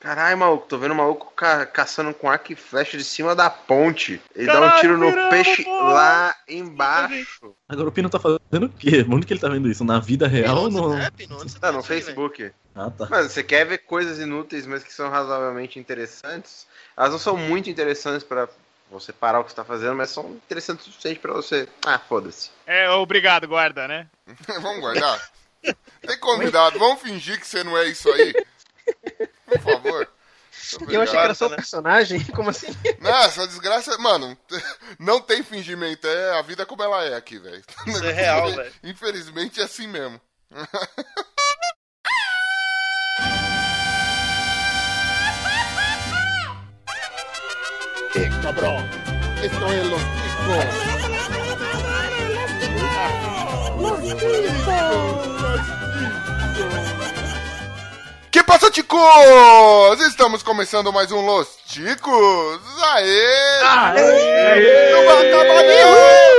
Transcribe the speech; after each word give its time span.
Caralho, 0.00 0.38
maluco, 0.38 0.66
tô 0.66 0.78
vendo 0.78 0.92
o 0.92 0.94
maluco 0.94 1.30
ca 1.36 1.66
caçando 1.66 2.14
com 2.14 2.30
arco 2.30 2.54
e 2.54 2.56
flecha 2.56 2.96
de 2.96 3.04
cima 3.04 3.36
da 3.36 3.50
ponte. 3.50 4.18
Ele 4.34 4.46
Caralho, 4.46 4.70
dá 4.70 4.76
um 4.76 4.80
tiro 4.80 4.96
no 4.96 5.28
peixe 5.28 5.62
porra. 5.62 5.92
lá 5.92 6.36
embaixo. 6.48 7.54
Agora 7.68 7.90
o 7.90 7.92
Pino 7.92 8.08
tá 8.08 8.18
fazendo 8.18 8.64
o 8.64 8.68
quê? 8.70 9.04
Onde 9.06 9.26
que 9.26 9.34
ele 9.34 9.40
tá 9.40 9.50
vendo 9.50 9.70
isso? 9.70 9.84
Na 9.84 10.00
vida 10.00 10.26
real 10.26 10.56
ou 10.56 10.70
no... 10.70 10.96
É, 10.96 11.10
Pino, 11.10 11.36
tá, 11.36 11.60
tá 11.60 11.72
no 11.72 11.82
Facebook. 11.82 12.50
Ah, 12.74 12.90
tá. 12.90 13.08
Mas 13.10 13.30
você 13.30 13.42
quer 13.42 13.66
ver 13.66 13.78
coisas 13.78 14.18
inúteis, 14.18 14.66
mas 14.66 14.82
que 14.82 14.92
são 14.92 15.10
razoavelmente 15.10 15.78
interessantes? 15.78 16.66
Elas 16.96 17.12
não 17.12 17.18
são 17.18 17.36
muito 17.36 17.68
interessantes 17.68 18.24
para 18.24 18.48
você 18.90 19.12
parar 19.12 19.40
o 19.40 19.44
que 19.44 19.50
você 19.50 19.56
tá 19.56 19.64
fazendo, 19.64 19.96
mas 19.96 20.08
são 20.08 20.30
interessantes 20.30 20.86
o 20.86 20.90
suficiente 20.90 21.20
pra 21.20 21.34
você. 21.34 21.68
Ah, 21.84 21.98
foda-se. 21.98 22.50
É, 22.66 22.88
obrigado, 22.88 23.46
guarda, 23.46 23.86
né? 23.86 24.06
Vamos 24.62 24.80
guardar? 24.80 25.30
Tem 26.00 26.18
convidado, 26.18 26.78
vamos 26.78 27.02
fingir 27.02 27.38
que 27.38 27.46
você 27.46 27.62
não 27.62 27.76
é 27.76 27.86
isso 27.86 28.08
aí. 28.08 28.32
Por 29.50 29.60
favor. 29.60 30.08
Eu 30.88 31.02
achei 31.02 31.16
que 31.16 31.24
era 31.24 31.34
só 31.34 31.46
o 31.46 31.50
personagem, 31.50 32.22
como 32.34 32.50
assim? 32.50 32.68
Não, 33.00 33.22
essa 33.24 33.46
desgraça, 33.46 33.96
mano, 33.98 34.36
não 34.98 35.20
tem 35.20 35.42
fingimento, 35.42 36.06
é 36.06 36.38
a 36.38 36.42
vida 36.42 36.66
como 36.66 36.82
ela 36.82 37.04
é 37.04 37.14
aqui, 37.14 37.38
velho. 37.38 37.62
Isso 37.86 38.04
é 38.04 38.12
real, 38.12 38.52
velho. 38.52 38.72
Infelizmente 38.82 39.60
é 39.60 39.64
assim 39.64 39.86
mesmo. 39.86 40.20
¡Esto 49.42 49.72
es 49.72 49.86
los 49.86 50.02
chicos! 50.02 50.66
¡Los 53.80 54.00
chicos! 54.02 54.60
¡Los 55.40 55.60
chicos! 55.62 57.29
Que 58.40 58.44
passa, 58.44 58.70
ticos? 58.70 60.00
Estamos 60.08 60.42
começando 60.42 60.90
mais 60.90 61.12
um 61.12 61.20
Los 61.20 61.58
Ticos. 61.66 62.60
Aê! 62.94 63.62
Aê! 63.62 64.92
Não 64.92 65.04
vai 65.04 65.28
acabar 65.28 65.62
nenhum! 65.62 66.30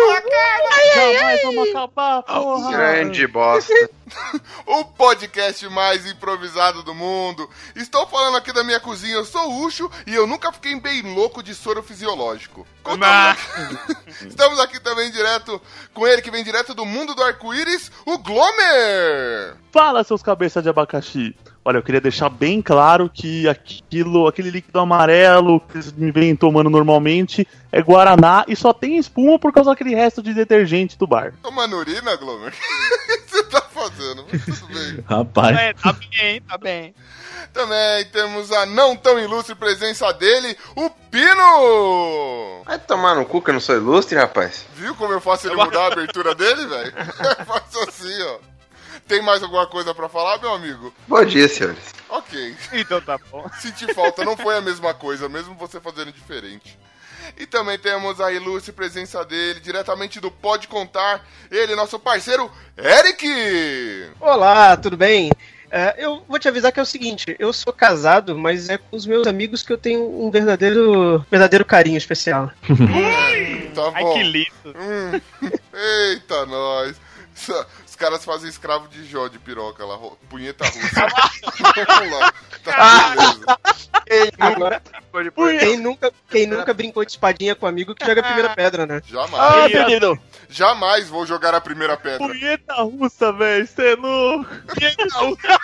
Jamais 0.96 1.42
vamos 1.44 1.70
acabar, 1.70 2.24
porra! 2.24 2.72
Grande 2.72 3.28
bosta. 3.28 3.72
o 4.66 4.84
podcast 4.84 5.70
mais 5.70 6.08
improvisado 6.08 6.82
do 6.82 6.96
mundo. 6.96 7.48
Estou 7.76 8.08
falando 8.08 8.36
aqui 8.36 8.52
da 8.52 8.64
minha 8.64 8.80
cozinha, 8.80 9.14
eu 9.14 9.24
sou 9.24 9.52
o 9.52 9.64
Ucho 9.64 9.90
e 10.08 10.16
eu 10.16 10.26
nunca 10.26 10.52
fiquei 10.52 10.74
bem 10.80 11.04
louco 11.14 11.44
de 11.44 11.54
soro 11.54 11.84
fisiológico. 11.84 12.66
Estamos 14.26 14.60
aqui 14.60 14.80
também 14.80 15.12
direto 15.12 15.62
com 15.94 16.08
ele, 16.08 16.24
que 16.24 16.32
vem 16.32 16.44
direto 16.44 16.74
do 16.74 16.84
mundo 16.84 17.14
do 17.14 17.22
arco-íris, 17.22 17.92
o 18.08 18.18
Glomer! 18.18 19.56
Fala, 19.72 20.04
seus 20.04 20.24
cabeças 20.24 20.64
de 20.64 20.70
abacaxi! 20.70 21.36
Olha, 21.64 21.78
eu 21.78 21.84
queria 21.84 22.02
deixar 22.02 22.28
bem 22.30 22.60
claro 22.60 23.08
que 23.08 23.48
aquilo, 23.48 24.28
aquele 24.28 24.50
líquido 24.50 24.80
amarelo 24.80 25.60
que 25.60 25.76
eles 25.76 25.92
me 25.92 26.12
vêm 26.12 26.36
tomando 26.36 26.72
normalmente 26.72 27.48
é 27.72 27.82
Guaraná 27.82 28.44
e 28.48 28.56
só 28.56 28.74
tem 28.74 28.98
espuma 28.98 29.38
por 29.38 29.54
causa 29.54 29.70
daquele 29.70 29.94
resto 29.94 30.24
de 30.24 30.34
detergente 30.34 30.98
do 30.98 31.06
bar. 31.06 31.34
Tomando 31.44 31.78
urina, 31.78 32.16
Glomer? 32.16 32.52
o 32.52 33.26
que 33.26 33.32
você 33.32 33.44
tá 33.44 33.62
fazendo? 33.62 34.24
tudo 34.24 34.68
bem. 34.74 35.04
Rapaz. 35.08 35.58
É, 35.58 35.74
tá 35.74 35.94
bem, 35.94 36.42
tá 36.42 36.58
bem. 36.58 36.96
Também 37.54 38.06
temos 38.06 38.52
a 38.52 38.66
não 38.66 38.96
tão 38.96 39.20
ilustre 39.20 39.54
presença 39.54 40.12
dele, 40.14 40.58
o 40.76 40.90
Pino! 41.12 42.64
Vai 42.66 42.80
tomar 42.80 43.16
no 43.16 43.26
cu 43.26 43.42
que 43.42 43.50
eu 43.50 43.54
não 43.54 43.62
sou 43.62 43.76
ilustre, 43.76 44.18
rapaz. 44.18 44.66
Viu 44.76 44.96
como 44.96 45.14
eu 45.14 45.22
faço 45.22 45.48
ele 45.48 45.56
mudar 45.56 45.84
a 45.84 45.88
abertura 45.88 46.34
dele, 46.34 46.66
velho? 46.66 46.94
Eu 47.40 47.46
faço 47.46 47.80
assim, 47.88 48.22
ó. 48.24 48.51
Tem 49.12 49.22
mais 49.22 49.44
alguma 49.44 49.68
coisa 49.68 49.94
para 49.94 50.08
falar, 50.08 50.40
meu 50.40 50.54
amigo? 50.54 50.94
Bom 51.06 51.26
dia, 51.26 51.46
senhores. 51.50 51.94
Ok. 52.08 52.56
Então 52.72 53.02
tá 53.02 53.20
bom. 53.30 53.46
Senti 53.60 53.94
falta, 53.94 54.24
não 54.24 54.38
foi 54.38 54.56
a 54.56 54.62
mesma 54.62 54.94
coisa, 54.94 55.28
mesmo 55.28 55.54
você 55.56 55.82
fazendo 55.82 56.14
diferente. 56.14 56.80
E 57.38 57.46
também 57.46 57.78
temos 57.78 58.22
a 58.22 58.32
ilustre 58.32 58.72
presença 58.72 59.26
dele, 59.26 59.60
diretamente 59.60 60.22
do 60.22 60.32
Pode 60.32 60.70
Contar, 60.70 61.28
ele, 61.52 61.76
nosso 61.76 62.00
parceiro, 62.00 62.50
Eric! 62.78 64.12
Olá, 64.18 64.78
tudo 64.78 64.96
bem? 64.96 65.30
Uh, 65.30 65.94
eu 65.98 66.24
vou 66.26 66.40
te 66.40 66.48
avisar 66.48 66.72
que 66.72 66.80
é 66.80 66.84
o 66.84 66.86
seguinte, 66.86 67.36
eu 67.38 67.52
sou 67.52 67.74
casado, 67.74 68.38
mas 68.38 68.70
é 68.70 68.78
com 68.78 68.96
os 68.96 69.06
meus 69.06 69.28
amigos 69.28 69.62
que 69.62 69.74
eu 69.74 69.78
tenho 69.78 70.26
um 70.26 70.32
verdadeiro, 70.32 71.26
verdadeiro 71.30 71.66
carinho 71.66 71.98
especial. 71.98 72.50
tá 73.76 73.92
bom. 73.92 73.94
Ai, 73.94 74.14
que 74.14 74.24
lindo. 74.24 74.52
Hum. 74.68 75.52
Eita, 75.74 76.46
nós 76.46 76.96
caras 78.02 78.26
fazem 78.26 78.50
escravo 78.50 78.88
de 78.88 79.06
Jó 79.06 79.28
de 79.28 79.38
piroca 79.38 79.86
lá, 79.86 79.98
punheta 80.28 80.66
russa. 80.66 81.08
Vamos 81.86 82.12
lá. 82.20 82.34
Tá 82.64 83.16
beleza. 83.16 84.36
Agora, 84.40 84.84
quem 85.60 85.78
nunca, 85.78 86.14
quem 86.30 86.46
nunca 86.46 86.74
brincou 86.76 87.04
de 87.04 87.12
espadinha 87.12 87.56
com 87.56 87.66
amigo 87.66 87.96
que 87.96 88.06
joga 88.06 88.22
a 88.22 88.24
primeira 88.24 88.50
pedra, 88.50 88.86
né? 88.86 89.02
Jamais. 89.04 89.34
Ah, 89.34 89.68
menino. 89.68 90.20
Jamais 90.48 91.10
vou 91.10 91.26
jogar 91.26 91.56
a 91.56 91.62
primeira 91.62 91.98
pedra. 91.98 92.28
Punheta 92.28 92.84
russa, 92.84 93.34
velho. 93.34 93.66
Você 93.66 93.94
é 93.94 93.96
louco. 93.96 94.50
Punheta 94.68 95.08
russa. 95.18 95.60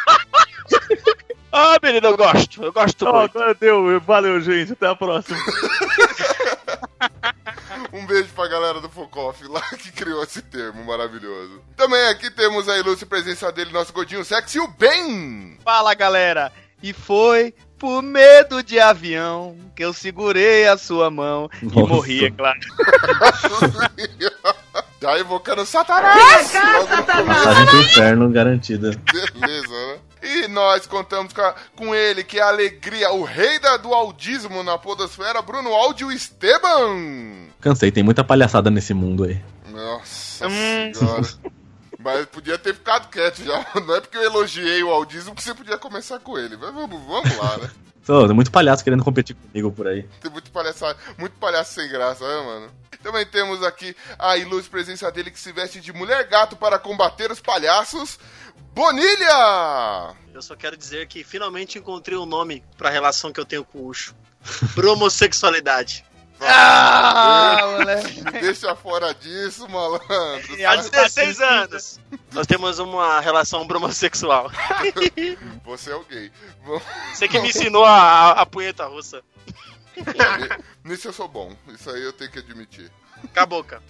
Ah, 1.52 1.78
menino, 1.84 2.08
eu 2.08 2.18
gosto. 2.18 2.64
Eu 2.64 2.74
gosto 2.74 3.08
oh, 3.08 3.14
muito. 3.14 3.38
Agora 3.38 3.54
deu. 3.54 4.00
Valeu, 4.02 4.42
gente. 4.42 4.74
Até 4.74 4.88
a 4.88 4.96
próxima. 4.96 5.38
Um 7.98 8.06
beijo 8.06 8.30
pra 8.34 8.48
galera 8.48 8.80
do 8.80 8.90
Focoff 8.90 9.46
lá 9.48 9.62
que 9.78 9.92
criou 9.92 10.24
esse 10.24 10.42
termo 10.42 10.84
maravilhoso. 10.84 11.62
Também 11.76 12.08
aqui 12.08 12.30
temos 12.30 12.70
a 12.70 12.78
ilustre 12.78 13.06
presença 13.06 13.52
dele, 13.52 13.72
nosso 13.72 13.94
godinho 13.94 14.24
sexy, 14.24 14.60
o 14.60 14.68
Ben! 14.68 15.58
Fala, 15.64 15.94
galera! 15.94 16.52
E 16.82 16.94
foi 16.94 17.54
por 17.78 18.02
medo 18.02 18.64
de 18.64 18.80
avião 18.80 19.56
que 19.76 19.84
eu 19.84 19.94
segurei 19.94 20.68
a 20.68 20.78
sua 20.78 21.10
mão 21.10 21.50
Nossa. 21.62 21.80
e 21.80 21.88
morri, 21.88 22.26
é 22.26 22.32
claro. 22.32 22.60
Já 25.02 25.18
invocando 25.20 25.66
Satanás! 25.66 26.48
Satanás! 26.48 27.44
Passagem 27.44 27.66
pro 27.66 27.82
inferno 27.82 28.30
garantida. 28.30 28.92
Beleza, 29.12 29.68
né? 29.70 30.00
E 30.22 30.48
nós 30.48 30.88
contamos 30.88 31.34
com, 31.34 31.42
a, 31.42 31.56
com, 31.76 31.96
ele, 31.96 32.24
que 32.24 32.40
é 32.40 32.42
a 32.42 32.48
alegria, 32.48 33.12
o 33.12 33.24
rei 33.24 33.60
da, 33.60 33.78
do 33.78 33.94
audismo 33.94 34.64
na 34.64 34.78
podosfera, 34.78 35.42
Bruno 35.42 35.74
Áudio 35.74 36.12
Esteban. 36.12 37.48
Cansei, 37.62 37.92
tem 37.92 38.04
muita 38.04 38.24
palhaçada 38.24 38.70
nesse 38.70 38.94
mundo 38.94 39.24
aí. 39.24 39.42
Nossa 39.70 40.48
hum. 40.48 40.94
senhora. 40.94 41.28
Mas 42.00 42.26
podia 42.28 42.58
ter 42.58 42.74
ficado 42.74 43.10
quieto 43.10 43.44
já. 43.44 43.66
Não 43.86 43.96
é 43.96 44.02
porque 44.02 44.18
eu 44.18 44.24
elogiei 44.24 44.84
o 44.84 44.90
audismo 44.90 45.36
que 45.36 45.44
você 45.44 45.54
podia 45.54 45.78
começar 45.78 46.20
com 46.20 46.38
ele. 46.38 46.56
Mas 46.56 46.74
vamos, 46.74 47.02
vamos 47.06 47.38
lá, 47.38 47.58
né? 47.58 47.70
tem 48.28 48.36
muito 48.36 48.52
palhaço 48.52 48.84
querendo 48.84 49.04
competir 49.04 49.36
comigo 49.36 49.72
por 49.72 49.88
aí. 49.88 50.04
Tem 50.22 50.32
muito 50.32 50.50
palhaço, 50.52 50.86
muito 51.18 51.34
palhaço 51.38 51.74
sem 51.74 51.90
graça, 51.90 52.26
né, 52.26 52.46
mano? 52.46 52.72
Também 53.04 53.26
temos 53.26 53.64
aqui 53.64 53.96
a 54.18 54.38
ilustre 54.38 54.72
presença 54.72 55.12
dele 55.12 55.32
que 55.32 55.40
se 55.40 55.52
veste 55.52 55.80
de 55.80 55.94
mulher 55.94 56.28
gato 56.28 56.56
para 56.56 56.80
combater 56.80 57.32
os 57.32 57.40
palhaços. 57.40 58.20
Bonilha! 58.78 60.16
Eu 60.32 60.40
só 60.40 60.56
quero 60.56 60.78
dizer 60.78 61.08
que 61.08 61.24
finalmente 61.24 61.80
encontrei 61.80 62.16
um 62.16 62.28
nome 62.28 62.64
para 62.78 62.90
a 62.90 62.92
relação 62.92 63.34
que 63.34 63.40
eu 63.40 63.46
tenho 63.46 63.66
com 63.66 63.80
o 63.80 63.88
Ucho. 63.88 64.16
Promossexualidade. 64.76 66.06
Ah, 66.40 67.58
moleque. 67.76 68.22
Deixa 68.40 68.76
fora 68.76 69.16
disso, 69.16 69.68
malandro. 69.68 70.08
Há 70.64 70.76
16 70.76 71.42
anos. 71.42 72.00
Nós 72.32 72.46
temos 72.46 72.78
uma 72.78 73.20
relação 73.20 73.66
bromossexual. 73.66 74.52
Você 75.66 75.92
é 75.92 75.96
o 75.96 76.04
gay. 76.04 76.32
Você 77.16 77.28
que 77.28 77.40
me 77.40 77.50
ensinou 77.50 77.84
a, 77.84 78.34
a 78.34 78.46
punheta 78.46 78.86
russa. 78.86 79.24
Nisso 80.84 81.08
eu 81.08 81.14
sou 81.14 81.28
bom. 81.28 81.52
Isso 81.70 81.90
aí 81.90 82.04
eu 82.04 82.14
tenho 82.14 82.30
que 82.30 82.38
admitir. 82.38 82.92
Com 83.34 83.40
a 83.40 83.46
boca. 83.46 83.82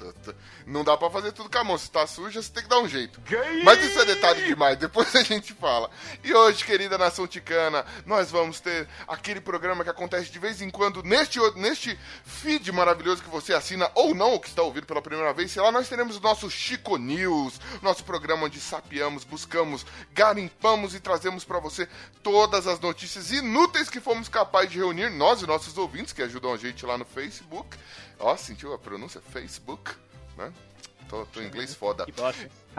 Não 0.65 0.83
dá 0.83 0.97
pra 0.97 1.09
fazer 1.09 1.31
tudo 1.31 1.49
com 1.49 1.57
a 1.57 1.63
mão. 1.63 1.77
Se 1.77 1.89
tá 1.89 2.05
suja, 2.05 2.41
você 2.41 2.51
tem 2.51 2.63
que 2.63 2.69
dar 2.69 2.79
um 2.79 2.87
jeito. 2.87 3.21
Mas 3.63 3.83
isso 3.83 3.99
é 3.99 4.05
detalhe 4.05 4.45
demais, 4.45 4.77
depois 4.77 5.15
a 5.15 5.23
gente 5.23 5.53
fala. 5.53 5.89
E 6.23 6.33
hoje, 6.33 6.65
querida 6.65 6.97
nação 6.97 7.27
ticana, 7.27 7.85
nós 8.05 8.31
vamos 8.31 8.59
ter 8.59 8.87
aquele 9.07 9.39
programa 9.39 9.83
que 9.83 9.89
acontece 9.89 10.31
de 10.31 10.39
vez 10.39 10.61
em 10.61 10.69
quando 10.69 11.03
neste, 11.03 11.39
neste 11.55 11.97
feed 12.25 12.71
maravilhoso 12.71 13.23
que 13.23 13.29
você 13.29 13.53
assina 13.53 13.89
ou 13.95 14.13
não, 14.13 14.31
ou 14.31 14.39
que 14.39 14.49
está 14.49 14.61
ouvindo 14.61 14.85
pela 14.85 15.01
primeira 15.01 15.33
vez. 15.33 15.51
Sei 15.51 15.61
lá, 15.61 15.71
nós 15.71 15.87
teremos 15.87 16.17
o 16.17 16.21
nosso 16.21 16.49
Chico 16.49 16.97
News, 16.97 17.59
nosso 17.81 18.03
programa 18.03 18.45
onde 18.45 18.59
sapiamos, 18.59 19.23
buscamos, 19.23 19.85
garimpamos 20.13 20.95
e 20.95 20.99
trazemos 20.99 21.43
para 21.43 21.59
você 21.59 21.87
todas 22.21 22.67
as 22.67 22.79
notícias 22.79 23.31
inúteis 23.31 23.89
que 23.89 23.99
fomos 23.99 24.27
capazes 24.27 24.71
de 24.71 24.79
reunir, 24.79 25.09
nós 25.09 25.41
e 25.41 25.47
nossos 25.47 25.77
ouvintes 25.77 26.13
que 26.13 26.21
ajudam 26.21 26.53
a 26.53 26.57
gente 26.57 26.85
lá 26.85 26.97
no 26.97 27.05
Facebook. 27.05 27.77
Ó, 28.19 28.35
sentiu 28.35 28.73
a 28.73 28.77
pronúncia? 28.79 29.21
Facebook, 29.21 29.95
né? 30.37 30.51
Tô, 31.09 31.25
tô 31.27 31.41
em 31.41 31.47
inglês 31.47 31.73
foda. 31.73 32.05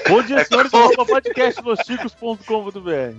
Bom 0.10 0.22
dia, 0.22 0.44
senhores, 0.44 0.74
arroba 0.74 1.06
podcastlosticos.com.br. 1.06 3.16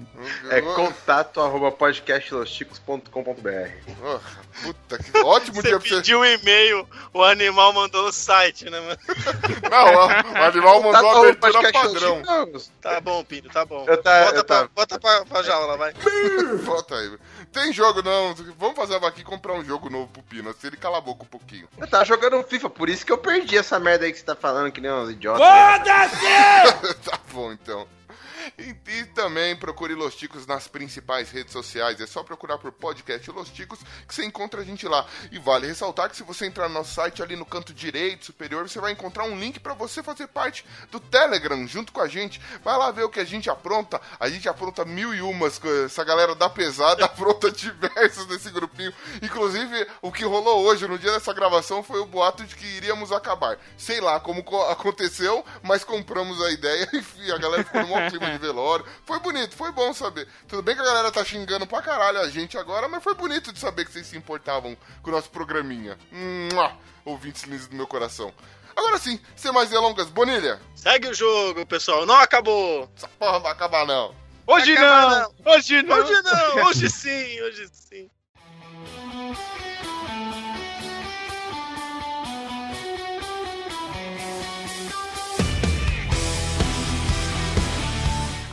É 0.50 0.60
contato 0.60 1.40
arroba 1.40 1.72
podcastlosticos.com.br. 1.72 3.70
Oh, 4.05 4.20
puta 4.62 4.99
que 4.99 5.16
ótimo 5.19 5.62
dia 5.62 5.78
pra 5.78 5.81
Você 5.81 5.96
pediu 5.96 6.20
um 6.20 6.25
e-mail, 6.26 6.87
o 7.14 7.25
animal 7.25 7.72
mandou 7.72 8.02
no 8.05 8.12
site, 8.12 8.69
né, 8.69 8.78
mano? 8.81 8.99
Não, 9.70 9.94
o 9.94 10.43
animal 10.44 10.82
mandou 10.82 11.10
a 11.10 11.20
abertura 11.20 11.72
padrão. 11.72 12.22
Tá 12.82 13.00
bom, 13.00 13.25
Pino, 13.25 13.49
tá 13.49 13.64
bom. 13.64 13.87
Eu 13.88 13.96
tá- 14.02 14.25
bota, 14.26 14.37
eu 14.37 14.44
pra, 14.44 14.62
tá- 14.62 14.69
bota 14.75 15.00
pra, 15.00 15.25
pra 15.25 15.43
jaula, 15.43 15.78
vai. 15.78 15.94
Bota 16.64 16.94
aí. 16.94 17.16
Tem 17.50 17.72
jogo 17.72 18.02
não. 18.02 18.34
Vamos 18.58 18.76
fazer 18.76 18.96
aqui 18.96 19.25
comprar 19.25 19.55
um 19.55 19.64
jogo 19.64 19.88
novo 19.88 20.08
pro 20.08 20.22
Pino. 20.22 20.52
Se 20.52 20.66
ele 20.66 20.76
cala 20.76 20.99
a 20.99 21.00
boca 21.00 21.22
um 21.22 21.26
pouquinho. 21.26 21.66
Eu 21.78 21.87
tava 21.87 22.05
jogando 22.05 22.43
FIFA, 22.43 22.69
por 22.69 22.90
isso 22.90 23.06
que 23.06 23.12
eu 23.12 23.16
perdi 23.19 23.56
essa 23.56 23.81
merda 23.81 24.05
aí 24.05 24.12
que 24.12 24.19
você 24.19 24.25
tá 24.25 24.37
falando, 24.37 24.70
que 24.70 24.81
nem 24.81 24.90
uns 25.02 25.10
idiotas. 25.10 25.40
tá 27.04 27.18
bom, 27.32 27.52
então. 27.52 27.86
E, 28.58 28.75
e 28.90 29.05
também 29.06 29.55
procure 29.55 29.94
Los 29.94 30.16
Ticos 30.16 30.44
nas 30.44 30.66
principais 30.66 31.31
redes 31.31 31.52
sociais. 31.52 32.00
É 32.00 32.06
só 32.08 32.25
procurar 32.25 32.58
por 32.58 32.72
podcast 32.72 33.31
Los 33.31 33.50
Ticos 33.50 33.78
que 34.06 34.12
você 34.14 34.25
encontra 34.25 34.62
a 34.62 34.64
gente 34.64 34.87
lá. 34.88 35.06
E 35.31 35.38
vale 35.38 35.69
ressaltar 35.69 36.10
que 36.10 36.16
se 36.16 36.25
você 36.25 36.46
entrar 36.46 36.66
no 36.69 36.75
nosso 36.75 36.93
site 36.93 37.22
ali 37.22 37.37
no 37.37 37.46
canto 37.46 37.72
direito 37.72 38.26
superior, 38.26 38.69
você 38.69 38.81
vai 38.81 38.90
encontrar 38.90 39.25
um 39.25 39.38
link 39.38 39.60
para 39.60 39.75
você 39.75 40.02
fazer 40.02 40.26
parte 40.26 40.64
do 40.90 40.99
Telegram 40.99 41.64
junto 41.69 41.93
com 41.93 42.00
a 42.00 42.08
gente. 42.08 42.40
Vai 42.64 42.76
lá 42.76 42.90
ver 42.90 43.05
o 43.05 43.08
que 43.08 43.20
a 43.20 43.25
gente 43.25 43.49
apronta. 43.49 44.00
A 44.19 44.28
gente 44.28 44.49
apronta 44.49 44.84
mil 44.84 45.14
e 45.14 45.20
umas. 45.22 45.60
Essa 45.84 46.02
galera 46.02 46.34
da 46.34 46.50
pesada 46.50 47.05
apronta 47.06 47.52
diversas 47.52 48.26
nesse 48.26 48.50
grupinho. 48.50 48.93
Inclusive, 49.22 49.87
o 50.02 50.10
que 50.10 50.25
rolou 50.25 50.64
hoje, 50.64 50.88
no 50.88 50.99
dia 50.99 51.12
dessa 51.12 51.32
gravação, 51.32 51.82
foi 51.84 52.00
o 52.00 52.06
boato 52.06 52.43
de 52.44 52.56
que 52.56 52.66
iríamos 52.66 53.12
acabar. 53.12 53.56
Sei 53.76 54.00
lá 54.00 54.19
como 54.19 54.43
co- 54.43 54.62
aconteceu, 54.69 55.44
mas 55.62 55.84
compramos 55.84 56.43
a 56.43 56.50
ideia 56.50 56.88
e 57.19 57.31
a 57.31 57.38
galera 57.38 57.62
ficou 57.62 57.82
no 57.82 57.88
maior 57.88 58.10
clima 58.10 58.31
de 58.32 58.47
velório. 58.48 58.84
Foi 59.04 59.20
bonito, 59.20 59.54
foi 59.54 59.70
bom 59.72 59.92
saber. 59.92 60.26
Tudo 60.46 60.62
bem 60.62 60.74
que 60.74 60.80
a 60.80 60.84
galera 60.84 61.10
tá 61.12 61.24
xingando 61.24 61.66
pra 61.66 61.82
caralho 61.82 62.20
a 62.20 62.28
gente 62.28 62.56
agora, 62.56 62.88
mas 62.88 63.02
foi 63.02 63.14
bonito 63.14 63.52
de 63.52 63.58
saber 63.58 63.84
que 63.84 63.92
vocês 63.92 64.06
se 64.06 64.16
importavam 64.16 64.76
com 65.02 65.10
o 65.10 65.12
nosso 65.12 65.30
programinha. 65.30 65.98
Mua! 66.52 66.72
Ouvintes 67.04 67.42
lindos 67.44 67.68
do 67.68 67.76
meu 67.76 67.86
coração. 67.86 68.32
Agora 68.74 68.98
sim, 68.98 69.20
sem 69.34 69.52
mais 69.52 69.70
delongas, 69.70 70.08
Bonilha, 70.08 70.60
Segue 70.74 71.08
o 71.08 71.14
jogo, 71.14 71.66
pessoal. 71.66 72.06
Não 72.06 72.14
acabou. 72.14 72.88
essa 72.96 73.08
porra 73.08 73.32
não 73.32 73.40
vai 73.40 73.52
acabar 73.52 73.86
não. 73.86 74.14
Hoje 74.46 74.72
Acaba 74.72 75.20
não! 75.44 75.52
Hoje 75.52 75.82
não! 75.82 75.96
Hoje 75.98 76.22
não, 76.22 76.66
hoje 76.66 76.90
sim, 76.90 77.42
hoje 77.42 77.68
sim. 77.72 78.10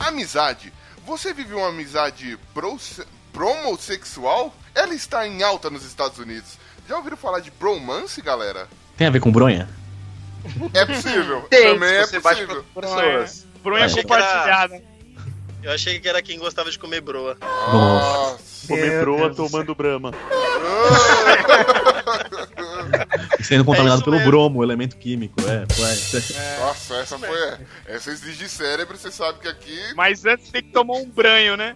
Amizade. 0.08 0.72
Você 1.06 1.34
vive 1.34 1.54
uma 1.54 1.70
amizade 1.70 2.38
bros- 2.54 3.02
promossexual? 3.32 4.54
Ela 4.74 4.94
está 4.94 5.28
em 5.28 5.44
alta 5.44 5.70
nos 5.70 5.84
Estados 5.86 6.18
Unidos. 6.20 6.58
Já 6.88 6.98
ouviram 6.98 7.18
falar 7.18 7.40
de 7.40 7.52
bromance, 7.52 8.22
galera? 8.22 8.68
Tem 8.98 9.08
a 9.08 9.10
ver 9.10 9.20
com 9.20 9.32
bronha? 9.32 9.70
É 10.74 10.86
possível. 10.86 11.42
Tem, 11.50 11.74
Também 11.74 12.06
se 12.06 12.18
é 12.18 12.20
possível. 12.20 12.64
pessoas. 12.76 13.46
Brunha 13.64 13.86
Achei 13.86 14.04
que 14.04 14.14
era- 14.14 14.24
compartilhada. 14.24 14.84
Eu 15.64 15.72
achei 15.72 16.00
que 16.00 16.08
era 16.08 16.22
quem 16.22 16.38
gostava 16.38 16.70
de 16.70 16.78
comer 16.78 17.02
broa. 17.02 17.36
Nossa. 17.42 18.38
Comer 18.68 19.02
broa 19.02 19.34
tomando 19.34 19.76
brama. 19.76 20.12
Sendo 23.42 23.66
contaminado 23.66 23.98
isso 23.98 24.06
pelo 24.06 24.18
mesmo. 24.18 24.32
bromo, 24.32 24.64
elemento 24.64 24.98
químico. 24.98 25.36
É, 25.42 25.66
foi. 25.74 26.22
Nossa, 26.60 26.96
essa 26.96 27.20
foi. 27.20 27.58
Essa 27.86 28.12
exige 28.12 28.50
cérebro, 28.50 28.98
você 28.98 29.12
sabe 29.12 29.40
que 29.40 29.48
aqui. 29.48 29.80
Mas 29.96 30.26
antes 30.26 30.50
tem 30.50 30.64
que 30.64 30.72
tomar 30.72 30.96
um 30.96 31.06
banho, 31.10 31.56
né? 31.56 31.76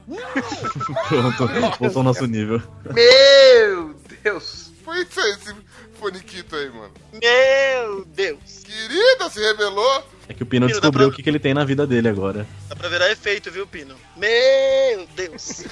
Pronto, 1.08 1.48
voltou 1.80 2.00
ao 2.00 2.04
nosso 2.04 2.26
nível. 2.26 2.62
Meu 2.94 3.96
Deus. 4.24 4.72
Foi 4.84 5.04
isso 5.04 5.20
aí, 5.20 5.32
esse 5.32 5.56
foniquito 6.00 6.56
aí, 6.56 6.70
mano. 6.70 6.94
Meu 7.14 8.06
Deus. 8.06 8.64
Querida, 8.64 9.30
se 9.30 9.40
revelou. 9.40 10.04
É 10.30 10.34
que 10.34 10.44
o 10.44 10.46
Pino 10.46 10.68
Pino, 10.68 10.80
descobriu 10.80 11.08
pra- 11.08 11.14
o 11.14 11.16
que, 11.16 11.24
que 11.24 11.30
ele 11.30 11.40
tem 11.40 11.54
na 11.56 11.66
vida 11.66 11.86
dele 11.88 12.08
agora. 12.08 12.46
Dá 12.70 12.76
pra 12.76 12.88
virar 12.88 13.12
efeito, 13.12 13.50
viu, 13.52 13.66
Pino? 13.66 13.96
Meu 14.16 15.08
Deus. 15.16 15.64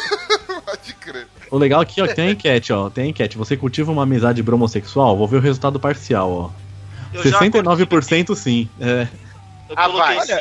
Pode 0.64 0.94
crer. 0.94 1.26
O 1.50 1.58
legal 1.58 1.80
aqui, 1.80 2.00
ó, 2.00 2.06
tem 2.06 2.28
a 2.28 2.30
enquete, 2.30 2.72
ó. 2.72 2.88
Tem 2.88 3.04
a 3.04 3.06
enquete. 3.08 3.36
Você 3.36 3.56
cultiva 3.56 3.90
uma 3.90 4.04
amizade 4.04 4.42
bromossexual? 4.42 5.16
Vou 5.16 5.26
ver 5.26 5.36
o 5.38 5.40
resultado 5.40 5.78
parcial, 5.80 6.30
ó. 6.32 6.50
Eu 7.12 7.22
já 7.28 7.38
69% 7.40 8.34
sim. 8.36 8.68
É. 8.80 9.08
Eu 9.68 9.74
Ah, 9.76 9.88
vai. 9.88 10.20
sim. 10.24 10.32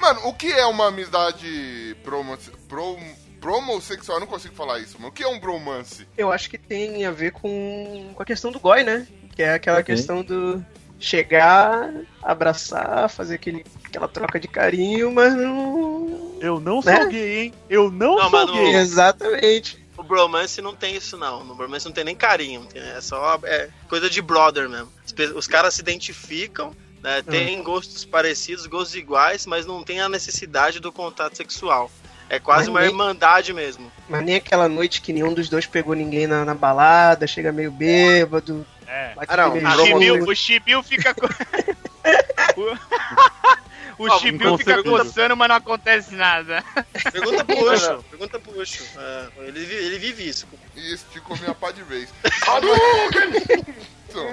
Mano, 0.00 0.20
o 0.24 0.32
que 0.34 0.50
é 0.50 0.64
uma 0.66 0.88
amizade 0.88 1.96
promo, 2.02 2.36
prom, 2.68 2.98
promossexual? 3.40 4.16
Eu 4.16 4.20
não 4.20 4.26
consigo 4.26 4.54
falar 4.54 4.78
isso, 4.80 4.96
mano. 4.98 5.08
O 5.08 5.12
que 5.12 5.22
é 5.22 5.28
um 5.28 5.38
bromance? 5.38 6.06
Eu 6.16 6.32
acho 6.32 6.48
que 6.50 6.58
tem 6.58 7.04
a 7.04 7.10
ver 7.10 7.32
com, 7.32 8.10
com 8.14 8.22
a 8.22 8.26
questão 8.26 8.50
do 8.50 8.58
goi, 8.58 8.82
né? 8.82 9.06
Que 9.36 9.42
é 9.42 9.54
aquela 9.54 9.78
Ok. 9.80 9.94
questão 9.94 10.22
do 10.22 10.64
chegar, 11.02 11.92
abraçar, 12.22 13.08
fazer 13.10 13.34
aquele, 13.34 13.64
aquela 13.84 14.08
troca 14.08 14.38
de 14.40 14.48
carinho, 14.48 15.12
mas 15.12 15.34
não. 15.34 16.36
Eu 16.40 16.58
não 16.60 16.80
Né? 16.82 16.96
sou 17.00 17.10
gay, 17.10 17.38
hein? 17.44 17.54
Eu 17.68 17.90
não, 17.90 18.16
Não, 18.16 18.20
sou 18.22 18.30
mas 18.30 18.46
no- 18.46 18.52
gay. 18.54 18.74
Exatamente. 18.76 19.82
O 19.96 20.02
bromance 20.02 20.60
não 20.62 20.74
tem 20.74 20.96
isso, 20.96 21.16
não. 21.16 21.44
No 21.44 21.54
bromance 21.54 21.84
não 21.84 21.92
tem 21.92 22.04
nem 22.04 22.16
carinho. 22.16 22.64
tem- 22.66 22.82
É 22.82 23.00
só 23.00 23.38
é 23.44 23.68
coisa 23.88 24.08
de 24.08 24.20
brother 24.22 24.68
mesmo. 24.68 24.88
Os, 25.36 25.46
caras 25.46 25.74
se 25.74 25.80
identificam, 25.80 26.74
né, 27.02 27.22
têm 27.22 27.62
gostos 27.62 28.04
parecidos, 28.04 28.66
gostos 28.66 28.94
iguais, 28.94 29.44
mas 29.46 29.66
não 29.66 29.82
tem 29.84 30.00
a 30.00 30.08
necessidade 30.08 30.80
do 30.80 30.90
contato 30.90 31.36
sexual. 31.36 31.90
É 32.28 32.38
quase 32.38 32.62
Mas 32.62 32.68
uma 32.68 32.80
nem- 32.80 32.88
irmandade 32.88 33.52
mesmo. 33.52 33.92
Mas 34.08 34.24
nem 34.24 34.36
aquela 34.36 34.66
noite 34.68 35.02
que 35.02 35.12
nenhum 35.12 35.34
dos 35.34 35.48
dois 35.50 35.66
pegou 35.66 35.94
ninguém 35.94 36.26
na, 36.26 36.44
na 36.46 36.54
balada, 36.54 37.26
chega 37.26 37.52
meio 37.52 37.70
bêbado. 37.70 38.66
É. 38.92 39.14
Ah, 39.26 39.36
não, 39.38 39.56
O 39.56 39.86
Chibiu, 39.86 40.24
o 40.28 40.34
Chibiu 40.34 40.82
fica. 40.82 41.14
o 43.98 44.04
o 44.04 44.18
Chibiu 44.18 44.58
fica 44.58 44.82
coçando, 44.82 45.34
mas 45.36 45.48
não 45.48 45.56
acontece 45.56 46.14
nada. 46.14 46.62
Pergunta 47.10 47.44
pro 47.44 47.72
Ucho. 47.72 48.04
Pergunta 48.10 48.38
pro. 48.38 48.62
É, 48.62 49.28
ele, 49.48 49.60
ele 49.60 49.98
vive 49.98 50.28
isso. 50.28 50.46
E 50.76 50.92
esticou 50.92 51.36
minha 51.38 51.54
pá 51.54 51.70
de 51.70 51.82
vez. 51.82 52.10
então, 54.08 54.26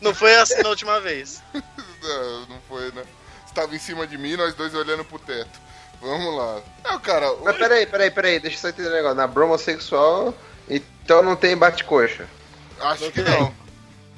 Não 0.00 0.12
foi 0.14 0.34
assim 0.36 0.60
na 0.62 0.70
última 0.70 1.00
vez. 1.00 1.40
não, 1.54 2.46
não 2.46 2.60
foi, 2.68 2.90
né? 2.92 3.04
Você 3.46 3.54
tava 3.54 3.74
em 3.76 3.78
cima 3.78 4.06
de 4.06 4.18
mim, 4.18 4.36
nós 4.36 4.54
dois 4.54 4.74
olhando 4.74 5.04
pro 5.04 5.18
teto. 5.20 5.60
Vamos 6.00 6.36
lá. 6.36 6.60
É, 6.84 6.98
cara, 6.98 7.32
o- 7.32 7.44
Mas 7.44 7.56
peraí, 7.56 7.86
peraí, 7.86 8.10
peraí, 8.10 8.40
deixa 8.40 8.56
eu 8.56 8.60
só 8.60 8.68
entender 8.68 8.88
um 8.88 8.92
negócio. 8.92 9.16
Na 9.16 9.26
bromossexual, 9.26 10.34
então 10.68 11.22
não 11.22 11.34
tem 11.36 11.56
bate-coxa. 11.56 12.26
acho 12.80 13.04
Não 13.04 13.10
que 13.10 13.22
tem. 13.22 13.38
não. 13.38 13.67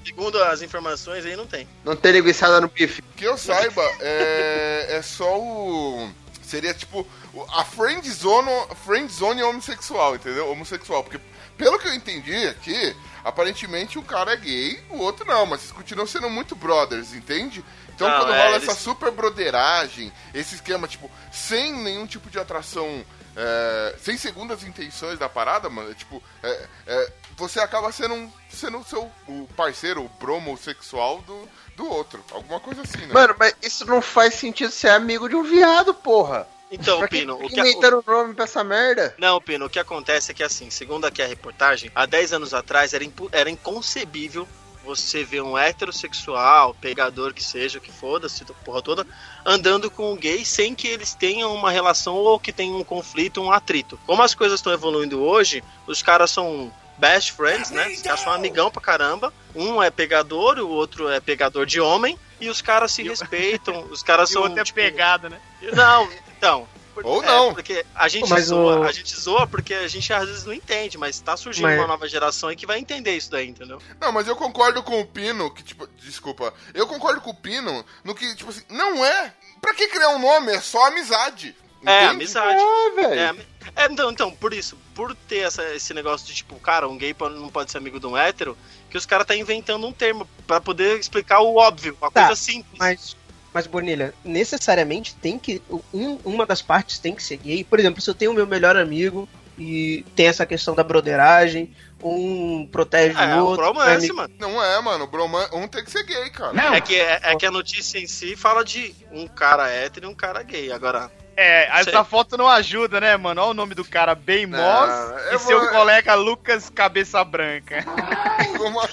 Segundo 0.04 0.42
as 0.44 0.62
informações 0.62 1.24
aí, 1.26 1.36
não 1.36 1.46
tem. 1.46 1.68
Não 1.84 1.94
tem 1.94 2.12
linguiçada 2.12 2.60
no 2.60 2.68
bife. 2.68 3.02
Que 3.16 3.24
eu 3.24 3.36
saiba, 3.36 3.82
é, 4.00 4.86
é 4.96 5.02
só 5.02 5.38
o. 5.38 6.10
Seria 6.42 6.74
tipo 6.74 7.06
o- 7.32 7.42
a 7.52 7.64
friend 7.64 8.10
zone, 8.10 8.48
friend 8.84 9.12
zone 9.12 9.42
homossexual, 9.42 10.16
entendeu? 10.16 10.50
Homossexual. 10.50 11.04
Porque, 11.04 11.20
pelo 11.56 11.78
que 11.78 11.86
eu 11.86 11.94
entendi 11.94 12.34
aqui, 12.48 12.96
aparentemente 13.22 13.98
um 13.98 14.02
cara 14.02 14.32
é 14.32 14.36
gay, 14.36 14.82
o 14.90 14.98
outro 14.98 15.24
não, 15.26 15.46
mas 15.46 15.60
vocês 15.60 15.72
continuam 15.72 16.06
sendo 16.08 16.28
muito 16.28 16.56
brothers, 16.56 17.12
entende? 17.14 17.62
Então 17.94 18.08
Não, 18.08 18.18
quando 18.20 18.32
é, 18.32 18.42
rola 18.42 18.56
eles- 18.56 18.68
essa 18.68 18.80
super 18.80 19.10
broderagem, 19.12 20.10
esse 20.34 20.54
esquema, 20.56 20.88
tipo, 20.88 21.08
sem 21.30 21.72
nenhum 21.72 22.06
tipo 22.06 22.28
de 22.30 22.38
atração. 22.38 23.04
é, 23.36 23.94
sem 24.02 24.16
segundas 24.18 24.64
intenções 24.64 25.16
da 25.16 25.28
parada, 25.28 25.70
mano, 25.70 25.92
é 25.92 25.94
tipo, 25.94 26.20
é, 26.42 26.66
é, 26.88 27.12
você 27.40 27.58
acaba 27.58 27.90
sendo 27.90 28.14
um, 28.14 28.30
sendo 28.50 28.78
o 28.78 28.84
seu 28.84 29.10
o 29.26 29.48
parceiro, 29.56 30.04
o 30.04 30.08
bromossexual 30.20 31.22
do, 31.22 31.48
do 31.74 31.88
outro. 31.88 32.22
Alguma 32.30 32.60
coisa 32.60 32.82
assim, 32.82 32.98
né? 32.98 33.12
Mano, 33.12 33.34
mas 33.38 33.56
isso 33.62 33.84
não 33.86 34.02
faz 34.02 34.34
sentido 34.34 34.70
ser 34.70 34.90
amigo 34.90 35.28
de 35.28 35.34
um 35.34 35.42
viado, 35.42 35.94
porra. 35.94 36.46
Então, 36.70 36.98
pra 36.98 37.08
que 37.08 37.20
Pino, 37.20 37.34
o 37.34 37.48
fica 37.48 37.54
que, 37.54 37.60
o, 37.60 37.66
inventando 37.66 38.04
nome 38.06 38.34
pra 38.34 38.44
essa 38.44 38.62
merda? 38.62 39.14
Não, 39.18 39.40
Pino, 39.40 39.66
o 39.66 39.70
que 39.70 39.78
acontece 39.78 40.30
é 40.30 40.34
que 40.34 40.42
assim, 40.42 40.70
segundo 40.70 41.06
aqui 41.06 41.20
a 41.20 41.26
reportagem, 41.26 41.90
há 41.94 42.06
10 42.06 42.34
anos 42.34 42.54
atrás 42.54 42.94
era, 42.94 43.02
impo- 43.02 43.28
era 43.32 43.50
inconcebível 43.50 44.46
você 44.84 45.22
vê 45.24 45.40
um 45.40 45.56
heterossexual, 45.58 46.74
pegador 46.74 47.34
que 47.34 47.42
seja, 47.42 47.80
que 47.80 47.92
foda-se, 47.92 48.44
porra 48.64 48.82
toda, 48.82 49.06
andando 49.44 49.90
com 49.90 50.12
um 50.12 50.16
gay 50.16 50.44
sem 50.44 50.74
que 50.74 50.88
eles 50.88 51.14
tenham 51.14 51.54
uma 51.54 51.70
relação 51.70 52.14
ou 52.14 52.40
que 52.40 52.52
tenham 52.52 52.78
um 52.78 52.84
conflito, 52.84 53.42
um 53.42 53.52
atrito. 53.52 54.00
Como 54.06 54.22
as 54.22 54.34
coisas 54.34 54.58
estão 54.58 54.72
evoluindo 54.72 55.22
hoje, 55.22 55.62
os 55.86 56.02
caras 56.02 56.30
são 56.30 56.72
best 57.00 57.32
friends, 57.32 57.70
né? 57.70 57.88
Os 57.88 58.02
caras 58.02 58.20
são 58.20 58.32
amigão 58.32 58.70
pra 58.70 58.80
caramba. 58.82 59.32
Um 59.54 59.82
é 59.82 59.90
pegador, 59.90 60.58
o 60.58 60.68
outro 60.68 61.08
é 61.08 61.18
pegador 61.18 61.66
de 61.66 61.80
homem. 61.80 62.18
E 62.40 62.48
os 62.48 62.62
caras 62.62 62.92
se 62.92 63.02
respeitam. 63.02 63.82
Os 63.90 64.02
caras 64.02 64.28
E 64.30 64.32
o 64.32 64.34
são. 64.34 64.42
outro 64.42 64.60
é 64.60 64.64
tipo, 64.64 64.76
pegado, 64.76 65.28
né? 65.28 65.40
Não, 65.74 66.08
então. 66.36 66.68
Ou 67.02 67.22
é, 67.22 67.26
não. 67.26 67.54
porque 67.54 67.84
a 67.94 68.08
gente 68.08 68.28
Mas 68.28 68.46
zoa, 68.46 68.80
o- 68.80 68.82
a 68.82 68.92
gente 68.92 69.18
zoa 69.18 69.46
porque 69.46 69.72
a 69.72 69.88
gente 69.88 70.12
às 70.12 70.28
vezes 70.28 70.44
não 70.44 70.52
entende, 70.52 70.98
mas 70.98 71.18
tá 71.20 71.34
surgindo 71.36 71.62
Mas- 71.64 71.78
uma 71.78 71.86
nova 71.86 72.06
geração 72.06 72.48
aí 72.50 72.56
que 72.56 72.66
vai 72.66 72.78
entender 72.78 73.16
isso 73.16 73.30
daí, 73.30 73.48
entendeu? 73.48 73.80
Não, 73.98 74.12
mas 74.12 74.26
eu 74.28 74.36
concordo 74.36 74.82
com 74.82 75.00
o 75.00 75.06
Pino, 75.06 75.50
que, 75.54 75.62
tipo, 75.62 75.86
desculpa, 75.98 76.52
eu 76.74 76.86
concordo 76.86 77.20
com 77.22 77.30
o 77.30 77.34
Pino 77.34 77.84
no 78.04 78.14
que, 78.14 78.34
tipo 78.34 78.50
assim, 78.50 78.62
não 78.68 79.02
é. 79.04 79.32
Pra 79.62 79.72
que 79.74 79.88
criar 79.88 80.10
um 80.10 80.18
nome? 80.18 80.52
É 80.52 80.60
só 80.60 80.88
amizade. 80.88 81.56
É, 81.86 82.06
amizade. 82.06 82.60
É, 82.62 82.90
velho. 82.90 83.44
É, 83.76 83.82
é, 83.82 83.86
então, 83.90 84.10
então, 84.10 84.30
por 84.30 84.52
isso, 84.52 84.76
por 84.94 85.14
ter 85.14 85.38
essa- 85.46 85.74
esse 85.74 85.94
negócio 85.94 86.26
de 86.26 86.34
tipo, 86.34 86.54
cara, 86.56 86.88
um 86.88 86.96
gay 86.98 87.14
não 87.32 87.48
pode 87.48 87.70
ser 87.70 87.78
amigo 87.78 87.98
de 88.00 88.06
um 88.06 88.16
hétero, 88.16 88.56
que 88.90 88.98
os 88.98 89.06
caras 89.06 89.26
tá 89.26 89.34
inventando 89.36 89.86
um 89.86 89.92
termo 89.92 90.28
pra 90.46 90.60
poder 90.60 90.98
explicar 90.98 91.40
o 91.40 91.56
óbvio, 91.56 91.96
uma 92.00 92.10
Tá, 92.10 92.26
coisa 92.26 92.40
simples. 92.40 92.78
Mas, 92.78 93.16
mas 93.54 93.66
Bonilha, 93.66 94.12
necessariamente 94.24 95.14
tem 95.14 95.38
que. 95.38 95.62
Um, 95.92 96.18
uma 96.24 96.44
das 96.44 96.60
partes 96.62 96.98
tem 96.98 97.14
que 97.14 97.22
ser 97.22 97.36
gay. 97.36 97.62
Por 97.64 97.78
exemplo, 97.78 98.00
se 98.00 98.10
eu 98.10 98.14
tenho 98.14 98.30
o 98.32 98.34
meu 98.34 98.46
melhor 98.46 98.76
amigo 98.76 99.28
e 99.58 100.04
tem 100.16 100.26
essa 100.26 100.44
questão 100.44 100.74
da 100.74 100.82
broderagem, 100.82 101.74
um 102.02 102.66
protege 102.66 103.16
É, 103.18 103.36
o 103.36 103.40
o 103.40 103.46
outro. 103.46 103.64
bromance, 103.64 103.96
amigo- 104.06 104.16
mano. 104.16 104.34
Não 104.38 104.62
é, 104.64 104.80
mano. 104.80 105.06
Broman... 105.06 105.48
Um 105.52 105.68
tem 105.68 105.84
que 105.84 105.90
ser 105.90 106.02
gay, 106.04 106.30
cara. 106.30 106.76
É 106.76 106.80
que, 106.80 106.96
é, 106.96 107.20
é 107.22 107.36
que 107.36 107.44
a 107.46 107.50
notícia 107.50 107.98
em 107.98 108.06
si 108.06 108.34
fala 108.36 108.64
de 108.64 108.94
um 109.12 109.26
cara 109.28 109.68
hétero 109.68 110.06
e 110.06 110.08
um 110.08 110.14
cara 110.14 110.42
gay. 110.42 110.72
Agora, 110.72 111.10
É, 111.36 111.68
essa 111.80 111.90
Sei. 111.90 112.04
foto 112.04 112.36
não 112.36 112.46
ajuda, 112.48 113.00
né, 113.00 113.16
mano? 113.16 113.40
Olha 113.40 113.50
o 113.50 113.54
nome 113.54 113.74
do 113.74 113.84
cara, 113.84 114.14
bem 114.14 114.46
Não, 114.46 114.58
Moss 114.58 114.90
e 115.32 115.38
seu 115.38 115.58
vou- 115.60 115.70
colega 115.70 116.14
Lucas 116.14 116.68
Cabeça 116.68 117.22
Branca. 117.24 117.82
Como 118.58 118.78
assim? 118.80 118.92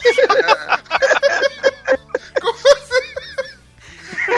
Como 2.39 2.57
assim? 2.57 3.13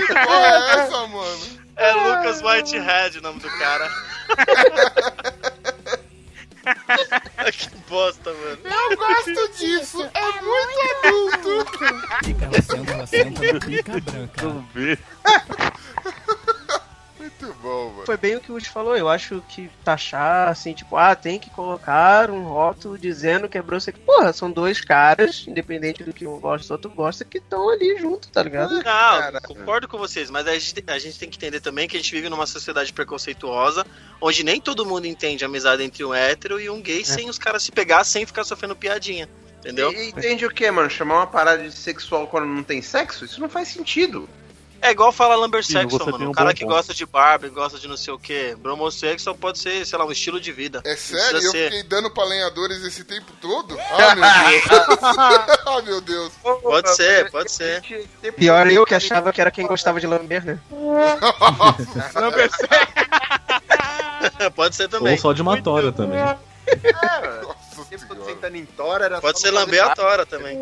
Que 0.08 0.14
porra 0.14 0.48
é 0.48 0.72
essa, 0.80 1.08
mano? 1.08 1.60
é 1.76 1.92
Lucas 1.94 2.42
Whitehead 2.42 3.20
o 3.20 3.22
nome 3.22 3.40
do 3.40 3.50
cara. 3.60 3.90
que 7.54 7.70
bosta, 7.90 8.34
mano. 8.34 8.60
Eu 8.64 8.98
gosto 8.98 9.48
disso. 9.58 10.10
É 10.14 10.42
muito 10.42 10.80
adulto. 11.06 11.66
Fica 12.26 12.46
ela 12.46 12.62
senta, 12.62 12.92
ela 12.94 13.08
senta 13.08 13.54
no 13.54 13.60
pica 13.60 14.00
branca. 14.02 14.42
Vamos 14.48 14.66
ver. 14.74 15.00
Muito 17.42 17.56
bom, 17.62 17.90
mano. 17.92 18.06
Foi 18.06 18.18
bem 18.18 18.36
o 18.36 18.42
que 18.42 18.52
o 18.52 18.56
Woody 18.56 18.70
falou. 18.70 18.98
Eu 18.98 19.08
acho 19.08 19.42
que 19.48 19.70
taxar, 19.84 20.50
assim, 20.50 20.74
tipo, 20.74 20.98
ah, 20.98 21.16
tem 21.16 21.40
que 21.40 21.50
colocar 21.50 22.30
um 22.30 22.44
rótulo 22.44 22.98
dizendo 22.98 23.48
que 23.48 23.58
é 23.58 23.62
brossexual. 23.62 24.06
Porra, 24.06 24.34
são 24.34 24.52
dois 24.52 24.82
caras, 24.82 25.46
independente 25.48 26.04
do 26.04 26.12
que 26.12 26.28
um 26.28 26.40
gosta 26.40 26.68
e 26.68 26.70
o 26.70 26.74
outro 26.74 26.92
gosta, 26.92 27.24
que 27.24 27.38
estão 27.38 27.70
ali 27.70 27.98
junto, 27.98 28.30
tá 28.30 28.44
ligado? 28.44 28.76
Não, 28.76 28.84
Cara. 28.84 29.40
concordo 29.42 29.88
com 29.88 29.98
vocês, 29.98 30.30
mas 30.30 30.48
a 30.48 30.58
gente, 30.58 30.84
a 30.88 31.00
gente 31.00 31.18
tem 31.18 31.30
que 31.30 31.38
entender 31.38 31.62
também 31.62 31.88
que 31.88 31.96
a 31.96 32.00
gente 32.00 32.14
vive 32.14 32.30
numa 32.30 32.46
sociedade 32.46 32.92
preconceituosa, 32.92 33.86
onde 34.20 34.44
nem 34.44 34.60
todo 34.60 34.86
mundo 34.86 35.06
entende 35.06 35.44
a 35.44 35.48
amizade 35.48 35.82
entre 35.84 36.04
um 36.04 36.14
hétero 36.14 36.60
e 36.60 36.70
um 36.70 36.82
gay 36.82 37.06
sem 37.06 37.30
os 37.30 37.38
caras 37.38 37.64
se 37.64 37.72
pegar, 37.72 38.04
sem 38.04 38.26
ficar 38.26 38.44
sofrendo 38.44 38.76
piadinha. 38.76 39.30
Entendeu? 39.60 39.92
E, 39.92 40.10
entende 40.10 40.46
o 40.46 40.50
que, 40.50 40.70
mano? 40.72 40.90
Chamar 40.90 41.18
uma 41.18 41.28
parada 41.28 41.64
de 41.64 41.72
sexual 41.72 42.28
quando 42.28 42.48
não 42.48 42.64
tem 42.64 42.82
sexo? 42.82 43.26
Isso 43.26 43.42
não 43.42 43.50
faz 43.50 43.68
sentido. 43.68 44.28
É 44.82 44.92
igual 44.92 45.12
falar 45.12 45.36
lumbersexual, 45.36 46.12
mano. 46.12 46.28
O 46.28 46.30
um 46.30 46.32
cara 46.32 46.50
bom 46.50 46.56
que 46.56 46.64
ponto. 46.64 46.74
gosta 46.74 46.94
de 46.94 47.06
Barbie, 47.06 47.50
gosta 47.50 47.78
de 47.78 47.88
não 47.88 47.98
sei 47.98 48.14
o 48.14 48.20
que. 48.20 48.56
Bromossexual 48.56 49.36
pode 49.36 49.60
ser, 49.60 49.86
sei 49.86 49.98
lá, 50.00 50.06
um 50.06 50.12
estilo 50.12 50.40
de 50.40 50.52
vida. 50.52 50.82
É 50.86 50.96
sério? 50.96 51.42
Eu 51.42 51.52
ser. 51.52 51.66
fiquei 51.66 51.84
dando 51.84 52.10
pra 52.10 52.24
lenhadores 52.24 52.84
esse 52.84 53.04
tempo 53.04 53.32
todo? 53.42 53.78
Ah, 53.90 54.16
meu 54.16 54.32
Deus. 54.40 55.00
ah, 55.66 55.82
meu 55.82 56.02
Deus. 56.02 56.32
Pode 56.62 56.96
ser, 56.96 57.30
pode 57.32 57.52
ser. 57.52 57.82
Pior 58.38 58.68
eu 58.68 58.86
que 58.86 58.96
achava 58.96 59.34
que 59.34 59.42
era 59.42 59.52
quem 59.52 59.68
gostava 59.68 60.00
de 60.00 60.08
lamber, 60.08 60.46
né? 60.46 60.60
Lumbersex. 62.16 62.94
pode 64.56 64.76
ser 64.76 64.88
também. 64.88 65.14
Ou 65.14 65.20
só 65.20 65.34
de 65.34 65.42
uma 65.42 65.62
tora 65.62 65.92
também. 65.92 66.20
Em 68.54 68.66
tora 68.66 69.06
era 69.06 69.22
Pode 69.22 69.40
ser 69.40 69.52
lamber 69.52 69.84
a 69.84 69.96
tora 69.96 70.26
também. 70.26 70.60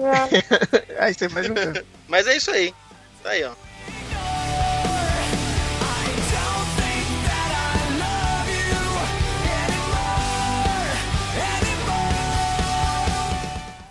Aí 1.00 1.14
você 1.14 1.28
um 1.28 1.54
canto. 1.54 1.86
Mas 2.08 2.28
é 2.28 2.36
isso 2.36 2.52
aí. 2.52 2.74
Tá 3.24 3.32
aí, 3.32 3.44
ó. 3.44 3.52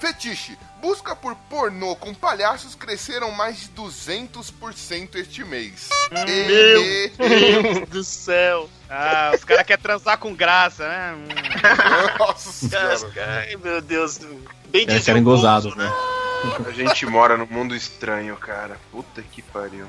Fetiche. 0.07 0.57
Busca 0.81 1.17
por 1.17 1.35
pornô 1.51 1.97
com 1.97 2.15
palhaços 2.15 2.77
cresceram 2.77 3.33
mais 3.33 3.59
de 3.63 3.69
200% 3.71 5.17
este 5.17 5.45
mês. 5.45 5.89
E- 6.29 7.11
Deus 7.19 7.89
do 7.91 8.05
céu. 8.05 8.71
Ah, 8.89 9.33
os 9.35 9.43
caras 9.43 9.67
querem 9.67 9.83
transar 9.83 10.17
com 10.19 10.33
graça, 10.33 10.87
né? 10.89 11.13
Hum. 11.15 11.27
Nossa 12.21 12.69
Cara, 12.69 12.97
senhora. 12.97 13.39
ai, 13.41 13.57
meu 13.57 13.81
Deus. 13.83 14.19
Bem 14.69 14.83
É, 14.83 14.87
dizia 14.87 15.01
querem 15.07 15.25
gozados, 15.25 15.75
né? 15.75 15.85
né? 15.87 15.93
A 16.69 16.71
gente 16.71 17.05
mora 17.07 17.37
num 17.37 17.47
mundo 17.47 17.75
estranho, 17.75 18.37
cara. 18.37 18.79
Puta 18.93 19.23
que 19.23 19.43
pariu. 19.43 19.89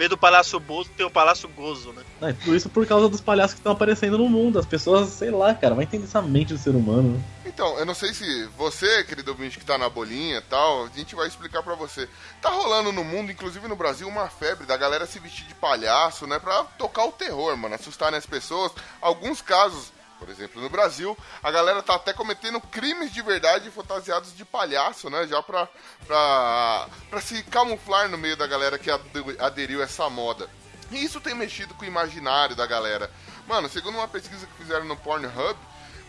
Vez 0.00 0.08
do 0.08 0.16
Palácio 0.16 0.58
Bozo, 0.58 0.88
tem 0.96 1.04
o 1.04 1.10
Palácio 1.10 1.46
Gozo, 1.50 1.92
né? 1.92 2.02
Não, 2.18 2.28
é 2.28 2.32
tudo 2.32 2.56
isso 2.56 2.70
por 2.70 2.86
causa 2.86 3.06
dos 3.06 3.20
palhaços 3.20 3.52
que 3.52 3.60
estão 3.60 3.72
aparecendo 3.72 4.16
no 4.16 4.30
mundo. 4.30 4.58
As 4.58 4.64
pessoas, 4.64 5.10
sei 5.10 5.30
lá, 5.30 5.54
cara, 5.54 5.74
vai 5.74 5.84
entender 5.84 6.04
essa 6.04 6.22
mente 6.22 6.54
do 6.54 6.58
ser 6.58 6.70
humano. 6.70 7.18
né? 7.18 7.24
Então, 7.44 7.78
eu 7.78 7.84
não 7.84 7.92
sei 7.92 8.14
se 8.14 8.46
você, 8.56 9.04
querido 9.04 9.32
ouvinte 9.32 9.58
que 9.58 9.64
tá 9.66 9.76
na 9.76 9.90
bolinha 9.90 10.38
e 10.38 10.40
tal, 10.40 10.86
a 10.86 10.88
gente 10.88 11.14
vai 11.14 11.28
explicar 11.28 11.62
pra 11.62 11.74
você. 11.74 12.08
Tá 12.40 12.48
rolando 12.48 12.92
no 12.92 13.04
mundo, 13.04 13.30
inclusive 13.30 13.68
no 13.68 13.76
Brasil, 13.76 14.08
uma 14.08 14.26
febre 14.30 14.64
da 14.64 14.74
galera 14.74 15.04
se 15.04 15.18
vestir 15.18 15.44
de 15.44 15.54
palhaço, 15.54 16.26
né? 16.26 16.38
Pra 16.38 16.64
tocar 16.78 17.04
o 17.04 17.12
terror, 17.12 17.54
mano, 17.58 17.74
assustarem 17.74 18.16
as 18.16 18.24
pessoas. 18.24 18.72
Alguns 19.02 19.42
casos, 19.42 19.92
por 20.20 20.28
exemplo, 20.28 20.60
no 20.62 20.68
Brasil, 20.68 21.16
a 21.42 21.50
galera 21.50 21.82
tá 21.82 21.94
até 21.96 22.12
cometendo 22.12 22.60
crimes 22.60 23.10
de 23.12 23.22
verdade 23.22 23.70
fantasiados 23.70 24.36
de 24.36 24.44
palhaço, 24.44 25.08
né? 25.10 25.26
Já 25.26 25.42
pra, 25.42 25.66
pra, 26.06 26.86
pra 27.08 27.20
se 27.20 27.42
camuflar 27.44 28.08
no 28.08 28.18
meio 28.18 28.36
da 28.36 28.46
galera 28.46 28.78
que 28.78 28.90
ade- 28.90 29.36
aderiu 29.40 29.80
a 29.80 29.84
essa 29.84 30.08
moda. 30.10 30.48
E 30.90 31.02
isso 31.02 31.20
tem 31.20 31.34
mexido 31.34 31.74
com 31.74 31.82
o 31.84 31.88
imaginário 31.88 32.54
da 32.54 32.66
galera. 32.66 33.10
Mano, 33.48 33.68
segundo 33.68 33.96
uma 33.96 34.06
pesquisa 34.08 34.46
que 34.46 34.52
fizeram 34.62 34.84
no 34.84 34.96
Pornhub, 34.96 35.58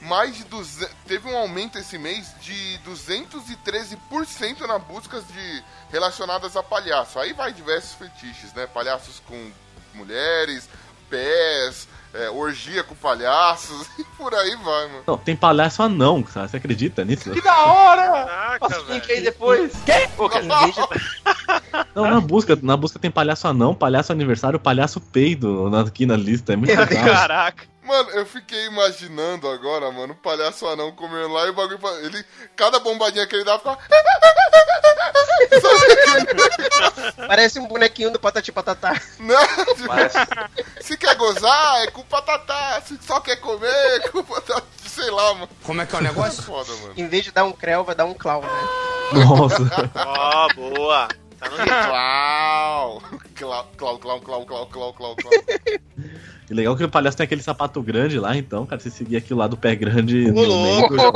mais 0.01 0.35
de 0.35 0.43
200, 0.43 0.93
teve 1.07 1.27
um 1.29 1.37
aumento 1.37 1.77
esse 1.77 1.97
mês 1.97 2.33
de 2.41 2.79
213% 2.85 4.61
na 4.67 4.77
buscas 4.79 5.25
de 5.27 5.63
relacionadas 5.91 6.55
a 6.57 6.63
palhaço. 6.63 7.19
Aí 7.19 7.33
vai 7.33 7.53
diversos 7.53 7.93
fetiches, 7.93 8.53
né? 8.53 8.67
Palhaços 8.67 9.21
com 9.27 9.51
mulheres, 9.93 10.67
pés, 11.09 11.87
é, 12.13 12.29
orgia 12.29 12.83
com 12.83 12.93
palhaços 12.95 13.87
e 13.99 14.03
por 14.17 14.33
aí 14.33 14.55
vai, 14.57 14.87
mano. 14.87 15.03
Não, 15.07 15.17
tem 15.17 15.35
palhaço 15.35 15.81
anão, 15.83 16.21
cara. 16.23 16.47
Você 16.47 16.57
acredita 16.57 17.03
nisso? 17.05 17.31
Que 17.31 17.41
da 17.41 17.65
hora! 17.65 18.01
Caraca, 18.25 18.59
Passa 18.59 18.81
o 18.81 18.93
link 18.93 19.07
velho. 19.07 19.19
aí 19.19 19.23
depois. 19.23 19.71
Pô, 20.17 20.29
cara, 20.29 20.45
em 20.45 20.47
vez 20.47 20.75
de- 20.75 20.81
Não, 21.95 22.03
na 22.09 22.19
busca, 22.19 22.57
na 22.61 22.75
busca 22.77 22.99
tem 22.99 23.09
palhaço 23.11 23.47
anão, 23.47 23.73
palhaço 23.73 24.11
aniversário, 24.11 24.59
palhaço 24.59 24.99
peido 24.99 25.69
na- 25.69 25.81
aqui 25.81 26.05
na 26.05 26.15
lista. 26.17 26.53
É 26.53 26.55
muito 26.55 26.69
legal. 26.75 27.05
Caraca. 27.05 27.70
Mano, 27.83 28.09
eu 28.11 28.25
fiquei 28.25 28.65
imaginando 28.67 29.49
agora, 29.49 29.91
mano, 29.91 30.13
o 30.13 30.15
palhaço 30.15 30.67
anão 30.67 30.91
comendo 30.91 31.29
lá 31.33 31.47
e 31.47 31.49
o 31.49 31.53
bagulho. 31.53 31.79
Ele, 32.03 32.23
cada 32.55 32.79
bombadinha 32.79 33.25
que 33.25 33.35
ele 33.35 33.43
dá, 33.43 33.57
ficava. 33.57 33.79
Parece 37.27 37.59
um 37.59 37.67
bonequinho 37.67 38.11
do 38.11 38.19
Patati 38.19 38.51
Patatá. 38.51 38.99
Não, 39.19 39.45
tipo, 39.75 39.87
Parece- 39.87 40.17
se 40.81 40.97
quer 40.97 41.15
gozar, 41.15 41.83
é 41.83 41.87
com 41.91 42.03
patatá. 42.03 42.81
Se 42.85 42.97
só 43.01 43.19
quer 43.19 43.37
comer, 43.37 43.67
é 43.67 43.99
com 44.09 44.23
patatá. 44.23 44.63
Sei 44.85 45.09
lá, 45.09 45.33
mano. 45.33 45.49
Como 45.63 45.81
é 45.81 45.85
que 45.85 45.95
é 45.95 45.99
o 45.99 46.01
negócio? 46.01 46.43
Foda, 46.43 46.71
mano. 46.73 46.93
Em 46.97 47.07
vez 47.07 47.23
de 47.23 47.31
dar 47.31 47.43
um 47.45 47.51
creu, 47.51 47.83
vai 47.83 47.95
dar 47.95 48.05
um 48.05 48.13
clown, 48.13 48.41
né? 48.41 48.49
Nossa. 49.25 49.91
Ó, 50.05 50.53
boa. 50.53 51.07
Tá 51.39 51.49
no! 51.49 53.01
Clau, 53.35 53.67
clau, 53.77 53.97
clau, 53.99 54.19
clau, 54.21 54.45
clau, 54.45 54.65
clau, 54.67 54.93
clau, 54.93 55.15
clau. 55.15 55.31
E 56.51 56.53
legal 56.53 56.75
que 56.75 56.83
o 56.83 56.89
palhaço 56.89 57.15
tem 57.15 57.23
aquele 57.23 57.41
sapato 57.41 57.81
grande 57.81 58.19
lá, 58.19 58.35
então, 58.35 58.65
cara, 58.65 58.81
se 58.81 58.91
seguir 58.91 59.15
aquilo 59.15 59.39
lá 59.39 59.47
do 59.47 59.55
pé 59.55 59.73
grande 59.73 60.29
no 60.29 60.43
louco, 60.43 60.93
meio, 60.93 61.01
já 61.01 61.11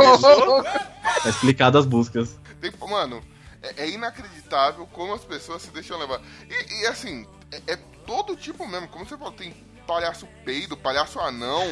tá 1.23 1.29
explicado 1.29 1.77
as 1.77 1.85
buscas. 1.85 2.39
Tem- 2.61 2.71
mano, 2.87 3.21
é, 3.61 3.83
é 3.83 3.89
inacreditável 3.89 4.87
como 4.93 5.13
as 5.13 5.25
pessoas 5.25 5.63
se 5.63 5.71
deixam 5.71 5.99
levar. 5.99 6.21
E, 6.49 6.83
e, 6.83 6.87
assim, 6.87 7.27
é, 7.51 7.73
é 7.73 7.75
todo 8.07 8.37
tipo 8.37 8.65
mesmo. 8.65 8.87
Como 8.87 9.05
você 9.05 9.17
falou, 9.17 9.33
tem 9.33 9.53
palhaço 9.85 10.25
peido, 10.45 10.77
palhaço 10.77 11.19
anão, 11.19 11.69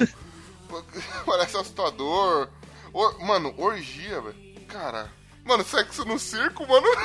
palhaço 1.26 1.58
assustador. 1.58 2.50
Or- 2.92 3.18
mano, 3.26 3.54
orgia, 3.58 4.20
velho. 4.20 4.36
Cara, 4.68 5.10
Mano, 5.44 5.64
sexo 5.64 6.06
no 6.06 6.18
circo, 6.18 6.66
mano, 6.66 6.88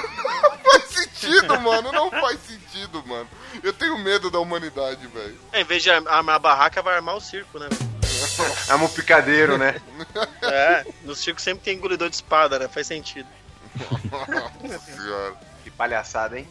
não 0.43 0.59
faz 0.59 0.85
sentido, 0.85 1.61
mano. 1.61 1.93
Não 1.93 2.11
faz 2.11 2.39
sentido, 2.41 3.05
mano. 3.07 3.29
Eu 3.63 3.73
tenho 3.73 3.99
medo 3.99 4.31
da 4.31 4.39
humanidade, 4.39 5.07
velho. 5.09 5.39
É, 5.53 5.61
em 5.61 5.65
vez 5.65 5.83
de 5.83 5.91
armar 5.91 6.37
a 6.37 6.39
barraca, 6.39 6.81
vai 6.81 6.95
armar 6.95 7.17
o 7.17 7.21
circo, 7.21 7.59
né? 7.59 7.69
Arma 8.69 8.85
um 8.85 8.89
picadeiro, 8.89 9.59
né? 9.59 9.81
É, 10.43 10.87
no 11.05 11.15
circo 11.15 11.41
sempre 11.41 11.65
tem 11.65 11.77
engolidor 11.77 12.09
de 12.09 12.17
espada, 12.17 12.59
né? 12.59 12.69
Faz 12.69 12.87
sentido. 12.87 13.29
Nossa 14.11 14.79
senhora. 14.79 15.35
Que 15.63 15.71
palhaçada, 15.71 16.39
hein? 16.39 16.49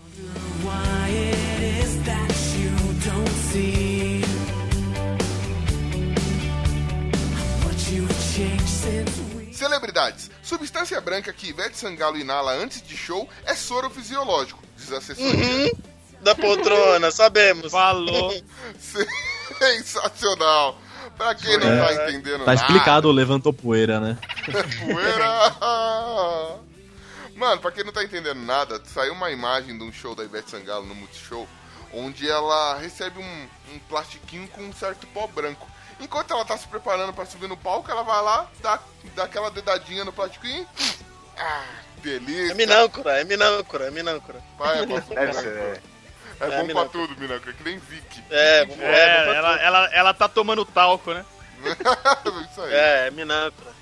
Celebridades. 9.58 10.30
Substância 10.44 11.02
branca 11.02 11.34
que 11.34 11.50
Ivete 11.50 11.78
Sangalo 11.78 12.18
inala 12.18 12.54
antes 12.54 12.82
de 12.82 12.96
show 12.96 13.28
é 13.46 13.56
soro 13.56 13.90
fisiológico, 13.90 14.62
diz 14.78 14.92
a 14.94 14.98
assessoria. 14.98 15.72
Da 16.22 16.36
poltrona, 16.36 17.12
sabemos. 17.12 17.72
Falou. 17.72 18.34
Sensacional. 19.60 20.78
Pra 21.18 21.34
quem 21.34 21.58
não 21.58 21.66
tá 21.66 21.94
entendendo 21.94 22.40
Tá 22.46 22.54
nada. 22.54 22.56
explicado, 22.56 23.12
levantou 23.12 23.52
poeira, 23.52 24.00
né? 24.00 24.18
Poeira! 24.80 26.60
Mano, 27.36 27.62
pra 27.62 27.72
quem 27.72 27.84
não 27.84 27.92
tá 27.92 28.04
entendendo 28.04 28.40
nada, 28.42 28.82
saiu 28.86 29.14
uma 29.14 29.32
imagem 29.32 29.78
de 29.78 29.84
um 29.84 29.92
show 29.92 30.14
da 30.16 30.24
Ivete 30.24 30.52
Sangalo 30.52 30.86
no 30.86 30.96
Multishow, 30.96 31.48
onde 31.94 32.30
ela 32.30 32.78
recebe 32.78 33.20
um, 33.20 33.48
um 33.74 33.80
plastiquinho 33.90 34.48
com 34.50 34.62
um 34.62 34.74
certo 34.74 35.06
pó 35.08 35.28
branco. 35.28 35.68
Enquanto 36.00 36.32
ela 36.32 36.46
tá 36.46 36.58
se 36.58 36.68
preparando 36.68 37.14
pra 37.14 37.26
subir 37.26 37.48
no 37.48 37.58
palco, 37.58 37.90
ela 37.90 38.04
vai 38.04 38.22
lá, 38.22 38.48
dá, 38.62 38.80
dá 39.16 39.24
aquela 39.24 39.50
dedadinha 39.50 40.06
no 40.06 40.14
plastiquinho. 40.14 40.68
Ah, 41.38 41.66
delícia! 42.02 42.52
É 42.52 42.56
minâncora, 42.56 43.20
é 43.20 43.24
minâncora, 43.24 43.88
é 43.88 43.92
minâncora. 43.92 44.42
Vai, 44.58 44.80
é 44.80 44.84
é. 44.84 45.82
É, 46.40 46.46
É, 46.46 46.64
bom 46.64 46.74
pra 46.74 46.86
tudo, 46.86 47.20
Minâncora, 47.20 47.52
que 47.54 47.64
nem 47.64 47.80
Vic. 47.80 48.24
É, 48.30 48.60
É, 48.60 48.62
é, 48.62 48.66
bom 48.66 48.76
pra 48.76 48.86
ela, 48.86 49.56
ela, 49.60 49.86
ela 49.88 50.14
tá 50.14 50.30
tomando 50.30 50.64
talco, 50.66 51.14
né? 51.14 51.26
Isso 52.52 52.62
aí. 52.62 52.74
É, 52.74 53.08
é 53.08 53.12
minâncora. 53.12 53.76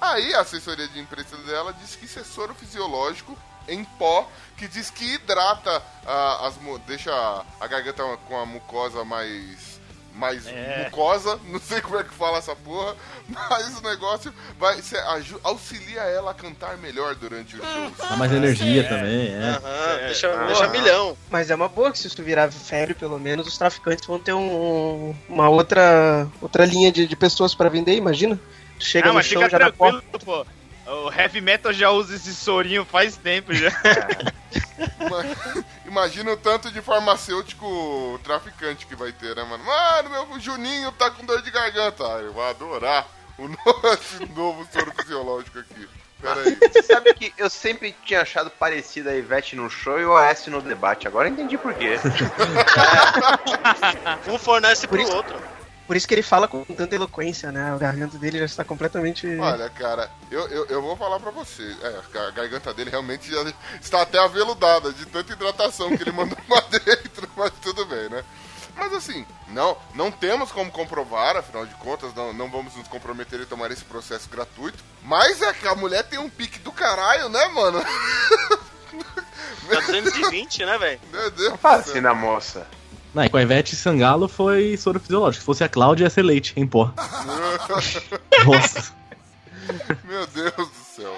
Aí 0.00 0.34
a 0.34 0.40
assessoria 0.40 0.86
de 0.88 0.98
imprensa 1.00 1.36
dela 1.38 1.72
disse 1.72 1.96
que 1.96 2.04
isso 2.04 2.18
é 2.18 2.24
soro 2.24 2.54
fisiológico 2.54 3.38
em 3.66 3.82
pó, 3.84 4.28
que 4.56 4.68
diz 4.68 4.90
que 4.90 5.14
hidrata 5.14 5.82
ah, 6.06 6.46
as 6.46 6.56
deixa 6.86 7.10
a 7.58 7.66
garganta 7.66 8.02
com 8.28 8.38
a 8.38 8.44
mucosa 8.44 9.02
mais 9.02 9.73
mais 10.14 10.46
É. 10.46 10.84
mucosa, 10.84 11.38
não 11.50 11.58
sei 11.60 11.80
como 11.80 11.98
é 11.98 12.04
que 12.04 12.14
fala 12.14 12.38
essa 12.38 12.54
porra, 12.54 12.94
mas 13.28 13.78
o 13.78 13.82
negócio 13.82 14.32
vai 14.58 14.80
se 14.80 14.96
aju- 14.96 15.40
auxilia 15.42 16.00
ela 16.02 16.30
a 16.30 16.34
cantar 16.34 16.76
melhor 16.78 17.14
durante 17.16 17.56
o 17.56 17.58
show. 17.58 17.90
Dá 18.08 18.16
mais 18.16 18.32
energia 18.32 18.84
também, 18.88 19.28
é. 19.34 19.40
Aham, 19.62 20.06
deixa, 20.06 20.28
Ah. 20.32 20.46
deixa 20.46 20.68
milhão. 20.68 21.16
Mas 21.30 21.50
é 21.50 21.54
uma 21.54 21.68
boa 21.68 21.90
que 21.90 21.98
se 21.98 22.06
isso 22.06 22.22
virar 22.22 22.50
febre, 22.52 22.94
pelo 22.94 23.18
menos, 23.18 23.46
os 23.46 23.58
traficantes 23.58 24.06
vão 24.06 24.18
ter 24.18 24.32
um, 24.32 25.14
uma 25.28 25.48
outra, 25.48 26.28
outra 26.40 26.64
linha 26.64 26.92
de, 26.92 27.06
de 27.06 27.16
pessoas 27.16 27.54
pra 27.54 27.68
vender, 27.68 27.94
imagina? 27.96 28.38
Chega 28.78 29.06
ah, 29.06 29.08
no 29.08 29.14
mas 29.14 29.26
show 29.26 29.42
fica 29.42 29.50
já 29.50 29.58
na 29.58 29.72
porta. 29.72 30.02
pô. 30.24 30.46
O 30.86 31.10
heavy 31.10 31.40
metal 31.40 31.72
já 31.72 31.90
usa 31.90 32.14
esse 32.14 32.34
sorinho 32.34 32.84
faz 32.84 33.16
tempo 33.16 33.54
já. 33.54 33.70
Ima- 35.00 35.64
Imagina 35.86 36.32
o 36.32 36.36
tanto 36.36 36.70
de 36.70 36.80
farmacêutico 36.80 38.18
traficante 38.24 38.86
que 38.86 38.96
vai 38.96 39.12
ter, 39.12 39.36
né, 39.36 39.44
mano? 39.44 39.62
Mano, 39.64 40.10
meu 40.10 40.40
Juninho 40.40 40.90
tá 40.92 41.10
com 41.10 41.24
dor 41.26 41.42
de 41.42 41.50
garganta. 41.50 42.04
Ah, 42.04 42.20
eu 42.20 42.32
vou 42.32 42.42
adorar 42.44 43.06
o 43.38 43.46
no- 43.48 43.58
esse 43.92 44.24
novo 44.34 44.66
soro 44.72 44.92
fisiológico 44.96 45.58
aqui. 45.58 45.88
Pera 46.22 46.40
aí. 46.40 46.56
Você 46.72 46.82
sabe 46.84 47.12
que 47.12 47.34
eu 47.36 47.50
sempre 47.50 47.94
tinha 48.04 48.22
achado 48.22 48.48
parecida 48.50 49.10
a 49.10 49.16
Ivete 49.16 49.54
no 49.56 49.68
show 49.68 50.00
e 50.00 50.06
o 50.06 50.12
Oeste 50.12 50.48
no 50.48 50.62
debate. 50.62 51.06
Agora 51.06 51.28
eu 51.28 51.32
entendi 51.32 51.58
por 51.58 51.74
quê. 51.74 51.98
Um 54.26 54.38
fornece 54.38 54.86
Por 54.86 54.98
pro 54.98 55.02
isso- 55.06 55.14
outro. 55.16 55.36
Por 55.86 55.96
isso 55.96 56.08
que 56.08 56.14
ele 56.14 56.22
fala 56.22 56.48
com 56.48 56.64
tanta 56.64 56.94
eloquência, 56.94 57.52
né? 57.52 57.74
O 57.74 57.78
garganta 57.78 58.16
dele 58.16 58.38
já 58.38 58.44
está 58.46 58.64
completamente. 58.64 59.26
Olha, 59.38 59.68
cara, 59.68 60.10
eu, 60.30 60.48
eu, 60.48 60.66
eu 60.66 60.82
vou 60.82 60.96
falar 60.96 61.20
pra 61.20 61.30
você. 61.30 61.76
É, 61.82 62.18
a 62.18 62.30
garganta 62.30 62.72
dele 62.72 62.90
realmente 62.90 63.30
já 63.30 63.52
está 63.80 64.02
até 64.02 64.18
aveludada 64.18 64.92
de 64.92 65.04
tanta 65.06 65.32
hidratação 65.32 65.94
que 65.96 66.02
ele 66.02 66.12
mandou 66.16 66.38
pra 66.48 66.60
dentro, 66.78 67.28
mas 67.36 67.52
tudo 67.60 67.84
bem, 67.84 68.08
né? 68.08 68.24
Mas 68.76 68.92
assim, 68.92 69.24
não, 69.48 69.76
não 69.94 70.10
temos 70.10 70.50
como 70.50 70.70
comprovar, 70.70 71.36
afinal 71.36 71.64
de 71.64 71.74
contas, 71.76 72.12
não, 72.14 72.32
não 72.32 72.50
vamos 72.50 72.74
nos 72.74 72.88
comprometer 72.88 73.40
em 73.40 73.44
tomar 73.46 73.70
esse 73.70 73.84
processo 73.84 74.28
gratuito. 74.28 74.82
Mas 75.02 75.40
é 75.42 75.52
que 75.52 75.68
a 75.68 75.74
mulher 75.76 76.02
tem 76.04 76.18
um 76.18 76.28
pique 76.28 76.58
do 76.58 76.72
caralho, 76.72 77.28
né, 77.28 77.46
mano? 77.48 77.80
Tá 79.68 79.80
220, 79.80 80.64
né, 80.64 80.78
velho? 80.78 81.00
Meu 81.10 81.30
Deus 81.30 81.52
do 81.52 81.58
Fala 81.58 81.82
céu. 81.82 81.92
assim 81.92 82.00
na 82.00 82.14
moça. 82.14 82.66
Não, 83.14 83.24
e 83.24 83.28
com 83.28 83.36
a 83.36 83.42
Ivete 83.42 83.76
Sangalo 83.76 84.26
foi 84.26 84.76
soro 84.76 84.98
fisiológico. 84.98 85.40
Se 85.40 85.46
fosse 85.46 85.62
a 85.62 85.68
Cláudia, 85.68 86.04
ia 86.04 86.10
ser 86.10 86.22
leite 86.22 86.52
em 86.56 86.66
pó. 86.66 86.92
Nossa. 88.44 88.92
Meu 90.04 90.26
Deus 90.26 90.52
do 90.56 90.84
céu. 90.96 91.16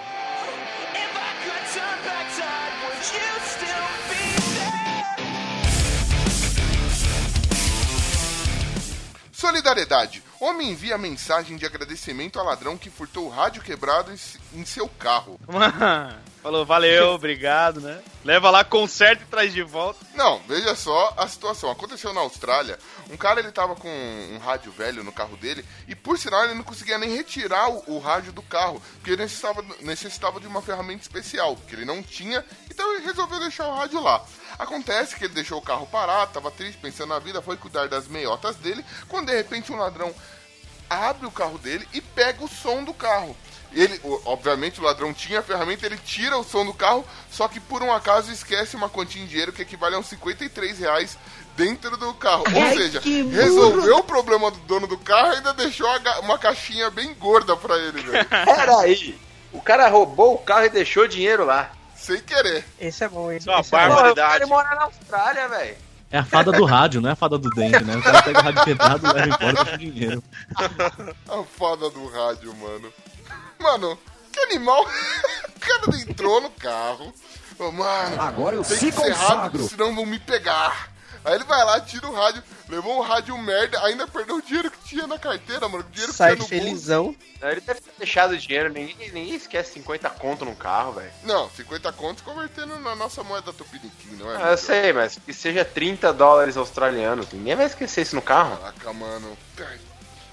Solidariedade. 9.33 10.26
Homem 10.41 10.71
envia 10.71 10.99
mensagem 10.99 11.57
de 11.57 11.65
agradecimento 11.65 12.39
a 12.39 12.43
ladrão 12.43 12.77
que 12.77 12.91
furtou 12.91 13.27
o 13.27 13.31
rádio 13.31 13.63
quebrado 13.63 14.13
em 14.13 14.17
se- 14.17 14.39
em 14.55 14.65
seu 14.65 14.89
carro. 14.89 15.41
Mano, 15.47 16.15
falou, 16.43 16.65
valeu, 16.67 17.09
obrigado, 17.11 17.81
né? 17.81 18.03
Leva 18.25 18.51
lá, 18.51 18.63
conserta 18.65 19.23
e 19.23 19.27
traz 19.27 19.53
de 19.53 19.63
volta. 19.63 20.05
Não, 20.15 20.41
veja 20.47 20.75
só 20.75 21.15
a 21.17 21.27
situação. 21.27 21.71
Aconteceu 21.71 22.13
na 22.13 22.21
Austrália. 22.21 22.79
Um 23.11 23.17
cara 23.17 23.41
ele 23.41 23.51
tava 23.53 23.75
com 23.77 23.89
um 23.89 24.39
rádio 24.39 24.71
velho 24.73 25.03
no 25.05 25.13
carro 25.13 25.37
dele 25.37 25.65
e 25.89 25.95
por 25.95 26.19
sinal 26.19 26.45
ele 26.45 26.55
não 26.55 26.65
conseguia 26.65 26.99
nem 26.99 27.15
retirar 27.17 27.71
o, 27.71 27.95
o 27.95 27.99
rádio 27.99 28.33
do 28.33 28.43
carro, 28.43 28.83
porque 28.97 29.11
ele 29.11 29.23
necessitava, 29.23 29.65
necessitava 29.81 30.41
de 30.41 30.47
uma 30.47 30.61
ferramenta 30.61 31.03
especial, 31.03 31.57
que 31.69 31.75
ele 31.75 31.85
não 31.85 32.03
tinha, 32.03 32.45
então 32.71 32.95
ele 32.95 33.05
resolveu 33.07 33.39
deixar 33.41 33.69
o 33.69 33.75
rádio 33.77 34.01
lá. 34.03 34.25
Acontece 34.59 35.17
que 35.17 35.25
ele 35.25 35.35
deixou 35.35 35.59
o 35.59 35.63
carro 35.63 35.87
parado, 35.87 36.33
tava 36.33 36.51
triste, 36.51 36.79
pensando 36.79 37.11
na 37.11 37.19
vida, 37.19 37.43
foi 37.43 37.57
cuidar 37.57 37.89
das 37.89 38.09
meiotas 38.09 38.57
dele, 38.57 38.85
quando 39.09 39.27
de 39.27 39.37
repente 39.37 39.73
um 39.73 39.77
ladrão 39.77 40.15
abre 40.89 41.27
o 41.27 41.31
carro 41.31 41.59
dele 41.59 41.87
e 41.93 42.01
pega 42.01 42.45
o 42.45 42.49
som 42.49 42.85
do 42.85 42.95
carro. 42.95 43.37
Ele, 43.73 44.01
obviamente, 44.25 44.81
o 44.81 44.85
ladrão 44.85 45.13
tinha 45.13 45.41
a 45.41 45.43
ferramenta, 45.43 45.85
ele 45.85 45.99
tira 45.99 46.39
o 46.39 46.45
som 46.45 46.65
do 46.65 46.73
carro, 46.73 47.05
só 47.31 47.47
que 47.49 47.61
por 47.61 47.83
um 47.83 47.93
acaso 47.93 48.33
esquece 48.33 48.77
uma 48.77 48.89
quantia 48.89 49.23
em 49.23 49.27
dinheiro 49.27 49.53
que 49.53 49.63
equivale 49.63 49.95
a 49.95 49.99
uns 49.99 50.07
53 50.07 50.79
reais 50.79 51.19
dentro 51.57 51.97
do 51.97 52.15
carro. 52.15 52.45
Ou 52.55 52.77
seja, 52.77 53.01
resolveu 53.01 53.99
o 53.99 54.05
problema 54.05 54.51
do 54.51 54.59
dono 54.61 54.87
do 54.87 54.97
carro 54.97 55.33
e 55.33 55.37
ainda 55.37 55.53
deixou 55.53 55.89
uma 56.23 56.39
caixinha 56.39 56.89
bem 56.91 57.13
gorda 57.15 57.57
pra 57.57 57.77
ele, 57.77 58.01
velho. 58.03 58.25
Peraí. 58.29 59.19
O 59.53 59.61
cara 59.61 59.89
roubou 59.89 60.35
o 60.35 60.39
carro 60.39 60.67
e 60.67 60.71
deixou 60.71 61.05
o 61.05 61.09
dinheiro 61.09 61.45
lá. 61.45 61.73
Sem 62.07 62.21
querer. 62.21 62.65
Esse 62.81 63.03
é 63.03 63.09
bom, 63.09 63.25
Uma 63.25 63.35
esse 63.35 63.49
é. 63.49 63.53
Porra, 63.53 63.67
o 63.67 63.71
barbaridade. 63.89 64.33
cara 64.33 64.47
mora 64.47 64.75
na 64.77 64.83
Austrália, 64.85 65.49
velho. 65.49 65.77
É 66.09 66.19
a 66.19 66.25
fada 66.25 66.53
do 66.53 66.65
rádio, 66.65 67.01
não 67.01 67.11
é 67.11 67.13
a 67.15 67.17
fada 67.17 67.37
do 67.37 67.51
dente, 67.51 67.83
né? 67.83 67.97
O 67.97 68.03
cara 68.03 68.23
pega 68.23 68.39
o 68.39 68.43
rádio 68.43 68.63
quebrado, 68.65 69.13
leva 69.13 69.27
embora 69.27 69.65
com 69.65 69.77
dinheiro. 69.77 70.23
A 71.29 71.43
fada 71.43 71.91
do 71.91 72.07
rádio, 72.09 72.55
mano. 72.55 72.93
Mano, 73.59 73.99
que 74.33 74.39
animal. 74.39 74.83
o 74.87 75.61
cara 75.61 75.97
entrou 76.01 76.41
no 76.41 76.51
carro. 76.51 77.13
Mano, 77.59 78.23
Agora 78.23 78.55
eu 78.55 78.63
tem 78.63 78.77
se 78.77 78.93
que 78.93 79.01
ser 79.01 79.11
rápido, 79.13 79.59
consagro. 79.63 79.69
senão 79.69 79.95
vão 79.97 80.07
me 80.07 80.21
pegar. 80.21 80.93
Aí 81.27 81.35
ele 81.35 81.45
vai 81.45 81.65
lá, 81.65 81.81
tira 81.81 82.07
o 82.07 82.15
rádio, 82.15 82.41
levou 82.69 82.99
o 82.99 83.03
rádio 83.03 83.37
merda, 83.37 83.83
ainda 83.83 84.07
perdeu 84.07 84.37
o 84.37 84.43
dinheiro 84.43 84.71
que 84.71 84.79
tinha 84.85 85.09
na 85.09 85.19
carteira, 85.19 85.69
mano. 85.69 85.85
O 85.85 85.91
dinheiro 85.91 86.13
que 86.13 86.17
Sai 86.17 86.37
tinha 86.37 86.43
no 86.43 86.49
felizão. 86.49 87.17
Ele 87.43 87.61
deve 87.61 87.81
ter 87.81 87.91
deixado 87.99 88.31
o 88.31 88.39
dinheiro. 88.39 88.73
Ninguém, 88.73 89.11
ninguém 89.11 89.35
esquece 89.35 89.73
50 89.73 90.09
conto 90.11 90.45
no 90.45 90.55
carro, 90.55 90.93
velho. 90.93 91.11
bolso. 91.25 91.27
Não, 91.27 91.51
50 91.51 91.93
contos 91.95 92.23
convertendo 92.23 92.79
na 92.79 92.95
nossa 92.95 93.25
moeda 93.25 93.53
tupiniquim, 93.53 94.15
não 94.17 94.33
é? 94.33 94.37
Ah, 94.41 94.51
eu 94.53 94.57
sei, 94.57 94.93
mas 94.93 95.19
que 95.19 95.35
seja 95.35 95.65
30 95.65 96.13
dólares 96.13 96.57
australianos. 96.57 97.27
Ninguém 97.33 97.57
vai 97.57 97.67
esquecer 97.67 98.03
isso 98.03 98.15
no 98.15 98.23
carro. 98.23 98.57
Caraca, 98.59 98.93
mano. 98.93 99.37
Ai, 99.59 99.81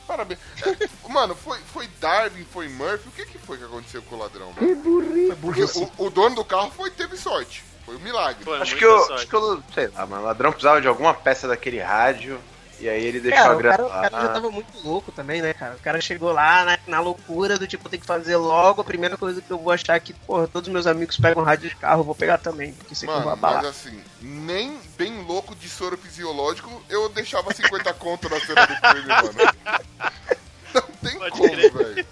Parabéns. 0.06 0.40
É, 0.64 1.10
mano, 1.10 1.34
foi, 1.34 1.58
foi 1.74 1.88
Darwin, 2.00 2.46
foi 2.52 2.68
Murphy. 2.68 3.08
O 3.08 3.12
que, 3.12 3.26
que 3.26 3.40
foi 3.40 3.58
que 3.58 3.64
aconteceu 3.64 4.02
com 4.04 4.16
o 4.16 4.20
ladrão, 4.20 4.54
mano? 4.54 5.36
Porque 5.42 5.64
o, 5.64 5.92
o 5.98 6.10
dono 6.12 6.36
do 6.36 6.46
carro 6.46 6.70
foi, 6.72 6.92
teve 6.92 7.18
sorte. 7.18 7.64
Foi 7.86 7.96
um 7.96 8.00
milagre. 8.00 8.44
Foi 8.44 8.62
Acho 8.62 8.76
que, 8.76 8.86
eu, 8.86 9.14
acho 9.14 9.28
que 9.28 9.34
eu, 9.36 9.64
sei 9.74 9.88
lá, 9.88 10.06
mano, 10.06 10.24
o 10.24 10.26
ladrão 10.26 10.52
precisava 10.52 10.82
de 10.82 10.88
alguma 10.88 11.14
peça 11.14 11.48
daquele 11.48 11.80
rádio 11.80 12.40
e 12.84 12.90
aí 12.90 13.06
ele 13.06 13.22
deixou 13.22 13.42
Cara, 13.42 13.54
a 13.54 13.56
o 13.56 13.58
grana 13.58 13.78
cara, 13.78 13.88
o 13.88 13.90
cara 13.90 14.22
já 14.22 14.34
tava 14.34 14.52
muito 14.52 14.68
louco 14.84 15.10
também, 15.12 15.42
né, 15.42 15.54
cara? 15.54 15.76
O 15.76 15.80
cara 15.80 16.02
chegou 16.02 16.34
lá 16.34 16.66
na, 16.66 16.80
na 16.86 17.00
loucura 17.00 17.58
do 17.58 17.66
tipo, 17.66 17.88
tem 17.88 18.00
que 18.00 18.06
fazer 18.06 18.36
logo. 18.36 18.82
A 18.82 18.84
primeira 18.84 19.16
coisa 19.16 19.42
que 19.42 19.50
eu 19.50 19.58
vou 19.58 19.72
achar 19.72 19.96
é 19.96 20.00
que, 20.02 20.14
porra, 20.14 20.50
todos 20.50 20.68
meus 20.70 20.86
amigos 20.86 21.18
pegam 21.18 21.44
rádio 21.44 21.70
de 21.70 21.76
carro, 21.78 22.04
vou 22.04 22.14
pegar 22.14 22.40
também, 22.40 22.74
porque 22.74 22.94
isso 22.94 23.06
aqui 23.06 23.14
vai 23.14 23.24
Mano, 23.24 23.32
abalar. 23.34 23.64
mas 23.64 23.70
assim, 23.70 24.04
nem 24.22 24.78
bem 24.98 25.22
louco 25.24 25.56
de 25.56 25.70
soro 25.70 25.98
fisiológico, 25.98 26.84
eu 26.90 27.08
deixava 27.08 27.54
50 27.54 27.94
conto 27.94 28.28
na 28.28 28.40
cena 28.42 28.66
do 28.66 28.76
crime, 28.76 29.08
mano. 29.08 29.54
Não 30.74 30.82
tem 31.10 31.20
Pode 31.20 31.38
como, 31.38 31.56
velho. 31.56 32.08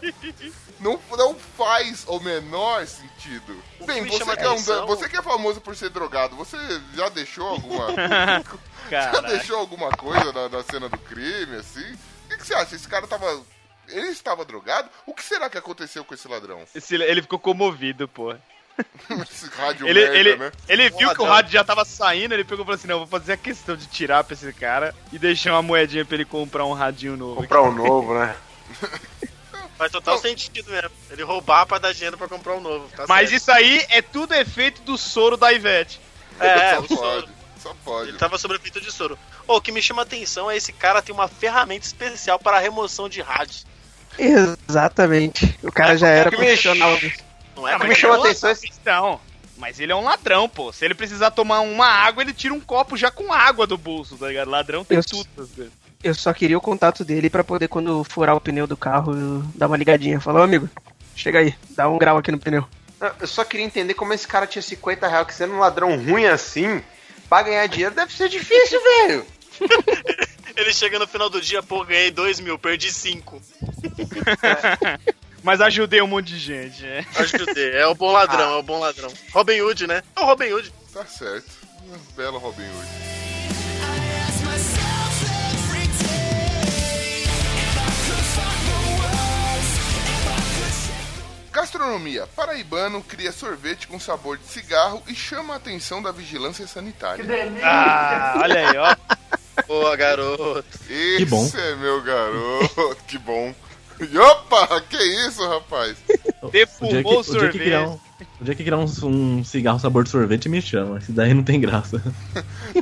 Não, 0.81 0.99
não 1.15 1.35
faz 1.35 2.03
o 2.07 2.19
menor 2.19 2.85
sentido. 2.87 3.55
O 3.79 3.85
Bem, 3.85 4.01
me 4.01 4.09
você 4.09 4.35
que, 4.35 4.43
é 4.43 4.49
um- 4.49 4.85
você 4.87 5.07
que 5.07 5.15
é 5.17 5.21
famoso 5.21 5.61
por 5.61 5.75
ser 5.75 5.89
drogado, 5.89 6.35
você 6.35 6.57
já 6.95 7.07
deixou 7.09 7.47
alguma. 7.47 7.87
já 8.89 9.21
deixou 9.21 9.57
alguma 9.59 9.89
coisa 9.91 10.33
na, 10.33 10.49
na 10.49 10.63
cena 10.63 10.89
do 10.89 10.97
crime, 10.97 11.55
assim? 11.57 11.93
O 12.25 12.29
que, 12.29 12.37
que 12.37 12.47
você 12.47 12.55
acha? 12.55 12.75
Esse 12.75 12.87
cara 12.87 13.05
tava. 13.07 13.41
Ele 13.87 14.07
estava 14.07 14.43
drogado? 14.43 14.89
O 15.05 15.13
que 15.13 15.23
será 15.23 15.49
que 15.49 15.57
aconteceu 15.57 16.03
com 16.03 16.13
esse 16.13 16.27
ladrão? 16.27 16.63
Esse- 16.73 16.95
ele 16.95 17.21
ficou 17.21 17.37
comovido, 17.39 18.07
pô. 18.07 18.33
Esse 19.29 19.47
rádio 19.49 19.85
Ele, 19.87 19.99
merda, 19.99 20.17
ele, 20.17 20.35
né? 20.37 20.51
ele 20.67 20.89
viu 20.89 21.13
que 21.13 21.21
o 21.21 21.25
rádio 21.25 21.51
já 21.51 21.63
tava 21.63 21.83
saindo, 21.85 22.33
ele 22.33 22.43
pegou 22.43 22.63
e 22.63 22.65
falou 22.65 22.75
assim: 22.75 22.87
não, 22.87 22.99
vou 22.99 23.07
fazer 23.07 23.33
a 23.33 23.37
questão 23.37 23.75
de 23.75 23.85
tirar 23.85 24.23
pra 24.23 24.33
esse 24.33 24.51
cara 24.53 24.95
e 25.11 25.19
deixar 25.19 25.51
uma 25.53 25.61
moedinha 25.61 26.05
pra 26.05 26.15
ele 26.15 26.25
comprar 26.25 26.65
um 26.65 26.73
radinho 26.73 27.15
novo. 27.17 27.35
Comprar 27.41 27.61
um 27.61 27.71
novo, 27.71 28.17
né? 28.17 28.35
Faz 29.81 29.91
total 29.91 30.19
sentido 30.19 30.69
mesmo. 30.69 30.91
Ele 31.09 31.23
roubar 31.23 31.65
pra 31.65 31.79
dar 31.79 31.91
dinheiro 31.91 32.15
pra 32.15 32.27
comprar 32.27 32.53
um 32.53 32.61
novo. 32.61 32.87
tá 32.95 33.05
Mas 33.09 33.29
certo. 33.31 33.41
isso 33.41 33.51
aí 33.51 33.83
é 33.89 33.99
tudo 33.99 34.31
efeito 34.35 34.79
do 34.83 34.95
soro 34.95 35.35
da 35.35 35.51
Ivete. 35.51 35.99
É, 36.39 36.75
só 36.75 36.79
o 36.81 36.83
pode. 36.87 36.95
soro. 36.99 37.29
Só 37.59 37.75
pode. 37.83 38.09
Ele 38.09 38.17
tava 38.19 38.37
sob 38.37 38.53
efeito 38.53 38.79
de 38.79 38.91
soro. 38.91 39.17
Ô, 39.47 39.55
o 39.55 39.61
que 39.61 39.71
me 39.71 39.81
chama 39.81 40.03
atenção 40.03 40.51
é 40.51 40.55
esse 40.55 40.71
cara 40.71 41.01
tem 41.01 41.15
uma 41.15 41.27
ferramenta 41.27 41.83
especial 41.83 42.37
para 42.37 42.59
remoção 42.59 43.09
de 43.09 43.21
rádios. 43.21 43.65
Exatamente. 44.19 45.57
O 45.63 45.71
cara 45.71 45.97
já 45.97 46.07
era 46.09 46.29
que 46.29 46.37
me- 46.37 46.45
profissional. 46.45 46.91
Não 47.55 47.67
é? 47.67 47.73
Ah, 47.73 47.79
mas 47.79 47.89
me 47.89 47.95
chama 47.95 48.13
ele 48.15 48.21
é 48.21 48.25
um 48.25 48.29
atenção 48.29 48.51
esse- 48.51 48.71
ladrão. 48.85 49.19
Mas 49.57 49.79
ele 49.79 49.91
é 49.91 49.95
um 49.95 50.03
ladrão, 50.03 50.47
pô. 50.49 50.71
Se 50.71 50.85
ele 50.85 50.93
precisar 50.95 51.31
tomar 51.31 51.59
uma 51.61 51.87
água, 51.87 52.23
ele 52.23 52.33
tira 52.33 52.53
um 52.53 52.59
copo 52.59 52.97
já 52.97 53.09
com 53.11 53.31
água 53.33 53.67
do 53.67 53.77
bolso, 53.77 54.15
tá 54.17 54.27
ligado? 54.27 54.49
Ladrão 54.49 54.83
tem 54.85 54.97
Eu- 54.97 55.03
tudo. 55.03 55.71
Eu 56.03 56.15
só 56.15 56.33
queria 56.33 56.57
o 56.57 56.61
contato 56.61 57.05
dele 57.05 57.29
pra 57.29 57.43
poder, 57.43 57.67
quando 57.67 58.03
furar 58.03 58.35
o 58.35 58.41
pneu 58.41 58.65
do 58.65 58.75
carro, 58.75 59.13
dar 59.55 59.67
uma 59.67 59.77
ligadinha. 59.77 60.19
Falou, 60.19 60.41
amigo, 60.41 60.69
chega 61.15 61.39
aí, 61.39 61.55
dá 61.71 61.87
um 61.87 61.97
grau 61.97 62.17
aqui 62.17 62.31
no 62.31 62.39
pneu. 62.39 62.65
Eu 63.19 63.27
só 63.27 63.43
queria 63.43 63.65
entender 63.65 63.93
como 63.93 64.13
esse 64.13 64.27
cara 64.27 64.47
tinha 64.47 64.61
50 64.61 65.07
reais, 65.07 65.27
que 65.27 65.33
sendo 65.33 65.53
um 65.53 65.59
ladrão 65.59 65.95
ruim 65.97 66.25
assim, 66.25 66.81
pra 67.29 67.43
ganhar 67.43 67.67
dinheiro 67.67 67.95
deve 67.95 68.13
ser 68.13 68.29
difícil, 68.29 68.79
velho. 69.07 69.25
Ele 70.55 70.73
chega 70.73 70.99
no 70.99 71.07
final 71.07 71.29
do 71.29 71.41
dia, 71.41 71.63
pô, 71.63 71.83
ganhei 71.85 72.11
2 72.11 72.39
mil, 72.39 72.57
perdi 72.59 72.91
5. 72.91 73.41
Mas 75.43 75.61
ajudei 75.61 76.01
um 76.01 76.07
monte 76.07 76.27
de 76.27 76.39
gente, 76.39 76.83
né? 76.83 77.05
Ajudei. 77.15 77.71
É 77.71 77.87
o 77.87 77.95
bom 77.95 78.11
ladrão, 78.11 78.53
é 78.53 78.57
o 78.57 78.63
bom 78.63 78.79
ladrão. 78.79 79.11
Robin 79.31 79.61
Hood, 79.61 79.87
né? 79.87 80.03
É 80.15 80.19
o 80.19 80.25
Robin 80.25 80.51
Hood. 80.51 80.71
Tá 80.93 81.05
certo. 81.05 81.49
Um 81.83 82.15
belo 82.15 82.37
Robin 82.37 82.61
Hood. 82.61 83.20
Gastronomia. 91.81 92.27
Paraibano 92.35 93.01
cria 93.01 93.31
sorvete 93.31 93.87
com 93.87 93.99
sabor 93.99 94.37
de 94.37 94.45
cigarro 94.45 95.01
e 95.07 95.15
chama 95.15 95.55
a 95.55 95.57
atenção 95.57 95.99
da 96.01 96.11
vigilância 96.11 96.67
sanitária. 96.67 97.25
Ah, 97.63 98.39
olha 98.43 98.69
aí, 98.69 98.77
ó. 98.77 98.95
Boa, 99.67 99.95
garoto. 99.95 100.63
Esse 100.87 101.25
bom. 101.25 101.49
é 101.55 101.75
meu 101.75 102.01
garoto. 102.03 102.97
que 103.07 103.17
bom. 103.17 103.53
E 103.99 104.17
opa, 104.17 104.81
que 104.81 104.97
isso, 105.27 105.47
rapaz? 105.47 105.97
O 106.41 106.49
dia 106.49 106.65
que, 106.65 106.65
Defumou 106.65 106.93
o 106.93 107.19
o 107.19 107.23
dia 107.23 107.23
que 107.23 107.23
sorvete. 107.31 107.51
criar 107.59 107.83
um, 107.87 107.99
o 108.39 108.43
dia 108.43 108.55
que 108.55 108.63
criar 108.63 108.77
um, 108.77 108.85
um 109.03 109.43
cigarro 109.43 109.79
sabor 109.79 110.03
de 110.03 110.09
sorvete, 110.09 110.49
me 110.49 110.61
chama. 110.61 110.97
Esse 110.99 111.11
daí 111.11 111.33
não 111.33 111.43
tem 111.43 111.59
graça. 111.59 112.01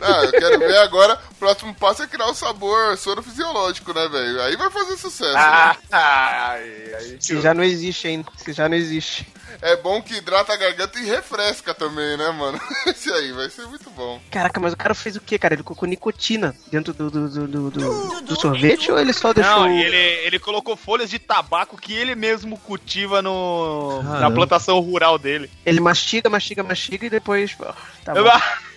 Ah, 0.02 0.24
eu 0.24 0.32
quero 0.32 0.60
ver 0.60 0.78
agora. 0.78 1.20
O 1.40 1.46
próximo 1.48 1.74
passo 1.74 2.04
é 2.04 2.08
criar 2.08 2.28
o 2.28 2.34
sabor 2.34 2.98
soro 2.98 3.24
fisiológico, 3.24 3.94
né, 3.94 4.10
velho? 4.10 4.42
Aí 4.42 4.58
vai 4.58 4.70
fazer 4.70 4.98
sucesso. 4.98 5.38
Ah, 5.38 5.74
né? 5.82 5.88
ai, 5.90 6.92
ai. 6.96 7.18
Se 7.18 7.40
já 7.40 7.54
não 7.54 7.64
existe 7.64 8.08
ainda, 8.10 8.30
se 8.36 8.52
já 8.52 8.68
não 8.68 8.76
existe. 8.76 9.26
É 9.62 9.78
bom 9.78 10.02
que 10.02 10.16
hidrata 10.16 10.52
a 10.52 10.58
garganta 10.58 11.00
e 11.00 11.06
refresca 11.06 11.74
também, 11.74 12.18
né, 12.18 12.30
mano? 12.32 12.60
Esse 12.86 13.10
aí 13.10 13.32
vai 13.32 13.50
ser 13.50 13.66
muito 13.68 13.90
bom. 13.92 14.22
Caraca, 14.30 14.60
mas 14.60 14.74
o 14.74 14.78
cara 14.78 14.94
fez 14.94 15.16
o 15.16 15.22
que, 15.22 15.40
cara? 15.40 15.54
Ele 15.54 15.64
colocou 15.64 15.88
nicotina 15.88 16.54
dentro 16.70 16.94
do, 16.94 17.10
do, 17.10 17.30
do, 17.30 17.48
do, 17.48 17.72
do- 17.72 18.22
do 18.22 18.36
sorvete 18.40 18.92
ou 18.92 19.00
ele 19.00 19.14
só 19.14 19.32
deixou. 19.32 19.62
Não, 19.62 19.70
ele, 19.70 19.96
ele 19.96 20.40
colocou 20.40 20.76
folhas 20.76 21.10
de 21.10 21.20
tabaco 21.20 21.78
que 21.78 21.94
ele 21.94 22.16
mesmo 22.16 22.58
cultiva 22.58 23.22
no, 23.22 24.04
na 24.04 24.30
plantação 24.30 24.78
rural 24.82 25.18
dele. 25.18 25.50
Ele 25.66 25.80
mastiga, 25.80 26.30
mastiga, 26.30 26.64
mastiga 26.64 27.06
e 27.06 27.10
depois. 27.10 27.56
Tá 28.04 28.14
bom. 28.14 28.30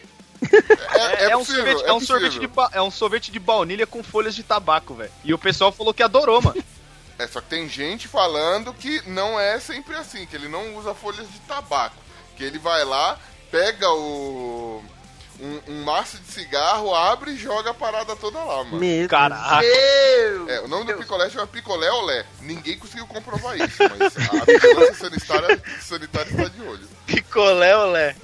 É, 0.94 1.24
É, 1.24 1.30
é 1.30 1.36
um 1.36 1.40
possível, 1.40 1.64
sorvete, 1.64 1.88
é 1.88 1.92
um 1.92 2.00
sorvete 2.00 2.38
de 2.38 2.50
é 2.72 2.82
um 2.82 2.90
sorvete 2.90 3.32
de 3.32 3.38
baunilha 3.38 3.86
com 3.86 4.02
folhas 4.02 4.34
de 4.34 4.42
tabaco, 4.42 4.94
velho. 4.94 5.12
E 5.24 5.32
o 5.32 5.38
pessoal 5.38 5.72
falou 5.72 5.94
que 5.94 6.02
adorou, 6.02 6.40
mano. 6.42 6.62
É, 7.18 7.26
só 7.26 7.40
que 7.40 7.48
tem 7.48 7.68
gente 7.68 8.08
falando 8.08 8.72
que 8.74 9.02
não 9.08 9.38
é 9.38 9.60
sempre 9.60 9.94
assim, 9.94 10.26
que 10.26 10.34
ele 10.34 10.48
não 10.48 10.76
usa 10.76 10.94
folhas 10.94 11.30
de 11.30 11.38
tabaco. 11.40 11.96
Que 12.36 12.42
ele 12.44 12.58
vai 12.58 12.84
lá, 12.84 13.18
pega 13.50 13.88
o. 13.90 14.82
Um, 15.40 15.60
um 15.68 15.84
maço 15.84 16.18
de 16.18 16.30
cigarro, 16.30 16.94
abre 16.94 17.32
e 17.32 17.36
joga 17.36 17.70
a 17.70 17.74
parada 17.74 18.14
toda 18.14 18.38
lá, 18.38 18.64
mano. 18.64 18.78
Meu 18.78 19.08
Caraca. 19.08 19.60
Meu! 19.60 20.48
É, 20.48 20.60
o 20.60 20.68
nome 20.68 20.92
do 20.92 20.98
picolé 20.98 21.28
chama 21.30 21.46
picolé 21.46 21.90
olé. 21.90 22.24
Ninguém 22.40 22.78
conseguiu 22.78 23.06
comprovar 23.06 23.56
isso, 23.56 23.78
mas 23.78 24.16
a 24.16 24.44
vigilância 24.44 24.94
sanitária, 24.94 25.62
sanitária 25.80 26.30
está 26.30 26.44
de 26.44 26.62
olho. 26.62 26.88
Picolé, 27.06 27.76
olé. 27.76 28.14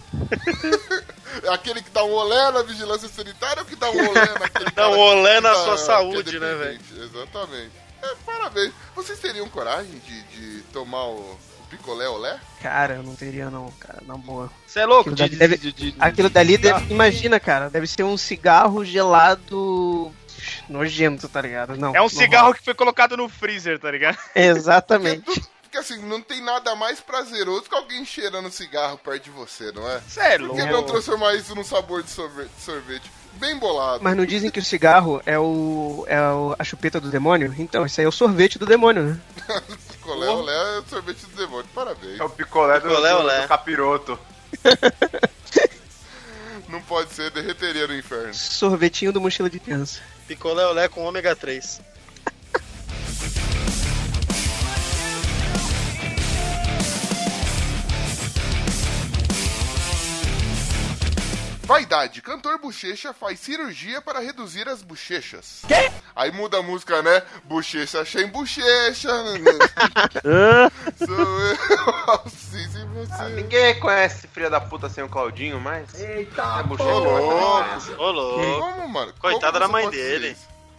É 1.42 1.49
Aquele 1.53 1.83
que 1.83 1.90
dá 1.90 2.05
um 2.05 2.12
olé 2.12 2.51
na 2.51 2.62
vigilância 2.62 3.09
sanitária 3.09 3.62
ou 3.62 3.66
que 3.66 3.77
dá 3.77 3.90
um 3.90 4.09
olé 4.09 4.38
naquele 4.38 4.71
Dá 4.75 4.88
um 4.88 4.99
olé 4.99 5.40
na 5.40 5.55
tá- 5.55 5.64
sua 5.64 5.75
é 5.75 5.79
saúde, 5.79 6.38
né, 6.38 6.55
velho? 6.55 6.81
Exatamente. 7.03 7.73
É, 8.03 8.14
parabéns. 8.25 8.73
Vocês 8.94 9.18
teriam 9.18 9.49
coragem 9.49 10.01
de, 10.07 10.23
de 10.25 10.62
tomar 10.73 11.05
o 11.07 11.38
picolé 11.68 12.09
olé? 12.09 12.38
Cara, 12.62 12.94
eu 12.94 13.02
não 13.02 13.14
teria 13.14 13.50
não, 13.50 13.70
cara, 13.78 13.98
na 14.07 14.16
boa. 14.16 14.50
Você 14.66 14.81
é 14.81 14.87
louco? 14.87 15.11
Aquilo 15.11 15.16
De, 15.16 15.22
dali 15.22 15.37
deve- 15.37 15.57
de- 15.57 15.72
de- 15.72 15.92
de- 15.92 15.96
Aquilo 16.00 16.28
dali 16.31 16.57
deve. 16.59 16.92
Imagina, 16.92 17.38
cara, 17.38 17.68
deve 17.70 17.87
ser 17.87 18.02
um 18.02 18.16
cigarro 18.16 18.85
gelado. 18.85 20.12
nojento, 20.68 21.28
tá 21.28 21.40
ligado? 21.40 21.76
Não. 21.76 21.94
É 21.94 22.00
um 22.02 22.09
cigarro 22.09 22.54
que 22.54 22.64
foi 22.64 22.74
colocado 22.74 23.16
no 23.16 23.28
freezer, 23.28 23.78
tá 23.78 23.90
ligado? 23.90 24.18
Exatamente. 24.35 25.24
Porque 25.62 25.76
assim, 25.78 26.00
não 26.07 26.22
tem 26.22 26.42
nada 26.42 26.74
mais 26.74 26.98
prazeroso 27.00 27.64
que 27.68 27.74
alguém 27.74 28.02
cheirando 28.04 28.50
cigarro 28.50 28.96
perto 28.96 29.24
de 29.24 29.31
você, 29.31 29.70
não 29.72 29.87
é? 29.88 30.00
É 30.16 30.38
Por 30.38 30.46
louco. 30.46 30.62
que 30.62 30.70
não 30.72 30.83
transformar 30.85 31.35
isso 31.35 31.54
num 31.54 31.64
sabor 31.64 32.02
de 32.02 32.11
sorvete? 32.11 32.50
sorvete? 32.59 33.11
Bem 33.38 33.57
bolado. 33.59 34.03
Mas 34.03 34.16
não 34.16 34.27
dizem 34.27 34.51
que 34.51 34.59
o 34.59 34.64
cigarro 34.64 35.22
é 35.24 35.38
o. 35.38 36.05
é 36.09 36.20
o- 36.20 36.57
a 36.59 36.64
chupeta 36.64 37.01
do 37.01 37.11
demônio? 37.11 37.55
Então, 37.59 37.87
esse 37.87 38.01
aí 38.01 38.05
é 38.05 38.09
o 38.09 38.12
sorvete 38.12 38.59
do 38.59 38.66
demônio, 38.66 39.03
né? 39.05 39.20
Picolé 39.92 40.29
olé 40.29 40.79
é 40.79 40.83
sorvete 40.88 41.20
do 41.27 41.37
demônio. 41.37 41.66
Parabéns. 41.74 42.18
É 42.18 42.24
o 42.24 42.31
picolé 42.31 42.81
do, 42.81 42.88
Picolé, 42.88 43.11
do- 43.12 43.18
olé. 43.18 43.42
do 43.42 43.48
capiroto. 43.48 44.18
Não 46.68 46.83
pode 46.83 47.12
ser, 47.14 47.31
derreteria 47.31 47.87
no 47.87 47.96
inferno. 47.96 48.35
Sorvetinho 48.35 49.12
do 49.12 49.20
mochila 49.20 49.48
de 49.48 49.59
criança. 49.59 50.01
Picolé, 50.27 50.66
olé 50.66 50.88
com 50.88 51.03
ômega 51.05 51.35
3. 51.35 51.81
Vaidade. 61.68 62.22
Cantor 62.22 62.59
Bochecha 62.59 63.12
faz 63.12 63.38
cirurgia 63.40 64.00
para 64.00 64.20
reduzir 64.20 64.66
as 64.66 64.81
bochechas. 64.81 65.61
Quê? 65.68 65.92
Aí 66.16 66.33
muda 66.33 66.61
a 66.61 66.62
música, 66.62 67.02
né? 67.02 67.22
Bochecha 67.44 68.07
sem 68.07 68.26
bochecha. 68.28 69.11
Sou 70.96 71.40
eu, 71.40 72.22
sim, 72.31 72.66
sim, 72.70 72.88
Ah, 73.11 73.16
você. 73.24 73.28
ninguém 73.35 73.74
reconhece 73.74 74.16
esse 74.16 74.28
filho 74.28 74.48
da 74.50 74.62
puta 74.62 74.88
sem 74.88 75.04
o 75.04 75.11
Claudinho, 75.11 75.61
mas. 75.61 75.92
Eita, 76.00 76.40
é 76.42 76.61
Ô, 76.61 76.64
bochecha 76.64 76.90
louco. 76.90 78.02
Ô, 78.02 78.11
louco. 78.12 78.61
Como, 78.61 78.88
mano? 78.88 79.12
Coitada 79.20 79.61
da 79.61 79.68
mãe 79.68 79.90
dele. 79.90 80.35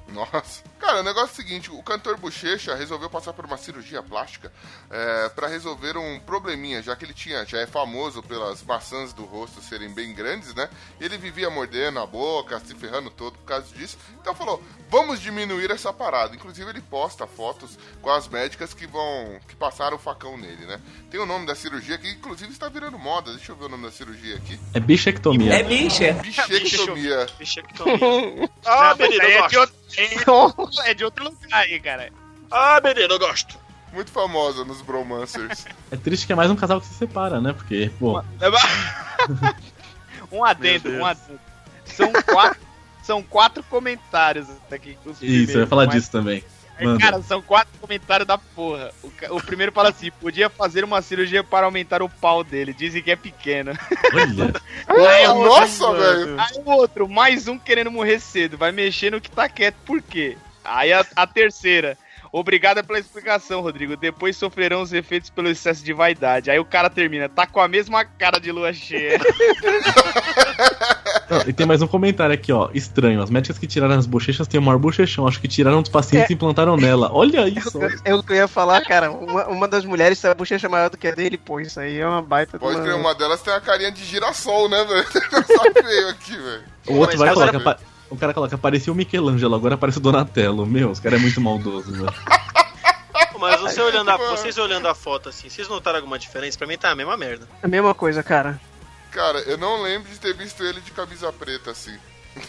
Nossa. 0.08 0.64
Cara, 0.80 1.02
o 1.02 1.04
negócio 1.04 1.30
é 1.30 1.34
o 1.34 1.36
seguinte, 1.36 1.72
o 1.72 1.84
cantor 1.84 2.18
Bochecha 2.18 2.74
resolveu 2.74 3.10
passar 3.10 3.34
por 3.34 3.46
uma 3.46 3.58
cirurgia 3.58 4.02
plástica 4.02 4.52
é, 4.90 5.30
para 5.30 5.48
resolver 5.48 5.98
um 5.98 6.20
probleminha, 6.22 6.82
já 6.82 6.96
que 6.96 7.04
ele 7.04 7.14
tinha, 7.14 7.46
já 7.46 7.60
é 7.60 7.68
famoso 7.68 8.24
pelas 8.24 8.64
maçãs 8.64 9.12
do 9.12 9.26
rosto 9.26 9.62
serem 9.62 9.90
bem 9.94 10.14
grandes, 10.14 10.56
né? 10.56 10.70
E 11.00 11.04
ele 11.04 11.18
vivia 11.18 11.50
mordendo 11.50 12.00
a 12.00 12.06
boca, 12.06 12.60
se 12.62 12.74
ferrando 12.76 13.10
todo 13.10 13.34
por 13.34 13.46
causa 13.46 13.68
disso. 13.76 13.98
Então 14.22 14.34
falou, 14.34 14.64
vamos 14.90 15.20
diminuir 15.20 15.70
essa 15.70 15.92
parada. 15.92 16.34
Inclusive 16.34 16.70
ele 16.70 16.82
posta 16.82 17.28
fotos 17.28 17.78
com 18.02 18.10
as 18.10 18.28
médicas 18.30 18.74
que 18.74 18.88
vão, 18.88 19.38
que 19.48 19.56
passaram 19.56 19.98
o 19.98 20.00
facão 20.00 20.38
nele, 20.38 20.66
né? 20.66 20.80
Tem 21.12 21.20
o 21.20 21.26
nome 21.26 21.46
da 21.46 21.56
cirurgia 21.56 21.98
que 21.98 22.10
inclusive 22.10 22.52
está 22.52 22.70
virando 22.70 22.98
moda. 22.98 23.34
Deixa 23.34 23.52
eu 23.52 23.56
ver 23.58 23.66
o 23.66 23.70
nome 23.70 23.84
da 23.84 23.92
cirurgia 23.92 24.38
aqui. 24.38 24.58
É 24.74 24.80
bichectomia. 24.80 25.56
É 25.56 25.64
bicha. 25.64 26.14
Bichectomia. 26.14 27.28
Bichectomia. 27.38 28.50
Ah, 28.66 28.96
é 28.98 29.08
de, 29.08 30.24
gosto. 30.24 30.69
outro, 30.78 30.82
é 30.90 30.94
de 30.94 31.04
outro 31.06 31.24
lugar 31.26 31.40
aí, 31.52 31.80
cara. 31.80 32.12
Ah, 32.52 32.80
menino, 32.84 33.14
eu 33.14 33.20
gosto. 33.20 33.58
Muito 33.92 34.12
famosa 34.12 34.64
nos 34.64 34.82
bromancers. 34.82 35.66
É 35.92 35.98
triste 35.98 36.28
que 36.28 36.34
é 36.34 36.36
mais 36.36 36.52
um 36.52 36.56
casal 36.56 36.80
que 36.80 36.86
se 36.88 36.94
separa, 36.94 37.42
né? 37.42 37.54
Porque, 37.54 37.92
pô, 38.00 38.22
Um 40.32 40.44
adendo, 40.44 40.90
um 40.92 41.06
adendo. 41.06 41.40
São 41.86 42.12
quatro, 42.14 42.60
são 43.02 43.24
quatro 43.24 43.64
comentários 43.64 44.48
aqui. 44.72 44.96
os 45.06 45.22
isso, 45.22 45.54
eu 45.54 45.62
ia 45.62 45.68
falar 45.68 45.86
mas- 45.88 45.96
disso 45.96 46.12
também. 46.12 46.44
Manda. 46.82 46.98
Cara, 47.04 47.22
são 47.24 47.42
quatro 47.42 47.74
comentários 47.82 48.26
da 48.26 48.38
porra. 48.38 48.92
O, 49.04 49.36
o 49.36 49.44
primeiro 49.44 49.70
fala 49.72 49.90
assim: 49.90 50.10
podia 50.12 50.50
fazer 50.50 50.86
uma 50.86 51.02
cirurgia 51.02 51.44
para 51.44 51.66
aumentar 51.66 52.02
o 52.02 52.08
pau 52.08 52.42
dele. 52.42 52.74
Dizem 52.74 53.04
que 53.04 53.12
é 53.12 53.18
pequeno. 53.18 53.72
Olha. 54.14 54.54
Aí 55.10 55.28
o 55.28 55.44
nossa, 55.44 55.86
outro- 55.88 56.02
velho. 56.02 56.40
Aí 56.40 56.62
o 56.64 56.70
outro, 56.70 57.10
mais 57.10 57.50
um 57.50 57.60
querendo 57.60 57.92
morrer 57.92 58.22
cedo. 58.22 58.58
Vai 58.58 58.72
mexer 58.72 59.12
no 59.12 59.20
que 59.20 59.30
tá 59.30 59.50
quieto, 59.50 59.76
por 59.86 60.02
quê? 60.02 60.38
Aí 60.70 60.94
a, 60.94 61.06
a 61.16 61.28
terceira. 61.28 61.98
Obrigada 62.32 62.84
pela 62.84 63.00
explicação, 63.00 63.62
Rodrigo. 63.62 63.98
Depois 63.98 64.38
sofrerão 64.38 64.84
os 64.84 64.94
efeitos 64.94 65.32
pelo 65.32 65.50
excesso 65.50 65.84
de 65.84 65.92
vaidade. 65.94 66.52
Aí 66.52 66.60
o 66.60 66.66
cara 66.66 66.90
termina, 66.90 67.28
tá 67.28 67.48
com 67.48 67.60
a 67.60 67.68
mesma 67.68 68.06
cara 68.06 68.40
de 68.40 68.52
lua 68.52 68.72
cheia. 68.72 69.20
Não, 71.30 71.42
e 71.48 71.54
tem 71.54 71.66
mais 71.66 71.82
um 71.82 71.88
comentário 71.88 72.34
aqui, 72.34 72.52
ó. 72.52 72.70
Estranho. 72.74 73.22
As 73.22 73.30
médicas 73.30 73.58
que 73.58 73.68
tiraram 73.68 73.96
as 73.98 74.06
bochechas 74.06 74.48
têm 74.48 74.60
o 74.60 74.64
maior 74.64 74.78
bochechão. 74.78 75.28
Acho 75.28 75.40
que 75.40 75.48
tiraram 75.48 75.82
dos 75.82 75.92
pacientes 75.92 76.30
e 76.30 76.34
implantaram 76.34 76.76
nela. 76.76 77.10
Olha 77.12 77.48
isso. 77.48 77.80
É 78.04 78.14
o 78.14 78.22
que 78.24 78.34
eu 78.34 78.38
ia 78.38 78.48
falar, 78.48 78.82
cara. 78.82 79.12
Uma, 79.12 79.48
uma 79.48 79.68
das 79.68 79.86
mulheres 79.86 80.20
tem 80.20 80.30
a 80.30 80.36
bochecha 80.36 80.68
maior 80.70 80.90
do 80.90 80.98
que 80.98 81.08
a 81.08 81.16
dele, 81.16 81.38
pô. 81.38 81.60
Isso 81.60 81.80
aí 81.80 82.00
é 82.00 82.08
uma 82.08 82.22
baita 82.22 82.58
de 82.58 82.60
Pode 82.60 82.82
crer, 82.82 82.96
uma 82.96 83.14
delas 83.16 83.42
tem 83.42 83.54
a 83.54 83.62
carinha 83.62 83.92
de 83.92 84.04
girassol, 84.04 84.70
né, 84.70 84.84
velho? 84.86 85.06
Só 85.46 85.64
feio 85.72 86.10
aqui, 86.10 86.36
velho. 86.36 86.64
O 86.88 86.96
outro 86.96 87.18
Mas 87.18 87.36
vai 87.36 87.52
colocar. 87.52 87.80
O 88.10 88.18
cara 88.18 88.34
coloca, 88.34 88.58
parecia 88.58 88.92
o 88.92 88.96
Michelangelo, 88.96 89.56
agora 89.56 89.78
parece 89.78 90.00
o 90.00 90.02
Donatello. 90.02 90.66
Meu, 90.66 90.90
os 90.92 91.00
caras 91.00 91.20
é 91.20 91.22
muito 91.22 91.40
maldoso, 91.40 91.92
velho. 91.92 92.14
Mas 93.40 93.60
você 93.62 93.82
olhando 93.82 94.10
a, 94.10 94.18
vocês 94.18 94.58
olhando 94.58 94.88
a 94.88 94.94
foto 94.96 95.30
assim, 95.30 95.50
vocês 95.50 95.68
notaram 95.70 95.98
alguma 96.00 96.20
diferença? 96.20 96.58
Pra 96.58 96.68
mim 96.68 96.78
tá 96.78 96.90
a 96.90 96.96
mesma 96.96 97.16
merda. 97.16 97.48
A 97.64 97.68
mesma 97.68 97.94
coisa, 97.94 98.22
cara. 98.22 98.60
Cara, 99.12 99.40
eu 99.42 99.58
não 99.58 99.82
lembro 99.82 100.10
de 100.10 100.20
ter 100.20 100.34
visto 100.36 100.64
ele 100.64 100.82
de 100.82 100.92
camisa 100.92 101.32
preta 101.32 101.72
assim. 101.72 101.98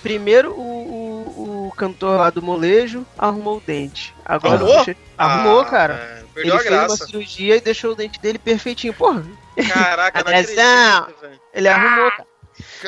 Primeiro, 0.03 0.51
o, 0.53 0.61
o, 0.61 1.68
o 1.68 1.73
cantor 1.77 2.18
lá 2.18 2.31
do 2.31 2.42
molejo 2.42 3.07
arrumou 3.16 3.59
o 3.59 3.62
dente. 3.64 4.14
Agora, 4.25 4.55
Arrumou? 4.57 4.87
arrumou, 5.16 5.61
Ah, 5.61 5.64
cara. 5.64 5.94
é, 5.94 6.40
Ele 6.40 6.51
a 6.53 6.59
fez 6.59 6.70
uma 6.70 6.79
graça. 6.87 7.07
cirurgia 7.07 7.57
e 7.57 7.61
deixou 7.61 7.92
o 7.92 7.94
dente 7.94 8.20
dele 8.20 8.38
perfeitinho. 8.38 8.92
Porra, 8.92 9.25
Caraca, 9.73 10.23
não 10.25 10.33
acredito, 10.38 11.40
ele 11.55 11.68
arrumou, 11.68 12.11
cara. 12.11 12.27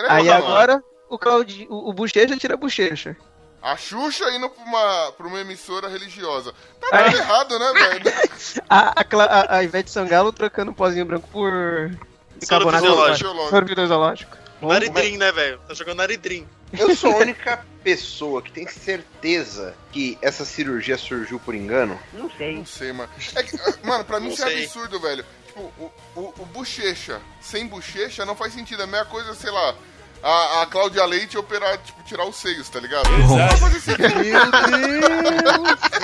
Aí 0.08 0.26
mano. 0.26 0.44
agora, 0.44 0.85
o 1.14 1.18
Claudinho, 1.18 1.66
o, 1.70 1.90
o 1.90 1.92
bochecha 1.92 2.37
tira 2.37 2.55
a 2.55 2.57
bochecha. 2.57 3.16
A 3.62 3.77
Xuxa 3.77 4.29
indo 4.35 4.48
pra 4.48 4.64
uma, 4.64 5.12
pra 5.12 5.27
uma 5.27 5.40
emissora 5.40 5.88
religiosa. 5.88 6.53
Tá 6.81 7.05
tudo 7.05 7.16
errado, 7.16 7.59
né, 7.59 7.72
velho? 7.72 8.05
A, 8.68 9.01
a, 9.01 9.05
a, 9.05 9.57
a 9.59 9.62
Ivete 9.64 9.90
Sangalo 9.90 10.33
trocando 10.33 10.70
um 10.70 10.75
pozinho 10.75 11.05
branco 11.05 11.29
por 11.29 11.51
Soro 11.53 11.98
bicarbonato 12.40 12.85
fisiológico. 12.85 13.48
soro 13.51 13.66
fisiológico. 13.68 14.37
Naridrim, 14.62 15.16
né, 15.16 15.31
velho? 15.31 15.61
Tá 15.68 15.75
jogando 15.75 15.98
Naridrim. 15.98 16.48
Eu 16.72 16.96
sou 16.96 17.12
a 17.12 17.16
única 17.22 17.64
pessoa 17.85 18.40
que 18.40 18.51
tem 18.51 18.66
certeza 18.66 19.75
que 19.92 20.16
essa 20.22 20.44
cirurgia 20.44 20.96
surgiu 20.96 21.38
por 21.38 21.55
engano. 21.55 21.98
Não 22.12 22.31
sei. 22.31 22.57
Não 22.57 22.66
sei, 22.66 22.92
mano. 22.92 23.11
É 23.37 23.42
que, 23.42 23.57
ah, 23.57 23.75
mano, 23.85 24.05
pra 24.05 24.18
mim 24.18 24.27
Não 24.29 24.35
isso 24.35 24.44
é 24.44 24.62
absurdo, 24.64 24.98
velho. 24.98 25.25
Tipo, 25.46 25.61
o, 25.61 25.92
o, 26.16 26.35
o 26.38 26.46
bochecha 26.46 27.20
sem 27.40 27.66
bochecha 27.66 28.25
não 28.25 28.35
faz 28.35 28.55
sentido. 28.55 28.81
É 28.81 28.85
a 28.85 28.88
mesma 28.88 29.07
coisa, 29.07 29.35
sei 29.35 29.51
lá, 29.51 29.75
a, 30.22 30.62
a 30.62 30.66
Cláudia 30.66 31.04
Leite 31.04 31.37
operar, 31.37 31.78
tipo, 31.78 32.02
tirar 32.04 32.24
os 32.26 32.37
seios, 32.37 32.68
tá 32.68 32.78
ligado? 32.78 33.11
Não 33.11 33.37
vai 33.37 33.56
fazer 33.56 33.80
sentido. 33.80 34.08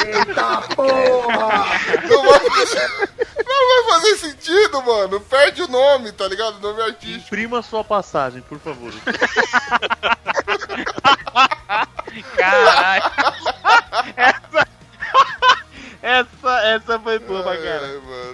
Eita 0.06 0.62
porra! 0.74 1.66
Não 2.08 2.22
vai 2.24 2.40
fazer, 2.40 2.90
não 3.46 3.68
vai 3.68 3.84
fazer 4.00 4.16
sentido, 4.16 4.82
mano. 4.82 5.20
Perde 5.20 5.62
o 5.62 5.68
nome, 5.68 6.10
tá 6.12 6.26
ligado? 6.26 6.56
O 6.56 6.60
nome 6.60 6.82
artístico. 6.82 7.26
Imprima 7.26 7.62
sua 7.62 7.84
passagem, 7.84 8.42
por 8.42 8.58
favor. 8.58 8.92
Caralho. 12.36 13.02
essa, 14.16 14.68
essa, 16.02 16.60
essa 16.64 16.98
foi 16.98 17.18
boa 17.20 17.42
cara. 17.44 17.86
ai, 17.86 17.98
mano. 17.98 18.27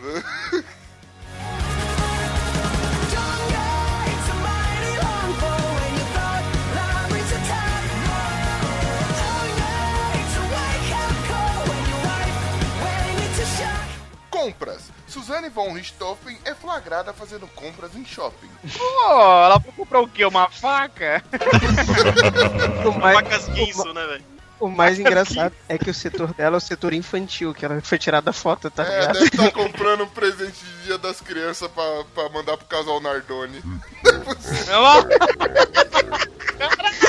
Von 15.54 15.72
Richthofen 15.72 16.36
é 16.44 16.54
flagrada 16.54 17.12
fazendo 17.12 17.46
compras 17.48 17.94
em 17.94 18.04
shopping. 18.04 18.48
Pô, 18.76 19.10
ela 19.44 19.60
foi 19.60 19.72
comprar 19.72 20.00
o 20.00 20.08
quê? 20.08 20.24
Uma 20.24 20.50
faca? 20.50 21.22
Mais, 23.00 23.14
Facas 23.16 23.48
guinso, 23.48 23.92
né, 23.94 24.06
velho? 24.06 24.24
o 24.60 24.68
mais 24.68 24.98
engraçado 24.98 25.52
é 25.68 25.76
que 25.76 25.90
o 25.90 25.94
setor 25.94 26.32
dela 26.32 26.56
é 26.56 26.58
o 26.58 26.60
setor 26.60 26.92
infantil, 26.94 27.52
que 27.52 27.64
ela 27.64 27.80
foi 27.82 27.98
tirada 27.98 28.24
da 28.26 28.32
foto, 28.32 28.70
tá 28.70 28.82
É, 28.84 29.00
ligado? 29.00 29.12
deve 29.14 29.24
estar 29.26 29.50
comprando 29.52 30.04
um 30.04 30.08
presente 30.08 30.64
de 30.64 30.84
dia 30.84 30.96
das 30.98 31.20
crianças 31.20 31.68
pra, 31.70 32.04
pra 32.14 32.28
mandar 32.30 32.56
pro 32.56 32.66
casal 32.66 33.00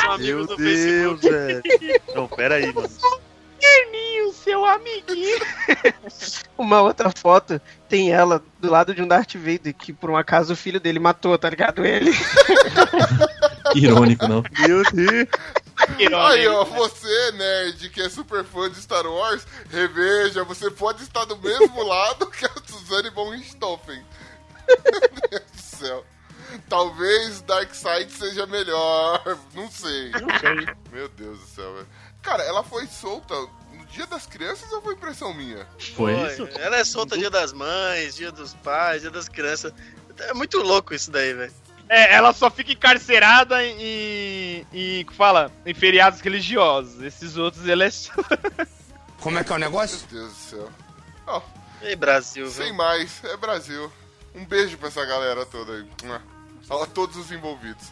Um 0.07 0.11
amigo 0.11 0.37
Meu 0.37 0.47
do 0.47 0.57
Deus, 0.57 1.21
Facebook. 1.21 1.29
velho. 1.29 2.01
Não, 2.13 2.27
pera 2.27 2.55
aí, 2.55 2.73
mano. 2.73 2.89
Terninho, 3.65 4.31
seu 4.31 4.63
amiguinho. 4.63 5.39
Uma 6.55 6.81
outra 6.81 7.09
foto 7.09 7.59
tem 7.89 8.11
ela 8.11 8.43
do 8.59 8.69
lado 8.69 8.93
de 8.93 9.01
um 9.01 9.07
Darth 9.07 9.33
Vader, 9.35 9.73
que 9.73 9.91
por 9.91 10.11
um 10.11 10.17
acaso 10.17 10.53
o 10.53 10.55
filho 10.55 10.79
dele 10.79 10.99
matou, 10.99 11.37
tá 11.37 11.49
ligado? 11.49 11.83
Ele. 11.83 12.11
Irônico, 13.73 14.27
não. 14.27 14.43
Meu 14.59 14.83
Deus. 14.91 15.27
Aí, 16.27 16.47
ó, 16.47 16.63
você, 16.63 17.31
nerd, 17.31 17.89
que 17.89 18.01
é 18.01 18.09
super 18.09 18.43
fã 18.45 18.69
de 18.69 18.79
Star 18.81 19.05
Wars, 19.05 19.45
reveja, 19.69 20.43
você 20.43 20.69
pode 20.69 21.01
estar 21.01 21.25
do 21.25 21.37
mesmo 21.37 21.81
lado 21.83 22.27
que 22.27 22.45
a 22.45 22.51
Suzane 22.65 23.09
von 23.09 23.31
Richthofen. 23.31 24.05
Meu 24.67 25.29
Deus 25.29 25.51
do 25.51 25.61
céu. 25.61 26.05
Talvez 26.69 27.41
Darkseid 27.41 28.11
seja 28.11 28.45
melhor, 28.45 29.21
não 29.53 29.69
sei. 29.69 30.11
Meu 30.91 31.09
Deus 31.09 31.39
do 31.39 31.47
céu, 31.47 31.73
velho. 31.73 31.87
Cara, 32.25 32.41
ela 32.43 32.63
foi 32.63 32.87
solta 32.87 33.35
no 33.71 33.85
dia 33.85 34.07
das 34.07 34.25
crianças 34.25 34.71
ou 34.71 34.81
foi 34.81 34.95
impressão 34.95 35.31
minha? 35.31 35.67
Foi 35.95 36.11
isso? 36.27 36.49
Ela 36.59 36.77
é 36.77 36.83
solta 36.83 37.15
dia 37.15 37.29
das 37.29 37.53
mães, 37.53 38.15
dia 38.15 38.31
dos 38.31 38.55
pais, 38.55 39.03
dia 39.03 39.11
das 39.11 39.29
crianças. 39.29 39.71
É 40.17 40.33
muito 40.33 40.57
louco 40.57 40.95
isso 40.95 41.11
daí, 41.11 41.35
velho. 41.35 41.53
É, 41.87 42.15
ela 42.15 42.33
só 42.33 42.49
fica 42.49 42.71
encarcerada 42.71 43.63
em, 43.63 44.65
em. 44.73 45.05
fala? 45.11 45.51
Em 45.63 45.73
feriados 45.75 46.19
religiosos. 46.19 46.99
Esses 47.03 47.37
outros, 47.37 47.67
ela 47.67 47.85
é. 47.85 47.89
Como 49.21 49.37
é 49.37 49.43
que 49.43 49.51
é 49.51 49.55
o 49.55 49.59
negócio? 49.59 49.99
Meu 50.11 50.21
Deus 50.21 50.33
do 50.33 50.39
céu. 50.39 50.69
Ó, 51.27 51.41
Ei, 51.83 51.95
Brasil, 51.95 52.49
sem 52.49 52.65
viu? 52.67 52.73
mais, 52.75 53.23
é 53.23 53.37
Brasil. 53.37 53.91
Um 54.33 54.43
beijo 54.45 54.79
pra 54.79 54.87
essa 54.87 55.05
galera 55.05 55.45
toda 55.45 55.73
aí. 55.73 55.87
A 56.71 56.85
todos 56.87 57.17
os 57.17 57.31
envolvidos. 57.31 57.91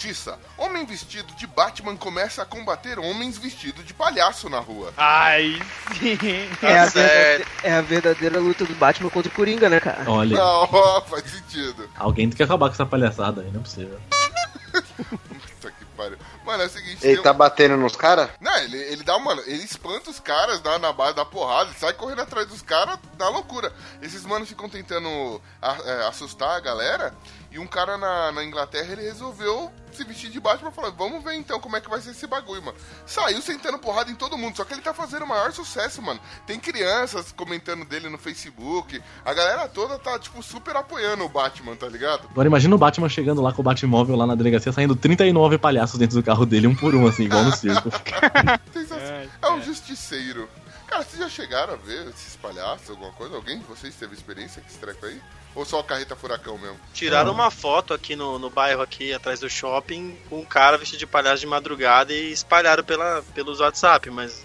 Justiça. 0.00 0.38
Homem 0.56 0.86
vestido 0.86 1.30
de 1.34 1.46
Batman 1.46 1.94
começa 1.94 2.40
a 2.40 2.46
combater 2.46 2.98
homens 2.98 3.36
vestidos 3.36 3.84
de 3.84 3.92
palhaço 3.92 4.48
na 4.48 4.58
rua. 4.58 4.94
Ai, 4.96 5.60
sim. 5.98 6.16
É 6.62 6.78
a, 6.78 6.86
verdadeira, 6.86 7.46
é 7.62 7.72
a 7.74 7.80
verdadeira 7.82 8.40
luta 8.40 8.64
do 8.64 8.74
Batman 8.76 9.10
contra 9.10 9.30
o 9.30 9.34
Coringa, 9.34 9.68
né, 9.68 9.78
cara? 9.78 10.10
Olha, 10.10 10.38
Não, 10.38 10.68
ó, 10.72 11.00
faz 11.04 11.24
sentido. 11.30 11.86
alguém 11.98 12.28
tem 12.30 12.36
que 12.38 12.42
acabar 12.42 12.68
com 12.68 12.72
essa 12.74 12.86
palhaçada 12.86 13.42
aí, 13.42 13.50
não 13.50 13.60
é 13.60 13.62
possível. 13.62 14.00
Puta 14.70 15.70
que 15.72 15.84
pariu. 15.94 16.16
Mano, 16.46 16.62
é 16.62 16.66
o 16.66 16.70
seguinte. 16.70 16.98
Ele 17.06 17.14
tem 17.16 17.22
tá 17.22 17.32
um- 17.32 17.36
batendo 17.36 17.76
nos 17.76 17.94
caras? 17.94 18.30
Não, 18.40 18.56
ele, 18.56 18.78
ele 18.78 19.04
dá, 19.04 19.18
mano, 19.18 19.42
ele 19.46 19.62
espanta 19.62 20.08
os 20.08 20.18
caras 20.18 20.62
na, 20.62 20.78
na 20.78 20.92
base 20.94 21.14
da 21.14 21.26
porrada, 21.26 21.68
ele 21.70 21.78
sai 21.78 21.92
correndo 21.92 22.22
atrás 22.22 22.46
dos 22.46 22.62
caras 22.62 22.98
na 23.18 23.28
loucura. 23.28 23.70
Esses 24.00 24.24
manos 24.24 24.48
ficam 24.48 24.66
tentando 24.68 25.42
a- 25.60 25.76
é, 25.84 26.06
assustar 26.08 26.56
a 26.56 26.60
galera, 26.60 27.12
e 27.50 27.58
um 27.58 27.66
cara 27.66 27.98
na, 27.98 28.32
na 28.32 28.44
Inglaterra, 28.44 28.92
ele 28.92 29.02
resolveu 29.02 29.70
se 29.92 30.04
vestir 30.04 30.30
de 30.30 30.38
Batman 30.38 30.70
e 30.70 30.72
falar, 30.72 30.90
vamos 30.90 31.22
ver 31.22 31.34
então 31.34 31.58
como 31.58 31.76
é 31.76 31.80
que 31.80 31.90
vai 31.90 32.00
ser 32.00 32.10
esse 32.10 32.26
bagulho, 32.26 32.62
mano. 32.62 32.78
Saiu 33.04 33.42
sentando 33.42 33.78
porrada 33.78 34.10
em 34.10 34.14
todo 34.14 34.38
mundo, 34.38 34.56
só 34.56 34.64
que 34.64 34.72
ele 34.72 34.80
tá 34.80 34.94
fazendo 34.94 35.24
o 35.24 35.28
maior 35.28 35.52
sucesso, 35.52 36.00
mano. 36.00 36.20
Tem 36.46 36.60
crianças 36.60 37.32
comentando 37.32 37.84
dele 37.84 38.08
no 38.08 38.16
Facebook, 38.16 39.02
a 39.24 39.34
galera 39.34 39.68
toda 39.68 39.98
tá, 39.98 40.18
tipo, 40.18 40.42
super 40.42 40.76
apoiando 40.76 41.24
o 41.24 41.28
Batman, 41.28 41.74
tá 41.74 41.88
ligado? 41.88 42.28
Agora 42.30 42.46
imagina 42.46 42.74
o 42.74 42.78
Batman 42.78 43.08
chegando 43.08 43.42
lá 43.42 43.52
com 43.52 43.62
o 43.62 43.64
Batmóvel 43.64 44.14
lá 44.14 44.26
na 44.26 44.36
delegacia, 44.36 44.72
saindo 44.72 44.94
39 44.94 45.58
palhaços 45.58 45.98
dentro 45.98 46.16
do 46.16 46.22
carro 46.22 46.46
dele, 46.46 46.68
um 46.68 46.74
por 46.74 46.94
um, 46.94 47.06
assim, 47.06 47.24
igual 47.24 47.42
no 47.42 47.54
circo. 47.56 47.90
Sensacional. 48.72 49.26
É 49.42 49.50
um 49.50 49.62
justiceiro. 49.62 50.48
Cara, 50.90 51.04
vocês 51.04 51.18
já 51.22 51.28
chegaram 51.28 51.74
a 51.74 51.76
ver 51.76 52.08
esses 52.08 52.34
palhaços, 52.36 52.90
alguma 52.90 53.12
coisa? 53.12 53.36
Alguém 53.36 53.58
de 53.60 53.64
vocês 53.64 53.94
teve 53.94 54.12
experiência 54.14 54.60
com 54.60 54.68
esse 54.68 54.78
treco 54.78 55.06
aí? 55.06 55.20
Ou 55.54 55.64
só 55.64 55.80
a 55.80 55.84
carreta 55.84 56.16
furacão 56.16 56.58
mesmo? 56.58 56.78
Tiraram 56.92 57.32
uma 57.32 57.50
foto 57.50 57.94
aqui 57.94 58.14
no, 58.16 58.38
no 58.38 58.50
bairro, 58.50 58.82
aqui 58.82 59.12
atrás 59.12 59.40
do 59.40 59.48
shopping, 59.48 60.16
com 60.28 60.40
um 60.40 60.44
cara 60.44 60.76
vestido 60.76 60.98
de 60.98 61.06
palhaço 61.06 61.40
de 61.40 61.46
madrugada 61.46 62.12
e 62.12 62.32
espalharam 62.32 62.82
pela, 62.84 63.22
pelos 63.34 63.60
WhatsApp, 63.60 64.10
mas. 64.10 64.44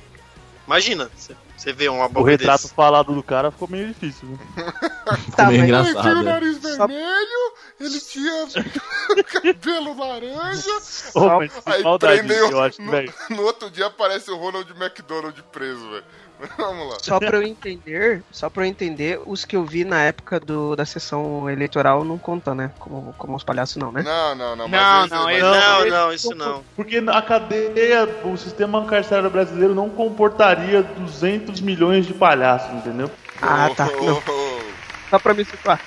Imagina, 0.67 1.09
você- 1.15 1.73
vê 1.73 1.89
um 1.89 1.99
O 2.03 2.23
retrato 2.23 2.63
desse. 2.63 2.73
falado 2.73 3.13
do 3.13 3.21
cara 3.23 3.51
ficou 3.51 3.67
meio 3.67 3.87
difícil. 3.87 4.27
Né? 4.29 4.37
Ficou 5.25 5.45
meio 5.45 5.59
mas- 5.59 5.63
engraçado. 5.69 5.99
Enfia 5.99 6.13
o 6.13 6.19
é. 6.19 6.23
nariz 6.23 6.57
vermelho 6.59 7.55
ele 7.79 7.99
tinha 7.99 8.47
cabelo 9.25 9.97
laranja. 9.97 10.61
Que 10.63 11.69
Aí 11.71 11.83
maldade, 11.83 12.17
prendem 12.19 12.37
eu 12.37 12.61
acho, 12.61 12.81
no, 12.81 12.91
no 13.35 13.43
outro 13.43 13.69
dia 13.69 13.87
aparece 13.87 14.31
o 14.31 14.37
Ronald 14.37 14.69
McDonald 14.71 15.41
preso, 15.51 15.89
velho. 15.89 16.05
Vamos 16.57 16.89
lá. 16.89 16.97
Só 17.01 17.19
pra 17.19 17.37
eu 17.37 17.43
entender, 17.43 18.23
só 18.31 18.49
pra 18.49 18.63
eu 18.65 18.69
entender, 18.69 19.19
os 19.25 19.45
que 19.45 19.55
eu 19.55 19.63
vi 19.63 19.83
na 19.85 20.01
época 20.03 20.39
do, 20.39 20.75
da 20.75 20.85
sessão 20.85 21.49
eleitoral 21.49 22.03
não 22.03 22.17
contam, 22.17 22.53
né? 22.53 22.71
Como, 22.79 23.13
como 23.17 23.35
os 23.35 23.43
palhaços 23.43 23.77
não, 23.77 23.91
né? 23.91 24.01
Não, 24.03 24.35
não, 24.35 24.55
não. 24.55 24.67
Não, 24.67 25.07
não, 25.07 25.29
esse- 25.29 25.41
Não, 25.41 25.85
não, 25.87 26.13
isso 26.13 26.35
não. 26.35 26.63
Porque 26.75 26.97
a 27.07 27.21
cadeia, 27.21 28.05
o 28.23 28.35
sistema 28.37 28.85
carcerário 28.85 29.29
brasileiro 29.29 29.73
não 29.73 29.89
comportaria 29.89 30.83
200 30.83 31.61
milhões 31.61 32.05
de 32.05 32.13
palhaços, 32.13 32.71
entendeu? 32.73 33.09
Ah, 33.41 33.69
tá. 33.75 33.87
Oh, 33.99 34.03
Não, 34.05 34.17
oh, 34.27 34.31
oh. 34.31 35.09
só 35.09 35.19
pra 35.19 35.33
me 35.33 35.45
situar. 35.45 35.79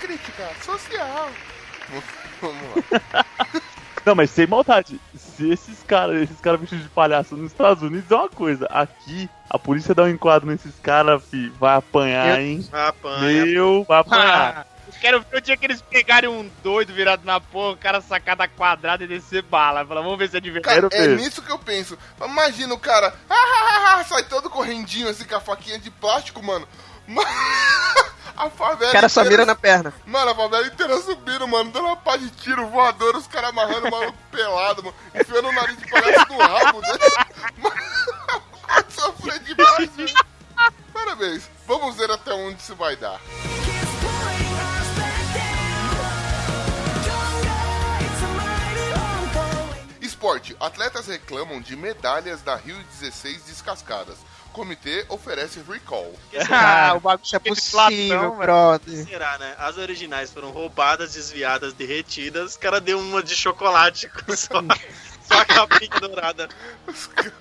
Crítica 0.00 0.48
social. 0.62 1.28
Vamos 2.40 2.56
lá. 3.12 3.24
Não, 4.04 4.14
mas 4.14 4.30
sem 4.30 4.46
maldade. 4.46 4.98
Se 5.38 5.48
esses 5.48 5.84
caras, 5.84 6.20
esses 6.22 6.40
caras 6.40 6.58
vestidos 6.58 6.84
de 6.84 6.90
palhaço 6.90 7.36
nos 7.36 7.52
Estados 7.52 7.80
Unidos 7.80 8.10
é 8.10 8.14
uma 8.16 8.28
coisa. 8.28 8.66
Aqui, 8.66 9.30
a 9.48 9.56
polícia 9.56 9.94
dá 9.94 10.02
um 10.02 10.08
enquadro 10.08 10.48
nesses 10.48 10.74
caras, 10.80 11.22
fi, 11.22 11.48
vai 11.50 11.76
apanhar, 11.76 12.40
hein? 12.40 12.68
Apanha. 12.72 13.46
Meu, 13.46 13.84
vai 13.84 14.00
apanhar. 14.00 14.66
Eu 14.88 14.94
quero 15.00 15.20
ver 15.20 15.36
o 15.36 15.40
dia 15.40 15.56
que 15.56 15.64
eles 15.64 15.80
pegarem 15.80 16.28
um 16.28 16.50
doido 16.60 16.92
virado 16.92 17.24
na 17.24 17.40
porra, 17.40 17.74
o 17.74 17.76
cara 17.76 18.00
sacar 18.00 18.34
da 18.34 18.48
quadrada 18.48 19.04
e 19.04 19.06
descer 19.06 19.42
bala. 19.42 19.86
Fala, 19.86 20.02
vamos 20.02 20.18
ver 20.18 20.28
se 20.28 20.38
é 20.38 20.40
de 20.40 20.50
verdade. 20.50 20.86
É 20.90 21.06
ver. 21.06 21.16
nisso 21.16 21.40
que 21.40 21.52
eu 21.52 21.58
penso. 21.58 21.96
Imagina 22.20 22.74
o 22.74 22.78
cara 22.78 23.14
ah, 23.30 23.34
ah, 23.34 23.94
ah, 24.00 24.04
sai 24.04 24.24
todo 24.24 24.50
correndinho 24.50 25.08
assim 25.08 25.24
com 25.24 25.36
a 25.36 25.40
faquinha 25.40 25.78
de 25.78 25.88
plástico, 25.88 26.42
mano. 26.42 26.66
A 28.36 28.48
favela 28.48 28.90
O 28.90 28.92
cara 28.92 29.08
só 29.08 29.24
mira 29.24 29.44
na 29.44 29.56
perna. 29.56 29.92
Mano, 30.06 30.30
a 30.30 30.34
favela 30.34 30.64
inteira 30.64 30.96
subindo, 31.00 31.48
mano, 31.48 31.72
dando 31.72 31.86
uma 31.86 31.96
pá 31.96 32.16
de 32.16 32.30
tiro 32.30 32.68
voador, 32.68 33.16
os 33.16 33.26
caras 33.26 33.50
amarrando 33.50 33.88
o 33.88 33.90
maluco 33.90 34.18
pelado, 34.30 34.84
mano, 34.84 34.96
enfiando 35.12 35.48
o 35.48 35.52
nariz 35.52 35.76
de 35.76 35.86
palhaço 35.88 36.32
no 36.32 36.38
rabo, 36.38 36.80
né? 36.80 36.88
Mano, 37.58 38.84
sofrer 38.90 39.40
demais, 39.40 39.90
velho. 39.96 40.14
Parabéns. 40.92 41.50
Vamos 41.66 41.96
ver 41.96 42.10
até 42.12 42.32
onde 42.32 42.60
isso 42.60 42.76
vai 42.76 42.94
dar. 42.94 43.20
Esporte. 50.00 50.56
Atletas 50.60 51.06
reclamam 51.06 51.60
de 51.60 51.76
medalhas 51.76 52.42
da 52.42 52.54
Rio 52.56 52.76
16 53.00 53.42
descascadas. 53.44 54.18
Comitê 54.52 55.04
oferece 55.08 55.60
recall. 55.68 56.12
Ah, 56.50 56.94
o 56.96 57.00
bagulho 57.00 57.28
é 57.32 57.38
possível, 57.38 58.36
brother. 58.36 59.06
Será, 59.06 59.38
né? 59.38 59.54
As 59.58 59.76
originais 59.76 60.32
foram 60.32 60.50
roubadas, 60.50 61.14
desviadas, 61.14 61.72
derretidas. 61.72 62.54
O 62.54 62.58
cara 62.58 62.80
deu 62.80 62.98
uma 62.98 63.22
de 63.22 63.34
chocolate 63.34 64.08
com 64.08 64.36
só, 64.36 64.62
só 65.22 65.40
a 65.40 65.44
capinha 65.44 66.00
dourada. 66.00 66.48
Os 66.86 67.06
caras 67.06 67.32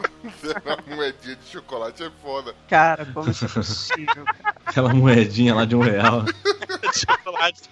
deram 0.41 0.61
uma 0.65 0.95
moedinha 0.95 1.35
de 1.35 1.49
chocolate, 1.49 2.03
é 2.03 2.11
foda. 2.21 2.53
Cara, 2.69 3.05
como 3.05 3.29
isso 3.31 3.45
é 3.45 3.47
possível? 3.47 4.25
cara? 4.43 4.55
Aquela 4.65 4.93
moedinha 4.93 5.55
lá 5.55 5.65
de 5.65 5.75
um 5.75 5.81
real. 5.81 6.23
De 6.23 6.99
chocolate. 6.99 7.69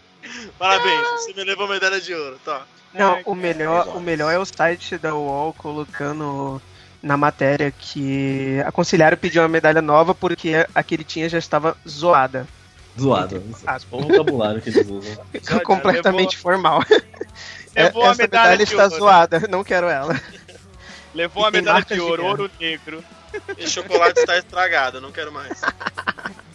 Parabéns, 0.58 1.08
você 1.10 1.34
me 1.34 1.44
levou 1.44 1.68
medalha 1.68 2.02
de 2.02 2.14
ouro, 2.14 2.40
tá? 2.44 2.66
Não, 2.94 3.22
o 3.26 3.36
melhor, 3.36 3.90
o 3.90 4.00
melhor 4.00 4.32
é 4.32 4.40
o 4.40 4.46
site 4.46 4.98
da 4.98 5.14
UOL 5.14 5.54
colocando 5.54 6.62
na 7.06 7.16
matéria 7.16 7.72
que 7.72 8.60
a 8.66 8.72
conciliária 8.72 9.16
pediu 9.16 9.44
uma 9.44 9.48
medalha 9.48 9.80
nova 9.80 10.16
porque 10.16 10.66
a 10.74 10.82
que 10.82 10.96
ele 10.96 11.04
tinha 11.04 11.30
já 11.30 11.38
estava 11.38 11.78
zoada. 11.88 12.48
Zoado. 13.00 13.44
Aspas. 13.68 13.88
O 13.92 14.08
vocabulário 14.08 14.60
que 14.60 14.70
eles 14.70 14.90
usam. 14.90 15.24
Completamente 15.64 16.36
formal. 16.36 16.84
Levou 17.76 18.04
a 18.06 18.10
Essa 18.12 18.24
medalha 18.24 18.52
medalha 18.52 18.58
de 18.58 18.64
está 18.64 18.84
ouro. 18.86 18.96
zoada, 18.98 19.40
não 19.48 19.64
quero 19.64 19.88
ela. 19.88 20.20
Levou 21.14 21.44
E 21.44 21.48
a 21.48 21.52
medalha 21.52 21.86
de 21.86 21.94
de 21.94 22.00
ouro, 22.00 22.24
guerra. 22.24 22.30
ouro 22.32 22.52
negro. 22.60 23.04
Esse 23.58 23.70
chocolate 23.74 24.20
está 24.20 24.38
estragado, 24.38 25.00
não 25.00 25.12
quero 25.12 25.32
mais. 25.32 25.62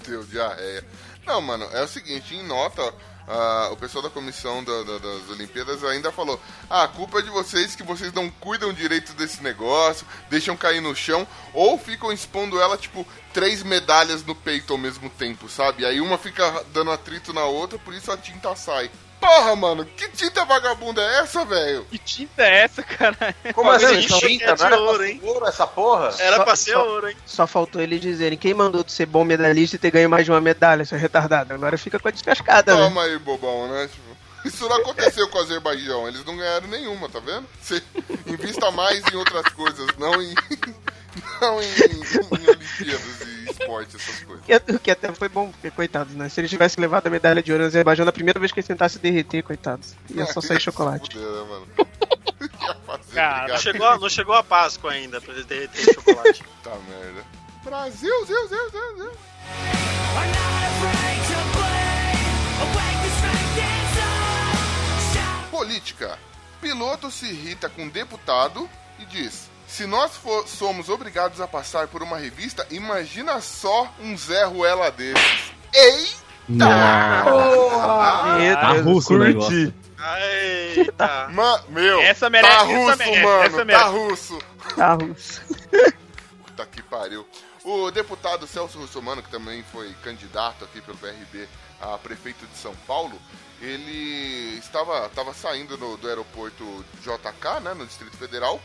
Deu 0.06 0.24
diarreia. 0.24 0.84
Não, 1.26 1.40
mano, 1.40 1.64
é 1.72 1.82
o 1.82 1.86
seguinte, 1.88 2.34
em 2.34 2.42
nota, 2.44 2.92
o 3.70 3.76
pessoal 3.76 4.02
da 4.02 4.10
comissão 4.10 4.62
da- 4.64 4.82
da- 4.82 4.98
das 4.98 5.28
Olimpíadas 5.30 5.84
ainda 5.84 6.10
falou: 6.10 6.40
ah, 6.68 6.84
a 6.84 6.88
culpa 6.88 7.18
é 7.18 7.22
de 7.22 7.30
vocês 7.30 7.74
que 7.76 7.82
vocês 7.82 8.12
não 8.12 8.28
cuidam 8.30 8.72
direito 8.72 9.12
desse 9.14 9.42
negócio, 9.42 10.06
deixam 10.28 10.56
cair 10.56 10.80
no 10.80 10.94
chão, 10.94 11.26
ou 11.54 11.78
ficam 11.78 12.12
expondo 12.12 12.60
ela, 12.60 12.76
tipo, 12.76 13.06
três 13.32 13.62
medalhas 13.62 14.24
no 14.24 14.34
peito 14.34 14.72
ao 14.72 14.78
mesmo 14.78 15.08
tempo, 15.10 15.48
sabe? 15.48 15.84
Aí 15.84 16.00
uma 16.00 16.18
fica 16.18 16.64
dando 16.72 16.90
atrito 16.90 17.32
na 17.32 17.44
outra, 17.44 17.78
por 17.78 17.94
isso 17.94 18.10
a 18.10 18.16
tinta 18.16 18.54
sai. 18.56 18.90
Porra, 19.20 19.54
mano, 19.54 19.84
que 19.84 20.08
tinta 20.08 20.44
vagabunda 20.46 21.02
é 21.02 21.18
essa, 21.20 21.44
velho? 21.44 21.84
Que 21.90 21.98
tinta 21.98 22.42
é 22.42 22.62
essa, 22.64 22.82
cara? 22.82 23.16
Como 23.54 23.70
assim? 23.70 24.00
Tinta? 24.00 24.44
é 24.46 24.54
de 24.54 24.60
Não 24.60 24.66
era 24.66 24.78
ouro, 24.80 24.98
pra 24.98 25.08
hein? 25.08 25.20
ser 25.22 25.28
ouro 25.28 25.46
essa 25.46 25.66
porra? 25.66 26.14
Era 26.18 26.36
Só- 26.36 26.44
pra 26.44 26.56
ser 26.56 26.72
só- 26.72 26.86
ouro, 26.88 27.08
hein? 27.08 27.16
Só 27.26 27.46
faltou 27.46 27.82
eles 27.82 28.00
dizerem 28.00 28.38
quem 28.38 28.54
mandou 28.54 28.82
tu 28.82 28.90
ser 28.92 29.04
bom 29.06 29.22
medalhista 29.22 29.76
e 29.76 29.78
ter 29.78 29.90
ganho 29.90 30.08
mais 30.08 30.24
de 30.24 30.30
uma 30.30 30.40
medalha, 30.40 30.84
seu 30.84 30.98
retardado. 30.98 31.52
Agora 31.52 31.76
fica 31.76 31.98
com 31.98 32.08
a 32.08 32.10
descascada, 32.10 32.74
né? 32.74 32.82
Toma 32.82 33.02
aí, 33.04 33.18
bobão, 33.18 33.68
né? 33.68 33.88
Tipo, 33.92 34.10
isso 34.48 34.66
não 34.68 34.76
aconteceu 34.76 35.28
com 35.28 35.36
o 35.38 35.42
Azerbaijão, 35.42 36.08
eles 36.08 36.24
não 36.24 36.36
ganharam 36.36 36.66
nenhuma, 36.68 37.08
tá 37.10 37.20
vendo? 37.20 37.46
Você 37.60 37.82
invista 38.26 38.70
mais 38.70 39.02
em 39.12 39.16
outras 39.16 39.46
coisas, 39.52 39.86
não 39.98 40.20
em. 40.22 40.34
Não 41.40 41.60
em, 41.62 41.66
em 41.66 42.48
Olimpíadas 42.48 43.20
e 43.22 43.50
esporte, 43.50 43.96
essas 43.96 44.20
coisas. 44.24 44.44
Que, 44.44 44.72
o 44.72 44.78
que 44.78 44.90
até 44.90 45.12
foi 45.12 45.28
bom, 45.28 45.50
porque 45.50 45.70
coitados, 45.70 46.14
né? 46.14 46.28
Se 46.28 46.40
eles 46.40 46.50
tivessem 46.50 46.80
levado 46.80 47.06
a 47.06 47.10
medalha 47.10 47.42
de 47.42 47.50
ouro 47.52 47.62
no 47.64 47.68
Azerbaijão 47.68 48.04
na 48.06 48.12
primeira 48.12 48.38
vez 48.38 48.52
que 48.52 48.60
eles 48.60 48.68
tentassem 48.68 49.00
derreter, 49.02 49.42
coitados. 49.42 49.94
Ia 50.10 50.26
só 50.26 50.40
sair 50.40 50.60
chocolate. 50.62 51.10
Fuder, 51.16 51.30
né, 51.30 51.48
mano? 51.48 51.66
Cara, 53.12 53.36
Não 53.38 53.42
obrigado. 53.44 53.60
chegou, 53.62 53.86
a- 53.86 53.98
não 53.98 54.08
chegou 54.08 54.34
a 54.34 54.42
Páscoa 54.44 54.92
ainda 54.92 55.20
pra 55.20 55.32
ele 55.34 55.44
derreter 55.44 55.80
o 55.90 55.94
chocolate. 55.94 56.42
Tá 56.62 56.76
merda. 56.88 57.24
Brasil, 57.64 58.26
Zil, 58.26 58.48
Zil, 58.48 58.70
Zil, 58.70 58.96
Zil. 58.96 59.10
Política. 65.50 66.18
Piloto 66.60 67.10
se 67.10 67.26
irrita 67.26 67.68
com 67.68 67.88
deputado 67.88 68.68
e 68.98 69.04
diz: 69.06 69.49
Se 69.70 69.86
nós 69.86 70.16
for- 70.16 70.46
somos 70.48 70.88
obrigados 70.88 71.40
a 71.40 71.46
passar 71.46 71.86
por 71.88 72.02
uma 72.02 72.18
revista, 72.18 72.66
imagina 72.70 73.40
só 73.40 73.88
um 74.00 74.16
Zé 74.16 74.44
Ruela 74.44 74.90
desses. 74.90 75.52
Ei! 75.72 76.08
Nossa. 76.48 78.34
Meu 78.38 78.54
Tá 78.56 78.72
russo 78.72 79.16
negócio. 79.18 79.74
Eita. 80.74 81.28
Ma 81.32 81.62
meu, 81.68 82.00
Essa 82.00 82.28
merece, 82.30 82.56
tá 82.56 82.62
essa 82.62 82.72
russo, 82.74 82.96
merece, 82.98 83.22
mano, 83.22 83.44
essa 83.44 83.66
tá 83.66 83.84
russo. 83.84 84.38
Tá 84.76 84.92
russo. 84.94 85.40
Puta 86.46 86.66
que 86.66 86.82
pariu. 86.82 87.26
O 87.62 87.90
deputado 87.90 88.46
Celso 88.46 88.78
Russomano, 88.78 89.22
que 89.22 89.30
também 89.30 89.62
foi 89.70 89.92
candidato 90.02 90.64
aqui 90.64 90.80
pelo 90.80 90.96
PRB 90.96 91.46
a 91.80 91.98
prefeito 91.98 92.46
de 92.46 92.56
São 92.56 92.74
Paulo, 92.86 93.12
ele 93.60 94.56
estava, 94.58 95.06
estava 95.06 95.34
saindo 95.34 95.76
no- 95.76 95.98
do 95.98 96.08
aeroporto 96.08 96.64
JK, 97.02 97.60
né, 97.62 97.74
no 97.74 97.84
Distrito 97.86 98.16
Federal, 98.16 98.58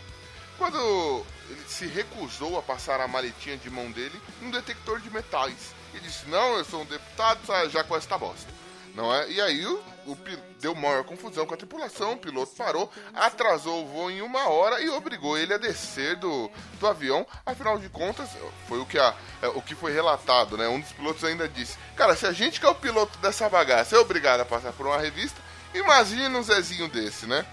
quando 0.57 1.25
ele 1.49 1.63
se 1.67 1.85
recusou 1.85 2.57
a 2.57 2.61
passar 2.61 2.99
a 3.01 3.07
maletinha 3.07 3.57
de 3.57 3.69
mão 3.69 3.91
dele 3.91 4.19
num 4.41 4.51
detector 4.51 4.99
de 4.99 5.09
metais. 5.09 5.73
E 5.93 5.99
disse, 5.99 6.27
não, 6.27 6.57
eu 6.57 6.65
sou 6.65 6.81
um 6.81 6.85
deputado, 6.85 7.39
já 7.69 7.83
com 7.83 7.95
esta 7.95 8.17
bosta. 8.17 8.53
Não 8.95 9.13
é? 9.13 9.29
E 9.29 9.41
aí 9.41 9.65
o, 9.65 9.83
o 10.05 10.17
deu 10.61 10.73
maior 10.73 11.03
confusão 11.03 11.45
com 11.45 11.53
a 11.53 11.57
tripulação, 11.57 12.13
o 12.13 12.17
piloto 12.17 12.55
parou, 12.55 12.89
atrasou 13.13 13.83
o 13.83 13.87
voo 13.87 14.09
em 14.09 14.21
uma 14.21 14.47
hora 14.47 14.81
e 14.81 14.89
obrigou 14.89 15.37
ele 15.37 15.53
a 15.53 15.57
descer 15.57 16.15
do, 16.15 16.49
do 16.79 16.87
avião. 16.87 17.27
Afinal 17.45 17.77
de 17.77 17.89
contas, 17.89 18.29
foi 18.69 18.79
o 18.79 18.85
que, 18.85 18.97
a, 18.97 19.13
é, 19.41 19.47
o 19.49 19.61
que 19.61 19.75
foi 19.75 19.91
relatado, 19.91 20.57
né? 20.57 20.69
Um 20.69 20.79
dos 20.79 20.93
pilotos 20.93 21.25
ainda 21.25 21.47
disse, 21.47 21.77
cara, 21.97 22.15
se 22.15 22.25
a 22.25 22.31
gente 22.31 22.57
que 22.57 22.65
é 22.65 22.69
o 22.69 22.75
piloto 22.75 23.17
dessa 23.17 23.49
bagaça 23.49 23.97
é 23.97 23.99
obrigado 23.99 24.39
a 24.39 24.45
passar 24.45 24.71
por 24.71 24.87
uma 24.87 24.97
revista, 24.97 25.41
imagina 25.73 26.39
um 26.39 26.43
Zezinho 26.43 26.87
desse, 26.87 27.25
né? 27.25 27.45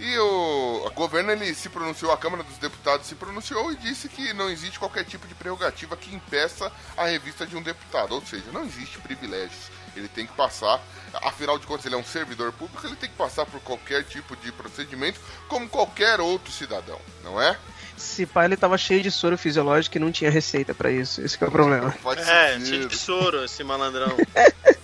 E 0.00 0.18
o, 0.18 0.86
o 0.86 0.90
governo 0.90 1.30
ele 1.30 1.54
se 1.54 1.68
pronunciou, 1.68 2.12
a 2.12 2.16
Câmara 2.16 2.42
dos 2.42 2.58
Deputados 2.58 3.06
se 3.06 3.14
pronunciou 3.14 3.72
e 3.72 3.76
disse 3.76 4.08
que 4.08 4.32
não 4.32 4.50
existe 4.50 4.78
qualquer 4.78 5.04
tipo 5.04 5.26
de 5.26 5.34
prerrogativa 5.34 5.96
que 5.96 6.14
impeça 6.14 6.70
a 6.96 7.06
revista 7.06 7.46
de 7.46 7.56
um 7.56 7.62
deputado. 7.62 8.12
Ou 8.14 8.22
seja, 8.24 8.44
não 8.52 8.64
existe 8.64 8.98
privilégios. 8.98 9.70
Ele 9.96 10.08
tem 10.08 10.26
que 10.26 10.32
passar, 10.32 10.82
afinal 11.22 11.56
de 11.58 11.66
contas, 11.66 11.86
ele 11.86 11.94
é 11.94 11.98
um 11.98 12.04
servidor 12.04 12.52
público, 12.52 12.84
ele 12.84 12.96
tem 12.96 13.08
que 13.08 13.14
passar 13.14 13.46
por 13.46 13.60
qualquer 13.60 14.02
tipo 14.02 14.34
de 14.36 14.50
procedimento, 14.50 15.20
como 15.46 15.68
qualquer 15.68 16.20
outro 16.20 16.52
cidadão, 16.52 17.00
não 17.22 17.40
é? 17.40 17.56
Se 17.96 18.26
pá, 18.26 18.44
ele 18.44 18.56
tava 18.56 18.76
cheio 18.76 19.02
de 19.02 19.10
soro 19.10 19.38
fisiológico 19.38 19.96
e 19.96 20.00
não 20.00 20.10
tinha 20.10 20.30
receita 20.30 20.74
pra 20.74 20.90
isso. 20.90 21.20
Esse 21.20 21.38
que 21.38 21.44
é 21.44 21.46
o 21.46 21.50
problema. 21.50 21.94
Pode 22.02 22.20
É, 22.22 22.58
tinha 22.58 22.86
de 22.86 22.96
soro 22.96 23.44
esse 23.44 23.62
malandrão. 23.62 24.08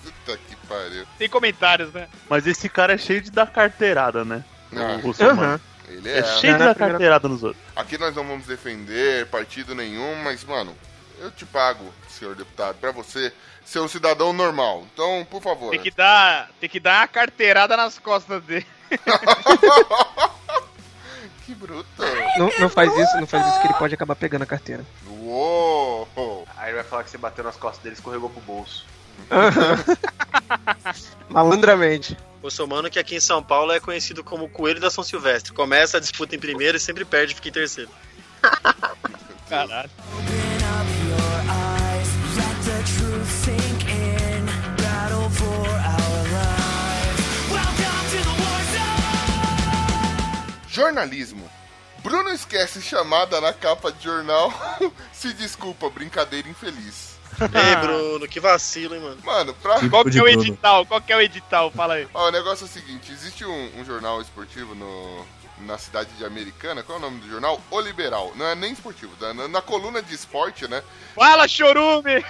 Puta 0.05 0.39
que 0.49 0.55
pariu. 0.69 1.05
Tem 1.19 1.29
comentários, 1.29 1.93
né? 1.93 2.09
Mas 2.29 2.47
esse 2.47 2.69
cara 2.69 2.95
é 2.95 2.99
cheio 2.99 3.21
de 3.21 3.31
dar 3.33 3.51
carteirada, 3.51 4.25
né? 4.25 4.45
Ah, 4.77 4.97
O 4.97 5.01
Russomano. 5.07 5.43
Aham. 5.43 5.61
ele 5.89 6.09
É 6.09 6.19
é. 6.19 6.23
cheio 6.25 6.53
de 6.55 6.59
dar 6.59 6.75
primeira- 6.75 6.75
carteirada 6.75 7.29
nos 7.29 7.43
outros. 7.43 7.63
Aqui 7.77 7.99
nós 7.99 8.15
não 8.15 8.25
vamos 8.27 8.47
defender 8.47 9.27
partido 9.27 9.75
nenhum, 9.75 10.17
mas, 10.23 10.45
mano, 10.45 10.75
Eu 11.23 11.31
te 11.31 11.45
pago, 11.45 11.85
senhor 12.09 12.35
deputado, 12.35 12.77
pra 12.77 12.93
você 12.93 13.31
ser 13.63 13.79
um 13.81 13.89
cidadão 13.89 14.33
normal. 14.33 14.87
Então, 14.95 15.27
por 15.31 15.43
favor. 15.43 15.69
Tem 15.71 15.79
que 15.79 15.91
dar, 15.91 16.49
tem 16.59 16.67
que 16.69 16.81
dar 16.81 17.03
uma 17.03 17.09
carteirada 17.09 17.77
nas 17.77 17.99
costas 17.99 18.43
dele. 18.43 18.67
que 21.45 21.55
bruto. 21.55 21.87
Não, 22.39 22.51
não 22.59 22.69
faz 22.71 22.91
isso, 22.97 23.17
não 23.19 23.27
faz 23.27 23.47
isso 23.49 23.61
que 23.61 23.67
ele 23.67 23.75
pode 23.75 23.93
acabar 23.95 24.15
pegando 24.17 24.43
a 24.43 24.47
carteira. 24.47 24.83
Uou! 25.09 26.09
Aí 26.57 26.69
ele 26.71 26.77
vai 26.77 26.85
falar 26.85 27.05
que 27.05 27.11
você 27.11 27.19
bateu 27.19 27.45
nas 27.45 27.57
costas 27.57 27.83
dele 27.83 27.97
e 27.97 27.99
escorregou 27.99 28.31
pro 28.31 28.41
bolso. 28.41 28.87
Malandramente. 31.29 32.17
O 32.43 32.51
somano 32.51 32.89
que 32.89 32.99
aqui 32.99 33.17
em 33.17 33.21
São 33.21 33.43
Paulo 33.43 33.73
é 33.73 33.79
conhecido 33.79 34.25
como 34.25 34.49
Coelho 34.49 34.81
da 34.81 34.91
São 34.91 35.05
Silvestre. 35.05 35.53
Começa 35.53 35.99
a 35.99 36.01
disputa 36.01 36.35
em 36.35 36.39
primeiro 36.39 36.77
e 36.77 36.81
sempre 36.81 37.05
perde, 37.05 37.35
fica 37.35 37.49
em 37.49 37.53
terceiro. 37.53 37.91
Caralho. 39.49 39.91
Jornalismo. 50.71 51.51
Bruno 51.99 52.31
esquece 52.31 52.81
chamada 52.81 53.39
na 53.41 53.53
capa 53.53 53.93
de 53.93 54.05
jornal. 54.05 54.51
Se 55.13 55.35
desculpa, 55.35 55.91
brincadeira 55.91 56.49
infeliz. 56.49 57.10
Ei, 57.41 57.77
Bruno, 57.77 58.29
que 58.29 58.41
vacilo, 58.41 58.95
hein, 58.95 59.01
mano. 59.01 59.19
Mano, 59.25 59.55
pra. 59.55 59.89
Qual 59.89 60.05
que 60.05 60.19
é 60.19 60.23
o 60.23 60.25
Bruno. 60.25 60.43
edital? 60.43 60.87
Qual 60.87 61.01
que 61.01 61.13
é 61.13 61.17
o 61.17 61.21
edital? 61.21 61.71
Fala 61.71 61.95
aí. 61.95 62.09
Ó, 62.13 62.29
o 62.29 62.31
negócio 62.31 62.65
é 62.65 62.69
o 62.69 62.71
seguinte: 62.71 63.11
existe 63.13 63.45
um, 63.45 63.81
um 63.81 63.85
jornal 63.85 64.21
esportivo 64.21 64.75
no, 64.75 65.27
na 65.61 65.79
cidade 65.79 66.11
de 66.15 66.25
Americana. 66.25 66.83
Qual 66.83 66.99
é 66.99 67.01
o 67.01 67.03
nome 67.03 67.21
do 67.21 67.29
jornal? 67.29 67.61
O 67.71 67.81
Liberal. 67.81 68.33
Não 68.37 68.47
é 68.47 68.55
nem 68.55 68.73
esportivo, 68.73 69.15
tá? 69.19 69.33
na, 69.33 69.49
na 69.49 69.63
coluna 69.63 70.03
de 70.03 70.15
esporte, 70.15 70.69
né? 70.69 70.83
Fala, 71.15 71.49
chorume! 71.49 72.25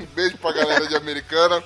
Um 0.00 0.06
beijo 0.14 0.38
pra 0.38 0.52
galera 0.52 0.86
de 0.86 0.96
Americana. 0.96 1.62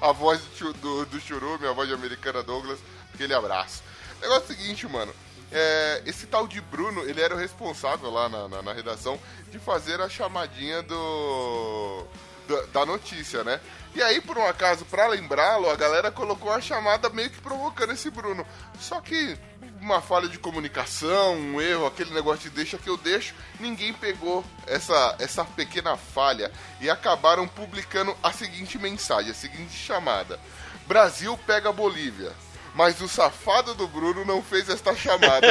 A 0.00 0.12
voz 0.12 0.40
do, 0.58 0.72
do, 0.74 1.06
do 1.06 1.20
Churume, 1.20 1.66
a 1.66 1.72
voz 1.72 1.88
de 1.88 1.94
Americana 1.94 2.42
Douglas. 2.42 2.78
Aquele 3.14 3.34
abraço. 3.34 3.82
O 4.18 4.20
negócio 4.20 4.52
é 4.52 4.54
o 4.54 4.56
seguinte, 4.56 4.86
mano. 4.86 5.12
É, 5.52 6.02
esse 6.06 6.26
tal 6.26 6.46
de 6.48 6.60
Bruno, 6.60 7.02
ele 7.02 7.20
era 7.20 7.34
o 7.34 7.38
responsável 7.38 8.10
lá 8.10 8.28
na, 8.28 8.48
na, 8.48 8.62
na 8.62 8.72
redação 8.72 9.18
de 9.50 9.58
fazer 9.58 10.00
a 10.00 10.08
chamadinha 10.08 10.82
do. 10.82 12.04
da- 12.48 12.62
Da 12.72 12.86
notícia, 12.86 13.44
né? 13.44 13.60
E 13.94 14.02
aí, 14.02 14.20
por 14.20 14.36
um 14.36 14.46
acaso, 14.46 14.84
pra 14.84 15.06
lembrá-lo, 15.06 15.70
a 15.70 15.76
galera 15.76 16.10
colocou 16.10 16.52
a 16.52 16.60
chamada 16.60 17.08
meio 17.08 17.30
que 17.30 17.40
provocando 17.40 17.92
esse 17.92 18.10
Bruno. 18.10 18.44
Só 18.78 19.00
que 19.00 19.38
uma 19.80 20.00
falha 20.02 20.28
de 20.28 20.38
comunicação, 20.38 21.34
um 21.36 21.60
erro, 21.60 21.86
aquele 21.86 22.12
negócio 22.12 22.50
de 22.50 22.56
deixa 22.56 22.76
que 22.76 22.88
eu 22.90 22.96
deixo, 22.96 23.34
ninguém 23.60 23.92
pegou 23.92 24.44
essa, 24.66 25.14
essa 25.18 25.44
pequena 25.44 25.96
falha 25.96 26.50
e 26.80 26.90
acabaram 26.90 27.46
publicando 27.48 28.14
a 28.22 28.32
seguinte 28.32 28.78
mensagem, 28.78 29.30
a 29.30 29.34
seguinte 29.34 29.72
chamada: 29.72 30.38
Brasil 30.86 31.38
pega 31.46 31.72
Bolívia. 31.72 32.32
Mas 32.76 33.00
o 33.00 33.08
safado 33.08 33.74
do 33.74 33.88
Bruno 33.88 34.22
não 34.26 34.42
fez 34.42 34.68
esta 34.68 34.94
chamada. 34.94 35.46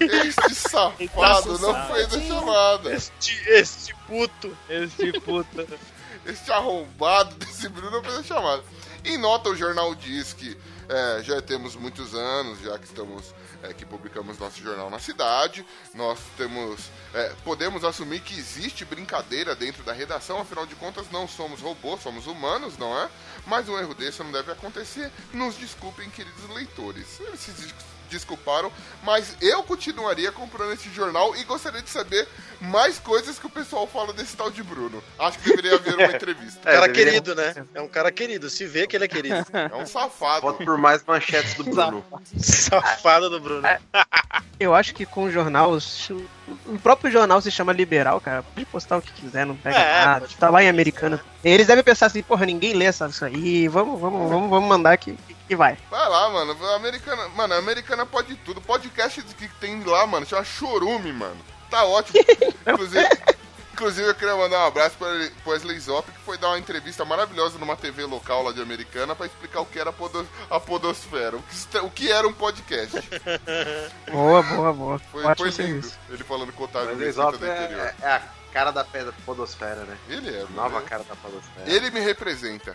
este 0.00 0.54
safado 0.54 1.58
não 1.58 1.86
fez 1.92 2.14
a 2.14 2.20
chamada. 2.22 2.94
Este, 2.94 3.38
este 3.50 3.94
puto. 4.06 4.56
Esse 4.66 5.12
puta. 5.20 5.66
Este 6.24 6.50
arrombado 6.50 7.34
desse 7.34 7.68
Bruno 7.68 7.90
não 7.90 8.02
fez 8.02 8.16
a 8.20 8.22
chamada. 8.22 8.64
Em 9.04 9.18
nota, 9.18 9.50
o 9.50 9.56
jornal 9.56 9.94
diz 9.94 10.32
que 10.32 10.56
é, 10.88 11.22
já 11.22 11.42
temos 11.42 11.76
muitos 11.76 12.14
anos, 12.14 12.62
já 12.62 12.78
que 12.78 12.86
estamos 12.86 13.34
é, 13.62 13.72
que 13.74 13.84
publicamos 13.84 14.38
nosso 14.38 14.60
jornal 14.60 14.88
na 14.90 14.98
cidade. 14.98 15.64
Nós 15.94 16.18
temos. 16.36 16.80
é, 17.14 17.34
podemos 17.44 17.84
assumir 17.84 18.20
que 18.20 18.38
existe 18.38 18.84
brincadeira 18.84 19.54
dentro 19.54 19.82
da 19.82 19.92
redação, 19.92 20.40
afinal 20.40 20.66
de 20.66 20.74
contas, 20.76 21.10
não 21.10 21.26
somos 21.28 21.60
robôs, 21.60 22.02
somos 22.02 22.26
humanos, 22.26 22.76
não 22.78 22.96
é? 22.98 23.08
Mas 23.46 23.68
um 23.68 23.78
erro 23.78 23.94
desse 23.94 24.22
não 24.22 24.32
deve 24.32 24.52
acontecer. 24.52 25.10
Nos 25.32 25.56
desculpem, 25.56 26.08
queridos 26.10 26.48
leitores. 26.50 27.20
Eles 27.20 27.40
se 27.40 27.50
des- 27.52 27.74
desculparam, 28.10 28.70
mas 29.02 29.36
eu 29.40 29.62
continuaria 29.62 30.30
comprando 30.32 30.72
esse 30.72 30.90
jornal 30.90 31.34
e 31.36 31.44
gostaria 31.44 31.80
de 31.80 31.88
saber 31.88 32.28
mais 32.60 32.98
coisas 32.98 33.38
que 33.38 33.46
o 33.46 33.50
pessoal 33.50 33.86
fala 33.86 34.12
desse 34.12 34.36
tal 34.36 34.50
de 34.50 34.62
Bruno. 34.62 35.02
Acho 35.18 35.38
que 35.38 35.48
deveria 35.48 35.76
haver 35.76 35.94
uma 35.94 36.04
entrevista. 36.14 36.60
cara 36.60 36.86
deveria- 36.88 37.04
querido, 37.12 37.34
né? 37.34 37.54
É 37.74 37.80
um 37.80 37.88
cara 37.88 38.10
querido. 38.12 38.50
Se 38.50 38.66
vê 38.66 38.86
que 38.86 38.96
ele 38.96 39.04
é 39.04 39.08
querido. 39.08 39.46
É 39.52 39.76
um 39.76 39.86
safado. 39.86 40.42
Voto 40.42 40.64
por 40.64 40.76
mais 40.76 41.02
manchetes 41.06 41.54
do 41.54 41.64
Bruno. 41.70 42.04
Safado 42.38 43.30
do 43.30 43.40
Bruno. 43.40 43.62
Eu 44.60 44.74
acho 44.74 44.94
que 44.94 45.06
com 45.06 45.24
o 45.24 45.30
jornal, 45.30 45.72
o 46.66 46.78
próprio 46.78 47.10
jornal 47.10 47.40
se 47.40 47.50
chama 47.50 47.72
liberal, 47.72 48.20
cara. 48.20 48.42
Pode 48.42 48.66
postar 48.66 48.98
o 48.98 49.02
que 49.02 49.10
quiser, 49.10 49.46
não 49.46 49.56
pega 49.56 49.74
É, 49.78 50.04
nada. 50.04 50.28
Tá 50.38 50.50
lá 50.50 50.62
em 50.62 50.68
americana. 50.68 51.18
Eles 51.42 51.66
devem 51.66 51.82
pensar 51.82 52.06
assim, 52.06 52.22
porra, 52.22 52.44
ninguém 52.44 52.74
lê 52.74 52.84
essa- 52.84 53.06
isso 53.06 53.24
aí. 53.24 53.66
Vamos, 53.68 53.98
vamos, 53.98 54.30
vamos, 54.30 54.50
vamos 54.50 54.68
mandar 54.68 54.98
que, 54.98 55.16
que 55.48 55.56
vai. 55.56 55.78
Vai 55.90 56.06
lá, 56.10 56.28
mano. 56.28 56.54
A 56.62 56.76
americana, 56.76 57.28
mano, 57.30 57.54
a 57.54 57.56
americana 57.56 58.04
pode 58.04 58.34
tudo. 58.36 58.60
Podcast 58.60 59.22
que 59.22 59.48
tem 59.58 59.82
lá, 59.82 60.06
mano, 60.06 60.26
chama 60.26 60.44
Chorume, 60.44 61.10
mano. 61.10 61.36
Tá 61.70 61.84
ótimo. 61.84 62.22
Inclusive, 62.68 63.08
inclusive 63.80 64.08
eu 64.10 64.14
queria 64.14 64.36
mandar 64.36 64.58
um 64.64 64.66
abraço 64.66 64.94
pro 64.98 65.50
Wesley 65.50 65.80
Zop, 65.80 66.10
que 66.12 66.18
foi 66.20 66.36
dar 66.36 66.48
uma 66.48 66.58
entrevista 66.58 67.02
maravilhosa 67.02 67.58
numa 67.58 67.74
TV 67.76 68.04
local 68.04 68.42
lá 68.42 68.52
de 68.52 68.60
Americana 68.60 69.16
pra 69.16 69.24
explicar 69.24 69.60
o 69.60 69.66
que 69.66 69.78
era 69.78 69.88
a, 69.88 69.92
podo- 69.92 70.28
a 70.50 70.60
podosfera, 70.60 71.36
o 71.38 71.42
que, 71.42 71.78
o 71.78 71.90
que 71.90 72.12
era 72.12 72.28
um 72.28 72.32
podcast. 72.32 73.00
Boa, 74.12 74.42
boa, 74.42 74.72
boa. 74.72 74.98
Foi, 75.10 75.24
Ótimo 75.24 75.36
foi 75.36 75.64
lindo. 75.64 75.82
serviço. 75.82 75.98
Ele 76.10 76.24
falando 76.24 76.52
com 76.52 76.62
o 76.62 76.66
Otávio 76.66 76.94
Mesquita 76.96 77.30
do 77.32 77.36
interior. 77.36 77.80
é, 77.80 77.94
é 78.02 78.10
a 78.16 78.22
cara 78.52 78.70
da 78.70 78.84
pedra 78.84 79.14
podosfera, 79.24 79.84
né? 79.84 79.96
Ele 80.08 80.28
é, 80.28 80.44
Nova 80.54 80.68
mano. 80.74 80.86
cara 80.86 81.02
da 81.04 81.16
podosfera. 81.16 81.70
Ele 81.70 81.90
me 81.90 82.00
representa. 82.00 82.74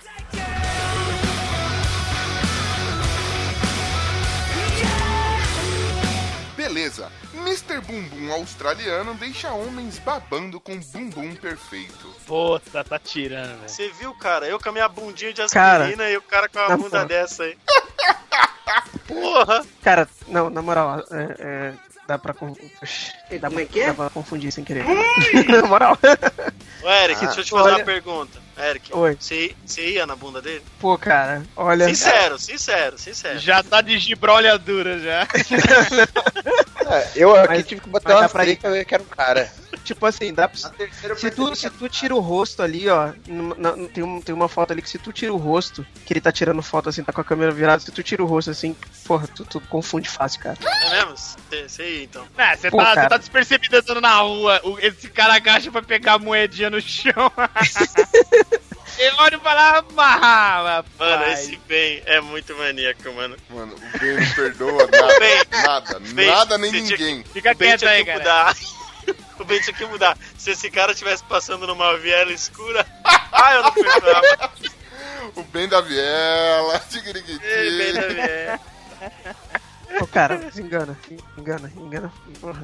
Beleza. 6.67 7.11
Mr. 7.35 7.79
Bumbum 7.81 8.31
australiano 8.33 9.13
deixa 9.13 9.51
homens 9.51 9.99
babando 9.99 10.59
com 10.59 10.75
bumbum 10.79 11.35
perfeito. 11.35 12.07
Puta, 12.25 12.83
tá 12.83 12.97
tirando, 12.97 13.55
velho. 13.59 13.69
Você 13.69 13.89
viu, 13.89 14.13
cara? 14.15 14.47
Eu 14.47 14.59
com 14.59 14.69
a 14.69 14.71
minha 14.71 14.89
bundinha 14.89 15.31
de 15.31 15.45
Cara, 15.47 15.83
aspirina 15.83 16.09
e 16.09 16.17
o 16.17 16.21
cara 16.23 16.49
com 16.49 16.57
a 16.57 16.69
na 16.69 16.77
bunda 16.77 17.05
dessa 17.05 17.43
aí. 17.43 17.55
Porra! 19.07 19.63
Cara, 19.83 20.09
não, 20.27 20.49
na 20.49 20.61
moral, 20.63 20.99
é, 21.11 21.35
é, 21.39 21.73
dá 22.07 22.17
pra. 22.17 22.33
con- 22.33 22.55
Oxi, 22.81 23.11
Dá, 23.39 23.47
dá 23.49 23.93
pra 23.93 24.09
confundir 24.09 24.51
sem 24.51 24.63
querer. 24.63 24.83
na 25.47 25.61
moral. 25.67 25.97
Ô, 26.83 26.89
Eric, 26.89 27.21
Ah, 27.23 27.25
deixa 27.27 27.41
eu 27.41 27.45
te 27.45 27.51
fazer 27.51 27.63
olha- 27.63 27.75
uma 27.77 27.85
pergunta. 27.85 28.44
Eric, 28.57 28.89
Oi. 28.95 29.17
você 29.19 29.53
você 29.65 29.85
ia 29.89 30.05
na 30.05 30.15
bunda 30.15 30.41
dele? 30.41 30.63
Pô, 30.79 30.97
cara, 30.97 31.43
olha. 31.57 31.87
Sincero, 31.89 32.39
sincero, 32.39 32.97
sincero. 32.97 33.37
Já 33.39 33.61
tá 33.61 33.81
de 33.81 33.97
gibrolhadura 33.99 34.99
já. 34.99 35.27
É, 36.87 37.07
eu 37.15 37.35
aqui 37.35 37.47
Mas- 37.47 37.65
tive 37.67 37.81
que 37.81 37.89
mas 37.89 38.03
uma 38.05 38.21
dá 38.21 38.29
pra 38.29 38.45
ir. 38.45 38.57
pra 38.57 38.69
ver 38.69 38.85
que 38.85 38.93
era 38.93 39.01
um 39.01 39.07
cara. 39.07 39.51
Tipo 39.85 40.05
assim, 40.07 40.33
dá 40.33 40.47
pra. 40.49 40.59
Na 41.07 41.15
Se 41.15 41.29
tu, 41.31 41.55
se 41.55 41.69
tu 41.69 41.87
tira 41.87 42.13
o 42.15 42.19
rosto 42.19 42.61
ali, 42.63 42.89
ó, 42.89 43.13
numa- 43.27 43.55
na- 43.55 43.87
tem, 43.87 44.03
um- 44.03 44.19
tem 44.19 44.33
uma 44.33 44.49
foto 44.49 44.71
ali 44.73 44.81
que 44.81 44.89
se 44.89 44.97
tu 44.97 45.13
tira 45.13 45.31
o 45.31 45.37
rosto, 45.37 45.85
que 46.05 46.11
ele 46.11 46.19
tá 46.19 46.31
tirando 46.31 46.61
foto 46.63 46.89
assim, 46.89 47.03
tá 47.03 47.13
com 47.13 47.21
a 47.21 47.23
câmera 47.23 47.51
virada, 47.51 47.79
se 47.79 47.91
tu 47.91 48.01
tira 48.01 48.23
o 48.23 48.25
rosto 48.25 48.49
assim, 48.49 48.75
porra, 49.05 49.27
tu, 49.27 49.45
tu 49.45 49.61
confunde 49.61 50.09
fácil, 50.09 50.41
cara. 50.41 50.57
É 50.63 50.89
mesmo? 51.05 51.15
Ia, 51.51 52.03
então. 52.03 52.25
É, 52.37 52.55
você 52.57 52.71
tá, 52.71 52.95
cara. 52.95 53.09
tá 53.09 53.17
despercebido 53.17 53.77
andando 53.77 54.01
na 54.01 54.15
rua. 54.21 54.59
esse 54.81 55.07
cara 55.09 55.35
agacha 55.35 55.71
pra 55.71 55.81
pegar 55.83 56.13
a 56.13 56.19
moedinha 56.19 56.69
no 56.69 56.81
chão. 56.81 57.31
Eu 58.97 59.13
olho 59.17 59.39
pra 59.41 59.53
lá, 59.53 59.81
Mano, 59.91 60.85
rapaz. 60.97 61.39
esse 61.41 61.57
bem 61.67 62.01
é 62.05 62.21
muito 62.21 62.55
maníaco, 62.57 63.11
mano. 63.13 63.35
Mano, 63.49 63.75
o 63.75 63.99
Ben 63.99 64.15
não 64.15 64.31
perdoa 64.33 64.87
nada. 64.87 65.19
Ben, 65.19 65.43
nada, 65.51 65.99
Ben, 65.99 66.27
nada 66.27 66.57
nem 66.57 66.71
ninguém. 66.71 67.23
Fica 67.25 67.51
O 67.51 67.55
Ben 67.55 67.69
quieto 67.77 67.87
aí, 67.87 68.05
cara. 68.05 68.55
O 69.39 69.45
Ben 69.45 69.61
tinha 69.61 69.75
que 69.75 69.85
mudar. 69.85 70.17
Se 70.37 70.51
esse 70.51 70.69
cara 70.69 70.91
estivesse 70.91 71.23
passando 71.23 71.67
numa 71.67 71.97
viela 71.97 72.31
escura. 72.31 72.85
Ah, 73.37 73.53
eu 73.53 73.63
não 73.63 73.73
perdoava. 73.73 74.51
O 75.35 75.43
Ben 75.43 75.67
da 75.67 75.81
Viela, 75.81 76.81
Ei, 77.43 77.77
Ben 77.77 77.93
da 77.93 78.07
viela. 78.07 78.59
Ô, 80.01 80.07
cara, 80.07 80.51
se 80.51 80.61
engana, 80.61 80.97
engana, 81.37 81.71
engana. 81.77 82.11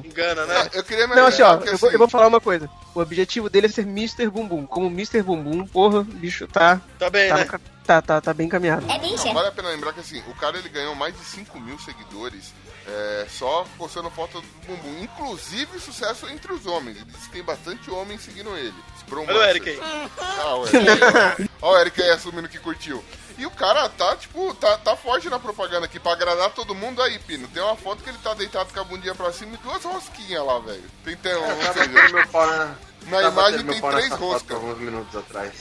Engana, 0.04 0.46
né? 0.46 0.70
Eu 0.72 0.84
queria 0.84 1.06
me 1.06 1.14
Não, 1.14 1.26
assim, 1.26 1.42
ó, 1.42 1.56
que, 1.56 1.68
eu 1.68 1.78
vou, 1.78 1.88
assim, 1.88 1.94
eu 1.94 1.98
vou 1.98 2.08
falar 2.08 2.26
uma 2.26 2.40
coisa. 2.40 2.68
O 2.94 3.00
objetivo 3.00 3.48
dele 3.48 3.66
é 3.66 3.70
ser 3.70 3.82
Mr. 3.82 4.28
Bumbum. 4.28 4.66
Como 4.66 4.86
Mr. 4.86 5.22
Bumbum, 5.22 5.66
porra, 5.66 6.00
o 6.00 6.04
bicho 6.04 6.46
tá, 6.46 6.80
Tá 6.98 7.08
bem, 7.08 7.28
tá, 7.28 7.36
né? 7.36 7.44
no 7.50 7.60
tá, 7.84 8.02
tá, 8.02 8.20
tá 8.20 8.34
bem 8.34 8.48
caminhado. 8.48 8.86
Não, 8.86 9.34
vale 9.34 9.48
a 9.48 9.52
pena 9.52 9.68
lembrar 9.68 9.92
que 9.92 10.00
assim, 10.00 10.22
o 10.28 10.34
cara 10.34 10.58
ele 10.58 10.68
ganhou 10.68 10.94
mais 10.94 11.16
de 11.16 11.24
5 11.24 11.58
mil 11.60 11.78
seguidores 11.78 12.52
é, 12.86 13.26
só 13.28 13.66
postando 13.78 14.10
foto 14.10 14.40
do 14.40 14.66
bumbum. 14.66 15.02
Inclusive 15.02 15.78
sucesso 15.80 16.28
entre 16.28 16.52
os 16.52 16.66
homens. 16.66 16.96
Ele 16.96 17.06
diz 17.06 17.26
que 17.26 17.32
tem 17.32 17.42
bastante 17.42 17.90
homem 17.90 18.18
seguindo 18.18 18.56
ele. 18.56 18.74
Olha 19.10 19.38
o 19.38 19.42
Eric 19.42 19.68
aí. 19.68 19.80
Ah, 20.18 20.56
o 20.56 20.66
Eric. 20.66 21.50
Ó 21.60 21.72
o 21.72 21.78
Eric 21.78 22.02
aí 22.02 22.10
assumindo 22.10 22.48
que 22.48 22.58
curtiu. 22.58 23.02
E 23.38 23.46
o 23.46 23.50
cara 23.50 23.88
tá, 23.88 24.14
tipo, 24.16 24.54
tá, 24.54 24.76
tá 24.78 24.94
forte 24.94 25.28
na 25.28 25.38
propaganda 25.38 25.86
aqui, 25.86 25.98
pra 25.98 26.12
agradar 26.12 26.50
todo 26.50 26.74
mundo 26.74 27.02
aí, 27.02 27.18
Pino. 27.18 27.48
Tem 27.48 27.62
uma 27.62 27.76
foto 27.76 28.02
que 28.02 28.10
ele 28.10 28.18
tá 28.18 28.34
deitado 28.34 28.72
com 28.72 28.80
a 28.80 28.84
bundinha 28.84 29.14
pra 29.14 29.32
cima 29.32 29.54
e 29.54 29.56
duas 29.58 29.82
rosquinhas 29.82 30.44
lá, 30.44 30.58
velho. 30.58 30.84
Tem, 31.04 31.16
seja, 31.16 31.40
batendo 31.40 32.12
meu 32.12 32.28
pau 32.28 32.46
na... 32.46 32.74
na 33.06 33.20
tava 33.22 33.28
imagem 33.28 33.66
tem 33.66 33.80
três 33.80 34.12
roscas. 34.12 34.56
alguns 34.56 34.78
minutos 34.78 35.16
atrás. 35.16 35.52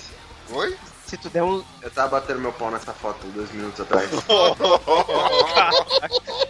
Oi? 0.50 0.78
Se 1.12 1.18
tu 1.18 1.30
der 1.30 1.44
um. 1.44 1.62
Eu 1.82 1.92
tava 1.92 2.08
batendo 2.22 2.40
meu 2.40 2.54
pau 2.54 2.72
nessa 2.72 2.94
foto 2.94 3.28
dois 3.36 3.52
minutos 3.52 3.82
atrás. 3.82 4.10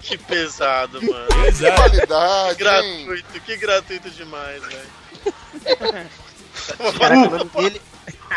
Que 0.04 0.16
pesado, 0.20 1.02
mano. 1.02 1.28
Que 1.28 1.52
Que 1.52 1.72
qualidade, 1.72 2.50
hein? 2.52 2.56
gratuito, 2.58 3.42
que 3.44 3.58
gratuito 3.58 4.12
demais, 4.12 4.62
velho. 4.64 6.10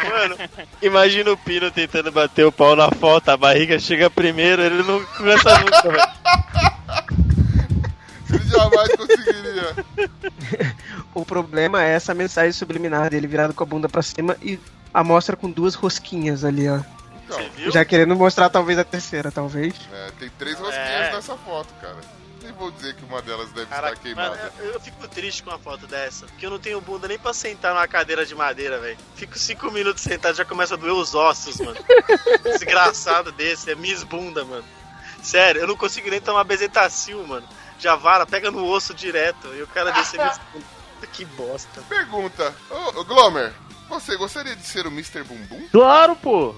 Mano, 0.08 0.36
imagina 0.80 1.30
o 1.30 1.36
Pino 1.36 1.70
tentando 1.70 2.10
bater 2.10 2.46
o 2.46 2.52
pau 2.52 2.74
na 2.74 2.90
foto, 2.90 3.28
a 3.28 3.36
barriga 3.36 3.78
chega 3.78 4.08
primeiro, 4.08 4.62
ele 4.62 4.82
não 4.82 5.04
começa 5.04 5.58
nunca, 5.58 5.82
velho. 5.82 6.73
Jamais 8.56 8.88
conseguiria. 8.96 9.74
O 11.14 11.24
problema 11.24 11.82
é 11.82 11.90
essa 11.92 12.12
mensagem 12.12 12.50
subliminar 12.52 13.08
dele 13.08 13.26
virado 13.28 13.54
com 13.54 13.62
a 13.62 13.66
bunda 13.66 13.88
pra 13.88 14.02
cima 14.02 14.36
e 14.42 14.58
a 14.92 15.04
mostra 15.04 15.36
com 15.36 15.48
duas 15.48 15.74
rosquinhas 15.76 16.44
ali, 16.44 16.68
ó. 16.68 16.80
Então, 17.24 17.40
Viu? 17.56 17.70
Já 17.70 17.84
querendo 17.84 18.16
mostrar 18.16 18.50
talvez 18.50 18.78
a 18.80 18.84
terceira, 18.84 19.30
talvez. 19.30 19.74
é, 19.92 20.10
tem 20.18 20.28
três 20.38 20.58
rosquinhas 20.58 20.78
É. 21.08 21.12
nessa 21.14 21.36
foto, 21.36 21.72
cara. 21.80 21.96
Nem 22.42 22.52
vou 22.52 22.70
dizer 22.72 22.94
que 22.96 23.04
uma 23.04 23.22
delas 23.22 23.50
deve 23.52 23.66
Caraca, 23.66 23.92
estar 23.94 24.02
queimada. 24.02 24.52
eu, 24.58 24.72
eu 24.72 24.80
fico 24.80 25.06
triste 25.08 25.42
com 25.44 25.50
uma 25.50 25.58
foto 25.58 25.86
dessa, 25.86 26.26
porque 26.26 26.44
eu 26.44 26.50
não 26.50 26.58
tenho 26.58 26.80
bunda 26.80 27.06
nem 27.08 27.18
pra 27.18 27.32
sentar 27.32 27.72
numa 27.72 27.86
cadeira 27.88 28.26
de 28.26 28.34
madeira, 28.34 28.78
velho. 28.80 28.98
Fico 29.14 29.38
cinco 29.38 29.70
minutos 29.70 30.02
sentado 30.02 30.34
já 30.36 30.44
começa 30.44 30.74
a 30.74 30.76
doer 30.76 30.92
os 30.92 31.14
ossos, 31.14 31.58
mano. 31.58 31.76
Desgraçado 32.42 33.30
desse, 33.32 33.70
é 33.70 33.74
minhas 33.74 34.02
bunda, 34.02 34.44
mano. 34.44 34.64
Sério, 35.22 35.60
eu 35.62 35.66
não 35.68 35.76
consigo 35.76 36.10
nem 36.10 36.20
tomar 36.20 36.44
bezetacil, 36.44 37.24
mano. 37.26 37.46
Já 37.78 37.96
vara, 37.96 38.24
pega 38.26 38.50
no 38.50 38.64
osso 38.66 38.94
direto, 38.94 39.48
e 39.54 39.62
o 39.62 39.66
cara 39.66 39.90
desse 39.90 40.18
é 40.18 40.24
bunda. 40.52 40.64
Que 41.12 41.24
bosta. 41.24 41.82
Pergunta, 41.88 42.54
ô, 42.70 43.00
ô 43.00 43.04
Glomer, 43.04 43.52
você 43.88 44.16
gostaria 44.16 44.56
de 44.56 44.64
ser 44.66 44.86
o 44.86 44.90
Mr. 44.90 45.22
Bumbum? 45.22 45.68
Claro, 45.70 46.16
pô! 46.16 46.54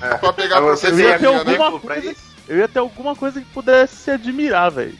Pra, 0.00 0.18
pra 0.18 0.32
pegar 0.32 0.58
a 0.58 0.60
Mas 0.62 0.80
você 0.80 0.88
Eu 0.90 0.98
ia 0.98 1.18
ter 1.18 1.30
né? 1.30 1.38
alguma 1.38 1.80
pra 1.80 1.94
coisa. 1.96 2.10
isso? 2.12 2.32
Eu 2.48 2.56
ia 2.58 2.68
ter 2.68 2.78
alguma 2.78 3.14
coisa 3.14 3.40
que 3.40 3.46
pudesse 3.46 3.94
se 3.96 4.10
admirar, 4.10 4.70
velho. 4.70 4.98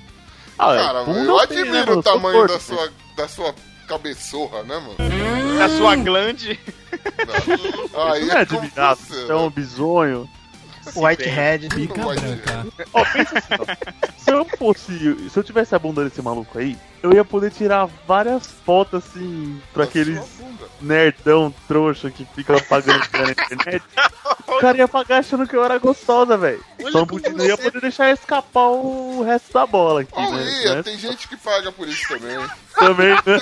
Ah, 0.58 0.74
Cara, 0.76 1.02
bunda 1.04 1.18
eu 1.20 1.46
tenho, 1.48 1.64
né, 1.64 1.70
admiro 1.70 1.86
mano? 1.88 2.00
o 2.00 2.02
tamanho 2.02 2.42
da 2.46 2.58
forte, 2.60 2.64
sua, 2.64 2.92
da 3.16 3.28
sua 3.28 3.54
cabeçorra, 3.88 4.62
né, 4.64 4.76
mano? 4.78 4.96
Na 5.58 5.68
sua 5.70 5.96
glande. 5.96 6.60
Aí 7.94 8.20
Isso 8.22 8.28
não 8.28 8.36
é 8.38 8.44
você, 8.44 9.14
isso 9.22 9.32
é 9.32 9.36
um 9.36 9.44
né? 9.46 9.52
bisonho. 9.54 10.30
Whitehead. 10.94 11.68
Pica 11.68 11.94
branca. 11.94 12.66
Ó, 12.92 13.04
pensa 13.04 13.38
assim, 13.38 13.54
ó. 13.58 14.16
Se 14.18 14.30
eu 14.30 14.44
fosse. 14.58 15.28
Se 15.30 15.38
eu 15.38 15.42
tivesse 15.44 15.74
a 15.74 15.78
bunda 15.78 16.04
desse 16.04 16.20
maluco 16.22 16.58
aí, 16.58 16.76
eu 17.02 17.12
ia 17.12 17.24
poder 17.24 17.50
tirar 17.50 17.88
várias 18.06 18.46
fotos 18.46 19.04
assim 19.04 19.60
pra 19.72 19.84
aqueles 19.84 20.20
nerdão 20.80 21.54
trouxa 21.68 22.10
que 22.10 22.24
fica 22.34 22.60
pagando 22.62 22.98
na 23.12 23.30
internet. 23.30 23.82
O 24.48 24.58
cara 24.58 24.78
ia 24.78 24.88
pagar 24.88 25.18
achando 25.18 25.46
que 25.46 25.56
eu 25.56 25.64
era 25.64 25.78
gostosa, 25.78 26.36
velho. 26.36 26.62
Só 26.90 27.06
não 27.36 27.44
ia 27.44 27.56
poder 27.56 27.80
deixar 27.80 28.10
escapar 28.12 28.68
o 28.68 29.22
resto 29.22 29.52
da 29.52 29.66
bola 29.66 30.02
aqui, 30.02 30.12
Oh, 30.14 30.30
né? 30.32 30.62
ia, 30.64 30.74
Né? 30.76 30.82
tem 30.82 30.98
gente 30.98 31.26
que 31.28 31.36
paga 31.36 31.72
por 31.72 31.88
isso 31.88 32.06
também. 32.08 32.36
Também, 32.78 33.10
né? 33.10 33.40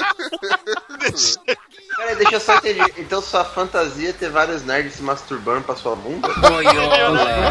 Peraí, 1.96 2.16
deixa 2.16 2.34
eu 2.36 2.40
só 2.40 2.56
entender. 2.56 2.94
Então 2.98 3.20
sua 3.20 3.44
fantasia 3.44 4.10
é 4.10 4.12
ter 4.12 4.30
vários 4.30 4.64
nerds 4.64 4.94
se 4.94 5.02
masturbando 5.02 5.62
pra 5.62 5.76
sua 5.76 5.94
bunda? 5.96 6.28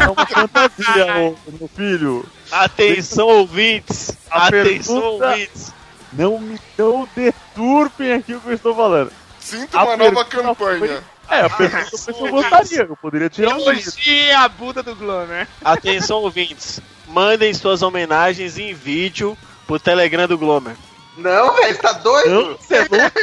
É 0.00 0.08
uma 0.08 0.26
fantasia, 0.26 1.16
ô, 1.18 1.36
meu 1.58 1.68
filho. 1.68 2.24
Atenção, 2.50 3.28
ouvintes! 3.28 4.12
A 4.30 4.46
Atenção, 4.48 5.00
pergunta- 5.00 5.26
ouvintes! 5.30 5.72
Não 6.12 6.38
me 6.40 6.58
não 6.76 7.08
deturpem 7.14 8.12
aqui 8.14 8.34
o 8.34 8.40
que 8.40 8.48
eu 8.48 8.54
estou 8.54 8.74
falando. 8.74 9.12
Sinto 9.38 9.78
A 9.78 9.84
uma 9.84 9.96
nova 9.96 10.24
pergunta 10.24 10.48
campanha. 10.54 11.04
É, 11.28 11.40
a 11.42 11.50
pergunta 11.50 11.96
foi 11.96 11.98
se 11.98 12.20
eu 12.20 12.28
gostaria. 12.28 12.82
Eu 12.82 12.96
poderia 12.96 13.30
tirar 13.30 13.54
um 13.54 13.58
vídeo. 13.58 13.70
Elogie 13.70 14.30
a 14.32 14.48
bunda 14.48 14.82
do 14.82 14.96
Glomer. 14.96 15.46
Atenção, 15.64 16.18
ouvintes! 16.18 16.80
Mandem 17.06 17.54
suas 17.54 17.82
homenagens 17.82 18.58
em 18.58 18.74
vídeo 18.74 19.38
pro 19.66 19.78
Telegram 19.78 20.26
do 20.26 20.36
Glomer. 20.36 20.74
Não, 21.16 21.54
velho, 21.56 21.78
tá 21.78 21.92
Não, 21.94 22.02
doido? 22.02 22.58
você 22.58 22.74
é 22.76 22.78
louco. 22.80 23.20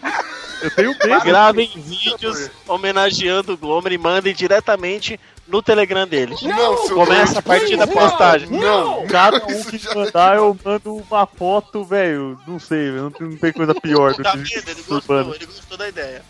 Eu 0.62 0.70
tenho 0.72 0.94
medo. 1.04 1.24
Gravem 1.24 1.70
vídeos 1.74 2.50
homenageando 2.68 3.54
o 3.54 3.56
Glomer 3.56 3.92
e 3.92 3.98
mandem 3.98 4.34
diretamente 4.34 5.18
no 5.48 5.62
Telegram 5.62 6.06
dele. 6.06 6.36
Não, 6.42 6.86
seu 6.86 6.96
Começa 6.96 7.38
a 7.38 7.42
partir 7.42 7.76
da 7.78 7.86
postagem. 7.86 8.48
Não, 8.50 9.06
Cada 9.06 9.42
um 9.44 9.50
Isso 9.50 9.70
que 9.70 9.94
mandar, 9.94 10.36
eu 10.36 10.56
mando 10.62 10.96
uma 10.96 11.26
foto, 11.26 11.82
velho. 11.82 12.38
Não 12.46 12.58
sei, 12.60 12.90
não 12.90 13.10
tem, 13.10 13.26
não 13.28 13.36
tem 13.38 13.52
coisa 13.52 13.74
pior 13.74 14.12
do 14.14 14.22
Tá 14.22 14.32
que 14.32 14.38
vendo? 14.38 14.68
Ele 14.68 14.80
isso 14.80 14.88
gostou, 14.90 15.16
urbano. 15.16 15.34
ele 15.34 15.46
gostou 15.46 15.78
da 15.78 15.88
ideia. 15.88 16.22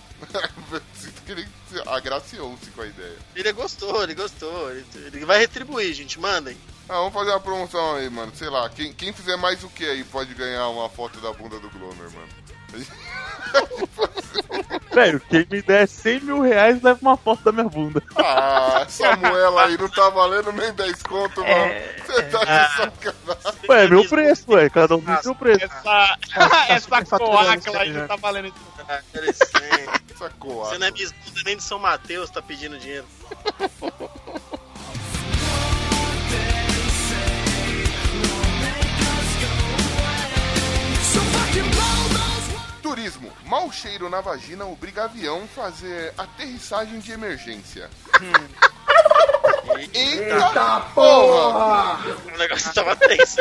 Sinto 0.94 1.22
que 1.26 1.32
ele 1.32 1.46
agraciou-se 1.86 2.70
com 2.70 2.82
a 2.82 2.86
ideia. 2.86 3.16
Ele 3.34 3.52
gostou, 3.52 4.02
ele 4.04 4.14
gostou. 4.14 4.70
Ele, 4.70 4.84
ele 5.12 5.24
vai 5.24 5.38
retribuir, 5.40 5.92
gente. 5.92 6.20
Mandem. 6.20 6.56
Ah, 6.88 6.94
vamos 6.94 7.12
fazer 7.12 7.30
uma 7.30 7.40
promoção 7.40 7.96
aí, 7.96 8.10
mano. 8.10 8.32
Sei 8.34 8.48
lá, 8.48 8.68
quem, 8.68 8.92
quem 8.92 9.12
fizer 9.12 9.36
mais 9.36 9.62
o 9.62 9.68
que 9.68 9.84
aí 9.84 10.02
pode 10.04 10.34
ganhar 10.34 10.68
uma 10.68 10.88
foto 10.88 11.20
da 11.20 11.32
bunda 11.32 11.58
do 11.60 11.70
Glomer, 11.70 12.10
mano. 12.10 12.28
Velho, 14.92 15.20
quem 15.28 15.46
me 15.50 15.62
der 15.62 15.88
100 15.88 16.20
mil 16.20 16.40
reais 16.40 16.80
leva 16.82 16.98
uma 17.00 17.16
foto 17.16 17.42
da 17.44 17.52
minha 17.52 17.68
bunda. 17.68 18.02
Ah, 18.16 18.84
essa 18.86 19.14
moela 19.16 19.66
aí 19.66 19.78
não 19.78 19.88
tá 19.88 20.08
valendo 20.10 20.52
nem 20.52 20.72
10 20.72 21.02
conto, 21.02 21.40
mano. 21.40 21.74
Você 22.06 22.22
tá 22.24 22.38
de 22.38 22.76
sacanagem. 22.76 23.60
Ué, 23.68 23.84
é 23.84 23.88
meu 23.88 24.08
preço, 24.08 24.52
ué. 24.52 24.68
Cada 24.68 24.96
um 24.96 25.00
tem 25.00 25.22
seu 25.22 25.34
preço. 25.34 25.64
Essa, 25.64 26.18
essa 26.68 27.18
coacla 27.18 27.80
aí 27.80 27.88
aí, 27.88 27.92
não 27.92 28.00
já. 28.00 28.08
tá 28.08 28.16
valendo. 28.16 28.52
Ah. 28.88 29.00
Essa 29.12 30.30
coa. 30.38 30.66
Você 30.66 30.78
não 30.78 30.86
é 30.86 30.90
Miss 30.90 31.12
Bunda 31.12 31.40
nem 31.44 31.56
de 31.56 31.62
São 31.62 31.78
Mateus, 31.78 32.30
tá 32.30 32.42
pedindo 32.42 32.78
dinheiro. 32.78 33.06
Turismo. 42.90 43.32
Mau 43.44 43.70
cheiro 43.70 44.10
na 44.10 44.20
vagina 44.20 44.66
obriga 44.66 45.04
avião 45.04 45.46
fazer 45.54 46.12
aterrissagem 46.18 46.98
de 46.98 47.12
emergência. 47.12 47.88
Eita 49.94 50.80
porra! 50.92 52.00
O 52.34 52.36
negócio 52.36 52.74
tava 52.74 52.96
tenso? 52.96 53.40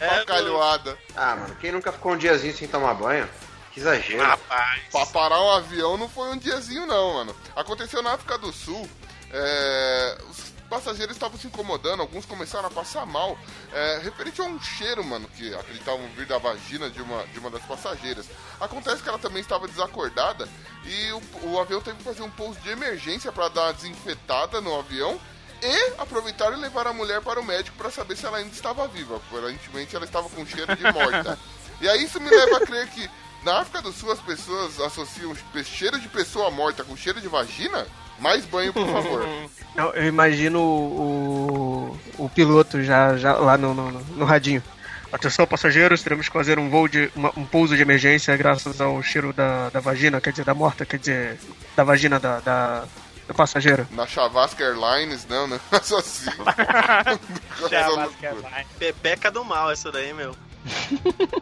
É, 0.00 0.20
Bacalhoada. 0.20 0.96
Ah, 1.14 1.36
mano, 1.36 1.54
quem 1.56 1.70
nunca 1.70 1.92
ficou 1.92 2.12
um 2.12 2.16
diazinho 2.16 2.56
sem 2.56 2.66
tomar 2.66 2.94
banho? 2.94 3.28
Que 3.72 3.80
exagero. 3.80 4.22
rapaz. 4.22 4.82
Pra 4.90 5.04
parar 5.04 5.42
um 5.42 5.50
avião 5.50 5.98
não 5.98 6.08
foi 6.08 6.30
um 6.30 6.38
diazinho, 6.38 6.86
não, 6.86 7.12
mano. 7.12 7.36
Aconteceu 7.54 8.02
na 8.02 8.14
África 8.14 8.38
do 8.38 8.50
Sul. 8.54 8.88
é, 9.30 10.18
os 10.30 10.51
passageiros 10.72 11.14
estavam 11.14 11.38
se 11.38 11.46
incomodando, 11.46 12.00
alguns 12.00 12.24
começaram 12.24 12.66
a 12.66 12.70
passar 12.70 13.04
mal. 13.04 13.36
É, 13.74 14.00
referente 14.02 14.40
a 14.40 14.44
um 14.44 14.58
cheiro, 14.58 15.04
mano, 15.04 15.28
que 15.36 15.54
acreditavam 15.54 16.08
vir 16.16 16.24
da 16.24 16.38
vagina 16.38 16.88
de 16.88 17.02
uma, 17.02 17.26
de 17.26 17.38
uma 17.38 17.50
das 17.50 17.62
passageiras. 17.64 18.24
Acontece 18.58 19.02
que 19.02 19.08
ela 19.10 19.18
também 19.18 19.42
estava 19.42 19.68
desacordada 19.68 20.48
e 20.86 21.12
o, 21.12 21.50
o 21.50 21.60
avião 21.60 21.82
teve 21.82 21.98
que 21.98 22.04
fazer 22.04 22.22
um 22.22 22.30
pouso 22.30 22.58
de 22.60 22.70
emergência 22.70 23.30
para 23.30 23.48
dar 23.48 23.64
uma 23.64 23.74
desinfetada 23.74 24.62
no 24.62 24.78
avião. 24.78 25.20
E 25.60 25.92
aproveitaram 26.00 26.56
e 26.56 26.60
levaram 26.60 26.90
a 26.90 26.94
mulher 26.94 27.20
para 27.20 27.38
o 27.38 27.44
médico 27.44 27.76
para 27.76 27.90
saber 27.90 28.16
se 28.16 28.24
ela 28.24 28.38
ainda 28.38 28.50
estava 28.50 28.88
viva. 28.88 29.16
Aparentemente 29.16 29.94
ela 29.94 30.06
estava 30.06 30.28
com 30.30 30.44
cheiro 30.46 30.74
de 30.74 30.90
morta. 30.90 31.38
e 31.82 31.88
aí 31.88 32.02
isso 32.02 32.18
me 32.18 32.30
leva 32.30 32.56
a 32.56 32.66
crer 32.66 32.88
que 32.88 33.08
na 33.44 33.60
África 33.60 33.82
do 33.82 33.92
Sul 33.92 34.10
as 34.10 34.20
pessoas 34.20 34.80
associam 34.80 35.36
cheiro 35.64 36.00
de 36.00 36.08
pessoa 36.08 36.50
morta 36.50 36.82
com 36.82 36.96
cheiro 36.96 37.20
de 37.20 37.28
vagina? 37.28 37.86
Mais 38.22 38.44
banho, 38.46 38.72
por 38.72 38.86
favor. 38.86 39.26
Eu, 39.74 39.86
eu 39.94 40.06
imagino 40.06 40.60
o, 40.60 41.98
o, 42.18 42.24
o 42.26 42.28
piloto 42.28 42.82
já, 42.82 43.16
já 43.16 43.32
lá 43.32 43.56
no, 43.56 43.72
no, 43.72 43.90
no 43.90 44.24
radinho. 44.26 44.62
Atenção, 45.10 45.46
passageiros, 45.46 46.02
teremos 46.02 46.26
que 46.28 46.32
fazer 46.34 46.58
um 46.58 46.68
voo 46.68 46.86
de 46.86 47.10
uma- 47.16 47.32
um 47.38 47.44
pouso 47.46 47.74
de 47.74 47.80
emergência 47.80 48.36
graças 48.36 48.82
ao 48.82 49.02
cheiro 49.02 49.32
da, 49.32 49.70
da 49.70 49.80
vagina, 49.80 50.20
quer 50.20 50.30
dizer, 50.32 50.44
da 50.44 50.52
morta, 50.52 50.84
quer 50.84 50.98
dizer, 50.98 51.38
da 51.74 51.84
vagina 51.84 52.20
da, 52.20 52.40
da 52.40 52.84
do 53.26 53.32
passageiro. 53.32 53.88
Na 53.92 54.06
Chavasca 54.06 54.62
Airlines, 54.62 55.26
não, 55.26 55.46
né? 55.48 55.58
Só 55.82 56.00
assim. 56.00 56.30
Coisa 57.58 57.86
loucura. 57.88 58.66
Pepeca 58.78 59.30
do 59.30 59.42
mal 59.42 59.70
essa 59.70 59.90
daí, 59.90 60.12
meu. 60.12 60.36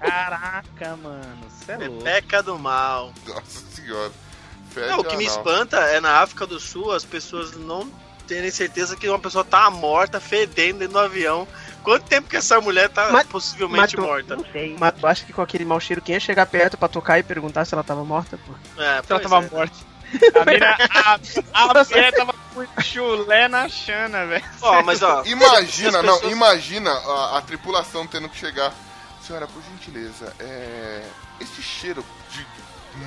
Caraca, 0.01 0.97
mano. 1.03 1.47
Cê 1.67 1.73
é 1.73 1.77
louco. 1.79 2.05
Pepeca 2.05 2.43
do 2.45 2.57
mal. 2.59 3.13
Nossa 3.27 3.61
senhora. 3.75 4.13
Fede 4.71 4.89
Não, 4.89 5.01
o 5.01 5.05
que 5.05 5.17
me 5.17 5.25
espanta 5.25 5.77
é 5.79 6.01
na 6.01 6.21
África 6.21 6.47
do 6.47 6.59
Sul 6.61 6.93
as 6.93 7.05
pessoas 7.05 7.53
não 7.57 7.91
terem 8.27 8.51
certeza 8.51 8.97
que 8.97 9.09
uma 9.09 9.19
pessoa 9.19 9.43
tá 9.45 9.69
morta, 9.71 10.21
fedendo 10.21 10.79
dentro 10.79 10.95
do 10.95 10.99
avião. 11.01 11.49
Quanto 11.83 12.05
tempo 12.05 12.29
que 12.29 12.37
essa 12.37 12.61
mulher 12.61 12.89
tá 12.89 13.11
Mas- 13.11 13.27
possivelmente 13.27 13.97
mas 13.97 14.07
morta? 14.07 14.37
Mas 14.79 14.95
tu 14.95 15.07
acha 15.07 15.25
que 15.25 15.33
com 15.33 15.43
aquele 15.43 15.65
mau 15.65 15.81
cheiro, 15.81 16.01
quem 16.03 16.15
ia 16.15 16.21
chegar 16.21 16.47
perto 16.47 16.77
pra 16.77 16.87
tocar 16.89 17.19
e 17.19 17.23
perguntar 17.23 17.65
se 17.65 17.75
ela 17.75 17.83
tava 17.83 18.05
morta, 18.05 18.39
pô? 18.47 18.53
É, 18.81 19.03
Se 19.03 19.11
ela 19.13 19.21
tava 19.21 19.45
é. 19.45 19.49
morta. 19.51 19.75
A 20.41 20.45
mina, 20.45 20.77
a, 20.95 21.19
a 21.55 21.75
mulher 21.85 22.13
tava 22.13 22.35
o 22.57 22.83
chulé 22.83 23.49
na 23.49 23.69
chana, 23.69 24.27
velho. 24.27 24.45
Ó, 24.61 24.83
mas 24.83 25.03
ó. 25.03 25.23
Imagina, 25.25 25.99
as 26.01 26.05
não, 26.05 26.15
pessoas- 26.15 26.33
imagina 26.33 26.91
a, 26.91 27.39
a 27.39 27.43
tripulação 27.43 28.07
tendo 28.07 28.29
que 28.29 28.37
chegar. 28.39 28.73
Senhora, 29.27 29.47
por 29.47 29.63
gentileza, 29.63 30.35
é. 30.39 31.03
Esse 31.41 31.63
cheiro 31.63 32.05
de 32.33 32.47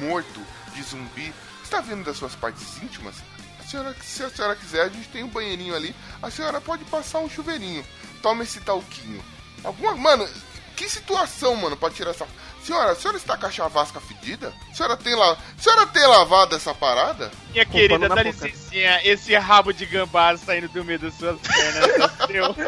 morto, 0.06 0.42
de 0.74 0.82
zumbi, 0.82 1.34
está 1.74 1.82
vindo 1.82 2.04
das 2.04 2.18
suas 2.18 2.36
partes 2.36 2.78
íntimas? 2.84 3.16
A 3.60 3.64
senhora, 3.64 3.96
se 4.00 4.24
a 4.24 4.30
senhora 4.30 4.56
quiser, 4.56 4.82
a 4.84 4.90
gente 4.90 5.08
tem 5.10 5.24
um 5.24 5.30
banheirinho 5.30 5.76
ali. 5.76 5.96
A 6.22 6.30
senhora 6.30 6.62
pode 6.62 6.86
passar 6.86 7.20
um 7.20 7.30
chuveirinho. 7.30 7.84
Toma 8.22 8.44
esse 8.44 8.60
talquinho. 8.62 9.24
Alguma. 9.64 9.96
Mano, 9.96 10.30
que 10.76 10.88
situação, 10.88 11.56
mano, 11.56 11.76
pra 11.76 11.90
tirar 11.90 12.12
essa. 12.12 12.28
Senhora, 12.64 12.92
a 12.92 12.96
senhora 12.96 13.18
está 13.18 13.36
com 13.36 13.48
a 13.48 13.52
chavasca 13.52 14.00
fedida? 14.00 14.54
A 14.72 14.76
senhora 14.76 14.96
tem, 14.96 15.16
la... 15.16 15.32
a 15.32 15.38
senhora 15.58 15.88
tem 15.88 16.06
lavado 16.06 16.56
essa 16.56 16.74
parada? 16.74 17.32
Minha 17.52 17.66
Com 17.66 17.72
querida, 17.74 18.08
dá 18.08 18.24
licencinha, 18.24 19.02
esse 19.04 19.36
rabo 19.36 19.74
de 19.74 19.86
gambá 19.86 20.38
saindo 20.38 20.70
do 20.70 20.86
meio 20.86 21.00
das 21.00 21.14
suas 21.16 21.42
pernas 21.42 21.90
é 21.90 22.28
seu. 22.28 22.56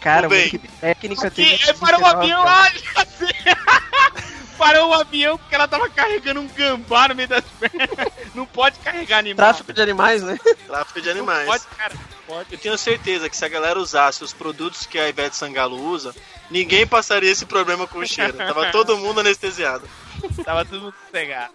Cara, 0.00 0.28
que 0.28 0.58
técnica 0.58 1.30
Que, 1.30 1.36
tem. 1.36 1.60
é, 1.68 1.74
o 1.98 2.06
avião 2.06 2.44
lá, 2.44 2.66
assim. 2.96 3.85
Parou 4.56 4.90
o 4.90 4.94
avião 4.94 5.36
porque 5.38 5.54
ela 5.54 5.68
tava 5.68 5.88
carregando 5.88 6.40
um 6.40 6.48
gambá 6.48 7.08
no 7.08 7.14
meio 7.14 7.28
das 7.28 7.44
pernas. 7.60 7.88
Não 8.34 8.46
pode 8.46 8.78
carregar 8.78 9.18
animal. 9.18 9.46
Tráfico 9.46 9.72
de 9.72 9.82
animais, 9.82 10.22
né? 10.22 10.38
Tráfico 10.66 11.00
de 11.00 11.06
Não 11.06 11.16
animais. 11.16 11.46
pode, 11.46 11.64
cara. 11.76 11.94
Pode. 12.26 12.52
Eu 12.52 12.58
tenho 12.58 12.76
certeza 12.78 13.28
que 13.28 13.36
se 13.36 13.44
a 13.44 13.48
galera 13.48 13.78
usasse 13.78 14.24
os 14.24 14.32
produtos 14.32 14.84
que 14.86 14.98
a 14.98 15.08
Ivete 15.08 15.36
Sangalo 15.36 15.80
usa, 15.80 16.14
ninguém 16.50 16.86
passaria 16.86 17.30
esse 17.30 17.46
problema 17.46 17.86
com 17.86 17.98
o 17.98 18.06
cheiro. 18.06 18.32
Tava 18.32 18.70
todo 18.72 18.96
mundo 18.96 19.20
anestesiado. 19.20 19.88
Tava 20.44 20.64
tudo 20.64 20.82
mundo 20.82 20.94
sossegado. 21.04 21.52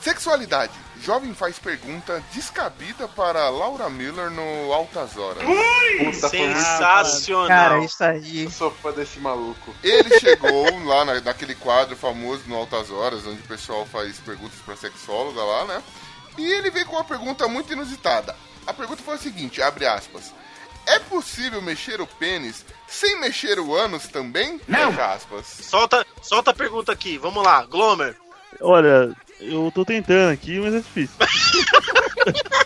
Sexualidade. 0.00 0.72
Jovem 1.02 1.34
faz 1.34 1.58
pergunta 1.58 2.22
descabida 2.32 3.08
para 3.08 3.48
Laura 3.50 3.90
Miller 3.90 4.30
no 4.30 4.72
Altas 4.72 5.16
Horas. 5.16 5.42
Puta, 5.42 6.28
foi 6.28 6.38
muito- 6.46 6.58
Sensacional. 6.58 7.48
Cara, 7.48 7.78
isso 7.84 8.04
aí. 8.04 8.44
Eu 8.44 8.50
sou 8.50 8.70
fã 8.70 8.92
desse 8.92 9.18
maluco. 9.18 9.74
Ele 9.82 10.18
chegou 10.20 10.64
lá 10.86 11.04
na, 11.04 11.20
naquele 11.20 11.54
quadro 11.56 11.96
famoso 11.96 12.42
no 12.46 12.56
Altas 12.56 12.90
Horas, 12.90 13.26
onde 13.26 13.40
o 13.40 13.48
pessoal 13.48 13.84
faz 13.86 14.18
perguntas 14.20 14.58
pra 14.64 14.76
sexóloga 14.76 15.42
lá, 15.42 15.64
né? 15.64 15.82
E 16.38 16.46
ele 16.52 16.70
veio 16.70 16.86
com 16.86 16.96
uma 16.96 17.04
pergunta 17.04 17.48
muito 17.48 17.72
inusitada. 17.72 18.34
A 18.66 18.72
pergunta 18.72 19.02
foi 19.02 19.14
a 19.16 19.18
seguinte, 19.18 19.60
abre 19.60 19.86
aspas. 19.86 20.32
É 20.86 20.98
possível 20.98 21.60
mexer 21.60 22.00
o 22.00 22.06
pênis 22.06 22.64
sem 22.86 23.18
mexer 23.20 23.58
o 23.58 23.74
ânus 23.74 24.08
também? 24.08 24.60
Não. 24.68 24.90
Fecha 24.92 25.12
aspas. 25.12 25.46
Solta, 25.46 26.06
solta 26.22 26.50
a 26.52 26.54
pergunta 26.54 26.92
aqui, 26.92 27.18
vamos 27.18 27.42
lá, 27.42 27.64
Glomer. 27.64 28.16
Olha, 28.60 29.12
eu 29.42 29.70
tô 29.74 29.84
tentando 29.84 30.30
aqui, 30.32 30.58
mas 30.60 30.74
é 30.74 30.78
difícil. 30.78 31.16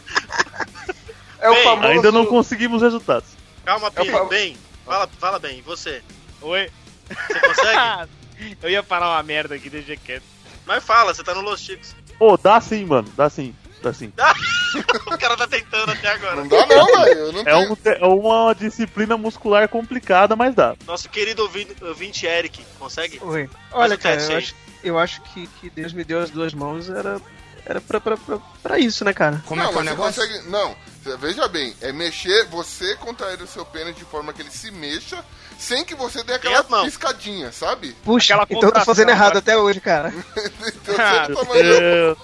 É 1.38 1.50
o 1.50 1.54
famoso. 1.62 1.88
Ainda 1.88 2.10
não 2.10 2.26
conseguimos 2.26 2.82
resultados. 2.82 3.28
Calma, 3.64 3.86
Eu 3.94 4.02
Pino. 4.04 4.16
falo- 4.16 4.28
Bem, 4.28 4.56
fala, 4.84 5.08
fala 5.18 5.38
bem, 5.38 5.58
e 5.58 5.62
você? 5.62 6.02
Oi. 6.40 6.68
Você 7.08 7.40
consegue? 7.40 8.10
Eu 8.62 8.68
ia 8.70 8.82
falar 8.82 9.14
uma 9.14 9.22
merda 9.22 9.54
aqui, 9.54 9.70
deixa 9.70 9.96
quieto. 9.96 10.24
Mas 10.66 10.82
fala, 10.84 11.14
você 11.14 11.22
tá 11.22 11.34
no 11.34 11.40
Los 11.42 11.60
Chicos. 11.60 11.94
Ô, 12.18 12.36
dá 12.36 12.60
sim, 12.60 12.84
mano, 12.84 13.08
dá 13.16 13.30
sim, 13.30 13.54
dá 13.82 13.92
sim. 13.94 14.12
o 15.06 15.18
cara 15.18 15.36
tá 15.36 15.46
tentando 15.46 15.92
até 15.92 16.08
agora. 16.08 16.36
Não 16.36 16.48
dá 16.48 16.66
não, 16.66 16.86
velho. 17.04 17.18
Eu 17.20 17.32
não 17.32 17.42
É, 17.46 17.56
um, 17.56 17.76
é 17.84 18.06
uma 18.06 18.54
disciplina 18.54 19.16
muscular 19.16 19.68
complicada, 19.68 20.34
mas 20.34 20.54
dá. 20.54 20.74
Nosso 20.86 21.08
querido 21.08 21.42
ouvinte, 21.42 21.76
ouvinte 21.84 22.26
Eric, 22.26 22.62
consegue? 22.78 23.18
Oi. 23.22 23.48
Olha, 23.70 23.94
o 23.94 23.98
cara, 23.98 24.16
teste 24.16 24.32
eu 24.32 24.38
acho, 24.38 24.54
eu 24.88 24.98
acho 24.98 25.20
que, 25.22 25.46
que 25.60 25.70
Deus 25.70 25.92
me 25.92 26.04
deu 26.04 26.20
as 26.20 26.30
duas 26.30 26.52
mãos 26.54 26.88
era, 26.88 27.20
era 27.64 27.80
pra, 27.80 28.00
pra, 28.00 28.16
pra, 28.16 28.38
pra 28.62 28.78
isso, 28.78 29.04
né, 29.04 29.12
cara? 29.12 29.42
Como 29.46 29.60
é 29.60 29.64
não, 29.64 29.72
que 29.72 29.78
é 29.78 29.82
o 29.82 29.84
mas 29.84 29.94
você 29.94 30.20
negócio? 30.22 30.22
consegue. 30.22 30.48
Não, 30.50 30.76
veja 31.18 31.48
bem, 31.48 31.74
é 31.80 31.92
mexer, 31.92 32.44
você 32.46 32.94
contrair 32.96 33.40
o 33.42 33.46
seu 33.46 33.64
pênis 33.64 33.96
de 33.96 34.04
forma 34.04 34.32
que 34.32 34.42
ele 34.42 34.50
se 34.50 34.70
mexa, 34.70 35.24
sem 35.58 35.84
que 35.84 35.94
você 35.94 36.22
dê 36.22 36.34
aquela 36.34 36.62
mãos. 36.68 36.84
piscadinha, 36.84 37.50
sabe? 37.52 37.92
Puxa, 38.04 38.34
Aquela 38.34 38.46
então 38.50 38.68
eu 38.68 38.74
tô 38.74 38.84
fazendo 38.84 39.08
errado 39.10 39.28
cara. 39.28 39.38
até 39.38 39.56
hoje, 39.56 39.80
cara. 39.80 40.12
Então 40.66 40.94
Ah, 40.98 41.26
É, 41.54 42.16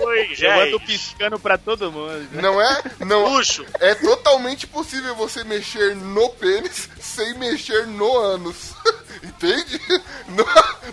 Oi, 0.00 0.28
Eu 0.40 0.60
ando 0.62 0.80
piscando 0.80 1.38
pra 1.40 1.58
todo 1.58 1.90
mundo. 1.90 2.12
né? 2.32 2.40
Não 2.40 2.60
é? 2.62 2.82
Não. 3.04 3.24
Puxo. 3.32 3.66
É 3.80 3.94
totalmente 3.96 4.64
possível 4.66 5.14
você 5.16 5.42
mexer 5.42 5.96
no 5.96 6.28
pênis 6.30 6.88
sem 7.00 7.34
mexer 7.34 7.86
no 7.86 8.16
ânus. 8.16 8.72
Entende? 9.22 9.80
Não, 10.28 10.44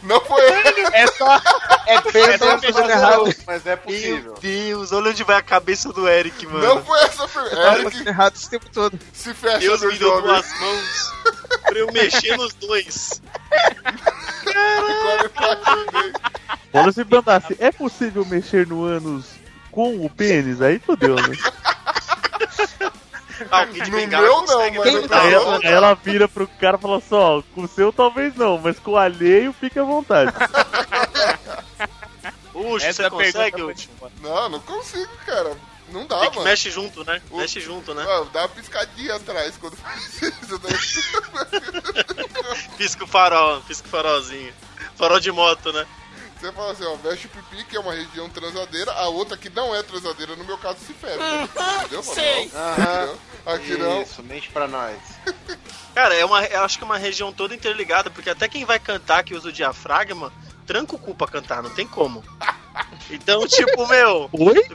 não 0.02 0.22
foi. 0.22 0.42
É 0.94 1.08
só. 1.08 1.42
É 1.86 2.02
bem 2.12 2.38
tava 2.38 2.62
fazendo 2.62 2.90
errado. 2.90 3.36
mas 3.46 3.66
é 3.66 3.70
Meu 3.70 3.78
possível. 3.78 4.36
Deus, 4.42 4.92
olha 4.94 5.12
onde 5.12 5.24
vai 5.24 5.36
a 5.36 5.42
cabeça 5.42 5.92
do 5.92 6.08
Eric, 6.08 6.48
mano. 6.48 6.64
Não 6.66 6.86
foi 6.86 7.00
essa 7.02 7.28
pergunta. 7.28 7.80
Eric 7.80 8.08
errado 8.08 8.36
esse 8.36 8.50
tempo 8.50 8.66
todo. 8.72 8.98
se 9.14 9.34
fecha 9.34 9.60
Deus 9.60 9.82
no 9.82 9.90
me 9.90 9.98
deu 9.98 10.22
duas 10.22 10.60
mãos 10.60 11.14
pra 11.64 11.78
eu 11.78 11.92
mexer 11.92 12.38
nos 12.38 12.54
dois. 12.54 13.22
Imaginei. 14.46 16.14
Quando 16.72 16.94
se 16.94 17.06
perguntasse, 17.06 17.56
é 17.60 17.72
possível 17.72 18.26
mexer 18.26 18.66
no 18.68 18.84
ânus 18.86 19.26
com 19.72 20.06
o 20.06 20.10
pênis? 20.10 20.62
Aí 20.62 20.80
fodeu, 20.80 21.16
né? 21.16 21.36
Ah, 23.52 23.64
o 23.64 23.68
Kid 23.74 23.92
No 23.92 23.98
Bengala 23.98 24.24
meu 24.24 24.34
não, 24.36 24.46
consegue, 24.46 24.80
mas 24.80 24.94
né? 24.94 25.00
no 25.02 25.08
Tá 25.10 25.24
ela, 25.30 25.60
ela 25.64 25.94
vira 25.96 26.28
pro 26.28 26.48
cara 26.48 26.78
e 26.78 26.82
fala 26.82 26.98
assim, 26.98 27.16
ó, 27.16 27.42
com 27.54 27.64
o 27.64 27.68
seu 27.68 27.92
talvez 27.94 28.36
não, 28.36 28.58
mas 28.58 28.80
com 28.80 28.92
o 28.92 28.98
alheio 28.98 29.54
fica 29.54 29.82
à 29.82 29.86
vontade. 29.86 30.32
Puxa, 32.52 32.88
Essa 32.88 33.04
você 33.04 33.10
consegue, 33.10 33.62
foi 33.62 33.74
Uchi? 33.74 33.90
foda. 34.00 34.14
Não, 34.22 34.50
não 34.50 34.60
consigo, 34.62 35.12
cara. 35.26 35.56
Não 35.90 36.08
dá, 36.08 36.20
Tem 36.22 36.30
que 36.32 36.36
mano. 36.38 36.50
mexe 36.50 36.72
junto, 36.72 37.04
né? 37.06 37.22
O- 37.30 37.38
Mexe 37.38 37.60
junto, 37.60 37.94
né? 37.94 38.04
Ah, 38.08 38.26
dá 38.34 38.40
uma 38.42 38.50
piscadinha 38.50 39.16
atrás 39.16 39.56
quando 39.58 39.76
faz 39.76 40.22
isso. 40.22 40.60
Né? 40.64 40.70
Pisca 42.78 43.04
o 43.04 43.08
farol, 43.08 43.62
pisca 43.62 43.88
o 43.88 43.92
farolzinho. 43.92 44.52
Farol 44.98 45.20
de 45.20 45.32
moto, 45.32 45.72
né? 45.74 45.86
Você 46.46 46.52
fala 46.52 46.72
assim, 46.74 46.84
ó, 46.84 46.96
mexe 47.04 47.26
o 47.26 47.30
pipi, 47.30 47.64
que 47.64 47.76
é 47.76 47.80
uma 47.80 47.94
região 47.94 48.30
transadeira, 48.30 48.92
a 48.92 49.08
outra 49.08 49.36
que 49.36 49.50
não 49.50 49.74
é 49.74 49.82
transadeira, 49.82 50.36
no 50.36 50.44
meu 50.44 50.60
caso, 50.60 50.78
se 50.86 50.94
fecha. 50.94 51.18
Entendeu? 51.80 52.04
Sei. 52.04 52.52
Aham. 52.54 53.16
Aqui 53.48 53.76
não. 53.78 54.04
Isso, 54.04 54.22
mente 54.22 54.50
pra 54.50 54.68
nós. 54.68 54.96
Cara, 55.96 56.14
é 56.14 56.24
uma, 56.24 56.46
eu 56.46 56.62
acho 56.62 56.78
que 56.78 56.84
é 56.84 56.86
uma 56.86 57.00
região 57.00 57.34
toda 57.34 57.56
interligada, 57.56 58.12
porque 58.12 58.30
até 58.30 58.48
quem 58.48 58.64
vai 58.64 58.78
cantar 58.78 59.24
que 59.24 59.34
usa 59.34 59.50
o 59.50 59.52
diafragma, 59.52 60.32
tranca 60.68 60.96
o 60.96 61.00
cu 61.00 61.16
pra 61.16 61.26
cantar, 61.26 61.64
não 61.64 61.72
tem 61.72 61.88
como. 61.88 62.24
Então, 63.10 63.46
tipo, 63.50 63.88
meu, 63.88 64.30
Oi? 64.32 64.70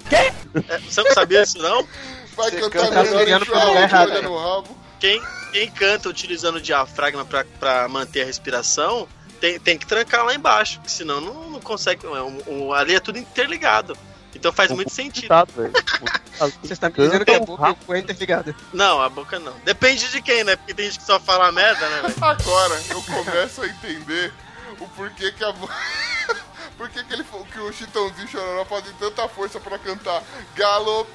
é, 0.68 0.78
você 0.78 1.04
não 1.04 1.12
sabia 1.12 1.42
isso 1.42 1.58
não? 1.58 1.86
Vai 2.34 2.50
Você 2.50 2.68
cantar 2.68 2.90
canta 2.90 3.16
olhando 3.16 3.46
pro 3.46 3.54
lugar 3.54 3.82
errado. 3.82 4.76
Quem, 4.98 5.22
quem 5.52 5.70
canta 5.70 6.08
utilizando 6.08 6.56
o 6.56 6.60
diafragma 6.60 7.24
pra, 7.24 7.44
pra 7.44 7.86
manter 7.88 8.22
a 8.22 8.26
respiração, 8.26 9.06
tem, 9.40 9.58
tem 9.58 9.78
que 9.78 9.86
trancar 9.86 10.24
lá 10.24 10.34
embaixo, 10.34 10.76
porque 10.78 10.90
senão 10.90 11.20
não, 11.20 11.50
não 11.50 11.60
consegue. 11.60 12.06
é, 12.06 12.10
O, 12.10 12.66
o- 12.68 12.74
ali 12.74 12.94
é 12.94 13.00
tudo 13.00 13.18
interligado. 13.18 13.96
Então 14.34 14.52
faz 14.52 14.70
muito 14.70 14.92
sentido. 14.92 15.28
Velho. 15.56 15.72
Você 16.62 16.72
está 16.72 16.88
me 16.88 16.94
dizendo 16.94 17.24
que 17.24 17.32
a 17.32 17.40
boca 17.40 17.76
foi 17.84 17.98
interligada. 17.98 18.54
Não, 18.72 19.00
a 19.02 19.08
boca 19.08 19.38
não. 19.38 19.52
Depende 19.64 20.08
de 20.08 20.22
quem, 20.22 20.44
né? 20.44 20.56
Porque 20.56 20.72
tem 20.72 20.86
gente 20.86 21.00
que 21.00 21.04
só 21.04 21.18
fala 21.20 21.50
merda, 21.52 21.86
né, 21.88 22.02
velho? 22.02 22.14
Agora 22.20 22.80
eu 22.90 23.02
começo 23.02 23.60
a 23.62 23.66
entender 23.66 24.32
o 24.80 24.88
porquê 24.88 25.32
que 25.32 25.44
a 25.44 25.52
Por 26.78 26.88
que, 26.88 27.04
que, 27.04 27.12
ele, 27.12 27.24
que 27.52 27.58
o 27.58 27.72
Chitãozinho 27.72 28.26
Chororó 28.28 28.64
fazem 28.64 28.92
tanta 28.98 29.28
força 29.28 29.60
pra 29.60 29.78
cantar 29.78 30.22
Galo 30.56 31.06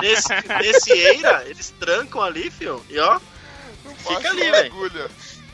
Nesse, 0.00 0.28
nesse 0.62 0.92
Eira, 0.92 1.42
eles 1.46 1.74
trancam 1.80 2.22
ali, 2.22 2.50
fio. 2.50 2.84
E 2.88 2.98
ó, 2.98 3.18
Fica 4.06 4.30
ali, 4.30 4.50
velho. 4.50 5.10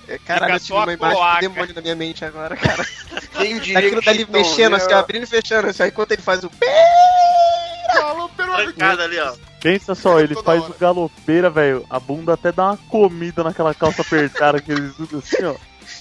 É, 0.07 0.18
Caralho, 0.18 0.55
eu 0.55 0.61
tive 0.61 0.72
uma 0.74 0.92
imagem 0.92 1.16
cloaca. 1.16 1.40
de 1.40 1.48
demônio 1.48 1.74
na 1.74 1.80
minha 1.80 1.94
mente 1.94 2.24
agora, 2.24 2.57
cara. 2.57 2.84
Quem 3.38 3.59
diria 3.59 3.80
Daquilo 3.80 4.02
dali 4.02 4.26
mexendo, 4.30 4.76
assim, 4.76 4.92
abrindo 4.92 5.24
e 5.24 5.26
fechando, 5.26 5.68
assim, 5.68 5.82
aí 5.82 5.88
enquanto 5.88 6.12
ele 6.12 6.22
faz 6.22 6.44
o 6.44 6.50
Galo 7.94 8.28
trancada 8.30 9.05
ali, 9.05 9.18
ó. 9.18 9.34
Pensa 9.61 9.94
só, 9.94 10.20
ele 10.20 10.34
faz 10.34 10.62
hora. 10.62 10.72
o 10.72 10.78
galopeira, 10.78 11.48
velho. 11.48 11.86
A 11.88 11.98
bunda 11.98 12.34
até 12.34 12.52
dá 12.52 12.70
uma 12.70 12.76
comida 12.76 13.42
naquela 13.42 13.74
calça 13.74 14.02
apertada 14.02 14.61
que 14.61 14.72
eles 14.72 14.98
usam 14.98 15.20
assim, 15.20 15.44
ó. 15.44 15.55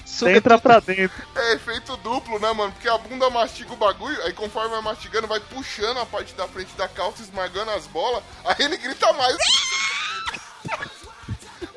Suga 0.05 0.31
entra 0.31 0.57
pra 0.59 0.79
dentro. 0.79 1.23
É 1.35 1.53
efeito 1.53 1.97
duplo, 1.97 2.39
né, 2.39 2.51
mano? 2.53 2.71
Porque 2.71 2.87
a 2.87 2.97
bunda 2.97 3.29
mastiga 3.29 3.73
o 3.73 3.77
bagulho, 3.77 4.21
aí 4.23 4.33
conforme 4.33 4.69
vai 4.69 4.81
mastigando, 4.81 5.27
vai 5.27 5.39
puxando 5.39 5.97
a 5.97 6.05
parte 6.05 6.33
da 6.35 6.47
frente 6.47 6.73
da 6.75 6.87
calça, 6.87 7.21
esmagando 7.21 7.71
as 7.71 7.87
bolas, 7.87 8.23
aí 8.45 8.65
ele 8.65 8.77
grita 8.77 9.11
mais. 9.13 9.37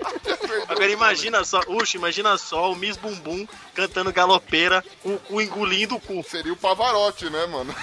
Agora 0.69 0.91
imagina 0.91 1.45
só, 1.45 1.61
uxa, 1.69 1.97
imagina 1.97 2.37
só 2.39 2.73
o 2.73 2.77
Miss 2.77 2.97
Bumbum 2.97 3.47
cantando 3.75 4.13
galopeira, 4.13 4.85
com 5.03 5.15
o 5.15 5.19
cu 5.19 5.41
engolindo 5.41 5.97
o 5.97 6.01
cu. 6.01 6.23
Seria 6.23 6.53
o 6.53 6.57
Pavarotti, 6.57 7.31
né, 7.31 7.47
mano? 7.47 7.75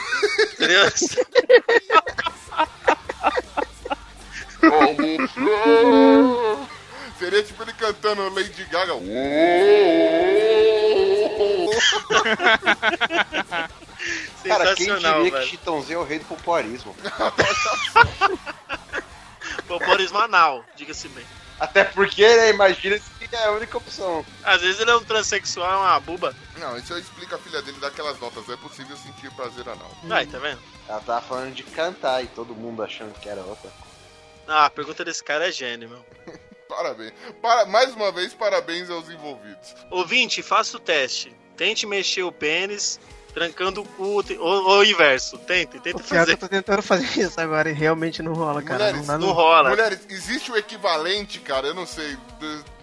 Flor 5.33 6.67
Seria 7.19 7.43
tipo 7.43 7.63
ele 7.63 7.73
cantando 7.73 8.33
Lady 8.33 8.65
Gaga. 8.65 8.93
Cara, 14.45 14.75
quem 14.75 14.87
diria 14.87 15.11
velho. 15.13 15.31
que 15.31 15.45
Chitãozinho 15.45 15.99
é 15.99 16.01
o 16.01 16.03
rei 16.03 16.19
do 16.19 16.25
popularismo? 16.25 16.93
Populismo 19.67 20.17
anal, 20.17 20.65
diga-se 20.75 21.07
bem. 21.09 21.25
Até 21.59 21.83
porque, 21.83 22.25
né, 22.25 22.49
imagina 22.49 22.99
que 22.99 23.35
é 23.35 23.45
a 23.45 23.51
única 23.51 23.77
opção. 23.77 24.25
Às 24.43 24.61
vezes 24.61 24.79
ele 24.79 24.91
é 24.91 24.95
um 24.95 25.03
transexual, 25.03 25.71
é 25.71 25.77
uma 25.77 25.99
buba. 25.99 26.35
Não, 26.57 26.77
isso 26.77 26.93
eu 26.93 26.99
explico 26.99 27.35
a 27.35 27.37
filha 27.37 27.61
dele 27.61 27.79
daquelas 27.79 28.19
notas. 28.19 28.47
É 28.49 28.55
possível 28.57 28.95
sentir 28.97 29.31
prazer 29.31 29.67
anal. 29.67 29.91
Aí, 30.09 30.25
tá 30.27 30.39
vendo? 30.39 30.59
Ela 30.87 30.99
tava 31.01 31.21
falando 31.21 31.53
de 31.53 31.63
cantar 31.63 32.23
e 32.23 32.27
todo 32.27 32.55
mundo 32.55 32.83
achando 32.83 33.17
que 33.19 33.29
era 33.29 33.41
outra. 33.41 33.71
Ah, 34.47 34.65
a 34.65 34.69
pergunta 34.69 35.05
desse 35.05 35.23
cara 35.23 35.47
é 35.47 35.51
gênio, 35.51 35.89
meu. 35.89 36.05
Parabéns. 36.67 37.13
Para, 37.41 37.65
mais 37.65 37.93
uma 37.93 38.11
vez, 38.11 38.33
parabéns 38.33 38.89
aos 38.89 39.09
envolvidos. 39.09 39.75
Ouvinte, 39.91 40.41
faça 40.41 40.77
o 40.77 40.79
teste. 40.79 41.35
Tente 41.55 41.85
mexer 41.85 42.23
o 42.23 42.31
pênis, 42.31 42.99
trancando 43.33 43.81
o 43.81 43.85
cu, 43.85 44.03
ou, 44.03 44.23
ou 44.39 44.79
o 44.79 44.83
inverso. 44.83 45.37
Tente, 45.39 45.77
O 45.77 45.81
tente 45.81 46.03
pior 46.03 46.03
é 46.03 46.03
que 46.03 46.13
eu 46.13 46.19
fazer. 46.19 46.37
tô 46.37 46.47
tentando 46.47 46.81
fazer 46.81 47.07
isso 47.19 47.39
agora 47.41 47.69
e 47.69 47.73
realmente 47.73 48.21
não 48.21 48.33
rola, 48.33 48.61
cara. 48.61 48.85
Mulheres, 48.85 49.07
não 49.07 49.17
Não 49.19 49.27
não. 49.27 49.33
rola. 49.33 49.69
Mulheres, 49.69 49.99
existe 50.09 50.51
o 50.51 50.55
equivalente, 50.57 51.39
cara? 51.39 51.67
Eu 51.67 51.73
não 51.73 51.85
sei. 51.85 52.15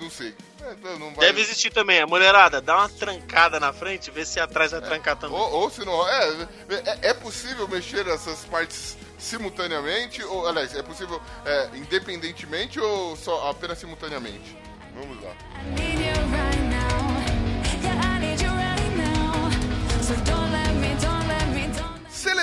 Não 0.01 0.11
sei. 0.11 0.35
É, 0.63 0.99
não 0.99 1.15
vai- 1.15 1.27
Deve 1.27 1.41
existir 1.41 1.71
também. 1.73 2.01
A 2.01 2.07
mulherada, 2.07 2.61
dá 2.61 2.77
uma 2.79 2.89
trancada 2.89 3.59
na 3.59 3.73
frente, 3.73 4.11
vê 4.11 4.25
se 4.27 4.39
atrás 4.39 4.73
vai 4.73 4.81
trancar 4.83 5.17
também. 5.17 5.37
Ou, 5.39 5.51
ou 5.53 5.71
se 5.71 5.85
não. 5.87 6.07
É, 6.07 6.29
é, 6.69 6.99
é 7.11 7.15
possível 7.15 7.67
mexer 7.67 8.07
essas 8.09 8.45
partes 8.45 8.97
simultaneamente? 9.19 10.23
Ou, 10.25 10.47
aliás, 10.47 10.75
é 10.75 10.83
possível 10.83 11.21
é, 11.47 11.71
independentemente 11.77 12.79
ou 12.79 13.17
só 13.17 13.49
apenas 13.51 13.79
simultaneamente? 13.79 14.55
Vamos 14.95 15.23
lá. 15.23 15.33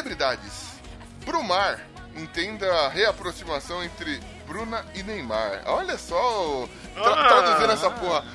Celebridades. 0.08 0.68
Brumar. 1.26 1.80
Entenda 2.16 2.72
a 2.74 2.90
reaproximação 2.90 3.84
entre 3.84 4.20
Bruna 4.48 4.84
e 4.96 5.04
Neymar. 5.04 5.62
Olha 5.68 5.98
só, 5.98 6.68
tra 6.96 7.12
Ah. 7.14 7.28
traduzindo 7.28 7.72
essa 7.74 7.92
porra. 7.92 8.26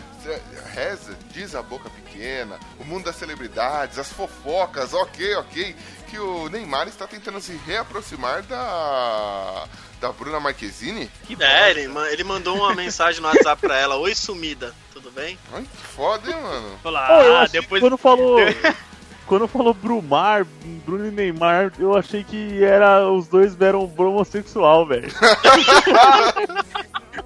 Reza, 0.72 1.16
diz 1.32 1.52
a 1.56 1.62
boca 1.62 1.90
pequena, 1.90 2.56
o 2.78 2.84
mundo 2.84 3.06
das 3.06 3.16
celebridades, 3.16 3.98
as 3.98 4.12
fofocas, 4.12 4.94
ok, 4.94 5.34
ok. 5.34 5.74
Que 6.08 6.16
o 6.20 6.48
Neymar 6.48 6.86
está 6.86 7.08
tentando 7.08 7.40
se 7.40 7.58
reaproximar 7.66 8.42
da. 8.42 9.64
da 10.00 10.12
Bruna 10.12 10.38
Marquezine. 10.38 11.10
É, 11.40 11.70
ele, 11.70 11.88
ele 12.12 12.22
mandou 12.22 12.56
uma 12.56 12.72
mensagem 12.72 13.20
no 13.20 13.26
WhatsApp 13.26 13.60
pra 13.62 13.76
ela: 13.76 13.96
Oi, 13.96 14.14
sumida, 14.14 14.72
tudo 14.92 15.10
bem? 15.10 15.36
Ai, 15.52 15.62
que 15.62 15.82
foda, 15.88 16.30
hein, 16.30 16.40
mano? 16.40 16.78
Pô, 16.84 16.88
Olá, 16.90 17.46
que 17.46 17.52
depois. 17.60 17.80
quando 17.80 17.96
falou. 17.98 18.36
Quando 19.32 19.48
falou 19.48 19.72
Brumar, 19.72 20.46
Bruno 20.84 21.06
e 21.06 21.10
Neymar, 21.10 21.72
eu 21.78 21.96
achei 21.96 22.22
que 22.22 22.62
era 22.62 23.10
os 23.10 23.28
dois 23.28 23.58
eram 23.58 23.90
homossexual, 23.96 24.86
velho. 24.86 25.08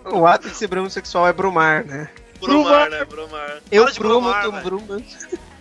O 0.04 0.24
ato 0.24 0.48
de 0.48 0.54
ser 0.54 0.72
homossexual 0.78 1.26
é 1.26 1.32
brumar, 1.32 1.84
né? 1.84 2.08
Brumar, 2.40 2.88
né? 2.90 3.04
Brumar. 3.04 3.58
Eu 3.72 3.82
Fala 3.82 3.92
de 3.92 3.98
brumo, 3.98 4.20
Brumar, 4.20 4.44
tu 4.44 4.52
bruma. 4.52 5.02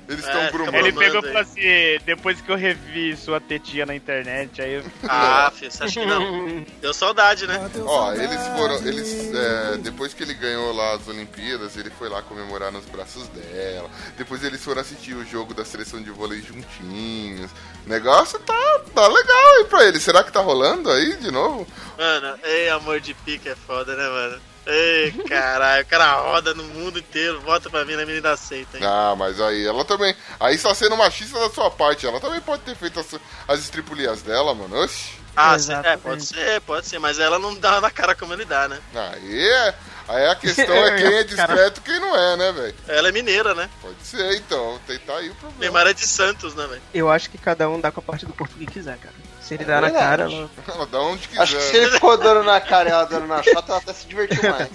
Eles 0.07 0.23
É, 0.23 0.27
estão 0.27 0.41
fica 0.41 0.51
brumando. 0.53 0.77
Ele 0.77 0.91
pegou 0.93 1.19
e 1.19 1.23
falou 1.23 1.41
assim: 1.41 1.61
depois 2.05 2.39
que 2.41 2.51
eu 2.51 2.55
revi 2.55 3.15
sua 3.17 3.41
tetinha 3.41 3.85
na 3.85 3.95
internet, 3.95 4.61
aí 4.61 4.73
eu. 4.75 4.83
Ah, 5.07 5.51
filho, 5.55 5.71
você 5.71 5.83
acha 5.83 5.99
que 5.99 6.05
não? 6.05 6.65
Deu 6.81 6.93
saudade, 6.93 7.47
né? 7.47 7.69
Ó, 7.85 8.13
eles 8.13 8.47
foram. 8.55 8.75
Eles. 8.87 9.33
é, 9.33 9.77
depois 9.77 10.13
que 10.13 10.23
ele 10.23 10.33
ganhou 10.33 10.73
lá 10.73 10.93
as 10.93 11.07
Olimpíadas, 11.07 11.75
ele 11.77 11.89
foi 11.89 12.07
lá 12.09 12.21
comemorar 12.21 12.71
nos 12.71 12.85
braços 12.85 13.27
dela. 13.29 13.89
Depois 14.17 14.43
eles 14.43 14.63
foram 14.63 14.81
assistir 14.81 15.13
o 15.15 15.25
jogo 15.25 15.53
da 15.53 15.65
seleção 15.65 16.01
de 16.01 16.11
vôlei 16.11 16.41
juntinhos. 16.41 17.49
O 17.85 17.89
negócio 17.89 18.37
tá, 18.39 18.81
tá 18.93 19.07
legal 19.07 19.55
aí 19.57 19.65
pra 19.65 19.85
ele. 19.85 19.99
Será 19.99 20.23
que 20.23 20.31
tá 20.31 20.39
rolando 20.39 20.89
aí 20.91 21.15
de 21.17 21.31
novo? 21.31 21.67
Mano, 21.97 22.37
ei, 22.43 22.69
amor 22.69 22.99
de 22.99 23.13
pica 23.13 23.49
é 23.51 23.55
foda, 23.55 23.95
né, 23.95 24.07
mano? 24.07 24.41
Ei, 24.65 25.11
caralho, 25.29 25.83
o 25.83 25.87
cara 25.87 26.13
roda 26.15 26.53
no 26.53 26.63
mundo 26.63 26.97
inteiro, 26.97 27.39
volta 27.41 27.69
pra 27.69 27.85
mim 27.85 27.95
na 27.95 28.05
menina 28.05 28.31
aceita, 28.31 28.77
hein? 28.77 28.83
Ah, 28.85 29.15
mas 29.17 29.39
aí 29.39 29.65
ela 29.65 29.85
também. 29.85 30.15
Aí 30.39 30.55
está 30.55 30.73
sendo 30.73 30.97
machista 30.97 31.39
da 31.39 31.49
sua 31.49 31.69
parte. 31.69 32.07
Ela 32.07 32.19
também 32.19 32.41
pode 32.41 32.63
ter 32.63 32.75
feito 32.75 32.99
as, 32.99 33.15
as 33.47 33.59
estripulias 33.59 34.21
dela, 34.23 34.55
mano. 34.55 34.83
Oxi. 34.83 35.25
Ah, 35.35 35.59
sim, 35.59 35.73
é, 35.73 35.97
pode 35.97 36.25
ser, 36.25 36.61
pode 36.61 36.87
ser, 36.87 36.97
mas 36.97 37.19
ela 37.19 37.37
não 37.37 37.53
dá 37.53 37.81
na 37.81 37.91
cara 37.91 38.15
como 38.15 38.33
ele 38.33 38.45
dá, 38.45 38.69
né? 38.69 38.79
Aí 38.95 39.47
é. 39.49 39.75
Aí 40.07 40.27
a 40.27 40.35
questão 40.35 40.75
é 40.75 40.95
quem 40.97 41.13
é 41.13 41.23
discreto 41.23 41.81
e 41.81 41.83
quem 41.83 41.99
não 41.99 42.15
é, 42.15 42.37
né, 42.37 42.51
velho? 42.51 42.75
Ela 42.87 43.09
é 43.09 43.11
mineira, 43.11 43.53
né? 43.53 43.69
Pode 43.81 44.01
ser, 44.01 44.35
então. 44.35 44.79
Tentar 44.87 45.17
aí 45.17 45.29
o 45.29 45.35
problema. 45.35 45.59
Neymar 45.59 45.87
é 45.87 45.93
de 45.93 46.07
Santos, 46.07 46.55
né, 46.55 46.65
velho? 46.67 46.81
Eu 46.93 47.09
acho 47.09 47.29
que 47.29 47.37
cada 47.37 47.69
um 47.69 47.81
dá 47.81 47.91
com 47.91 47.99
a 47.99 48.03
parte 48.03 48.25
do 48.25 48.33
corpo 48.33 48.55
que 48.55 48.65
quiser, 48.65 48.97
cara. 48.97 49.13
Se 49.45 49.53
ele 49.53 49.63
É 49.63 49.67
dá 49.67 49.79
na 49.79 49.91
cara, 49.91 50.23
ela... 50.23 50.49
Ela 50.67 50.85
dá 50.87 50.99
onde 51.01 51.27
quiser. 51.27 51.41
Acho 51.43 51.55
que 51.55 51.61
se 51.61 51.77
ele 51.77 51.91
ficou 51.91 52.17
dando 52.17 52.43
na 52.43 52.59
cara 52.59 52.89
e 52.89 52.91
ela 52.91 53.03
dando 53.03 53.27
na 53.27 53.43
chota, 53.43 53.73
ela 53.73 53.77
até 53.77 53.93
se 53.93 54.07
divertiu 54.07 54.41
mais. 54.41 54.69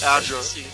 Eu 0.00 0.08
acho 0.08 0.34
que 0.34 0.44
sim. 0.44 0.66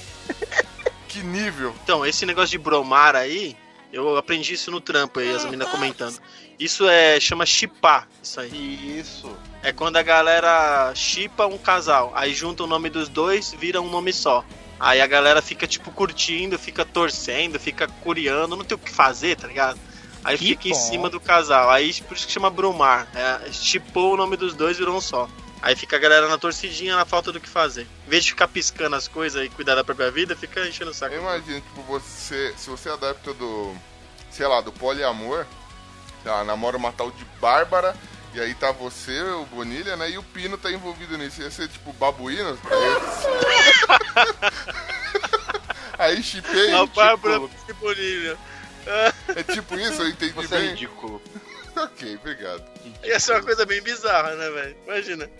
Que 1.09 1.19
nível. 1.19 1.75
Então, 1.83 2.07
esse 2.07 2.25
negócio 2.25 2.51
de 2.51 2.59
bromar 2.59 3.17
aí, 3.17 3.57
eu 3.93 4.17
aprendi 4.17 4.55
isso 4.55 4.71
no 4.71 4.81
trampo 4.81 5.19
aí, 5.19 5.35
as 5.35 5.45
meninas 5.45 5.69
comentando. 5.69 6.17
Isso 6.61 6.89
é, 6.89 7.19
chama 7.19 7.45
chipar, 7.45 8.07
isso 8.23 8.39
aí. 8.39 9.01
Isso. 9.01 9.29
É 9.65 9.73
quando 9.73 9.97
a 9.97 10.03
galera 10.03 10.93
chipa 10.95 11.45
um 11.45 11.59
casal, 11.59 12.13
aí 12.15 12.33
junta 12.33 12.63
o 12.63 12.69
nome 12.69 12.89
dos 12.89 13.09
dois, 13.09 13.53
vira 13.59 13.81
um 13.83 13.91
nome 13.91 14.13
só. 14.13 14.45
Aí 14.79 15.01
a 15.01 15.07
galera 15.09 15.43
fica, 15.43 15.67
tipo, 15.67 15.91
curtindo, 15.91 16.57
fica 16.57 16.85
torcendo, 16.85 17.59
fica 17.59 17.89
curiando, 18.01 18.55
não 18.55 18.65
tem 18.65 18.77
o 18.77 18.79
que 18.79 18.91
fazer, 18.91 19.35
tá 19.37 19.49
ligado? 19.49 19.81
Aí 20.25 20.39
Que 20.39 20.49
fica 20.49 20.69
em 20.69 20.73
bom. 20.73 20.79
cima 20.79 21.11
do 21.11 21.21
casal. 21.21 21.71
Aí 21.71 21.93
por 22.03 22.17
isso 22.17 22.27
que 22.27 22.33
chama 22.33 22.51
brumar. 22.51 23.07
É, 23.15 23.53
chipou 23.53 24.15
o 24.15 24.17
nome 24.17 24.37
dos 24.37 24.55
dois, 24.55 24.79
virou 24.79 24.97
um 24.97 25.01
só. 25.01 25.29
Aí 25.61 25.75
fica 25.77 25.97
a 25.97 25.99
galera 25.99 26.29
na 26.29 26.37
torcidinha, 26.37 26.97
na 26.97 27.05
falta 27.05 27.33
do 27.33 27.41
que 27.41 27.49
fazer. 27.49 27.87
Em 28.07 28.11
vez 28.11 28.25
de 28.25 28.31
ficar 28.31 28.49
piscando 28.49 28.97
as 28.97 29.09
coisas 29.09 29.45
e 29.45 29.49
cuidar 29.49 29.75
da 29.75 29.85
própria 29.85 30.11
vida, 30.11 30.37
fica 30.37 30.67
enchendo 30.67 30.91
o 30.91 30.95
saco. 30.95 31.15
Eu 31.15 31.23
imagino, 31.23 31.61
tipo, 31.61 31.83
você. 31.83 32.55
Se 32.57 32.69
você 32.69 32.89
é 32.89 32.93
adepto 32.93 33.33
do. 33.35 33.75
Sei 34.31 34.47
lá, 34.47 34.61
do 34.61 34.73
poliamor, 34.73 35.47
tá, 36.23 36.45
namora 36.45 36.77
uma 36.77 36.93
tal 36.93 37.11
de 37.11 37.25
Bárbara, 37.41 37.97
e 38.35 38.41
aí 38.41 38.53
tá 38.53 38.73
você, 38.73 39.23
o 39.23 39.47
Bonilha, 39.47 39.97
né? 39.97 40.11
E 40.11 40.19
o 40.19 40.23
Pino 40.23 40.59
tá 40.59 40.71
envolvido 40.73 41.17
nisso. 41.17 41.41
Ia 41.41 41.51
ser 41.51 41.69
tipo 41.69 41.93
babuíno. 41.93 42.59
Aí, 45.99 46.23
chipei. 46.23 46.73
A 46.75 46.87
Bárbara 46.87 47.41
tipo, 47.41 47.67
que 47.67 47.73
bonilha. 47.75 48.37
É 49.35 49.43
tipo 49.43 49.75
isso, 49.77 50.03
eu 50.03 50.09
entendi 50.09 50.33
Você 50.33 50.55
é 50.55 50.59
bem. 50.59 50.69
ridículo. 50.71 51.21
ok, 51.77 52.17
obrigado. 52.17 52.63
Ia 53.03 53.19
ser 53.21 53.33
uma 53.33 53.43
coisa 53.43 53.65
bem 53.67 53.83
bizarra, 53.83 54.35
né, 54.35 54.51
velho? 54.51 54.77
Imagina. 54.87 55.31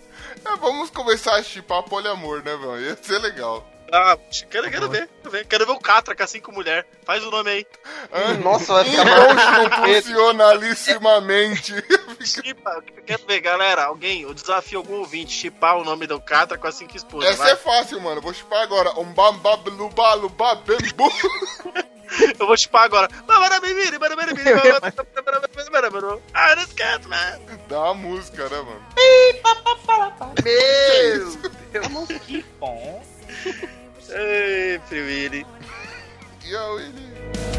É, 0.45 0.55
vamos 0.57 0.89
começar 0.89 1.35
a 1.35 1.43
chipar 1.43 1.83
poliamor, 1.83 2.41
né, 2.43 2.55
mano? 2.55 2.81
Ia 2.81 2.97
ser 3.01 3.19
legal. 3.19 3.69
Ah, 3.93 4.17
quero, 4.49 4.69
quero 4.71 4.89
ver, 4.89 5.07
quero 5.21 5.29
ver. 5.31 5.45
Quero 5.45 5.65
ver 5.67 5.71
o 5.73 5.79
Catra 5.79 6.15
com 6.15 6.23
a 6.23 6.27
cinco 6.27 6.51
mulher. 6.51 6.87
Faz 7.05 7.23
o 7.23 7.29
nome 7.29 7.51
aí. 7.51 7.67
Hã? 8.11 8.33
Nossa, 8.39 8.73
vai 8.73 8.83
ficar 8.85 9.05
Inconstitucionalissimamente. 9.63 11.71
Chipa, 12.25 12.83
quero 13.05 13.23
ver, 13.27 13.41
galera. 13.41 13.83
Alguém, 13.85 14.23
eu 14.23 14.33
desafio 14.33 14.79
algum 14.79 14.95
ouvinte 14.95 15.31
chipar 15.31 15.77
o 15.77 15.83
nome 15.83 16.07
do 16.07 16.19
Catra 16.19 16.57
com 16.57 16.65
a 16.65 16.71
cinco 16.71 16.97
esposas. 16.97 17.29
Essa 17.29 17.43
vai. 17.43 17.51
é 17.51 17.55
fácil, 17.55 18.01
mano. 18.01 18.19
Vou 18.21 18.33
chipar 18.33 18.63
agora. 18.63 18.99
Um 18.99 19.05
bambablubalubabembu. 19.05 21.11
Eu 22.39 22.47
vou 22.47 22.57
chipar 22.57 22.83
agora. 22.83 23.09
Ah. 26.33 27.39
Dá 27.67 27.81
uma 27.81 27.93
música, 27.95 28.49
né, 28.49 28.61
mano? 28.61 28.85
Meu! 30.43 31.55
Que 32.19 32.45
bom. 32.59 33.03
Ei, 34.09 34.79
Friwili. 34.87 35.45
E 36.43 36.55
a 36.55 36.67
Willy? 36.67 37.54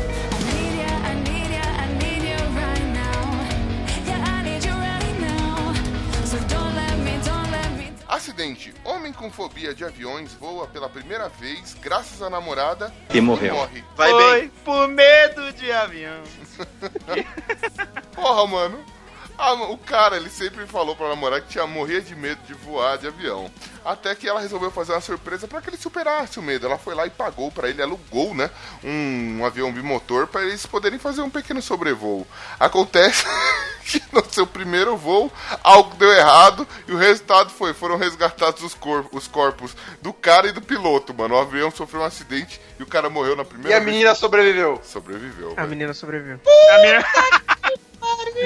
Acidente. 8.08 8.72
Homem 8.84 9.12
com 9.12 9.30
fobia 9.30 9.74
de 9.74 9.84
aviões 9.84 10.32
voa 10.34 10.66
pela 10.68 10.88
primeira 10.88 11.28
vez 11.28 11.74
graças 11.80 12.22
à 12.22 12.30
namorada 12.30 12.92
E 13.12 13.20
morreu. 13.20 13.54
morre. 13.54 13.82
Vai 13.96 14.10
Foi 14.10 14.40
bem. 14.40 14.48
por 14.64 14.88
medo 14.88 15.52
de 15.54 15.72
avião. 15.72 16.22
Porra, 18.14 18.46
mano. 18.46 18.84
Ah, 19.38 19.52
o 19.52 19.76
cara, 19.76 20.16
ele 20.16 20.30
sempre 20.30 20.66
falou 20.66 20.96
pra 20.96 21.08
namorar 21.08 21.40
que 21.42 21.48
tinha 21.48 21.66
morria 21.66 22.00
de 22.00 22.14
medo 22.14 22.40
de 22.46 22.54
voar 22.54 22.96
de 22.96 23.06
avião. 23.06 23.50
Até 23.84 24.14
que 24.14 24.28
ela 24.28 24.40
resolveu 24.40 24.70
fazer 24.70 24.92
uma 24.92 25.00
surpresa 25.00 25.46
para 25.46 25.60
que 25.60 25.70
ele 25.70 25.76
superasse 25.76 26.38
o 26.38 26.42
medo. 26.42 26.66
Ela 26.66 26.78
foi 26.78 26.94
lá 26.94 27.06
e 27.06 27.10
pagou 27.10 27.52
para 27.52 27.68
ele, 27.68 27.82
alugou, 27.82 28.34
né? 28.34 28.50
Um, 28.82 29.38
um 29.40 29.44
avião 29.46 29.72
bimotor 29.72 30.26
para 30.26 30.42
eles 30.42 30.64
poderem 30.66 30.98
fazer 30.98 31.20
um 31.20 31.30
pequeno 31.30 31.60
sobrevoo. 31.62 32.26
Acontece 32.58 33.24
que 33.86 34.02
no 34.10 34.24
seu 34.28 34.46
primeiro 34.46 34.96
voo 34.96 35.30
algo 35.62 35.94
deu 35.96 36.10
errado 36.12 36.66
e 36.88 36.92
o 36.92 36.96
resultado 36.96 37.50
foi: 37.50 37.72
foram 37.74 37.96
resgatados 37.96 38.62
os, 38.62 38.74
cor 38.74 39.06
os 39.12 39.28
corpos 39.28 39.76
do 40.02 40.12
cara 40.12 40.48
e 40.48 40.52
do 40.52 40.62
piloto, 40.62 41.14
mano. 41.14 41.34
O 41.34 41.38
avião 41.38 41.70
sofreu 41.70 42.00
um 42.00 42.04
acidente 42.04 42.60
e 42.80 42.82
o 42.82 42.86
cara 42.86 43.08
morreu 43.10 43.36
na 43.36 43.44
primeira 43.44 43.70
E 43.70 43.74
a 43.74 43.78
vez. 43.78 43.92
menina 43.92 44.14
sobreviveu. 44.14 44.80
Sobreviveu. 44.82 45.52
A 45.52 45.54
velho. 45.56 45.68
menina 45.68 45.94
sobreviveu. 45.94 46.40
A 46.72 46.78
minha... 46.78 47.04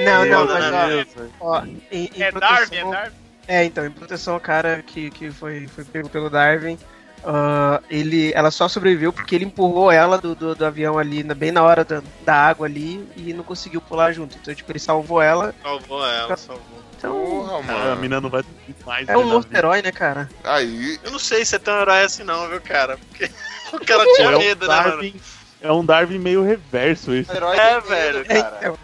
Não, 0.05 0.25
não, 0.25 0.45
Meu 0.45 0.53
mas 0.53 1.07
ó, 1.39 1.45
ó, 1.59 1.63
em, 1.91 2.09
em 2.15 2.21
É 2.23 2.31
proteção- 2.31 2.39
Darwin, 2.39 2.75
é 2.75 2.83
Darwin. 2.91 3.15
É, 3.47 3.65
então, 3.65 3.85
em 3.85 3.91
proteção 3.91 4.33
ao 4.35 4.39
cara 4.39 4.81
que, 4.85 5.09
que 5.11 5.29
foi, 5.31 5.67
foi 5.67 5.83
pego 5.83 6.07
pelo 6.09 6.29
Darwin, 6.29 6.77
ah, 7.23 7.81
ele, 7.89 8.31
ela 8.33 8.49
só 8.51 8.67
sobreviveu 8.67 9.11
porque 9.11 9.35
ele 9.35 9.45
empurrou 9.45 9.91
ela 9.91 10.17
do, 10.17 10.33
do, 10.33 10.55
do 10.55 10.65
avião 10.65 10.97
ali, 10.97 11.23
na- 11.23 11.35
bem 11.35 11.51
na 11.51 11.61
hora 11.63 11.83
da, 11.83 12.01
da 12.23 12.35
água 12.35 12.65
ali, 12.67 13.05
e 13.17 13.33
não 13.33 13.43
conseguiu 13.43 13.81
pular 13.81 14.11
junto. 14.13 14.37
Então, 14.41 14.53
tipo, 14.55 14.71
ele 14.71 14.79
salvou 14.79 15.21
ela. 15.21 15.53
Salvou 15.61 16.05
ela, 16.07 16.37
salvou. 16.37 16.81
Então, 16.97 17.11
Porra, 17.13 17.93
a 17.93 17.95
mina 17.95 18.21
não 18.21 18.29
vai 18.29 18.43
dormir 18.43 18.75
mais. 18.85 19.09
é 19.09 19.17
um 19.17 19.25
né, 19.25 19.31
morto 19.33 19.53
herói, 19.55 19.81
né, 19.81 19.91
cara? 19.91 20.29
Aí, 20.43 20.99
Eu 21.03 21.09
não 21.11 21.17
sei 21.19 21.43
se 21.43 21.55
é 21.55 21.59
tão 21.59 21.79
herói 21.81 22.03
assim 22.03 22.23
não, 22.23 22.47
viu, 22.47 22.61
cara? 22.61 22.97
Porque 23.09 23.25
o 23.73 23.79
cara 23.83 24.05
tinha 24.15 24.29
É 24.31 24.35
um 24.35 24.39
medo, 24.39 24.67
né, 24.67 24.75
mano? 24.75 24.89
Darwin, 24.91 25.21
é 25.61 25.71
um 25.71 25.83
Darwin 25.85 26.19
meio 26.19 26.43
reverso 26.43 27.11
esse. 27.13 27.31
O 27.31 27.35
herói 27.35 27.57
É, 27.57 27.73
medo, 27.75 27.87
velho. 27.87 28.25
cara. 28.27 28.57
Então, 28.59 28.77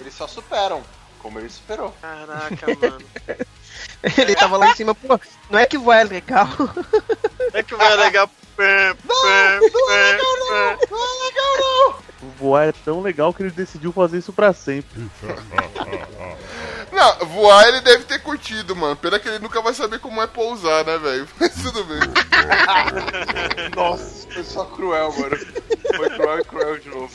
Eles 0.00 0.14
só 0.14 0.26
superam. 0.26 0.82
Como 1.18 1.38
ele 1.38 1.50
superou. 1.50 1.94
Caraca, 2.00 2.66
mano. 2.80 3.04
ele 4.16 4.34
tava 4.34 4.56
lá 4.56 4.70
em 4.70 4.74
cima, 4.74 4.94
pô, 4.94 5.20
não 5.50 5.58
é 5.58 5.66
que 5.66 5.76
voar 5.76 6.00
é 6.00 6.04
legal. 6.04 6.48
É 7.52 7.62
que 7.62 7.74
vai 7.74 7.96
legal. 7.96 8.28
Pé, 8.56 8.94
pé, 8.94 9.60
pé, 9.60 10.78
pé. 10.88 10.90
Voar 12.38 12.68
é 12.68 12.72
tão 12.72 13.00
legal 13.00 13.32
que 13.32 13.42
ele 13.42 13.50
decidiu 13.50 13.92
fazer 13.92 14.18
isso 14.18 14.32
pra 14.32 14.52
sempre. 14.52 15.10
Não, 16.92 17.26
voar 17.28 17.68
ele 17.68 17.80
deve 17.80 18.04
ter 18.04 18.18
curtido, 18.20 18.74
mano. 18.76 18.96
Pena 18.96 19.18
que 19.18 19.28
ele 19.28 19.38
nunca 19.38 19.62
vai 19.62 19.72
saber 19.72 19.98
como 20.00 20.20
é 20.20 20.26
pousar, 20.26 20.84
né, 20.84 20.98
velho? 20.98 21.28
Mas 21.40 21.54
tudo 21.54 21.84
bem. 21.84 22.00
Nossa, 23.76 24.28
foi 24.30 24.44
só 24.44 24.64
cruel, 24.66 25.14
mano. 25.18 25.36
Foi 25.96 26.10
cruel 26.10 26.38
e 26.38 26.44
cruel 26.44 26.78
de 26.78 26.88
novo. 26.88 27.12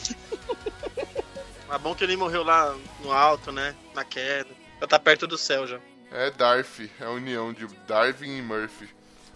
Mas 1.68 1.80
bom 1.80 1.94
que 1.94 2.04
ele 2.04 2.16
morreu 2.16 2.42
lá 2.42 2.74
no 3.00 3.12
alto, 3.12 3.50
né? 3.50 3.74
Na 3.94 4.04
queda. 4.04 4.50
Já 4.80 4.86
tá 4.86 4.98
perto 4.98 5.26
do 5.26 5.38
céu 5.38 5.66
já. 5.66 5.78
É 6.12 6.30
Darth, 6.30 6.80
é 7.00 7.04
a 7.04 7.10
união 7.10 7.52
de 7.52 7.66
Darwin 7.86 8.38
e 8.38 8.42
Murphy. 8.42 8.88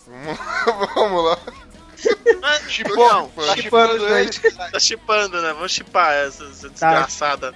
Vamos, 0.07 1.25
lá. 1.25 1.39
Mas, 2.41 2.63
Chipão, 2.71 2.97
não, 2.97 3.29
tá 3.29 3.57
chipando 3.57 4.05
os 4.05 4.11
eles. 4.11 4.41
tá 4.57 4.81
chipando, 4.81 5.43
né? 5.43 5.53
Vamos 5.53 5.73
chipar 5.73 6.13
essa, 6.15 6.45
essa 6.45 6.69
desgraçada. 6.69 7.55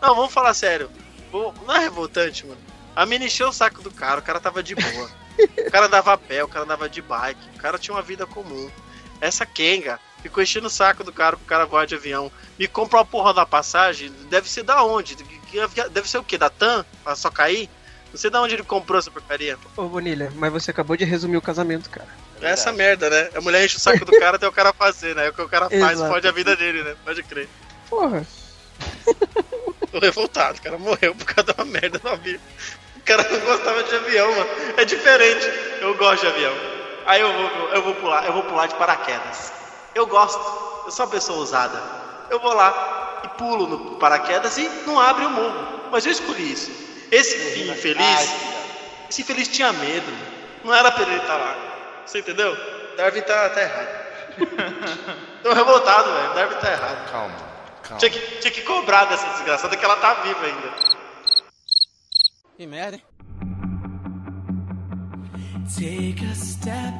Não, 0.00 0.14
vamos 0.14 0.32
falar 0.32 0.54
sério. 0.54 0.90
Não 1.32 1.74
é 1.74 1.78
revoltante, 1.78 2.46
mano. 2.46 2.60
A 2.94 3.04
mina 3.04 3.24
encheu 3.24 3.48
o 3.48 3.52
saco 3.52 3.82
do 3.82 3.90
cara, 3.90 4.20
o 4.20 4.22
cara 4.22 4.40
tava 4.40 4.62
de 4.62 4.74
boa. 4.74 5.10
O 5.36 5.68
cara 5.68 5.86
andava 5.86 6.12
a 6.12 6.16
pé, 6.16 6.44
o 6.44 6.48
cara 6.48 6.64
andava 6.64 6.88
de 6.88 7.02
bike, 7.02 7.56
o 7.56 7.58
cara 7.58 7.76
tinha 7.76 7.92
uma 7.92 8.02
vida 8.02 8.24
comum. 8.24 8.70
Essa 9.20 9.44
Kenga 9.44 9.98
ficou 10.24 10.42
enchendo 10.42 10.68
o 10.68 10.70
saco 10.70 11.04
do 11.04 11.12
cara 11.12 11.36
pro 11.36 11.44
cara 11.44 11.66
voar 11.66 11.86
de 11.86 11.94
avião. 11.94 12.32
Me 12.58 12.66
compra 12.66 12.98
uma 12.98 13.04
porra 13.04 13.34
da 13.34 13.44
passagem, 13.44 14.10
deve 14.30 14.48
ser 14.48 14.62
da 14.62 14.82
onde? 14.82 15.16
Deve 15.92 16.08
ser 16.08 16.18
o 16.18 16.24
quê? 16.24 16.38
Da 16.38 16.48
TAM? 16.48 16.84
Pra 17.04 17.14
só 17.14 17.30
cair? 17.30 17.68
Não 18.10 18.18
sei 18.18 18.30
da 18.30 18.40
onde 18.40 18.54
ele 18.54 18.62
comprou 18.62 18.98
essa 18.98 19.10
porcaria. 19.10 19.58
Ô, 19.76 19.82
Bonilha, 19.82 20.32
mas 20.36 20.50
você 20.50 20.70
acabou 20.70 20.96
de 20.96 21.04
resumir 21.04 21.36
o 21.36 21.42
casamento, 21.42 21.90
cara. 21.90 22.08
É 22.40 22.50
essa 22.50 22.72
merda, 22.72 23.10
né? 23.10 23.30
A 23.34 23.40
mulher 23.40 23.64
enche 23.64 23.76
o 23.76 23.80
saco 23.80 24.04
do 24.04 24.18
cara 24.18 24.36
até 24.36 24.48
o 24.48 24.52
cara 24.52 24.72
fazer, 24.72 25.14
né? 25.14 25.26
É 25.26 25.30
o 25.30 25.32
que 25.32 25.42
o 25.42 25.48
cara 25.48 25.68
faz, 25.68 25.98
Exato. 25.98 26.10
fode 26.10 26.26
a 26.26 26.32
vida 26.32 26.56
dele, 26.56 26.82
né? 26.82 26.96
Pode 27.04 27.22
crer. 27.22 27.48
Porra. 27.90 28.26
Tô 29.92 29.98
revoltado, 29.98 30.58
o 30.58 30.62
cara 30.62 30.78
morreu 30.78 31.14
por 31.14 31.26
causa 31.26 31.52
de 31.52 31.60
uma 31.60 31.70
merda 31.70 32.00
no 32.02 32.10
avião. 32.10 32.40
O 32.96 33.00
cara 33.00 33.28
não 33.30 33.40
gostava 33.40 33.82
de 33.84 33.94
avião, 33.94 34.34
mano. 34.34 34.50
É 34.76 34.84
diferente. 34.84 35.46
Eu 35.80 35.94
gosto 35.96 36.22
de 36.22 36.28
avião. 36.28 36.54
Aí 37.06 37.20
eu 37.20 37.32
vou, 37.32 37.68
eu 37.74 37.82
vou 37.82 37.94
pular, 37.96 38.24
eu 38.24 38.32
vou 38.32 38.42
pular 38.44 38.66
de 38.66 38.74
paraquedas. 38.76 39.52
Eu 39.94 40.06
gosto. 40.06 40.40
Eu 40.86 40.90
sou 40.90 41.06
uma 41.06 41.12
pessoa 41.12 41.38
ousada. 41.38 41.80
Eu 42.30 42.40
vou 42.40 42.52
lá 42.52 43.20
e 43.24 43.28
pulo 43.38 43.66
no 43.66 43.96
paraquedas 43.96 44.56
e 44.58 44.68
não 44.86 44.98
abre 44.98 45.24
o 45.24 45.30
morro. 45.30 45.88
Mas 45.90 46.04
eu 46.04 46.12
escolhi 46.12 46.52
isso. 46.52 46.70
Esse 47.10 47.60
infeliz, 47.60 48.34
esse 49.08 49.22
infeliz 49.22 49.48
tinha 49.48 49.72
medo. 49.72 50.12
Não 50.64 50.74
era 50.74 50.90
pra 50.90 51.02
ele 51.02 51.16
estar 51.16 51.36
lá. 51.36 51.56
Você 52.04 52.18
entendeu? 52.18 52.56
Darwin 52.96 53.22
tá, 53.22 53.50
tá 53.50 53.62
errado. 53.62 54.04
Tô 55.42 55.52
revoltado, 55.52 56.12
velho. 56.12 56.34
Darwin 56.34 56.56
tá 56.56 56.72
errado. 56.72 57.10
Calma, 57.10 57.34
calma. 57.82 57.98
Tinha 57.98 58.10
que, 58.10 58.18
tinha 58.38 58.50
que 58.50 58.62
cobrar 58.62 59.04
dessa 59.04 59.26
desgraçada 59.28 59.76
que 59.76 59.84
ela 59.84 59.96
tá 59.96 60.14
viva 60.14 60.44
ainda. 60.44 60.72
Que 62.56 62.66
merda, 62.66 62.96
hein? 62.96 63.04
Take 65.74 66.24
a 66.30 66.34
step 66.34 66.93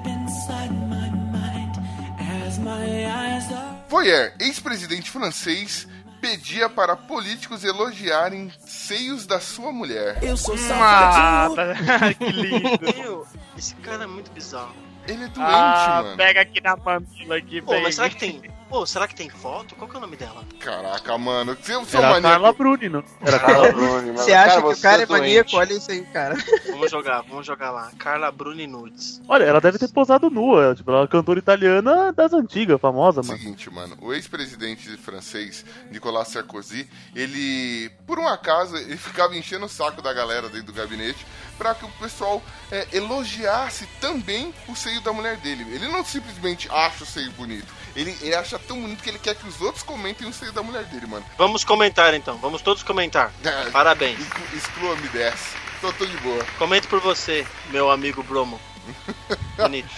Voyeur, 3.89 4.33
ex-presidente 4.41 5.11
francês, 5.11 5.87
pedia 6.21 6.69
para 6.69 6.97
políticos 6.97 7.65
elogiarem 7.65 8.51
seios 8.61 9.27
da 9.27 9.41
sua 9.41 9.73
mulher. 9.73 10.19
Eu 10.23 10.37
sou 10.37 10.55
Ah, 10.55 11.49
safadinho. 11.49 11.57
tá- 11.99 12.15
que 12.15 12.33
lindo. 12.33 12.81
Meu, 12.97 13.27
esse 13.57 13.75
cara 13.77 14.05
é 14.05 14.07
muito 14.07 14.31
bizarro. 14.33 14.75
Ele 15.07 15.25
é 15.25 15.29
doente, 15.29 15.39
Ah, 15.41 16.01
mano. 16.03 16.17
pega 16.17 16.41
aqui 16.41 16.61
na 16.63 16.77
mamila 16.77 17.37
aqui, 17.37 17.61
Pô, 17.61 17.79
mas 17.81 17.95
será 17.95 18.09
que 18.09 18.17
tem. 18.17 18.43
Pô, 18.69 18.85
será 18.87 19.07
que 19.07 19.15
tem 19.15 19.29
foto? 19.29 19.75
Qual 19.77 19.89
que 19.89 19.95
é 19.95 19.99
o 19.99 20.01
nome 20.01 20.17
dela? 20.17 20.45
Caraca, 20.59 21.17
mano. 21.19 21.57
Era 21.93 22.09
a 22.09 22.11
maníaco. 22.11 22.23
Carla 22.23 22.53
Bruni, 22.53 22.89
não? 22.89 23.05
Era 23.21 23.39
Carla 23.39 23.73
Bruni, 23.73 24.07
mano. 24.07 24.19
Você 24.19 24.33
acha 24.33 24.61
que 24.61 24.67
o 24.67 24.75
você 24.75 24.83
cara 24.83 25.03
é 25.03 25.07
doente. 25.07 25.21
maníaco? 25.21 25.57
Olha 25.57 25.73
isso 25.75 25.91
aí, 25.91 26.03
cara. 26.07 26.37
Vamos 26.71 26.91
jogar, 26.91 27.21
vamos 27.23 27.47
jogar 27.47 27.71
lá. 27.71 27.91
Carla 27.99 28.33
Bruni 28.33 28.67
Nudes. 28.67 29.21
Olha, 29.29 29.45
ela 29.45 29.61
deve 29.61 29.79
ter 29.79 29.89
posado 29.89 30.29
nua. 30.31 30.75
Tipo, 30.75 30.91
ela 30.91 31.01
é 31.01 31.03
uma 31.03 31.09
cantora 31.09 31.39
italiana 31.39 32.13
das 32.13 32.33
antigas, 32.33 32.81
famosa, 32.81 33.23
mano. 33.23 33.39
Seguinte, 33.39 33.71
mano, 33.71 33.97
o 34.01 34.13
ex-presidente 34.13 34.97
francês 34.97 35.65
Nicolas 35.91 36.29
Sarkozy, 36.29 36.89
ele, 37.15 37.91
por 38.07 38.19
um 38.19 38.27
acaso, 38.27 38.77
ele 38.77 38.97
ficava 38.97 39.37
enchendo 39.37 39.67
o 39.67 39.69
saco 39.69 40.03
da 40.03 40.13
galera 40.13 40.49
dentro 40.49 40.67
do 40.67 40.73
gabinete 40.73 41.25
para 41.57 41.75
que 41.75 41.85
o 41.85 41.89
pessoal 42.01 42.43
é, 42.73 42.89
elogiasse 42.93 43.87
também 44.01 44.53
o 44.69 44.75
seio 44.75 45.01
da 45.03 45.13
mulher 45.13 45.37
dele. 45.37 45.65
Ele 45.73 45.87
não 45.89 46.05
simplesmente 46.05 46.69
acha 46.71 47.05
o 47.05 47.07
seio 47.07 47.31
bonito, 47.33 47.73
ele, 47.95 48.17
ele 48.21 48.35
acha 48.35 48.54
tão 48.59 48.81
bonito 48.81 49.03
que 49.03 49.11
ele 49.11 49.19
quer 49.19 49.35
que 49.35 49.47
os 49.47 49.61
outros 49.61 49.83
comentem 49.83 50.27
o 50.29 50.33
seio 50.33 50.53
da 50.53 50.63
mulher 50.63 50.85
dele, 50.85 51.07
mano. 51.07 51.25
Vamos 51.39 51.65
comentar 51.65 52.15
então, 52.15 52.37
vamos 52.39 52.63
todos 52.63 52.83
comentar. 52.83 53.33
É, 53.45 53.71
Parabéns. 53.71 54.19
exclu- 54.21 54.57
Exclua-me 54.57 55.09
dessa. 55.09 55.57
Tô, 55.81 55.93
tô 55.93 56.07
de 56.07 56.17
boa. 56.19 56.45
Comento 56.59 56.89
por 56.89 57.01
você, 57.01 57.47
meu 57.71 57.91
amigo 57.91 58.23
Bromo. 58.23 58.61
Bonito. 59.57 59.89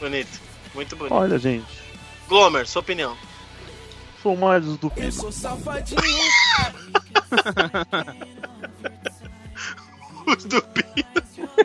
Bonito. 0.00 0.40
Muito 0.74 0.96
bonito. 0.96 1.14
Olha, 1.14 1.38
gente. 1.38 1.66
Glomer, 2.28 2.66
sua 2.66 2.80
opinião. 2.80 3.16
Sou 4.22 4.36
mais 4.36 4.64
do 4.64 4.92
Eu 4.96 5.12
sou 5.12 5.30
safadinho. 5.32 6.00
Os 10.26 10.44
do 10.44 10.60
Pino. 10.62 11.06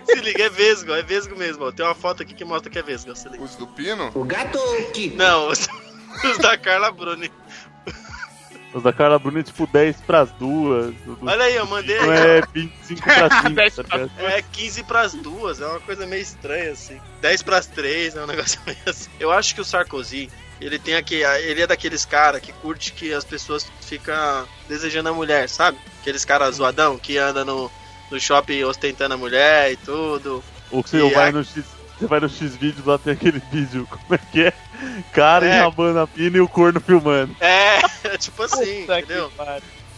Se 0.06 0.16
liga, 0.22 0.44
é 0.44 0.50
vesgo, 0.50 0.94
é 0.94 1.02
vesgo 1.02 1.36
mesmo. 1.36 1.66
ó. 1.66 1.72
Tem 1.72 1.86
uma 1.86 1.96
foto 1.96 2.22
aqui 2.24 2.34
que 2.34 2.46
mostra 2.46 2.70
que 2.70 2.78
é 2.78 2.84
vesgo. 2.84 3.16
Se 3.16 3.28
liga. 3.30 3.44
Os 3.44 3.56
do 3.56 3.68
Pino? 3.68 4.12
O 4.14 4.24
gato 4.24 4.60
que 4.94 5.10
Não, 5.16 5.48
os, 5.50 5.68
os 6.24 6.38
da 6.40 6.58
Carla 6.58 6.92
Bruni. 6.92 7.32
Os 8.74 8.84
da 8.84 8.94
Carla 8.94 9.20
Bruni, 9.20 9.44
tipo, 9.44 9.68
10 9.68 9.98
pras 10.02 10.32
duas. 10.32 10.94
Olha 11.22 11.44
aí, 11.44 11.56
eu 11.56 11.66
mandei 11.66 12.00
Não 12.00 12.14
é 12.14 12.42
25 12.54 13.02
pra 13.04 13.30
5, 13.42 13.50
10 13.50 13.76
tá 13.76 13.84
ligado? 13.84 14.12
É 14.20 14.42
15 14.42 14.84
pras 14.84 15.14
duas, 15.14 15.60
é 15.60 15.66
uma 15.68 15.80
coisa 15.82 16.06
meio 16.08 16.22
estranha 16.22 16.72
assim. 16.72 17.00
10 17.22 17.42
pras 17.44 17.66
3, 17.68 18.16
é 18.16 18.24
um 18.24 18.28
negócio 18.28 18.60
meio 18.66 18.78
assim. 18.86 19.10
Eu 19.20 19.30
acho 19.30 19.54
que 19.54 19.60
o 19.60 19.66
Sarkozy, 19.66 20.30
ele 20.62 20.80
tem 20.80 20.96
aqui, 20.96 21.16
ele 21.16 21.62
é 21.64 21.68
daqueles 21.68 22.06
cara 22.06 22.40
que 22.40 22.54
curte 22.54 22.94
que 22.94 23.14
as 23.14 23.26
pessoas 23.26 23.70
ficam 23.82 24.48
desejando 24.70 25.10
a 25.10 25.14
mulher, 25.14 25.50
sabe? 25.50 25.78
Aqueles 26.00 26.24
caras 26.24 26.56
zoadão 26.56 26.98
que 26.98 27.18
anda 27.18 27.44
no, 27.44 27.70
no 28.10 28.20
shopping 28.22 28.64
ostentando 28.64 29.16
a 29.16 29.18
mulher 29.18 29.74
e 29.74 29.76
tudo. 29.76 30.42
Ou 30.72 30.82
que 30.82 30.92
você 30.92 31.06
E 31.06 31.14
vai 31.14 31.28
a- 31.28 31.32
no 31.34 31.44
X. 31.44 31.66
Você 32.02 32.08
vai 32.08 32.20
no 32.20 32.28
X 32.30 32.56
vídeos 32.56 32.86
lá 32.86 32.98
tem 32.98 33.14
aquele 33.14 33.42
vídeo, 33.52 33.88
como 33.90 34.16
é 34.16 34.18
que 34.18 34.42
é? 34.44 34.54
Cara 35.14 35.46
É. 35.46 35.58
enrabando 35.58 36.00
a 36.00 36.08
pina 36.08 36.38
e 36.38 36.42
o 36.42 36.48
corno 36.48 36.80
filmando. 36.82 37.36
É, 37.40 37.80
é 38.04 38.18
tipo 38.18 38.42
assim, 38.44 38.82
Puta 38.82 39.00
entendeu? 39.00 39.32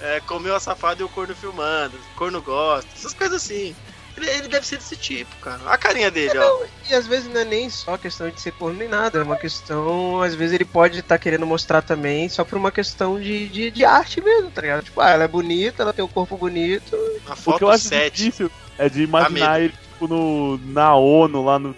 É, 0.02 0.20
comeu 0.22 0.54
a 0.56 0.60
safada 0.60 1.02
e 1.02 1.06
o 1.06 1.10
corno 1.10 1.34
filmando, 1.34 1.96
o 1.96 2.18
corno 2.18 2.42
gosta, 2.42 2.90
essas 2.96 3.14
coisas 3.14 3.42
assim. 3.42 3.74
Ele, 4.16 4.30
ele 4.30 4.48
deve 4.48 4.68
ser 4.68 4.76
desse 4.78 4.96
tipo, 4.96 5.34
cara. 5.38 5.60
A 5.66 5.76
carinha 5.76 6.12
dele, 6.12 6.38
ó. 6.38 6.66
E 6.88 6.94
às 6.94 7.08
vezes 7.08 7.34
não 7.34 7.42
é 7.42 7.46
nem 7.46 7.68
só 7.70 7.98
questão 7.98 8.30
de 8.30 8.40
ser 8.40 8.52
corno 8.52 8.78
nem 8.78 8.88
nada, 8.88 9.20
é 9.20 9.24
uma 9.24 9.38
questão, 9.38 10.22
às 10.22 10.36
vezes 10.36 10.54
ele 10.54 10.66
pode 10.66 11.00
estar 11.00 11.18
querendo 11.18 11.48
mostrar 11.48 11.82
também 11.82 12.28
só 12.30 12.44
por 12.44 12.58
uma 12.58 12.72
questão 12.72 13.20
de, 13.20 13.48
de, 13.50 13.72
de 13.72 13.84
arte 13.86 14.22
mesmo, 14.22 14.52
tá 14.52 14.62
ligado? 14.62 14.84
Tipo, 14.84 15.02
ah, 15.02 15.10
ela 15.10 15.24
é 15.24 15.28
bonita, 15.28 15.82
ela 15.82 15.94
tem 15.94 16.04
um 16.06 16.10
corpo 16.10 16.38
bonito, 16.38 16.96
Uma 17.26 17.34
O 17.34 17.36
que 17.38 17.42
foto 17.42 17.62
eu 17.64 17.70
acho 17.72 17.86
7. 17.86 18.16
difícil 18.16 18.52
é 18.78 18.88
de 18.90 19.02
imaginar 19.04 19.54
medo. 19.60 19.64
ele, 19.64 19.74
tipo, 19.94 20.08
no, 20.08 20.58
na 20.72 20.94
ONU, 20.96 21.44
lá 21.46 21.58
no, 21.58 21.76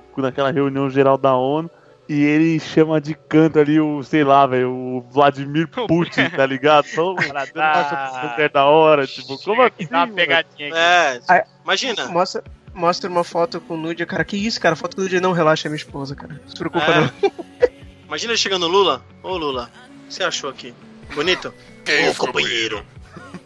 tipo, 0.00 0.20
naquela 0.22 0.50
reunião 0.50 0.88
geral 0.90 1.16
da 1.18 1.34
ONU, 1.34 1.70
e 2.08 2.22
ele 2.22 2.60
chama 2.60 3.00
de 3.00 3.14
canto 3.14 3.58
ali 3.58 3.80
o, 3.80 4.02
sei 4.02 4.22
lá, 4.24 4.46
velho, 4.46 4.70
o 4.70 5.00
Vladimir 5.10 5.66
Putin, 5.88 6.28
tá 6.30 6.44
ligado? 6.44 6.86
Só 6.86 7.14
Cara, 7.14 7.42
acha 7.42 8.20
super 8.30 8.50
da 8.50 8.64
hora, 8.66 9.06
tipo, 9.06 9.38
como 9.42 9.62
assim? 9.62 9.86
Dá 9.90 10.04
uma 10.04 10.14
pegadinha 10.14 10.68
aqui. 10.68 10.76
É, 10.76 11.20
Ah, 11.28 11.44
imagina. 11.64 12.06
Mostra, 12.08 12.44
mostra 12.74 13.08
uma 13.10 13.24
foto 13.24 13.60
com 13.60 13.76
nude, 13.76 14.04
cara. 14.04 14.24
Que 14.24 14.36
isso, 14.36 14.60
cara? 14.60 14.76
Foto 14.76 14.96
com 14.96 15.02
nude 15.02 15.18
não 15.20 15.32
relaxa, 15.32 15.66
é 15.66 15.70
minha 15.70 15.76
esposa, 15.76 16.14
cara. 16.14 16.34
Não 16.42 16.48
se 16.48 16.56
preocupa, 16.56 16.84
É. 16.84 17.00
não. 17.00 17.10
Imagina 18.06 18.32
ele 18.32 18.38
chegando 18.38 18.68
no 18.68 18.72
Lula. 18.72 19.02
Ô 19.22 19.36
Lula, 19.36 19.70
o 20.04 20.08
que 20.08 20.14
você 20.14 20.22
achou 20.24 20.50
aqui? 20.50 20.74
Bonito? 21.14 21.52
Que 21.84 21.92
Ô, 21.92 22.10
isso, 22.10 22.20
companheiro. 22.20 22.84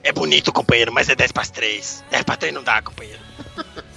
É 0.03 0.13
bonito, 0.13 0.53
companheiro, 0.53 0.93
mas 0.93 1.09
é 1.09 1.15
10 1.15 1.31
para 1.33 1.47
3. 1.47 2.05
10 2.11 2.23
para 2.25 2.37
3 2.37 2.53
não 2.55 2.63
dá, 2.63 2.83
companheiro. 2.83 3.21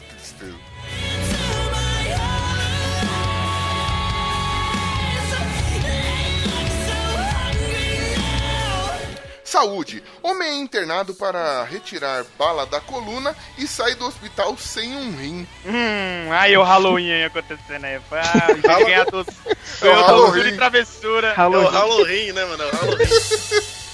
Saúde. 9.51 10.01
Homem 10.23 10.47
é 10.47 10.55
internado 10.55 11.13
para 11.13 11.63
retirar 11.65 12.23
bala 12.39 12.65
da 12.65 12.79
coluna 12.79 13.35
e 13.57 13.67
sai 13.67 13.95
do 13.95 14.05
hospital 14.05 14.57
sem 14.57 14.95
um 14.95 15.11
rim. 15.17 15.47
Hum, 15.65 16.31
aí 16.31 16.55
o 16.57 16.63
Halloween 16.63 17.11
aí 17.11 17.25
acontecendo 17.25 17.83
aí. 17.85 17.99
Foi, 18.07 18.19
Ah, 18.19 18.47
Halloween. 18.67 18.95
Halloween. 18.95 20.25
doçura 20.31 20.49
e 20.49 20.55
travessura. 20.55 21.27
É 21.27 21.31
o 21.33 21.35
Halloween. 21.35 21.71
Halloween, 21.71 22.31
né, 22.31 22.45
mano? 22.45 22.63
É 22.63 22.67
o 22.67 22.71
Halloween. 22.71 23.07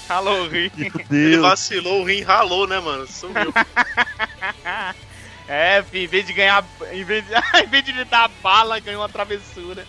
Halloween. 0.08 0.70
Meu 1.10 1.20
Ele 1.20 1.38
vacilou, 1.38 2.00
o 2.02 2.04
rim 2.04 2.22
ralou, 2.22 2.66
né, 2.66 2.78
mano? 2.80 3.06
Sumiu. 3.06 3.52
É, 5.48 5.82
filho, 5.82 6.04
em 6.04 6.06
vez 6.06 6.26
de 6.26 6.32
ganhar. 6.34 6.64
Em 6.92 7.02
vez 7.04 7.24
de, 7.26 7.32
em 7.64 7.66
vez 7.66 7.84
de 7.84 7.92
lhe 7.92 8.04
dar 8.04 8.28
bala, 8.42 8.78
ganhou 8.78 9.00
uma 9.00 9.08
travessura. 9.08 9.86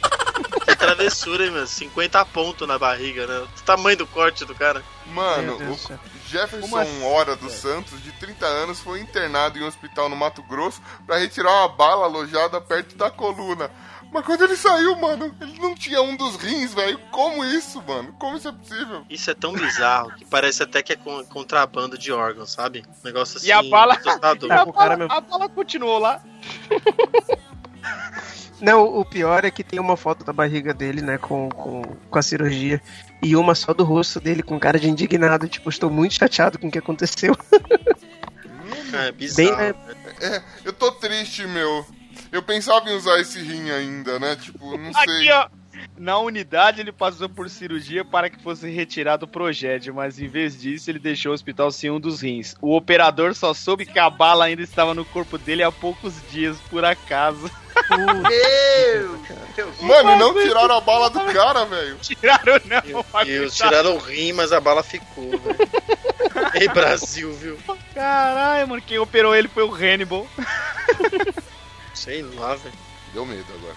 Que 0.66 0.76
travessura, 0.76 1.46
hein, 1.46 1.52
mano? 1.52 1.68
50 1.68 2.26
pontos 2.26 2.68
na 2.68 2.80
barriga, 2.80 3.28
né? 3.28 3.40
O 3.40 3.62
tamanho 3.64 3.98
do 3.98 4.08
corte 4.08 4.46
do 4.46 4.56
cara. 4.56 4.82
Mano, 5.08 5.58
o. 5.58 6.00
Jefferson 6.28 6.78
assim, 6.78 7.04
Hora 7.04 7.36
dos 7.36 7.54
Santos, 7.54 8.02
de 8.04 8.12
30 8.14 8.46
anos, 8.46 8.80
foi 8.80 9.02
internado 9.02 9.58
em 9.58 9.64
um 9.64 9.68
hospital 9.68 10.08
no 10.08 10.16
Mato 10.16 10.44
Grosso 10.44 10.80
para 11.06 11.18
retirar 11.18 11.52
uma 11.52 11.70
bala 11.70 12.06
alojada 12.06 12.62
perto 12.62 12.96
da 12.96 13.10
coluna. 13.10 13.72
Mas 14.12 14.26
quando 14.26 14.44
ele 14.44 14.56
saiu, 14.56 14.96
mano, 14.96 15.36
ele 15.40 15.60
não 15.60 15.76
tinha 15.76 16.02
um 16.02 16.16
dos 16.16 16.36
rins, 16.36 16.74
velho. 16.74 17.00
Como 17.12 17.46
isso, 17.46 17.82
mano? 17.88 18.12
Como 18.14 18.38
isso 18.38 18.48
é 18.48 18.52
possível? 18.52 19.06
Isso 19.10 19.30
é 19.30 19.34
tão 19.36 19.54
bizarro 19.54 20.12
que 20.16 20.26
parece 20.26 20.64
até 20.64 20.82
que 20.82 20.94
é 20.94 20.96
con- 20.96 21.24
contrabando 21.26 21.98
de 21.98 22.12
órgãos, 22.12 22.52
sabe? 22.52 22.84
Um 22.88 23.06
negócio 23.06 23.38
assim. 23.38 23.48
E 23.48 23.52
a 23.52 23.62
bala. 23.62 23.94
assustador. 23.94 24.50
E 24.50 24.54
a 24.54 24.66
bala, 24.66 24.98
mesmo. 24.98 25.14
a 25.14 25.22
bala 25.22 25.48
continuou 25.50 26.00
lá. 26.00 26.22
Não, 28.60 28.84
o 28.84 29.06
pior 29.06 29.46
é 29.46 29.52
que 29.52 29.64
tem 29.64 29.80
uma 29.80 29.96
foto 29.96 30.26
da 30.26 30.34
barriga 30.34 30.74
dele, 30.74 31.02
né, 31.02 31.18
com, 31.18 31.48
com, 31.50 31.82
com 32.10 32.20
a 32.20 32.22
cirurgia. 32.22 32.82
E 33.24 33.34
uma 33.36 33.56
só 33.56 33.74
do 33.74 33.86
rosto 33.86 34.20
dele 34.20 34.44
com 34.44 34.60
cara 34.60 34.78
de 34.78 34.90
indignado. 34.90 35.48
Tipo, 35.48 35.70
estou 35.70 35.90
muito 35.90 36.16
chateado 36.16 36.60
com 36.60 36.68
o 36.68 36.72
que 36.72 36.80
aconteceu. 36.80 37.36
É 38.92 39.12
bizarro. 39.12 39.50
Bem, 39.56 39.56
né? 39.56 39.76
É, 40.20 40.42
eu 40.66 40.74
tô 40.74 40.92
triste, 40.92 41.46
meu. 41.46 41.86
Eu 42.32 42.44
pensava 42.44 42.90
em 42.90 42.96
usar 42.96 43.20
esse 43.20 43.40
rim 43.40 43.70
ainda, 43.72 44.20
né? 44.20 44.36
Tipo, 44.36 44.78
não 44.78 44.94
sei. 44.94 45.30
Aqui, 45.30 45.32
ó. 45.32 45.60
Na 45.98 46.18
unidade, 46.20 46.82
ele 46.82 46.92
passou 46.92 47.30
por 47.30 47.50
cirurgia 47.50 48.04
para 48.04 48.30
que 48.30 48.42
fosse 48.42 48.70
retirado 48.70 49.26
o 49.26 49.28
projétil, 49.28 49.94
mas 49.94 50.20
em 50.20 50.28
vez 50.28 50.60
disso, 50.60 50.90
ele 50.90 51.00
deixou 51.00 51.32
o 51.32 51.36
hospital 51.36 51.72
sem 51.72 51.90
um 51.90 52.00
dos 52.00 52.22
rins. 52.22 52.56
O 52.62 52.76
operador 52.76 53.34
só 53.34 53.54
soube 53.54 53.86
que 53.86 54.00
a 54.00 54.10
bala 54.10 54.46
ainda 54.46 54.62
estava 54.62 54.94
no 54.94 55.06
corpo 55.06 55.38
dele 55.38 55.64
há 55.64 55.72
poucos 55.72 56.14
dias, 56.32 56.58
por 56.70 56.84
acaso. 56.84 57.50
Meu! 57.90 59.20
Mano, 59.82 60.12
e 60.12 60.20
não 60.20 60.34
tiraram 60.34 60.76
a 60.76 60.82
bala 60.82 61.10
do 61.10 61.20
cara, 61.34 61.66
velho. 61.66 61.98
Tiraram, 62.02 62.62
não. 62.66 62.82
Meu 62.84 63.26
Deus, 63.26 63.56
tiraram 63.56 63.96
o 63.96 64.00
rim, 64.00 64.34
mas 64.34 64.52
a 64.52 64.60
bala 64.60 64.84
ficou, 64.84 65.30
velho. 65.32 65.70
Ei, 66.56 66.68
Brasil, 66.68 67.34
viu? 67.34 67.58
Caralho, 67.94 68.68
mano, 68.68 68.82
quem 68.82 69.00
operou 69.00 69.36
ele 69.36 69.48
foi 69.48 69.64
o 69.64 69.74
Hannibal. 69.74 70.28
Sei 72.00 72.22
lá, 72.22 72.56
velho. 72.56 72.74
Deu 73.14 73.26
medo 73.26 73.46
agora. 73.54 73.76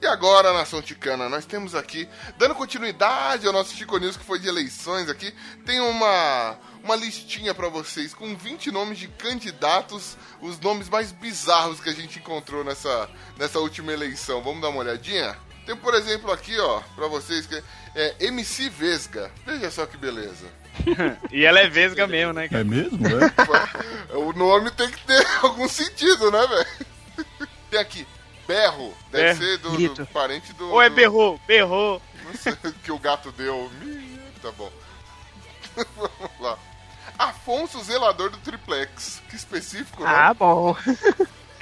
E 0.00 0.06
agora, 0.06 0.52
nação 0.52 0.80
ticana, 0.80 1.28
nós 1.28 1.44
temos 1.44 1.74
aqui, 1.74 2.08
dando 2.38 2.54
continuidade 2.54 3.48
ao 3.48 3.52
nosso 3.52 3.74
Chico 3.74 3.98
News 3.98 4.16
que 4.16 4.24
foi 4.24 4.38
de 4.38 4.46
eleições 4.46 5.08
aqui, 5.08 5.34
tem 5.66 5.80
uma, 5.80 6.56
uma 6.84 6.94
listinha 6.94 7.52
pra 7.52 7.68
vocês 7.68 8.14
com 8.14 8.36
20 8.36 8.70
nomes 8.70 8.98
de 8.98 9.08
candidatos, 9.08 10.16
os 10.40 10.60
nomes 10.60 10.88
mais 10.88 11.10
bizarros 11.10 11.80
que 11.80 11.88
a 11.88 11.94
gente 11.94 12.20
encontrou 12.20 12.62
nessa, 12.62 13.10
nessa 13.36 13.58
última 13.58 13.92
eleição. 13.92 14.40
Vamos 14.40 14.62
dar 14.62 14.68
uma 14.68 14.80
olhadinha? 14.80 15.36
Tem, 15.66 15.76
por 15.76 15.94
exemplo, 15.94 16.30
aqui, 16.32 16.58
ó, 16.58 16.80
pra 16.96 17.06
vocês, 17.06 17.46
que 17.46 17.62
é 17.94 18.14
MC 18.20 18.68
Vesga. 18.68 19.30
Veja 19.46 19.70
só 19.70 19.86
que 19.86 19.96
beleza. 19.96 20.46
E 21.30 21.44
ela 21.44 21.60
é 21.60 21.68
vesga 21.68 22.06
mesmo, 22.06 22.32
né? 22.32 22.48
cara? 22.48 22.62
É 22.62 22.64
mesmo? 22.64 22.98
É? 23.06 24.16
O 24.16 24.32
nome 24.32 24.70
tem 24.70 24.90
que 24.90 25.04
ter 25.06 25.26
algum 25.42 25.68
sentido, 25.68 26.30
né, 26.30 26.46
velho? 26.46 27.26
Tem 27.70 27.78
aqui, 27.80 28.06
Berro, 28.46 28.94
deve 29.10 29.38
Berro. 29.38 29.38
ser 29.38 29.58
do, 29.58 29.94
do 29.94 30.06
parente 30.06 30.52
do... 30.54 30.70
Ou 30.70 30.80
é 30.82 30.88
do- 30.88 30.94
berrou, 30.96 31.40
berrou. 31.46 32.02
Não 32.24 32.34
sei 32.34 32.52
o 32.52 32.72
que 32.72 32.90
o 32.92 32.98
gato 32.98 33.30
deu. 33.32 33.70
Tá 34.40 34.50
bom. 34.52 34.70
Vamos 35.96 36.40
lá. 36.40 36.58
Afonso, 37.18 37.82
zelador 37.84 38.30
do 38.30 38.38
triplex. 38.38 39.22
Que 39.28 39.36
específico, 39.36 40.02
né? 40.02 40.10
Ah, 40.10 40.34
bom. 40.34 40.76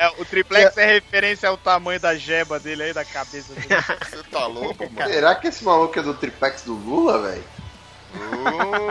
É, 0.01 0.09
o 0.17 0.25
triplex 0.25 0.79
é 0.79 0.95
referência 0.95 1.47
ao 1.47 1.59
tamanho 1.59 2.01
da 2.01 2.17
jeba 2.17 2.59
dele 2.59 2.85
aí, 2.85 2.93
da 2.95 3.05
cabeça 3.05 3.53
dele. 3.53 3.69
Você 4.09 4.23
tá 4.31 4.47
louco, 4.47 4.91
mano? 4.91 5.13
Será 5.13 5.35
que 5.35 5.49
esse 5.49 5.63
maluco 5.63 5.99
é 5.99 6.03
do 6.03 6.15
triplex 6.15 6.63
do 6.63 6.73
Lula, 6.73 7.21
velho? 7.21 7.45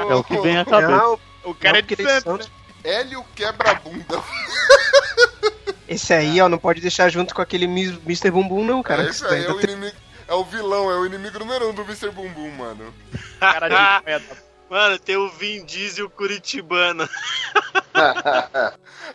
É 0.07 0.13
o 0.13 0.23
que 0.23 0.39
vem 0.39 0.57
à 0.57 0.63
Não, 0.63 0.65
cabeça. 0.65 1.19
O 1.43 1.55
cara 1.55 1.79
é 1.79 1.81
não, 1.81 1.87
porque 1.87 2.03
de 2.03 2.21
Santos? 2.21 2.51
Hélio 2.83 3.25
quebra-bunda. 3.33 4.23
Esse 5.87 6.13
aí, 6.13 6.39
ó, 6.39 6.47
não 6.47 6.59
pode 6.59 6.79
deixar 6.79 7.09
junto 7.09 7.33
com 7.33 7.41
aquele 7.41 7.65
Mr. 7.65 8.29
Bumbum, 8.29 8.63
não, 8.63 8.83
cara. 8.83 9.01
Esse 9.01 9.23
Isso 9.23 9.25
aí 9.25 9.45
é 9.45 9.51
o 9.51 9.59
inimigo. 9.59 9.97
É 10.27 10.33
o 10.35 10.43
vilão, 10.43 10.91
é 10.91 10.95
o 10.95 11.07
inimigo 11.07 11.39
número 11.39 11.71
um 11.71 11.73
do 11.73 11.81
Mr. 11.81 12.11
Bumbum, 12.11 12.51
mano. 12.51 12.93
Cara 13.39 13.67
de. 13.67 14.48
Mano, 14.69 14.99
tem 14.99 15.17
o 15.17 15.29
Vin 15.29 15.65
Diesel 15.65 16.09
Curitibano. 16.09 17.07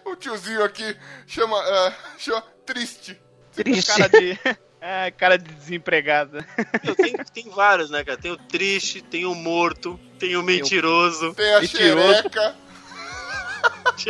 O 0.05 0.15
tiozinho 0.17 0.63
aqui 0.63 0.97
chama. 1.27 1.57
é, 1.67 1.93
chama 2.19 2.43
Triste. 2.67 3.19
triste. 3.55 3.87
Cara 3.93 4.09
de. 4.09 4.39
É, 4.87 5.11
cara 5.13 5.39
de 5.39 5.51
desempregado. 5.51 6.45
Tem, 6.99 7.15
tem 7.33 7.49
vários, 7.49 7.89
né, 7.89 8.05
cara? 8.05 8.19
Tem 8.19 8.31
o 8.31 8.37
triste, 8.37 9.01
tem 9.01 9.25
o 9.25 9.35
morto, 9.35 9.99
tem 10.19 10.37
o 10.37 10.43
mentiroso, 10.43 11.33
Tem 11.33 11.55
a 11.55 11.61
Mentiroso. 11.63 12.13
xereca, 12.13 12.55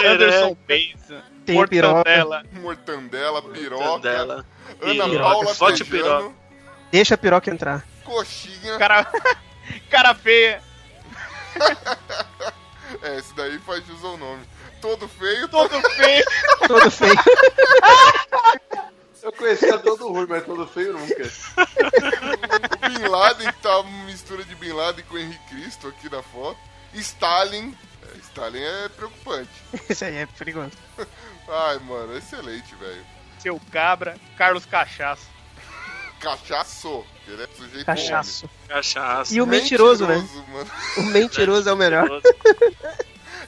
Anderson 0.05 0.57
Pace. 0.67 1.23
Tem 1.47 1.63
o 1.63 1.69
piroca. 1.69 1.95
Mortandela. 1.95 2.43
mortandela, 2.55 3.43
piroca, 3.43 3.99
dela. 4.01 4.45
Ana 4.83 5.05
Piroca. 5.09 5.55
Paula 5.57 5.77
Tejano, 5.77 6.37
Deixa 6.91 7.15
a 7.15 7.19
piroca 7.19 7.51
entrar. 7.53 7.87
coxinha. 8.03 8.77
Cara, 8.77 9.07
cara 9.89 10.13
feia. 10.13 10.61
É, 13.03 13.19
esse 13.19 13.35
daí 13.35 13.59
faz 13.59 13.85
jus 13.87 14.05
ao 14.05 14.17
nome. 14.17 14.47
Todo 14.81 15.09
feio, 15.09 15.49
Todo 15.49 15.81
feio. 15.91 16.25
Todo 16.69 16.91
feio. 16.91 17.15
Eu 19.23 19.33
conhecia 19.33 19.79
todo 19.79 20.13
ruim, 20.13 20.27
mas 20.29 20.45
todo 20.45 20.67
feio 20.67 20.93
nunca. 20.93 21.23
O 21.25 22.89
Bin 22.91 23.09
Laden 23.09 23.51
tá 23.63 23.79
uma 23.81 24.05
mistura 24.05 24.45
de 24.45 24.55
Bin 24.55 24.73
Laden 24.73 25.03
com 25.07 25.17
Henrique 25.17 25.49
Cristo 25.49 25.89
aqui 25.89 26.11
na 26.11 26.23
foto. 26.23 26.59
Stalin. 26.93 27.75
É, 28.03 28.19
Stalin 28.19 28.63
é 28.63 28.89
preocupante. 28.91 29.51
Esse 29.89 30.05
aí 30.05 30.17
é 30.17 30.27
perigoso. 30.27 30.73
Ai, 31.49 31.79
mano, 31.79 32.17
excelente, 32.17 32.75
velho. 32.75 33.07
Seu 33.39 33.59
cabra. 33.73 34.17
Carlos 34.37 34.67
Cachaço. 34.67 35.27
Cachaço. 36.25 37.05
Ele 37.27 37.43
é 37.43 37.49
sujeito 37.57 37.87
Cachaço. 37.87 38.51
Cachaça. 38.69 39.35
E 39.35 39.41
o 39.41 39.47
mentiroso, 39.47 40.07
né? 40.07 40.17
Mentiroso, 40.17 40.45
mano. 40.49 40.71
O 40.97 41.03
mentiroso 41.03 41.69
é 41.69 41.73
o 41.73 41.77
melhor. 41.77 42.09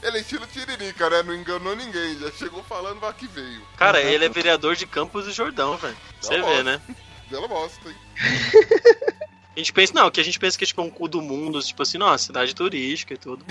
Ele 0.02 0.18
é 0.18 0.20
estilo 0.20 0.46
Tiririca, 0.46 1.10
né? 1.10 1.22
Não 1.22 1.34
enganou 1.34 1.74
ninguém. 1.74 2.18
Já 2.18 2.30
chegou 2.32 2.62
falando, 2.62 3.00
vai 3.00 3.12
que 3.14 3.26
veio. 3.26 3.60
Cara, 3.76 4.00
ele 4.00 4.24
é 4.24 4.28
vereador 4.28 4.76
de 4.76 4.86
Campos 4.86 5.24
do 5.24 5.32
Jordão, 5.32 5.76
velho. 5.78 5.96
Você 6.20 6.40
vê, 6.40 6.62
né? 6.62 6.80
Bela 7.28 7.48
bosta, 7.48 7.88
hein? 7.88 7.96
A 9.56 9.58
gente 9.58 9.72
pensa, 9.72 9.94
não, 9.94 10.10
que 10.10 10.20
a 10.20 10.22
gente 10.22 10.38
pensa 10.38 10.58
que 10.58 10.64
é 10.64 10.66
tipo 10.66 10.82
um 10.82 10.90
cu 10.90 11.08
do 11.08 11.22
mundo, 11.22 11.62
tipo 11.62 11.82
assim, 11.82 11.96
não, 11.96 12.16
cidade 12.18 12.54
turística 12.54 13.14
e 13.14 13.16
tudo. 13.16 13.42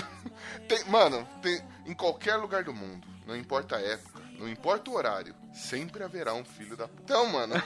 Tem- 0.68 0.84
mano, 0.84 1.28
tem, 1.42 1.60
em 1.84 1.94
qualquer 1.94 2.36
lugar 2.36 2.62
do 2.62 2.72
mundo, 2.72 3.04
não 3.26 3.34
importa 3.34 3.74
a 3.74 3.80
época, 3.80 4.22
não 4.38 4.48
importa 4.48 4.90
o 4.90 4.94
horário, 4.94 5.34
sempre 5.52 6.02
haverá 6.02 6.34
um 6.34 6.44
filho 6.44 6.76
da 6.76 6.88
puta. 6.88 7.02
Então, 7.04 7.26
mano, 7.26 7.54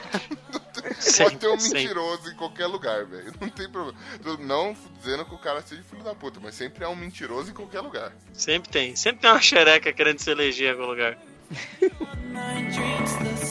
pode 0.73 1.03
Sempre, 1.03 1.37
ter 1.37 1.47
um 1.49 1.59
sempre. 1.59 1.81
mentiroso 1.81 2.29
em 2.29 2.35
qualquer 2.35 2.67
lugar, 2.67 3.05
velho. 3.05 3.33
Não 3.39 3.49
tem 3.49 3.69
problema. 3.69 3.97
Não 4.39 4.75
dizendo 4.97 5.25
que 5.25 5.33
o 5.33 5.37
cara 5.37 5.61
seja 5.61 5.83
filho 5.83 6.03
da 6.03 6.15
puta, 6.15 6.39
mas 6.41 6.55
sempre 6.55 6.83
há 6.83 6.89
um 6.89 6.95
mentiroso 6.95 7.51
em 7.51 7.53
qualquer 7.53 7.81
lugar. 7.81 8.13
Sempre 8.33 8.69
tem. 8.69 8.95
Sempre 8.95 9.21
tem 9.21 9.31
uma 9.31 9.41
xereca 9.41 9.91
querendo 9.91 10.19
se 10.19 10.29
eleger 10.31 10.69
em 10.69 10.71
algum 10.71 10.85
lugar. 10.91 11.17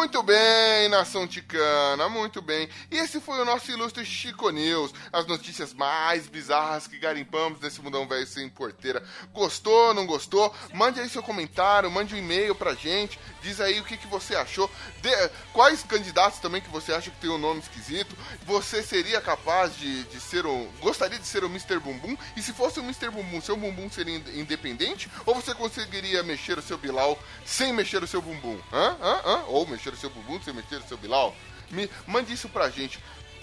Muito 0.00 0.22
bem, 0.22 0.88
nação 0.88 1.26
ticana, 1.28 2.08
muito 2.08 2.40
bem. 2.40 2.70
E 2.90 2.96
esse 2.96 3.20
foi 3.20 3.38
o 3.38 3.44
nosso 3.44 3.70
ilustre 3.70 4.02
Chico 4.02 4.48
News. 4.48 4.94
As 5.12 5.26
notícias 5.26 5.74
mais 5.74 6.26
bizarras 6.26 6.86
que 6.86 6.96
garimpamos 6.98 7.60
nesse 7.60 7.82
mundão 7.82 8.08
velho 8.08 8.26
sem 8.26 8.48
porteira. 8.48 9.02
Gostou, 9.30 9.92
não 9.92 10.06
gostou? 10.06 10.54
Mande 10.72 11.00
aí 11.00 11.08
seu 11.10 11.22
comentário, 11.22 11.90
mande 11.90 12.14
um 12.14 12.18
e-mail 12.18 12.54
pra 12.54 12.72
gente. 12.74 13.20
Diz 13.42 13.60
aí 13.60 13.78
o 13.78 13.84
que, 13.84 13.98
que 13.98 14.06
você 14.06 14.34
achou. 14.34 14.70
De- 15.02 15.30
quais 15.52 15.82
candidatos 15.82 16.38
também 16.38 16.62
que 16.62 16.70
você 16.70 16.94
acha 16.94 17.10
que 17.10 17.18
tem 17.20 17.28
um 17.30 17.36
nome 17.36 17.60
esquisito. 17.60 18.16
Você 18.46 18.82
seria 18.82 19.20
capaz 19.20 19.76
de, 19.76 20.04
de 20.04 20.18
ser 20.18 20.46
um. 20.46 20.66
Gostaria 20.80 21.18
de 21.18 21.26
ser 21.26 21.44
o 21.44 21.48
Mr. 21.48 21.78
Bumbum? 21.78 22.16
E 22.34 22.42
se 22.42 22.54
fosse 22.54 22.80
o 22.80 22.82
Mr. 22.82 23.10
Bumbum, 23.10 23.42
seu 23.42 23.54
bumbum 23.56 23.90
seria 23.90 24.16
ind- 24.16 24.28
independente? 24.34 25.10
Ou 25.26 25.34
você 25.34 25.54
conseguiria 25.54 26.22
mexer 26.22 26.58
o 26.58 26.62
seu 26.62 26.78
Bilal 26.78 27.18
sem 27.44 27.70
mexer 27.74 28.02
o 28.02 28.06
seu 28.06 28.22
bumbum? 28.22 28.58
Hã? 28.72 28.96
Hã? 28.98 29.20
Hã? 29.26 29.44
Ou 29.48 29.66
mexer 29.66 29.89
o 29.92 29.96
seu 29.96 30.10
sem 30.44 30.54
mexer 30.54 30.76
o 30.76 30.88
seu 30.88 30.96
Bilal? 30.96 31.34
Me, 31.70 31.88
mande 32.06 32.32
isso 32.32 32.48
pra 32.48 32.70
gente. 32.70 32.98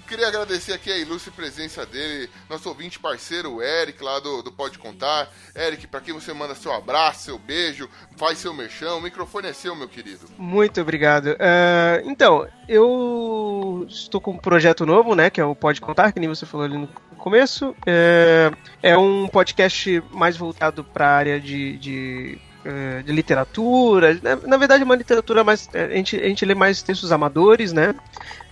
Queria 0.07 0.29
agradecer 0.29 0.71
aqui 0.71 0.89
a 0.89 0.97
ilustre 0.97 1.31
presença 1.31 1.85
dele, 1.85 2.29
nosso 2.49 2.69
ouvinte 2.69 2.97
parceiro, 2.97 3.61
Eric, 3.61 4.01
lá 4.01 4.21
do, 4.21 4.41
do 4.41 4.53
Pode 4.53 4.79
Contar. 4.79 5.29
Eric, 5.53 5.85
pra 5.85 5.99
quem 5.99 6.13
você 6.13 6.31
manda 6.31 6.55
seu 6.55 6.71
abraço, 6.71 7.25
seu 7.25 7.37
beijo, 7.37 7.89
faz 8.15 8.37
seu 8.37 8.53
merchão, 8.53 8.99
o 8.99 9.01
microfone 9.01 9.49
é 9.49 9.53
seu, 9.53 9.75
meu 9.75 9.89
querido. 9.89 10.25
Muito 10.37 10.79
obrigado. 10.79 11.35
Ah, 11.37 12.01
então, 12.05 12.47
eu 12.69 13.85
estou 13.89 14.21
com 14.21 14.31
um 14.31 14.37
projeto 14.37 14.85
novo, 14.85 15.13
né? 15.13 15.29
Que 15.29 15.41
é 15.41 15.45
o 15.45 15.53
Pode 15.53 15.81
Contar, 15.81 16.13
que 16.13 16.21
nem 16.21 16.29
você 16.29 16.45
falou 16.45 16.65
ali 16.65 16.77
no 16.77 16.87
começo. 17.17 17.75
É, 17.85 18.49
é 18.81 18.97
um 18.97 19.27
podcast 19.27 20.01
mais 20.13 20.37
voltado 20.37 20.85
para 20.85 21.05
a 21.05 21.15
área 21.17 21.41
de, 21.41 21.77
de, 21.79 22.39
eh, 22.67 23.03
de 23.03 23.11
literatura. 23.11 24.19
Na, 24.21 24.35
na 24.35 24.57
verdade, 24.57 24.81
é 24.83 24.85
uma 24.85 24.95
literatura 24.95 25.43
mais. 25.43 25.69
A 25.73 25.95
gente, 25.95 26.15
a 26.15 26.27
gente 26.27 26.45
lê 26.45 26.53
mais 26.55 26.83
textos 26.83 27.11
amadores, 27.11 27.71
né? 27.73 27.93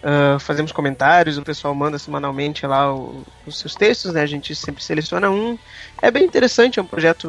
Ah, 0.04 0.38
fazemos 0.40 0.72
comentários, 0.72 1.38
o 1.38 1.44
pessoal 1.44 1.74
manda 1.74 1.98
semanalmente 1.98 2.66
lá 2.66 2.94
o- 2.94 3.24
os 3.46 3.58
seus 3.60 3.76
textos, 3.76 4.14
né? 4.14 4.22
A 4.22 4.26
gente 4.28 4.56
sempre 4.56 4.84
seleciona 4.84 5.30
um. 5.30 5.58
É 6.02 6.12
bem 6.12 6.24
interessante, 6.26 6.80
é 6.80 6.82
um 6.84 6.88
projeto 6.88 7.28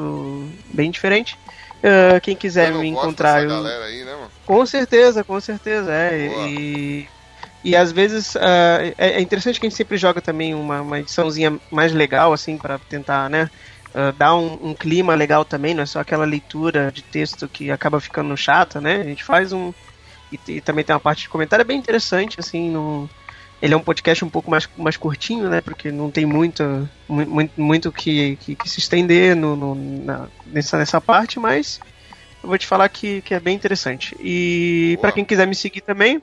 bem 0.74 0.90
diferente. 0.90 1.36
Ah, 1.82 2.20
quem 2.20 2.36
quiser 2.36 2.72
me 2.72 2.88
encontrar. 2.88 3.42
eu- 3.42 3.82
aí, 3.82 4.04
né, 4.04 4.14
mano? 4.14 4.30
com 4.44 4.64
certeza, 4.66 5.24
com 5.24 5.40
certeza, 5.40 5.92
é. 5.92 6.28
Boa. 6.28 6.46
E, 6.48 7.08
e 7.64 7.74
às 7.74 7.92
vezes 7.92 8.36
ah, 8.36 8.78
é, 8.98 9.12
é 9.12 9.20
interessante 9.20 9.58
que 9.58 9.66
a 9.66 9.68
gente 9.68 9.76
sempre 9.76 9.96
joga 9.96 10.20
também 10.20 10.54
uma, 10.54 10.82
uma 10.82 11.00
ediçãozinha 11.00 11.58
mais 11.70 11.92
legal, 11.92 12.32
assim, 12.32 12.56
para 12.58 12.78
tentar, 12.78 13.28
né? 13.30 13.48
Ah, 13.96 14.12
dar 14.12 14.36
um, 14.36 14.70
um 14.70 14.74
clima 14.74 15.14
legal 15.14 15.44
também, 15.44 15.74
não 15.74 15.82
é 15.82 15.86
só 15.86 16.00
aquela 16.00 16.24
leitura 16.26 16.92
de 16.92 17.02
texto 17.02 17.48
que 17.48 17.70
acaba 17.70 18.00
ficando 18.00 18.36
chata, 18.36 18.80
né? 18.80 19.00
A 19.00 19.04
gente 19.04 19.24
faz 19.24 19.52
um. 19.52 19.72
E, 20.32 20.38
e 20.52 20.60
também 20.60 20.84
tem 20.84 20.94
uma 20.94 21.00
parte 21.00 21.22
de 21.22 21.28
comentário 21.28 21.62
é 21.62 21.64
bem 21.66 21.78
interessante, 21.78 22.36
assim, 22.40 22.70
no. 22.70 23.08
Ele 23.62 23.72
é 23.72 23.76
um 23.76 23.82
podcast 23.82 24.24
um 24.24 24.28
pouco 24.30 24.50
mais, 24.50 24.68
mais 24.76 24.96
curtinho, 24.98 25.48
né? 25.48 25.60
Porque 25.62 25.90
não 25.90 26.10
tem 26.10 26.26
muito, 26.26 26.62
mu- 27.08 27.26
muito, 27.26 27.52
muito 27.60 27.92
que, 27.92 28.36
que, 28.36 28.54
que 28.54 28.68
se 28.68 28.80
estender 28.80 29.34
no, 29.34 29.56
no- 29.56 29.74
na- 30.04 30.28
nessa, 30.46 30.76
nessa 30.78 31.00
parte, 31.00 31.40
mas 31.40 31.80
eu 32.42 32.48
vou 32.50 32.58
te 32.58 32.66
falar 32.66 32.88
que, 32.88 33.22
que 33.22 33.34
é 33.34 33.40
bem 33.40 33.56
interessante. 33.56 34.14
E 34.20 34.98
pra 35.00 35.12
quem 35.12 35.24
quiser 35.24 35.46
me 35.46 35.54
seguir 35.54 35.80
também, 35.80 36.22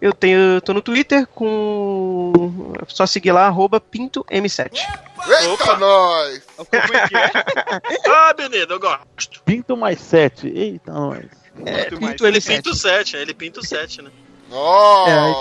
eu 0.00 0.12
tenho, 0.12 0.38
eu 0.38 0.60
tô 0.60 0.74
no 0.74 0.82
Twitter 0.82 1.26
com 1.28 2.43
é 2.80 2.84
só 2.88 3.06
seguir 3.06 3.32
lá 3.32 3.46
arroba 3.46 3.80
@pintom7. 3.80 4.72
Eita, 5.26 5.76
nós! 5.76 6.42
Como 6.56 6.68
é 6.72 7.08
que 7.08 7.16
é? 7.16 7.30
Ah, 8.10 8.32
Benedito, 8.34 8.72
eu 8.72 8.80
gosto. 8.80 9.42
Pinto 9.44 9.76
mais 9.76 10.00
7. 10.00 10.48
Eita, 10.48 10.92
nós. 10.92 11.26
É, 11.64 11.90
mais. 11.90 12.12
pinto 12.12 12.26
ele 12.26 12.38
Ele 12.38 12.40
pinta 12.40 12.70
o 12.70 12.74
7, 12.74 13.16
ele 13.16 13.34
pinta 13.34 13.60
o 13.60 13.64
7, 13.64 14.02
né? 14.02 14.10
Nossa, 14.50 15.10
É, 15.10 15.18
aí 15.18 15.34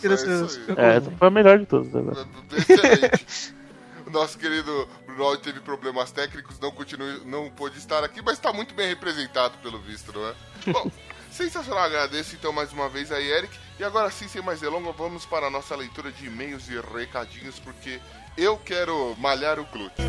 tira 0.00 0.14
é. 0.14 0.94
É, 0.94 0.96
essa 0.96 1.10
foi 1.10 1.28
a 1.28 1.30
melhor 1.30 1.58
de 1.58 1.66
todas 1.66 1.94
agora. 1.94 2.26
Excelente. 2.56 3.54
O 4.06 4.10
nosso 4.10 4.38
querido 4.38 4.86
Bruno 5.06 5.36
teve 5.38 5.60
problemas 5.60 6.12
técnicos, 6.12 6.60
não, 6.60 6.70
continue, 6.70 7.22
não 7.24 7.50
pôde 7.50 7.78
estar 7.78 8.04
aqui, 8.04 8.20
mas 8.22 8.34
está 8.34 8.52
muito 8.52 8.74
bem 8.74 8.88
representado 8.88 9.56
pelo 9.58 9.78
visto, 9.78 10.12
não 10.12 10.28
é? 10.28 10.34
Bom, 10.70 10.90
sensacional, 11.34 11.84
agradeço 11.84 12.36
então 12.36 12.52
mais 12.52 12.72
uma 12.72 12.88
vez 12.88 13.10
aí, 13.10 13.28
Eric. 13.30 13.58
E 13.78 13.84
agora 13.84 14.10
sim, 14.10 14.28
sem 14.28 14.40
mais 14.40 14.60
delongas, 14.60 14.94
vamos 14.96 15.26
para 15.26 15.48
a 15.48 15.50
nossa 15.50 15.74
leitura 15.74 16.12
de 16.12 16.26
e-mails 16.26 16.68
e 16.68 16.80
recadinhos, 16.80 17.58
porque 17.58 18.00
eu 18.36 18.56
quero 18.56 19.16
malhar 19.18 19.58
o 19.58 19.64
glúteo. 19.64 20.04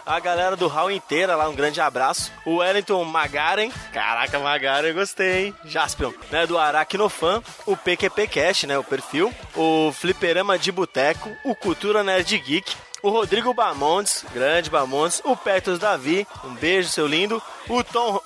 a 0.05 0.19
galera 0.19 0.55
do 0.55 0.67
Hall 0.67 0.91
inteira 0.91 1.35
lá, 1.35 1.47
um 1.47 1.55
grande 1.55 1.79
abraço. 1.79 2.31
O 2.43 2.55
Wellington 2.55 3.03
Magaren, 3.03 3.71
caraca, 3.93 4.39
Magaren, 4.39 4.93
gostei, 4.93 5.45
hein? 5.45 5.55
Jaspion, 5.65 6.11
né, 6.31 6.47
do 6.47 6.57
Aracnofan, 6.57 7.43
o 7.65 7.77
PQP 7.77 8.27
Cast, 8.27 8.67
né, 8.67 8.77
o 8.77 8.83
perfil, 8.83 9.33
o 9.55 9.91
Fliperama 9.91 10.57
de 10.57 10.71
Boteco, 10.71 11.29
o 11.43 11.55
Cultura 11.55 12.03
Nerd 12.03 12.37
Geek, 12.39 12.75
o 13.01 13.09
Rodrigo 13.09 13.53
Bamontes, 13.53 14.25
grande 14.33 14.69
Bamontes, 14.69 15.21
o 15.23 15.35
Petros 15.35 15.79
Davi, 15.79 16.27
um 16.43 16.53
beijo, 16.55 16.89
seu 16.89 17.07
lindo, 17.07 17.41
o 17.69 17.83
Tom... 17.83 18.19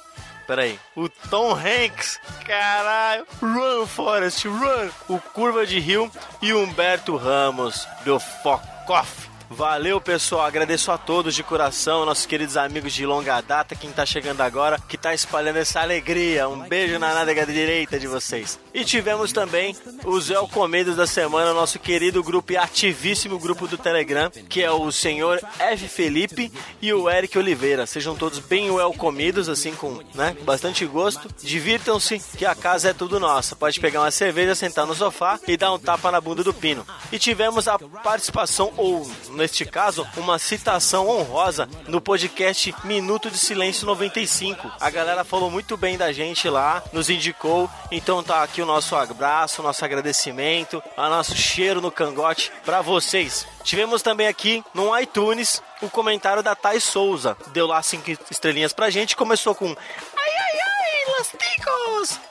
Peraí, 0.47 0.80
o 0.95 1.10
Tom 1.10 1.56
Hanks, 1.56 2.19
caralho, 2.45 3.26
Run 3.41 3.88
Forest, 3.88 4.47
Run, 4.47 4.89
o 5.10 5.19
Curva 5.19 5.65
de 5.65 5.80
Rio 5.80 6.11
e 6.39 6.53
Humberto 6.53 7.15
Ramos, 7.15 7.88
do 8.03 8.19
Focoff. 8.19 9.35
Valeu, 9.49 10.01
pessoal. 10.01 10.45
Agradeço 10.45 10.91
a 10.91 10.97
todos 10.97 11.35
de 11.35 11.43
coração, 11.43 12.05
nossos 12.05 12.26
queridos 12.26 12.57
amigos 12.57 12.93
de 12.93 13.05
longa 13.05 13.39
data, 13.41 13.76
quem 13.76 13.91
tá 13.91 14.05
chegando 14.05 14.41
agora, 14.41 14.80
que 14.80 14.97
tá 14.97 15.13
espalhando 15.13 15.57
essa 15.57 15.81
alegria. 15.81 16.49
Um 16.49 16.67
beijo 16.67 16.97
na 16.97 17.13
nádega 17.13 17.45
direita 17.45 17.99
de 17.99 18.07
vocês. 18.07 18.59
E 18.73 18.84
tivemos 18.84 19.31
também 19.31 19.76
os 20.03 20.30
El 20.30 20.47
Comidos 20.47 20.95
da 20.95 21.07
semana, 21.07 21.53
nosso 21.53 21.80
querido 21.80 22.23
grupo 22.23 22.51
e 22.51 22.57
ativíssimo 22.57 23.39
grupo 23.39 23.67
do 23.67 23.77
Telegram, 23.77 24.30
que 24.30 24.63
é 24.63 24.72
o 24.72 24.91
senhor 24.91 25.39
F. 25.59 25.88
Felipe 25.88 26.51
e 26.81 26.91
o 26.91 27.09
Eric 27.09 27.38
Oliveira. 27.38 27.85
Sejam 27.85 28.15
todos 28.15 28.39
bem 28.39 28.72
well 28.72 28.93
comidos, 28.93 29.47
assim, 29.47 29.73
com 29.73 30.01
né, 30.13 30.35
bastante 30.43 30.85
gosto. 30.85 31.30
Divirtam-se, 31.41 32.19
que 32.38 32.45
a 32.45 32.55
casa 32.55 32.89
é 32.89 32.93
tudo 32.93 33.19
nossa. 33.19 33.55
Pode 33.55 33.80
pegar 33.80 34.01
uma 34.01 34.11
cerveja, 34.11 34.55
sentar 34.55 34.85
no 34.85 34.95
sofá 34.95 35.39
e 35.47 35.55
dar 35.55 35.72
um 35.72 35.80
tapa 35.80 36.11
na 36.11 36.19
bunda 36.19 36.43
do 36.43 36.53
pino. 36.53 36.85
E 37.11 37.19
tivemos 37.19 37.67
a 37.67 37.77
participação, 37.77 38.73
ou 38.76 39.09
neste 39.45 39.63
caso, 39.63 40.07
uma 40.17 40.39
citação 40.39 41.07
honrosa 41.07 41.69
no 41.88 42.01
podcast 42.01 42.73
Minuto 42.84 43.30
de 43.30 43.38
Silêncio 43.38 43.85
95. 43.85 44.72
A 44.80 44.89
galera 44.89 45.23
falou 45.23 45.51
muito 45.51 45.77
bem 45.77 45.99
da 45.99 46.11
gente 46.11 46.49
lá, 46.49 46.81
nos 46.91 47.11
indicou. 47.11 47.69
Então 47.91 48.23
tá 48.23 48.41
aqui 48.41 48.59
o 48.59 48.65
nosso 48.65 48.95
abraço, 48.95 49.61
nosso 49.61 49.85
agradecimento, 49.85 50.81
o 50.97 51.01
nosso 51.09 51.38
cheiro 51.38 51.80
no 51.80 51.91
cangote 51.91 52.51
pra 52.65 52.81
vocês. 52.81 53.45
Tivemos 53.63 54.01
também 54.01 54.26
aqui 54.26 54.63
no 54.73 54.97
iTunes 54.97 55.61
o 55.80 55.89
comentário 55.91 56.41
da 56.41 56.55
Thais 56.55 56.84
Souza. 56.84 57.38
Deu 57.47 57.67
lá 57.67 57.84
cinco 57.84 58.09
estrelinhas 58.31 58.73
pra 58.73 58.89
gente, 58.89 59.15
começou 59.15 59.53
com 59.53 59.76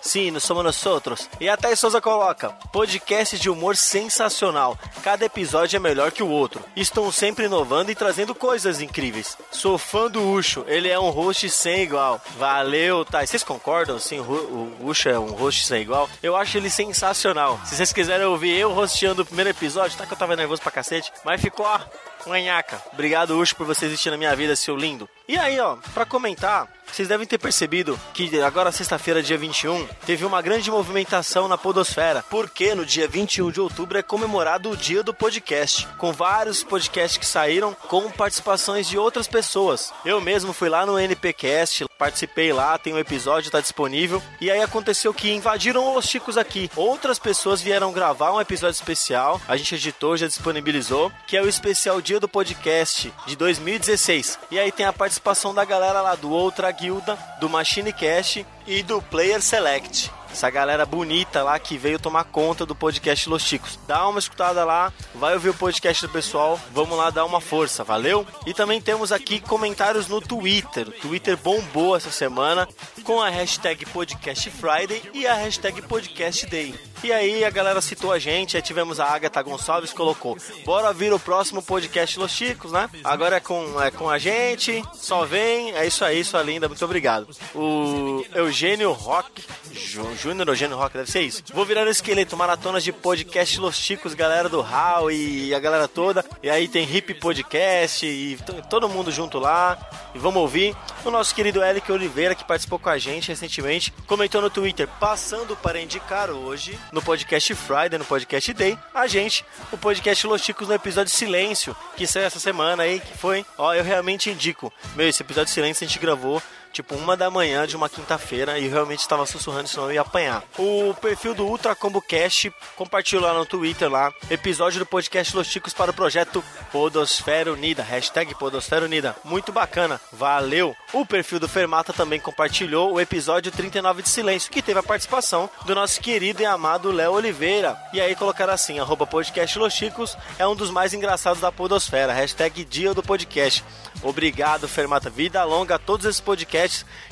Sim, 0.01 0.31
nós 0.31 0.45
somos 0.45 0.65
nós 0.65 0.87
outros. 0.87 1.29
E 1.41 1.49
a 1.49 1.57
Thais 1.57 1.79
Souza 1.79 2.01
coloca: 2.01 2.51
podcast 2.73 3.39
de 3.39 3.51
humor 3.51 3.77
sensacional. 3.77 4.79
Cada 5.03 5.25
episódio 5.25 5.77
é 5.77 5.81
melhor 5.81 6.13
que 6.13 6.23
o 6.23 6.29
outro. 6.29 6.63
Estão 6.77 7.11
sempre 7.11 7.47
inovando 7.47 7.91
e 7.91 7.95
trazendo 7.95 8.35
coisas 8.35 8.81
incríveis. 8.81 9.37
Sou 9.51 9.79
fã 9.79 10.11
do 10.11 10.23
Ucho, 10.31 10.65
ele 10.67 10.89
é 10.89 10.99
um 10.99 11.11
host 11.11 11.49
sem 11.51 11.83
igual. 11.83 12.21
Valeu, 12.39 13.05
Thais. 13.05 13.31
Vocês 13.31 13.43
concordam? 13.43 13.99
Sim, 13.99 14.21
o 14.21 14.77
Ucho 14.81 15.09
é 15.09 15.19
um 15.19 15.33
host 15.33 15.67
sem 15.67 15.83
igual. 15.83 16.09
Eu 16.23 16.37
acho 16.37 16.57
ele 16.57 16.71
sensacional. 16.71 17.59
Se 17.65 17.77
vocês 17.77 17.93
quiserem 17.93 18.27
ouvir 18.27 18.57
eu 18.57 18.77
hosteando 18.77 19.23
o 19.23 19.27
primeiro 19.27 19.51
episódio, 19.51 19.97
tá 19.97 20.07
que 20.07 20.13
eu 20.13 20.19
tava 20.19 20.37
nervoso 20.37 20.63
pra 20.63 20.71
cacete, 20.71 21.13
mas 21.25 21.41
ficou, 21.41 21.67
ó, 21.67 21.81
Manhaca. 22.27 22.83
Obrigado, 22.93 23.39
Ucho, 23.39 23.57
por 23.57 23.67
você 23.67 23.87
existir 23.87 24.11
na 24.11 24.17
minha 24.17 24.35
vida, 24.35 24.57
seu 24.57 24.77
lindo. 24.77 25.09
E 25.27 25.39
aí, 25.39 25.59
ó, 25.59 25.77
pra 25.95 26.05
comentar, 26.05 26.69
vocês 26.95 27.09
devem 27.09 27.27
ter 27.27 27.39
percebido 27.39 27.99
que 28.13 28.41
agora, 28.41 28.71
sexta-feira, 28.71 29.23
dia 29.23 29.37
21, 29.37 29.87
teve 30.07 30.25
uma 30.25 30.41
grande 30.41 30.71
movimentação 30.71 31.49
na 31.49 31.59
Podosfera. 31.59 32.23
Porque 32.31 32.75
no 32.75 32.87
dia 32.87 33.09
21 33.09 33.51
de 33.51 33.61
outubro 33.61 33.99
é 33.99 34.03
comemorado 34.03 34.71
o 34.71 34.77
dia 34.77 35.03
do 35.03 35.13
podcast. 35.13 35.89
Com 35.99 36.13
vários 36.13 36.63
podcasts 36.63 37.17
que 37.19 37.27
saíram 37.27 37.75
com 37.89 38.11
participações 38.13 38.87
de 38.87 38.97
outras 38.97 39.27
pessoas. 39.27 39.93
Eu 40.05 40.21
mesmo 40.21 40.53
fui 40.53 40.69
lá 40.69 40.87
no 40.87 40.99
NPcast, 40.99 41.87
participei 41.99 42.53
lá, 42.53 42.79
tem 42.79 42.95
um 42.95 42.99
episódio, 42.99 43.51
tá 43.51 43.61
disponível. 43.61 44.23
E 44.41 44.51
aí 44.51 44.61
aconteceu 44.61 45.13
que 45.13 45.33
invadiram 45.33 45.97
os 45.97 46.05
chicos 46.05 46.37
aqui. 46.39 46.71
Outras 46.77 47.19
pessoas 47.19 47.61
vieram 47.61 47.93
gravar 47.93 48.33
um 48.33 48.41
episódio 48.41 48.77
especial. 48.77 49.41
A 49.49 49.57
gente 49.57 49.75
editou, 49.75 50.17
já 50.17 50.29
disponibilizou, 50.29 51.11
que 51.27 51.37
é 51.37 51.43
o 51.43 51.49
especial 51.49 52.01
Dia 52.01 52.14
do 52.20 52.28
Podcast 52.28 53.12
de 53.27 53.36
2016. 53.36 54.39
E 54.51 54.59
aí 54.59 54.70
tem 54.73 54.86
a 54.86 54.93
participação 54.93 55.55
da 55.55 55.65
galera 55.65 56.01
lá 56.01 56.15
do 56.15 56.31
Outra 56.31 56.70
Guilda, 56.70 57.19
do 57.41 57.49
Machine 57.49 57.93
Cast 57.93 58.47
e 58.66 58.82
do 58.82 59.01
Player 59.03 59.43
Select. 59.43 60.11
Essa 60.35 60.51
galera 60.51 60.85
bonita 60.85 61.44
lá 61.44 61.56
que 61.61 61.78
veio 61.78 61.97
tomar 61.97 62.24
conta 62.24 62.66
do 62.66 62.74
podcast 62.74 63.28
Los 63.28 63.44
Chicos. 63.44 63.78
Dá 63.86 64.09
uma 64.09 64.19
escutada 64.19 64.65
lá, 64.65 64.93
vai 65.15 65.32
ouvir 65.35 65.51
o 65.51 65.55
podcast 65.55 66.05
do 66.05 66.12
pessoal, 66.12 66.59
vamos 66.73 66.98
lá 66.98 67.09
dar 67.11 67.24
uma 67.24 67.40
força, 67.40 67.85
valeu? 67.85 68.27
E 68.44 68.52
também 68.52 68.81
temos 68.81 69.12
aqui 69.12 69.39
comentários 69.39 70.09
no 70.09 70.20
Twitter. 70.20 70.89
O 70.89 70.93
Twitter 70.93 71.36
bombou 71.36 71.94
essa 71.97 72.11
semana 72.11 72.66
com 73.05 73.23
a 73.23 73.28
hashtag 73.28 73.86
Podcast 73.86 74.51
Friday 74.51 75.02
e 75.15 75.24
a 75.24 75.35
hashtag 75.35 75.81
Podcast 75.82 76.47
Day. 76.47 76.74
E 77.05 77.12
aí 77.12 77.44
a 77.44 77.51
galera 77.51 77.81
citou 77.81 78.11
a 78.11 78.19
gente, 78.19 78.56
aí 78.56 78.62
tivemos 78.62 78.98
a 78.98 79.05
Agatha 79.05 79.40
Gonçalves 79.43 79.93
colocou: 79.93 80.36
Bora 80.65 80.93
vir 80.93 81.12
o 81.12 81.20
próximo 81.20 81.62
podcast 81.62 82.19
Los 82.19 82.32
Chicos, 82.32 82.73
né? 82.73 82.89
Agora 83.05 83.36
é 83.36 83.40
com, 83.40 83.81
é 83.81 83.90
com 83.93 84.09
a 84.11 84.19
gente, 84.19 84.82
só 84.94 85.24
vem, 85.24 85.73
é 85.77 85.86
isso 85.86 86.05
aí, 86.05 86.24
sua 86.24 86.43
linda, 86.43 86.66
muito 86.66 86.85
obrigado. 86.85 87.28
O 87.55 88.24
Eugênio 88.35 88.90
Rock, 88.93 89.44
Ju- 89.70 90.16
Júnior 90.25 90.49
Eugênio 90.49 90.79
Rock, 90.79 90.97
deve 90.97 91.11
ser 91.11 91.21
isso. 91.21 91.43
Vou 91.53 91.67
virar 91.67 91.87
o 91.87 91.91
esqueleto, 91.91 92.35
maratonas 92.35 92.83
de 92.83 92.91
podcast 92.91 93.61
Los 93.61 93.77
Chicos, 93.77 94.15
galera 94.15 94.49
do 94.49 94.63
HAL 94.63 95.11
e 95.11 95.55
a 95.55 95.61
galera 95.61 95.87
toda. 95.87 96.25
E 96.43 96.49
aí 96.49 96.67
tem 96.67 96.91
Hip 96.91 97.13
Podcast 97.21 98.07
e 98.07 98.39
todo 98.71 98.89
mundo 98.89 99.13
junto 99.13 99.39
lá. 99.39 99.77
E 100.15 100.19
vamos 100.19 100.41
ouvir 100.41 100.75
o 101.05 101.11
nosso 101.11 101.35
querido 101.35 101.63
Eric 101.63 101.93
Oliveira, 101.93 102.35
que 102.35 102.43
participou 102.43 102.79
com 102.79 102.89
a 102.89 102.97
gente 102.97 103.29
recentemente, 103.29 103.93
comentou 104.07 104.41
no 104.41 104.49
Twitter, 104.49 104.89
passando 104.99 105.55
para 105.57 105.79
indicar 105.79 106.31
hoje, 106.31 106.79
no 106.91 107.03
podcast 107.03 107.55
Friday, 107.55 107.99
no 107.99 108.05
podcast 108.07 108.51
Day, 108.55 108.79
a 108.95 109.07
gente, 109.07 109.45
o 109.73 109.77
podcast 109.77 110.27
Los 110.27 110.41
Chicos 110.41 110.69
no 110.69 110.75
episódio 110.75 111.13
Silêncio, 111.13 111.77
que 111.97 112.07
saiu 112.07 112.25
essa 112.25 112.41
semana 112.41 112.85
aí, 112.85 112.99
que 112.99 113.19
foi, 113.19 113.45
ó, 113.59 113.75
eu 113.75 113.85
realmente 113.85 114.31
indico. 114.31 114.73
Meu, 114.97 115.07
esse 115.07 115.23
episódio 115.23 115.53
Silêncio 115.53 115.85
a 115.85 115.89
gente 115.89 115.99
gravou 115.99 116.43
tipo 116.75 116.97
uma 116.97 117.17
da 117.17 117.31
manhã 117.31 117.67
de 117.67 117.77
uma 117.77 117.89
quinta-feira 117.89 118.59
e 118.59 118.67
realmente 118.67 118.99
estava 118.99 119.25
sussurrando, 119.25 119.69
senão 119.69 119.87
eu 119.87 119.93
ia 119.93 120.01
apanhar. 120.01 120.43
O 120.59 120.93
perfil 121.01 121.33
do 121.33 121.47
Ultra 121.47 121.75
Combo 121.75 122.03
Cast 122.03 122.53
compartilhou 122.75 123.23
lá 123.23 123.33
no 123.33 123.47
Twitter 123.47 123.89
lá, 123.89 124.13
episódio 124.29 124.81
do 124.81 124.87
podcast 124.87 125.37
Los 125.37 125.47
Chicos 125.47 125.73
para 125.73 125.93
o 125.93 125.95
projeto 125.95 126.43
Podosfera 126.73 127.53
Unida, 127.53 127.83
hashtag 127.83 128.35
Podosfera 128.35 128.85
Unida. 128.85 129.15
Muito 129.25 129.53
bacana, 129.53 130.01
valeu! 130.13 130.75
O 130.93 131.07
perfil 131.07 131.39
do 131.39 131.49
Fermata 131.49 131.93
também 131.93 132.19
compartilhou 132.19 132.95
o 132.95 133.01
episódio 133.01 133.53
39 133.53 134.03
de 134.03 134.09
Silêncio, 134.09 134.51
que 134.51 134.63
teve 134.63 134.81
a 134.81 134.83
participação 134.83 135.49
do 135.65 135.75
nosso 135.77 136.01
querido 136.01 136.43
e 136.43 136.47
amado 136.47 136.91
Léo 136.91 137.13
Oliveira. 137.13 137.79
E 137.93 138.01
aí 138.01 138.17
colocaram 138.17 138.53
assim, 138.53 138.81
arroba 138.81 139.07
podcast 139.07 139.57
Los 139.59 139.75
Chicos 139.75 140.17
é 140.39 140.47
um 140.47 140.57
dos 140.57 140.71
mais 140.71 140.93
engraçados 140.93 141.41
da 141.41 141.53
Podosfera, 141.53 142.13
hashtag 142.13 142.65
Dia 142.65 142.93
do 142.93 143.03
Podcast. 143.03 143.65
Obrigado, 144.03 144.67
Fermata. 144.67 145.09
Vida 145.09 145.43
longa 145.45 145.77
a 145.77 145.79
todos 145.79 146.05
esses 146.05 146.21
podcasts 146.21 146.64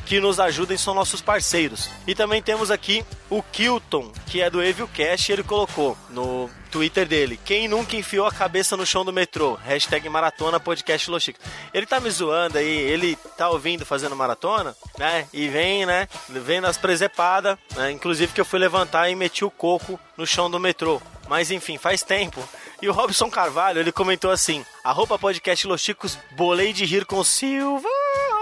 que 0.07 0.21
nos 0.21 0.41
ajudam 0.41 0.75
e 0.75 0.79
são 0.79 0.95
nossos 0.95 1.21
parceiros. 1.21 1.89
E 2.07 2.15
também 2.15 2.43
temos 2.43 2.71
aqui 2.71 3.05
o 3.31 3.43
Kilton, 3.43 4.13
que 4.27 4.41
é 4.41 4.51
do 4.51 4.63
Evilcast, 4.63 5.33
ele 5.33 5.43
colocou 5.43 5.97
no 6.11 6.51
Twitter 6.71 7.07
dele. 7.07 7.39
Quem 7.45 7.69
nunca 7.69 7.97
enfiou 7.97 8.27
a 8.27 8.33
cabeça 8.33 8.77
no 8.77 8.87
chão 8.87 9.05
do 9.05 9.13
metrô? 9.13 9.55
Hashtag 9.55 10.09
maratona 10.09 10.59
podcast 10.59 11.11
Los 11.11 11.23
Chicos. 11.23 11.45
Ele 11.73 11.87
tá 11.87 12.01
me 12.01 12.11
zoando 12.11 12.59
aí, 12.59 12.67
ele 12.67 13.17
tá 13.37 13.51
ouvindo 13.51 13.87
fazendo 13.87 14.17
maratona, 14.17 14.75
né? 14.99 15.27
E 15.33 15.49
vem, 15.49 15.87
né? 15.87 16.09
Vem 16.29 16.61
nas 16.61 16.77
presepadas, 16.77 17.57
né? 17.77 17.91
Inclusive 17.93 18.33
que 18.33 18.41
eu 18.41 18.45
fui 18.45 18.59
levantar 18.59 19.09
e 19.11 19.15
meti 19.15 19.45
o 19.45 19.51
coco 19.51 20.01
no 20.17 20.27
chão 20.27 20.51
do 20.51 20.59
metrô. 20.59 21.01
Mas 21.29 21.51
enfim, 21.51 21.79
faz 21.79 22.03
tempo. 22.03 22.43
E 22.81 22.89
o 22.89 22.93
Robson 22.93 23.31
Carvalho, 23.31 23.81
ele 23.81 23.93
comentou 23.93 24.31
assim: 24.31 24.65
Arroba 24.83 25.19
podcast 25.19 25.67
Los 25.67 25.81
Chicos, 25.81 26.19
bolei 26.33 26.73
de 26.73 26.85
rir 26.85 27.05
com 27.05 27.23
Silverhawks. 27.23 28.42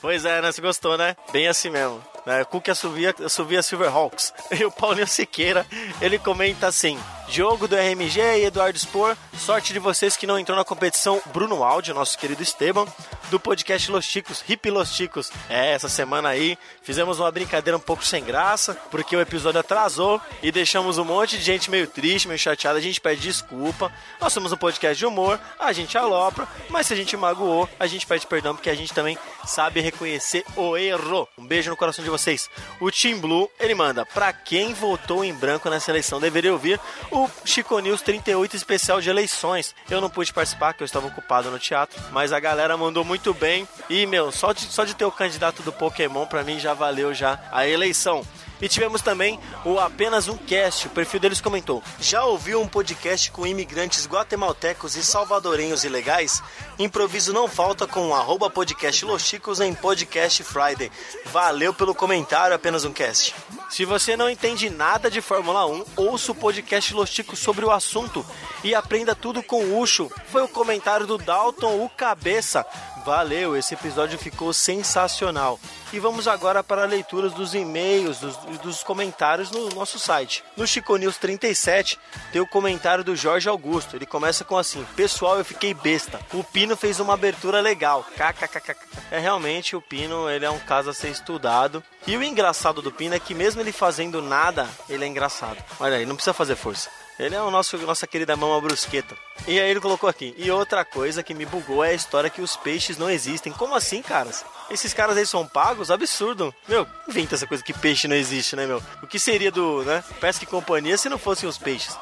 Pois 0.00 0.24
é, 0.24 0.40
né? 0.40 0.50
Você 0.50 0.60
gostou, 0.62 0.96
né? 0.96 1.14
Bem 1.32 1.46
assim 1.46 1.70
mesmo. 1.70 2.02
Né? 2.26 2.44
Cook 2.44 2.68
assovia, 2.68 3.14
assovia 3.24 3.62
Silverhawks. 3.62 4.32
E 4.60 4.64
o 4.64 4.70
Paulinho 4.70 5.06
Siqueira, 5.06 5.66
ele 6.00 6.18
comenta 6.18 6.66
assim: 6.66 6.98
Jogo 7.30 7.68
do 7.68 7.76
RMG 7.76 8.20
e 8.20 8.44
Eduardo 8.44 8.76
Spor, 8.76 9.16
sorte 9.38 9.72
de 9.72 9.78
vocês 9.78 10.16
que 10.16 10.26
não 10.26 10.36
entrou 10.36 10.58
na 10.58 10.64
competição 10.64 11.22
Bruno 11.26 11.62
Áudio, 11.62 11.94
nosso 11.94 12.18
querido 12.18 12.42
Esteban, 12.42 12.84
do 13.30 13.38
podcast 13.38 13.88
Los 13.88 14.04
Chicos, 14.04 14.42
Hip 14.48 14.68
Los 14.68 14.92
Chicos. 14.92 15.30
É, 15.48 15.72
essa 15.72 15.88
semana 15.88 16.30
aí 16.30 16.58
fizemos 16.82 17.20
uma 17.20 17.30
brincadeira 17.30 17.76
um 17.76 17.80
pouco 17.80 18.04
sem 18.04 18.24
graça, 18.24 18.76
porque 18.90 19.14
o 19.14 19.20
episódio 19.20 19.60
atrasou 19.60 20.20
e 20.42 20.50
deixamos 20.50 20.98
um 20.98 21.04
monte 21.04 21.38
de 21.38 21.44
gente 21.44 21.70
meio 21.70 21.86
triste, 21.86 22.26
meio 22.26 22.38
chateada. 22.38 22.78
A 22.78 22.82
gente 22.82 23.00
pede 23.00 23.20
desculpa. 23.20 23.92
Nós 24.20 24.32
somos 24.32 24.50
um 24.50 24.56
podcast 24.56 24.98
de 24.98 25.06
humor, 25.06 25.38
a 25.56 25.72
gente 25.72 25.96
alopra, 25.96 26.48
mas 26.68 26.88
se 26.88 26.94
a 26.94 26.96
gente 26.96 27.16
magoou, 27.16 27.68
a 27.78 27.86
gente 27.86 28.08
pede 28.08 28.26
perdão, 28.26 28.56
porque 28.56 28.70
a 28.70 28.74
gente 28.74 28.92
também 28.92 29.16
sabe 29.46 29.80
reconhecer 29.80 30.44
o 30.56 30.76
erro. 30.76 31.28
Um 31.38 31.46
beijo 31.46 31.70
no 31.70 31.76
coração 31.76 32.02
de 32.02 32.09
vocês. 32.10 32.50
O 32.80 32.90
Team 32.90 33.18
Blue, 33.18 33.50
ele 33.58 33.74
manda, 33.74 34.04
pra 34.04 34.32
quem 34.32 34.74
votou 34.74 35.24
em 35.24 35.32
branco 35.32 35.70
nessa 35.70 35.90
eleição, 35.90 36.20
deveria 36.20 36.52
ouvir 36.52 36.80
o 37.10 37.28
Chico 37.44 37.78
News 37.78 38.02
38 38.02 38.56
especial 38.56 39.00
de 39.00 39.10
eleições. 39.10 39.74
Eu 39.90 40.00
não 40.00 40.10
pude 40.10 40.32
participar, 40.32 40.72
porque 40.72 40.82
eu 40.82 40.86
estava 40.86 41.06
ocupado 41.06 41.50
no 41.50 41.58
teatro, 41.58 42.00
mas 42.12 42.32
a 42.32 42.40
galera 42.40 42.76
mandou 42.76 43.04
muito 43.04 43.32
bem. 43.32 43.66
E, 43.88 44.06
meu, 44.06 44.30
só 44.32 44.52
de, 44.52 44.62
só 44.62 44.84
de 44.84 44.94
ter 44.94 45.04
o 45.04 45.12
candidato 45.12 45.62
do 45.62 45.72
Pokémon, 45.72 46.26
pra 46.26 46.42
mim 46.42 46.58
já 46.58 46.74
valeu 46.74 47.14
já 47.14 47.40
a 47.52 47.66
eleição. 47.66 48.24
E 48.60 48.68
tivemos 48.68 49.00
também 49.02 49.40
o 49.64 49.78
Apenas 49.78 50.28
Um 50.28 50.36
Cast, 50.36 50.86
o 50.86 50.90
perfil 50.90 51.20
deles 51.20 51.40
comentou: 51.40 51.82
Já 51.98 52.24
ouviu 52.24 52.60
um 52.60 52.68
podcast 52.68 53.30
com 53.30 53.46
imigrantes 53.46 54.06
guatemaltecos 54.06 54.96
e 54.96 55.04
salvadorenhos 55.04 55.84
ilegais? 55.84 56.42
Improviso 56.78 57.32
não 57.32 57.48
falta 57.48 57.86
com 57.86 58.10
o 58.10 58.50
podcast 58.50 59.04
Los 59.04 59.22
Chicos 59.22 59.60
em 59.60 59.72
Podcast 59.74 60.42
Friday. 60.42 60.90
Valeu 61.26 61.72
pelo 61.72 61.94
comentário, 61.94 62.54
Apenas 62.54 62.84
Um 62.84 62.92
Cast. 62.92 63.34
Se 63.70 63.84
você 63.84 64.16
não 64.16 64.28
entende 64.28 64.68
nada 64.68 65.10
de 65.10 65.20
Fórmula 65.20 65.64
1, 65.66 65.84
ouça 65.96 66.32
o 66.32 66.34
podcast 66.34 66.92
Los 66.92 67.10
Ticos 67.10 67.38
sobre 67.38 67.64
o 67.64 67.70
assunto 67.70 68.26
e 68.64 68.74
aprenda 68.74 69.14
tudo 69.14 69.42
com 69.42 69.64
o 69.64 69.78
Ucho. 69.78 70.10
Foi 70.26 70.42
o 70.42 70.48
comentário 70.48 71.06
do 71.06 71.16
Dalton, 71.16 71.84
o 71.84 71.88
cabeça. 71.88 72.66
Valeu, 73.04 73.56
esse 73.56 73.74
episódio 73.74 74.18
ficou 74.18 74.52
sensacional. 74.52 75.58
E 75.92 75.98
vamos 75.98 76.28
agora 76.28 76.62
para 76.62 76.82
a 76.82 76.86
leitura 76.86 77.28
dos 77.30 77.54
e-mails, 77.54 78.18
dos, 78.18 78.36
dos 78.58 78.82
comentários 78.82 79.50
no 79.50 79.70
nosso 79.70 79.98
site. 79.98 80.44
No 80.56 80.66
Chico 80.66 80.96
News 80.96 81.16
37 81.16 81.98
tem 82.32 82.40
o 82.40 82.46
comentário 82.46 83.02
do 83.02 83.16
Jorge 83.16 83.48
Augusto. 83.48 83.96
Ele 83.96 84.06
começa 84.06 84.44
com 84.44 84.56
assim: 84.56 84.86
Pessoal, 84.94 85.38
eu 85.38 85.44
fiquei 85.44 85.74
besta. 85.74 86.20
O 86.32 86.44
Pino 86.44 86.76
fez 86.76 87.00
uma 87.00 87.14
abertura 87.14 87.60
legal. 87.60 88.04
KKKK. 88.16 88.76
É 89.10 89.18
realmente 89.18 89.74
o 89.74 89.82
Pino, 89.82 90.28
ele 90.28 90.44
é 90.44 90.50
um 90.50 90.60
caso 90.60 90.90
a 90.90 90.94
ser 90.94 91.08
estudado. 91.08 91.82
E 92.06 92.16
o 92.16 92.22
engraçado 92.22 92.80
do 92.80 92.92
Pino 92.92 93.14
é 93.14 93.20
que 93.20 93.34
mesmo 93.34 93.60
ele 93.60 93.72
fazendo 93.72 94.22
nada, 94.22 94.68
ele 94.88 95.04
é 95.04 95.08
engraçado. 95.08 95.62
Olha 95.80 95.96
aí, 95.96 96.06
não 96.06 96.14
precisa 96.14 96.34
fazer 96.34 96.54
força. 96.54 96.88
Ele 97.20 97.34
é 97.34 97.42
o 97.42 97.50
nosso 97.50 97.76
nossa 97.78 98.06
querida 98.06 98.34
mama 98.34 98.58
brusqueta. 98.62 99.14
E 99.46 99.60
aí 99.60 99.70
ele 99.70 99.78
colocou 99.78 100.08
aqui. 100.08 100.34
E 100.38 100.50
outra 100.50 100.86
coisa 100.86 101.22
que 101.22 101.34
me 101.34 101.44
bugou 101.44 101.84
é 101.84 101.90
a 101.90 101.94
história 101.94 102.30
que 102.30 102.40
os 102.40 102.56
peixes 102.56 102.96
não 102.96 103.10
existem. 103.10 103.52
Como 103.52 103.74
assim, 103.74 104.00
caras? 104.00 104.42
Esses 104.70 104.94
caras 104.94 105.18
aí 105.18 105.26
são 105.26 105.46
pagos? 105.46 105.90
Absurdo. 105.90 106.54
Meu, 106.66 106.86
inventa 107.06 107.34
essa 107.34 107.46
coisa 107.46 107.62
que 107.62 107.74
peixe 107.74 108.08
não 108.08 108.16
existe, 108.16 108.56
né, 108.56 108.66
meu? 108.66 108.82
O 109.02 109.06
que 109.06 109.18
seria 109.18 109.50
do, 109.50 109.84
né, 109.84 110.02
Pesca 110.18 110.44
e 110.44 110.46
Companhia 110.46 110.96
se 110.96 111.10
não 111.10 111.18
fossem 111.18 111.46
os 111.46 111.58
peixes? 111.58 111.94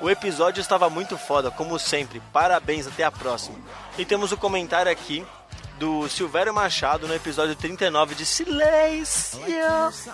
O 0.00 0.08
episódio 0.08 0.60
estava 0.62 0.88
muito 0.88 1.18
foda, 1.18 1.50
como 1.50 1.78
sempre. 1.78 2.22
Parabéns, 2.32 2.86
até 2.86 3.04
a 3.04 3.10
próxima. 3.10 3.58
E 3.98 4.06
temos 4.06 4.32
o 4.32 4.38
comentário 4.38 4.90
aqui 4.90 5.22
do 5.78 6.08
Silvério 6.08 6.52
Machado 6.54 7.06
no 7.06 7.14
episódio 7.14 7.54
39 7.54 8.14
de 8.14 8.24
Silêncio. 8.24 9.40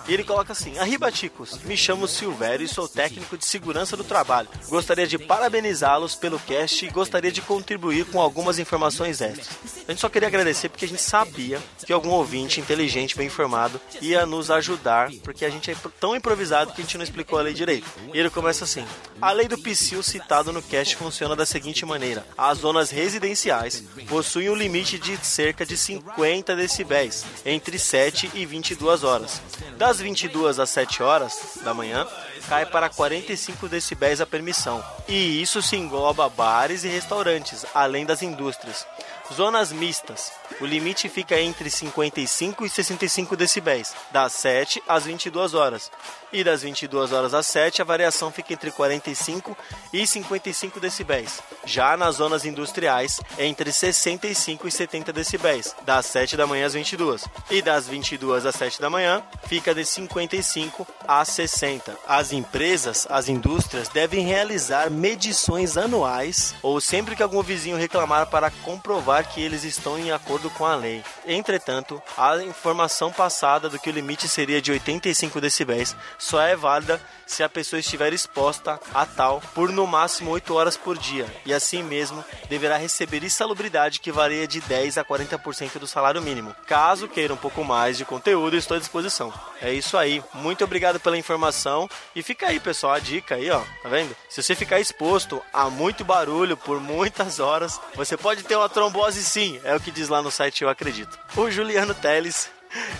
E 0.07 0.13
ele 0.13 0.23
coloca 0.23 0.51
assim: 0.51 0.77
Arriba, 0.77 1.11
Ticos. 1.11 1.59
Me 1.63 1.77
chamo 1.77 2.07
Silvério 2.07 2.65
e 2.65 2.67
sou 2.67 2.87
técnico 2.87 3.37
de 3.37 3.45
segurança 3.45 3.95
do 3.95 4.03
trabalho. 4.03 4.47
Gostaria 4.67 5.07
de 5.07 5.17
parabenizá-los 5.17 6.15
pelo 6.15 6.39
cast 6.39 6.85
e 6.85 6.89
gostaria 6.89 7.31
de 7.31 7.41
contribuir 7.41 8.05
com 8.05 8.21
algumas 8.21 8.59
informações 8.59 9.21
extras. 9.21 9.49
A 9.87 9.91
gente 9.91 10.01
só 10.01 10.09
queria 10.09 10.27
agradecer 10.27 10.69
porque 10.69 10.85
a 10.85 10.87
gente 10.87 11.01
sabia 11.01 11.61
que 11.85 11.93
algum 11.93 12.09
ouvinte 12.09 12.59
inteligente, 12.59 13.15
bem 13.15 13.27
informado, 13.27 13.79
ia 14.01 14.25
nos 14.25 14.49
ajudar, 14.51 15.11
porque 15.23 15.45
a 15.45 15.49
gente 15.49 15.71
é 15.71 15.75
tão 15.99 16.15
improvisado 16.15 16.71
que 16.73 16.81
a 16.81 16.83
gente 16.83 16.97
não 16.97 17.03
explicou 17.03 17.39
a 17.39 17.41
lei 17.41 17.53
direito. 17.53 17.87
E 18.13 18.19
ele 18.19 18.29
começa 18.29 18.63
assim: 18.63 18.85
A 19.21 19.31
lei 19.31 19.47
do 19.47 19.57
PSIL 19.57 20.03
citado 20.03 20.51
no 20.51 20.61
cast 20.61 20.95
funciona 20.95 21.35
da 21.35 21.45
seguinte 21.45 21.85
maneira: 21.85 22.25
as 22.37 22.59
zonas 22.59 22.89
residenciais 22.89 23.83
possuem 24.07 24.49
um 24.49 24.55
limite 24.55 24.97
de 24.97 25.17
cerca 25.53 25.65
de 25.65 25.77
50 25.77 26.55
decibéis 26.55 27.23
entre 27.45 27.77
7 27.77 28.31
e 28.33 28.45
22 28.45 29.03
horas. 29.03 29.39
Das 29.77 29.99
22 29.99 30.57
às 30.59 30.69
7 30.71 31.03
horas 31.03 31.59
da 31.63 31.73
manhã, 31.73 32.07
cai 32.49 32.65
para 32.65 32.89
45 32.89 33.69
decibéis 33.69 34.19
a 34.19 34.25
permissão. 34.25 34.83
E 35.07 35.41
isso 35.41 35.61
se 35.61 35.75
engloba 35.75 36.27
bares 36.27 36.83
e 36.83 36.87
restaurantes, 36.87 37.65
além 37.73 38.05
das 38.05 38.23
indústrias. 38.23 38.85
Zonas 39.31 39.71
mistas. 39.71 40.31
O 40.59 40.65
limite 40.65 41.07
fica 41.07 41.39
entre 41.39 41.69
55 41.69 42.65
e 42.65 42.69
65 42.69 43.35
decibéis, 43.35 43.93
das 44.11 44.33
7 44.33 44.83
às 44.87 45.05
22 45.05 45.53
horas. 45.53 45.91
E 46.31 46.43
das 46.43 46.63
22 46.63 47.11
horas 47.11 47.33
às 47.33 47.45
7, 47.47 47.81
a 47.81 47.85
variação 47.85 48.31
fica 48.31 48.53
entre 48.53 48.71
45 48.71 49.55
e 49.93 50.05
55 50.05 50.79
decibéis. 50.79 51.41
Já 51.63 51.95
nas 51.95 52.15
zonas 52.15 52.43
industriais, 52.43 53.21
entre 53.37 53.71
65 53.71 54.67
e 54.67 54.71
70 54.71 55.13
decibéis, 55.13 55.75
das 55.83 56.07
7 56.07 56.35
da 56.35 56.47
manhã 56.47 56.65
às 56.65 56.73
22. 56.73 57.25
E 57.51 57.61
das 57.61 57.87
22 57.87 58.45
às 58.45 58.55
7 58.55 58.81
da 58.81 58.89
manhã, 58.89 59.23
fica 59.45 59.75
de 59.75 59.85
55 59.85 60.87
a 61.07 61.23
60. 61.23 61.95
As 62.07 62.33
empresas, 62.33 63.07
as 63.09 63.29
indústrias, 63.29 63.87
devem 63.89 64.25
realizar 64.25 64.89
medições 64.89 65.77
anuais 65.77 66.55
ou 66.63 66.81
sempre 66.81 67.15
que 67.15 67.23
algum 67.23 67.43
vizinho 67.43 67.77
reclamar 67.77 68.27
para 68.27 68.49
comprovar 68.49 69.12
que 69.21 69.41
eles 69.41 69.63
estão 69.65 69.99
em 69.99 70.11
acordo 70.11 70.49
com 70.49 70.65
a 70.65 70.75
lei. 70.75 71.03
Entretanto, 71.27 72.01
a 72.17 72.37
informação 72.37 73.11
passada 73.11 73.69
do 73.69 73.77
que 73.77 73.89
o 73.89 73.93
limite 73.93 74.27
seria 74.27 74.61
de 74.61 74.71
85 74.71 75.41
decibéis 75.41 75.95
só 76.17 76.41
é 76.41 76.55
válida 76.55 77.01
se 77.33 77.43
a 77.43 77.49
pessoa 77.49 77.79
estiver 77.79 78.13
exposta 78.13 78.79
a 78.93 79.05
tal 79.07 79.41
por 79.55 79.69
no 79.69 79.87
máximo 79.87 80.29
8 80.29 80.53
horas 80.53 80.77
por 80.77 80.97
dia 80.97 81.25
e 81.45 81.51
assim 81.53 81.81
mesmo 81.81 82.23
deverá 82.47 82.77
receber 82.77 83.23
insalubridade 83.23 83.99
que 83.99 84.11
varia 84.11 84.47
de 84.47 84.61
10 84.61 84.99
a 84.99 85.03
40% 85.03 85.79
do 85.79 85.87
salário 85.87 86.21
mínimo. 86.21 86.55
Caso 86.67 87.07
queira 87.07 87.33
um 87.33 87.37
pouco 87.37 87.63
mais 87.63 87.97
de 87.97 88.05
conteúdo, 88.05 88.55
estou 88.55 88.77
à 88.77 88.79
disposição. 88.79 89.33
É 89.59 89.73
isso 89.73 89.97
aí. 89.97 90.23
Muito 90.35 90.63
obrigado 90.63 90.99
pela 90.99 91.17
informação 91.17 91.89
e 92.15 92.21
fica 92.21 92.47
aí, 92.47 92.59
pessoal, 92.59 92.93
a 92.93 92.99
dica 92.99 93.35
aí, 93.35 93.49
ó. 93.49 93.61
Tá 93.81 93.89
vendo? 93.89 94.15
Se 94.29 94.43
você 94.43 94.53
ficar 94.53 94.79
exposto 94.79 95.41
a 95.51 95.69
muito 95.71 96.05
barulho 96.05 96.55
por 96.55 96.79
muitas 96.79 97.39
horas, 97.39 97.81
você 97.95 98.15
pode 98.15 98.43
ter 98.43 98.55
uma 98.55 98.69
trombose 98.69 99.23
sim, 99.23 99.59
é 99.63 99.75
o 99.75 99.79
que 99.79 99.89
diz 99.89 100.07
lá 100.07 100.21
no 100.21 100.29
site 100.29 100.61
Eu 100.61 100.69
Acredito. 100.69 101.17
O 101.35 101.49
Juliano 101.49 101.95
Teles 101.95 102.49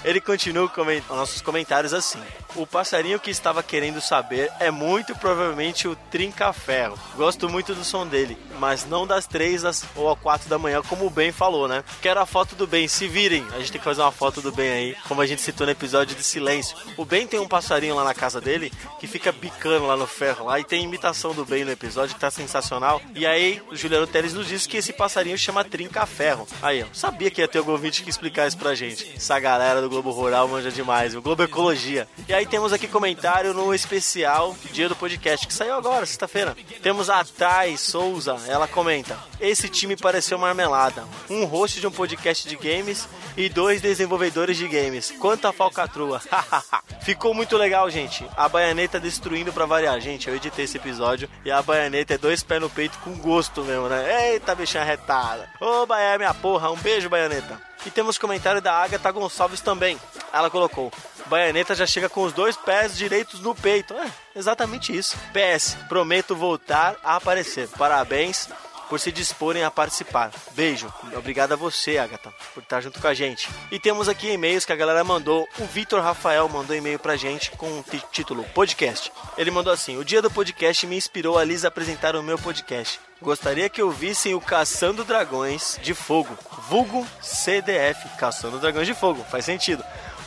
ele 0.03 0.19
continua 0.19 0.67
com 0.67 0.83
nossos 1.09 1.41
comentários 1.41 1.93
assim. 1.93 2.21
O 2.55 2.67
passarinho 2.67 3.19
que 3.19 3.31
estava 3.31 3.63
querendo 3.63 3.99
saber 3.99 4.51
é 4.59 4.69
muito 4.69 5.15
provavelmente 5.15 5.87
o 5.87 5.95
Trinca-Ferro. 6.11 6.97
Gosto 7.15 7.49
muito 7.49 7.73
do 7.73 7.83
som 7.83 8.05
dele, 8.05 8.37
mas 8.59 8.85
não 8.85 9.07
das 9.07 9.25
três 9.25 9.65
às, 9.65 9.83
ou 9.95 10.11
às 10.11 10.19
quatro 10.19 10.47
da 10.47 10.59
manhã, 10.59 10.81
como 10.83 11.05
o 11.05 11.09
Ben 11.09 11.31
falou, 11.31 11.67
né? 11.67 11.83
Quero 12.01 12.19
a 12.19 12.25
foto 12.25 12.55
do 12.55 12.67
Ben, 12.67 12.87
se 12.87 13.07
virem. 13.07 13.45
A 13.53 13.59
gente 13.59 13.71
tem 13.71 13.79
que 13.79 13.85
fazer 13.85 14.01
uma 14.01 14.11
foto 14.11 14.41
do 14.41 14.51
Ben 14.51 14.71
aí, 14.71 14.95
como 15.07 15.21
a 15.21 15.25
gente 15.25 15.41
citou 15.41 15.65
no 15.65 15.71
episódio 15.71 16.15
de 16.15 16.23
Silêncio. 16.23 16.77
O 16.95 17.05
Ben 17.05 17.25
tem 17.25 17.39
um 17.39 17.47
passarinho 17.47 17.95
lá 17.95 18.03
na 18.03 18.13
casa 18.13 18.39
dele 18.39 18.71
que 18.99 19.07
fica 19.07 19.31
bicando 19.31 19.87
lá 19.87 19.97
no 19.97 20.05
ferro 20.05 20.45
lá 20.45 20.59
e 20.59 20.63
tem 20.63 20.83
imitação 20.83 21.33
do 21.33 21.45
Ben 21.45 21.65
no 21.65 21.71
episódio 21.71 22.13
que 22.13 22.21
tá 22.21 22.29
sensacional. 22.29 23.01
E 23.15 23.25
aí 23.25 23.61
o 23.71 23.75
Juliano 23.75 24.05
Teles 24.05 24.33
nos 24.33 24.47
disse 24.47 24.69
que 24.69 24.77
esse 24.77 24.93
passarinho 24.93 25.37
chama 25.37 25.63
Trinca-Ferro. 25.63 26.47
Aí, 26.61 26.83
ó, 26.83 26.85
sabia 26.93 27.31
que 27.31 27.41
ia 27.41 27.47
ter 27.47 27.57
algum 27.57 27.71
ouvinte 27.71 28.03
que 28.03 28.09
explicar 28.09 28.47
isso 28.47 28.57
pra 28.57 28.75
gente. 28.75 29.11
Essa 29.15 29.39
galera 29.39 29.62
do 29.81 29.89
Globo 29.89 30.11
Rural 30.11 30.47
manja 30.47 30.69
demais, 30.69 31.15
o 31.15 31.21
Globo 31.21 31.43
Ecologia. 31.43 32.07
E 32.27 32.33
aí 32.33 32.45
temos 32.45 32.73
aqui 32.73 32.87
comentário 32.87 33.53
no 33.53 33.73
especial 33.73 34.55
Dia 34.71 34.89
do 34.89 34.95
Podcast, 34.95 35.47
que 35.47 35.53
saiu 35.53 35.73
agora, 35.73 36.05
sexta-feira. 36.05 36.55
Temos 36.81 37.09
a 37.09 37.23
Thay 37.23 37.77
Souza, 37.77 38.37
ela 38.47 38.67
comenta: 38.67 39.17
Esse 39.39 39.69
time 39.69 39.95
pareceu 39.95 40.37
marmelada. 40.37 41.05
Um 41.29 41.45
host 41.45 41.79
de 41.79 41.87
um 41.87 41.91
podcast 41.91 42.47
de 42.47 42.55
games 42.55 43.07
e 43.37 43.49
dois 43.49 43.81
desenvolvedores 43.81 44.57
de 44.57 44.67
games. 44.67 45.11
Quanta 45.11 45.51
falcatrua. 45.53 46.21
Ficou 47.01 47.33
muito 47.33 47.57
legal, 47.57 47.89
gente. 47.89 48.25
A 48.35 48.47
baianeta 48.47 48.99
destruindo 48.99 49.51
pra 49.53 49.65
variar. 49.65 49.99
Gente, 49.99 50.27
eu 50.27 50.35
editei 50.35 50.65
esse 50.65 50.77
episódio 50.77 51.29
e 51.45 51.51
a 51.51 51.61
baianeta 51.61 52.13
é 52.13 52.17
dois 52.17 52.43
pés 52.43 52.61
no 52.61 52.69
peito 52.69 52.97
com 52.99 53.15
gosto 53.15 53.63
mesmo, 53.63 53.87
né? 53.87 54.33
Eita, 54.33 54.53
bichinha 54.55 54.83
retada. 54.83 55.49
Ô, 55.59 55.85
Baiana, 55.85 56.17
minha 56.17 56.33
porra. 56.33 56.71
Um 56.71 56.77
beijo, 56.77 57.09
baianeta. 57.09 57.72
E 57.85 57.91
temos 57.91 58.17
comentário 58.17 58.61
da 58.61 58.73
Agatha 58.73 59.11
Gonçalves 59.11 59.61
também. 59.61 59.99
Ela 60.31 60.49
colocou: 60.49 60.91
Baianeta 61.25 61.75
já 61.75 61.85
chega 61.85 62.09
com 62.09 62.23
os 62.23 62.33
dois 62.33 62.55
pés 62.55 62.95
direitos 62.95 63.39
no 63.39 63.53
peito. 63.53 63.93
É, 63.93 64.11
exatamente 64.35 64.95
isso. 64.95 65.17
PS, 65.33 65.75
prometo 65.87 66.35
voltar 66.35 66.95
a 67.03 67.15
aparecer. 67.15 67.67
Parabéns 67.69 68.47
por 68.89 68.99
se 68.99 69.11
disporem 69.11 69.63
a 69.63 69.71
participar. 69.71 70.31
Beijo. 70.51 70.91
Obrigado 71.15 71.53
a 71.53 71.55
você, 71.55 71.97
Agatha, 71.97 72.33
por 72.53 72.63
estar 72.63 72.81
junto 72.81 72.99
com 72.99 73.07
a 73.07 73.13
gente. 73.13 73.49
E 73.71 73.79
temos 73.79 74.09
aqui 74.09 74.31
e-mails 74.31 74.65
que 74.65 74.73
a 74.73 74.75
galera 74.75 75.03
mandou. 75.03 75.47
O 75.59 75.65
Vitor 75.65 76.01
Rafael 76.01 76.47
mandou 76.49 76.75
e-mail 76.75 76.99
pra 76.99 77.15
gente 77.15 77.51
com 77.51 77.67
o 77.67 77.85
título 78.11 78.43
podcast. 78.53 79.11
Ele 79.37 79.51
mandou 79.51 79.73
assim: 79.73 79.97
O 79.97 80.05
dia 80.05 80.21
do 80.21 80.31
podcast 80.31 80.85
me 80.87 80.95
inspirou 80.97 81.37
a 81.37 81.43
Liz 81.43 81.65
apresentar 81.65 82.15
o 82.15 82.23
meu 82.23 82.37
podcast. 82.37 82.99
Gostaria 83.21 83.69
que 83.69 83.81
ouvissem 83.81 84.35
o 84.35 84.41
Caçando 84.41 85.05
Dragões 85.05 85.79
de 85.81 85.93
Fogo, 85.93 86.37
vulgo 86.67 87.07
CDF, 87.21 88.09
Caçando 88.17 88.59
Dragões 88.59 88.85
de 88.85 88.93
Fogo, 88.93 89.23
faz 89.23 89.45
sentido. 89.45 89.81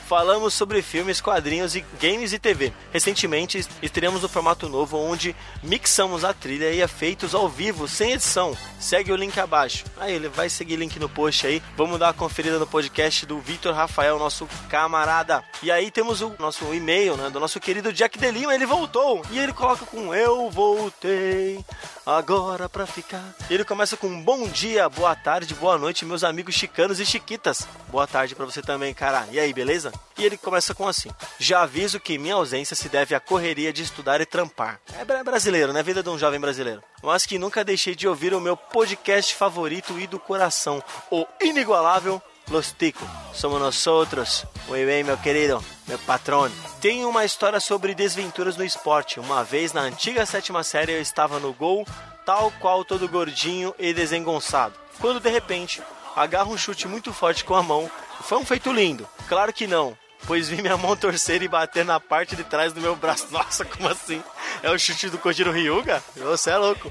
Falamos 0.07 0.55
sobre 0.55 0.83
filmes, 0.83 1.21
quadrinhos 1.21 1.75
e 1.75 1.85
games 2.01 2.33
e 2.33 2.39
TV. 2.39 2.73
Recentemente 2.93 3.67
estreamos 3.83 4.23
um 4.23 4.29
formato 4.29 4.69
novo 4.69 4.97
onde 4.97 5.35
mixamos 5.65 6.25
a 6.25 6.33
trilha 6.33 6.71
e 6.71 6.81
efeitos 6.81 7.35
ao 7.35 7.49
vivo, 7.49 7.89
sem 7.89 8.13
edição. 8.13 8.57
Segue 8.79 9.11
o 9.11 9.17
link 9.17 9.37
abaixo. 9.41 9.85
Aí 9.99 10.15
ele 10.15 10.29
vai 10.29 10.49
seguir 10.49 10.77
link 10.77 10.97
no 11.01 11.09
post 11.09 11.45
aí. 11.45 11.61
Vamos 11.77 11.99
dar 11.99 12.07
uma 12.07 12.15
conferida 12.15 12.57
no 12.57 12.69
podcast 12.69 13.27
do 13.27 13.41
Vitor 13.41 13.75
Rafael, 13.75 14.17
nosso 14.17 14.49
camarada. 14.69 15.43
E 15.61 15.73
aí 15.73 15.91
temos 15.91 16.21
o 16.21 16.33
nosso 16.39 16.73
e-mail, 16.73 17.17
né, 17.17 17.29
do 17.29 17.41
nosso 17.41 17.59
querido 17.59 17.93
Jack 17.93 18.17
de 18.17 18.31
Lima. 18.31 18.55
Ele 18.55 18.65
voltou 18.65 19.23
e 19.33 19.41
ele 19.41 19.53
coloca 19.53 19.85
com 19.87 20.15
eu 20.15 20.49
voltei 20.51 21.65
agora 22.07 22.69
pra 22.69 22.87
ficar. 22.87 23.35
E 23.51 23.55
ele 23.55 23.65
começa 23.65 23.97
com 23.97 24.23
bom 24.23 24.47
dia, 24.47 24.89
boa 24.89 25.17
tarde, 25.17 25.53
boa 25.55 25.77
noite, 25.77 26.05
meus 26.05 26.23
amigos 26.23 26.55
chicanos 26.55 27.01
e 27.01 27.05
chiquitas. 27.05 27.67
Boa 27.89 28.07
tarde 28.07 28.37
para 28.37 28.45
você 28.45 28.63
também, 28.63 28.95
cara. 28.95 29.27
E 29.33 29.41
aí, 29.41 29.53
beleza? 29.53 29.96
E 30.19 30.25
ele 30.25 30.37
começa 30.37 30.75
com 30.75 30.89
assim: 30.89 31.11
Já 31.39 31.63
aviso 31.63 32.01
que 32.01 32.19
minha 32.19 32.35
ausência 32.35 32.75
se 32.75 32.89
deve 32.89 33.15
à 33.15 33.21
correria 33.21 33.73
de 33.73 33.83
estudar 33.83 34.21
e 34.21 34.27
trampar. 34.27 34.81
É 34.99 35.25
brasileiro, 35.25 35.73
né? 35.73 35.83
Vida 35.83 36.03
de 36.03 36.09
um 36.09 36.19
jovem 36.19 36.41
brasileiro. 36.41 36.83
Mas 37.03 37.27
que 37.27 37.39
nunca 37.39 37.65
deixei 37.65 37.95
de 37.95 38.09
ouvir 38.09 38.33
o 38.35 38.41
meu 38.41 38.57
podcast 38.57 39.35
favorito 39.35 39.99
e 39.99 40.07
do 40.07 40.19
coração, 40.19 40.83
o 41.11 41.27
inigualável 41.41 42.23
Los 42.49 42.73
Tico, 42.73 43.05
somos 43.35 43.61
nós 43.61 43.87
outros. 43.89 44.47
Muy 44.69 44.87
bem, 44.87 45.03
meu 45.03 45.17
querido, 45.19 45.63
meu 45.89 45.99
patrão. 46.01 46.49
Tem 46.81 47.05
uma 47.05 47.25
história 47.25 47.59
sobre 47.59 47.95
desventuras 47.95 48.57
no 48.57 48.65
esporte. 48.65 49.19
Uma 49.19 49.43
vez, 49.43 49.73
na 49.73 49.81
antiga 49.81 50.25
sétima 50.25 50.63
série, 50.63 50.93
eu 50.93 51.01
estava 51.01 51.41
no 51.41 51.53
gol, 51.53 51.85
tal 52.25 52.53
qual 52.61 52.85
todo 52.85 53.09
gordinho 53.09 53.75
e 53.79 53.93
desengonçado. 53.93 54.75
Quando, 55.01 55.19
de 55.19 55.29
repente, 55.29 55.83
agarro 56.17 56.55
um 56.55 56.59
chute 56.59 56.89
muito 56.89 57.13
forte 57.13 57.45
com 57.45 57.55
a 57.55 57.63
mão. 57.63 57.91
Foi 58.23 58.39
um 58.39 58.45
feito 58.45 58.73
lindo. 58.73 59.07
Claro 59.29 59.53
que 59.53 59.67
não, 59.67 59.97
pois 60.27 60.49
vi 60.49 60.63
minha 60.63 60.77
mão 60.77 60.97
torcer 60.97 61.43
e 61.43 61.49
bater 61.49 61.85
na 61.85 62.01
parte 62.01 62.35
de 62.35 62.43
trás 62.43 62.73
do 62.73 62.81
meu 62.81 62.97
braço. 62.97 63.29
Nossa, 63.31 63.65
como 63.65 63.89
assim? 63.89 64.23
É 64.63 64.71
o 64.71 64.79
chute 64.79 65.11
do 65.11 65.19
Kojiro 65.19 65.53
Ryuga? 65.53 66.03
Você 66.17 66.51
é 66.51 66.57
louco. 66.57 66.91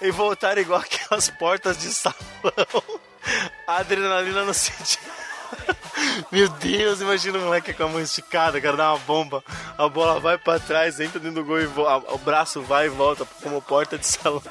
E 0.00 0.10
voltar 0.10 0.58
igual 0.58 0.80
aquelas 0.82 1.30
portas 1.30 1.78
de 1.78 1.94
salão. 1.94 2.18
A 3.66 3.76
adrenalina 3.76 4.44
não 4.44 4.52
senti. 4.52 4.98
Meu 6.30 6.48
Deus, 6.48 7.00
imagina 7.00 7.38
um 7.38 7.44
moleque 7.44 7.72
com 7.72 7.84
a 7.84 7.88
mão 7.88 8.00
esticada, 8.00 8.60
cara, 8.60 8.76
dá 8.76 8.92
uma 8.92 8.98
bomba. 9.00 9.42
A 9.76 9.88
bola 9.88 10.20
vai 10.20 10.38
pra 10.38 10.58
trás, 10.58 11.00
entra 11.00 11.20
dentro 11.20 11.42
do 11.42 11.44
gol 11.44 11.60
e 11.60 11.66
o 11.66 12.18
braço 12.18 12.62
vai 12.62 12.86
e 12.86 12.88
volta 12.88 13.26
como 13.42 13.60
porta 13.62 13.98
de 13.98 14.06
salão. 14.06 14.42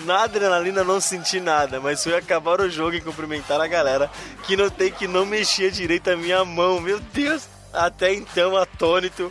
Na 0.00 0.24
adrenalina 0.24 0.84
não 0.84 1.00
senti 1.00 1.40
nada, 1.40 1.80
mas 1.80 2.02
fui 2.02 2.14
acabar 2.14 2.60
o 2.60 2.70
jogo 2.70 2.96
e 2.96 3.00
cumprimentar 3.00 3.60
a 3.60 3.66
galera 3.66 4.10
que 4.44 4.56
notei 4.56 4.90
que 4.90 5.06
não 5.06 5.26
mexia 5.26 5.70
direito 5.70 6.10
a 6.10 6.16
minha 6.16 6.44
mão. 6.44 6.80
Meu 6.80 7.00
Deus! 7.00 7.48
Até 7.72 8.14
então, 8.14 8.56
atônito, 8.56 9.30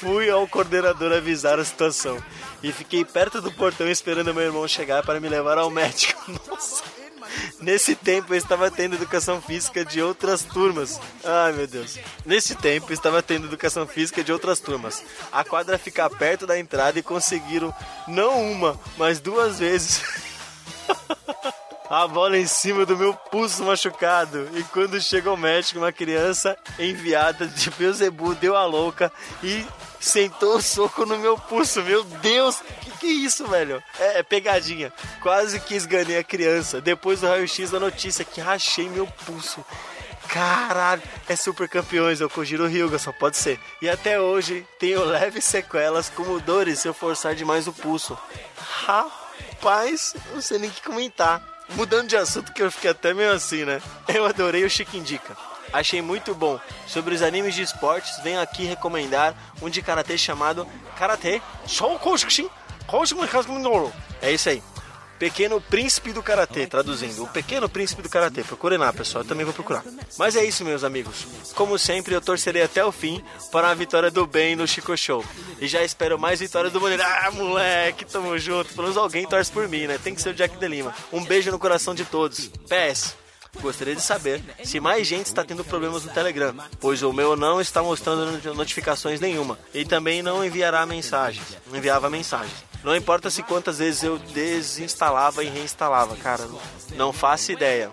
fui 0.00 0.30
ao 0.30 0.46
coordenador 0.48 1.12
avisar 1.12 1.58
a 1.58 1.64
situação. 1.64 2.18
E 2.62 2.72
fiquei 2.72 3.04
perto 3.04 3.42
do 3.42 3.52
portão 3.52 3.88
esperando 3.88 4.32
meu 4.32 4.42
irmão 4.42 4.66
chegar 4.66 5.02
para 5.04 5.20
me 5.20 5.28
levar 5.28 5.58
ao 5.58 5.70
médico. 5.70 6.18
Nossa! 6.48 7.03
Nesse 7.60 7.94
tempo 7.94 8.34
eu 8.34 8.38
estava 8.38 8.70
tendo 8.70 8.94
educação 8.96 9.40
física 9.40 9.84
de 9.84 10.02
outras 10.02 10.42
turmas. 10.42 11.00
Ai 11.24 11.52
meu 11.52 11.66
Deus. 11.66 11.98
Nesse 12.24 12.54
tempo 12.54 12.90
eu 12.90 12.94
estava 12.94 13.22
tendo 13.22 13.46
educação 13.46 13.86
física 13.86 14.22
de 14.22 14.32
outras 14.32 14.60
turmas. 14.60 15.02
A 15.32 15.44
quadra 15.44 15.78
fica 15.78 16.08
perto 16.10 16.46
da 16.46 16.58
entrada 16.58 16.98
e 16.98 17.02
conseguiram 17.02 17.74
não 18.06 18.50
uma, 18.52 18.78
mas 18.96 19.20
duas 19.20 19.58
vezes 19.58 20.02
a 21.88 22.06
bola 22.06 22.38
em 22.38 22.46
cima 22.46 22.84
do 22.86 22.96
meu 22.96 23.14
pulso 23.14 23.62
machucado. 23.64 24.48
E 24.54 24.62
quando 24.64 25.00
chega 25.00 25.30
o 25.30 25.36
médico, 25.36 25.78
uma 25.78 25.92
criança 25.92 26.56
enviada 26.78 27.46
de 27.46 27.70
Beuzebu 27.70 28.34
deu 28.34 28.56
a 28.56 28.64
louca 28.64 29.12
e 29.42 29.64
sentou 30.00 30.56
o 30.56 30.62
soco 30.62 31.06
no 31.06 31.18
meu 31.18 31.36
pulso. 31.36 31.82
Meu 31.82 32.04
Deus, 32.04 32.62
que 33.04 33.10
isso, 33.10 33.46
velho? 33.46 33.82
É, 33.98 34.20
é 34.20 34.22
pegadinha. 34.22 34.90
Quase 35.20 35.60
que 35.60 35.74
esganei 35.74 36.16
a 36.16 36.24
criança. 36.24 36.80
Depois 36.80 37.20
do 37.20 37.26
raio-x 37.26 37.70
da 37.70 37.78
notícia 37.78 38.24
que 38.24 38.40
rachei 38.40 38.88
meu 38.88 39.06
pulso. 39.06 39.62
Caralho, 40.26 41.02
é 41.28 41.36
super 41.36 41.68
campeões, 41.68 42.22
o 42.22 42.30
Kojiro 42.30 42.66
Hyuga, 42.66 42.98
só 42.98 43.12
pode 43.12 43.36
ser. 43.36 43.60
E 43.82 43.88
até 43.88 44.18
hoje 44.18 44.66
tenho 44.78 45.04
leves 45.04 45.44
sequelas 45.44 46.08
como 46.08 46.40
dores 46.40 46.80
se 46.80 46.88
eu 46.88 46.94
forçar 46.94 47.34
demais 47.34 47.68
o 47.68 47.72
pulso. 47.74 48.18
Rapaz, 48.56 50.16
não 50.32 50.40
sei 50.40 50.58
nem 50.58 50.70
o 50.70 50.72
que 50.72 50.82
comentar. 50.82 51.42
Mudando 51.76 52.08
de 52.08 52.16
assunto 52.16 52.52
que 52.52 52.62
eu 52.62 52.72
fiquei 52.72 52.90
até 52.90 53.12
meio 53.12 53.32
assim, 53.32 53.64
né? 53.64 53.82
Eu 54.08 54.24
adorei 54.24 54.64
o 54.64 54.70
Chiquindica. 54.70 55.36
Achei 55.72 56.00
muito 56.00 56.34
bom. 56.34 56.58
Sobre 56.86 57.14
os 57.14 57.22
animes 57.22 57.54
de 57.54 57.62
esportes, 57.62 58.18
venho 58.22 58.40
aqui 58.40 58.64
recomendar 58.64 59.34
um 59.60 59.68
de 59.68 59.82
karatê 59.82 60.16
chamado 60.16 60.66
Karate 60.96 61.42
Shoukoushin 61.66 62.24
Koushin 62.24 62.63
É 64.20 64.32
isso 64.32 64.48
aí. 64.48 64.62
Pequeno 65.18 65.60
Príncipe 65.60 66.12
do 66.12 66.22
Karatê, 66.22 66.66
traduzindo. 66.66 67.22
O 67.22 67.28
Pequeno 67.28 67.68
Príncipe 67.68 68.02
do 68.02 68.08
Karatê. 68.08 68.42
Procurem 68.42 68.78
lá, 68.78 68.92
pessoal. 68.92 69.22
Eu 69.22 69.28
também 69.28 69.44
vou 69.44 69.54
procurar. 69.54 69.84
Mas 70.18 70.36
é 70.36 70.44
isso, 70.44 70.64
meus 70.64 70.84
amigos. 70.84 71.26
Como 71.54 71.78
sempre, 71.78 72.14
eu 72.14 72.20
torcerei 72.20 72.62
até 72.62 72.84
o 72.84 72.92
fim 72.92 73.22
para 73.50 73.70
a 73.70 73.74
vitória 73.74 74.10
do 74.10 74.26
bem 74.26 74.56
no 74.56 74.66
Chico 74.66 74.96
Show. 74.96 75.24
E 75.60 75.68
já 75.68 75.82
espero 75.82 76.18
mais 76.18 76.40
vitórias 76.40 76.72
do 76.72 76.80
Moreira. 76.80 77.06
Ah, 77.06 77.30
moleque, 77.30 78.04
tamo 78.04 78.36
junto. 78.38 78.74
Pelo 78.74 78.82
menos 78.82 78.96
alguém 78.96 79.26
torce 79.26 79.50
por 79.50 79.68
mim, 79.68 79.86
né? 79.86 79.98
Tem 80.02 80.14
que 80.14 80.20
ser 80.20 80.30
o 80.30 80.34
Jack 80.34 80.58
de 80.58 80.68
Lima. 80.68 80.94
Um 81.12 81.24
beijo 81.24 81.50
no 81.50 81.58
coração 81.58 81.94
de 81.94 82.04
todos. 82.04 82.50
PS. 82.68 83.16
Gostaria 83.60 83.94
de 83.94 84.02
saber 84.02 84.42
se 84.64 84.80
mais 84.80 85.06
gente 85.06 85.26
está 85.26 85.44
tendo 85.44 85.64
problemas 85.64 86.04
no 86.04 86.12
Telegram, 86.12 86.54
pois 86.80 87.04
o 87.04 87.12
meu 87.12 87.36
não 87.36 87.60
está 87.60 87.82
mostrando 87.82 88.52
notificações 88.52 89.20
nenhuma 89.20 89.56
e 89.72 89.84
também 89.84 90.24
não 90.24 90.44
enviará 90.44 90.84
mensagens, 90.84 91.56
não 91.70 91.78
enviava 91.78 92.10
mensagens. 92.10 92.73
Não 92.84 92.94
importa 92.94 93.30
se 93.30 93.42
quantas 93.42 93.78
vezes 93.78 94.02
eu 94.02 94.18
desinstalava 94.18 95.42
e 95.42 95.48
reinstalava, 95.48 96.14
cara, 96.16 96.46
não 96.90 97.12
faço 97.12 97.50
ideia. 97.50 97.90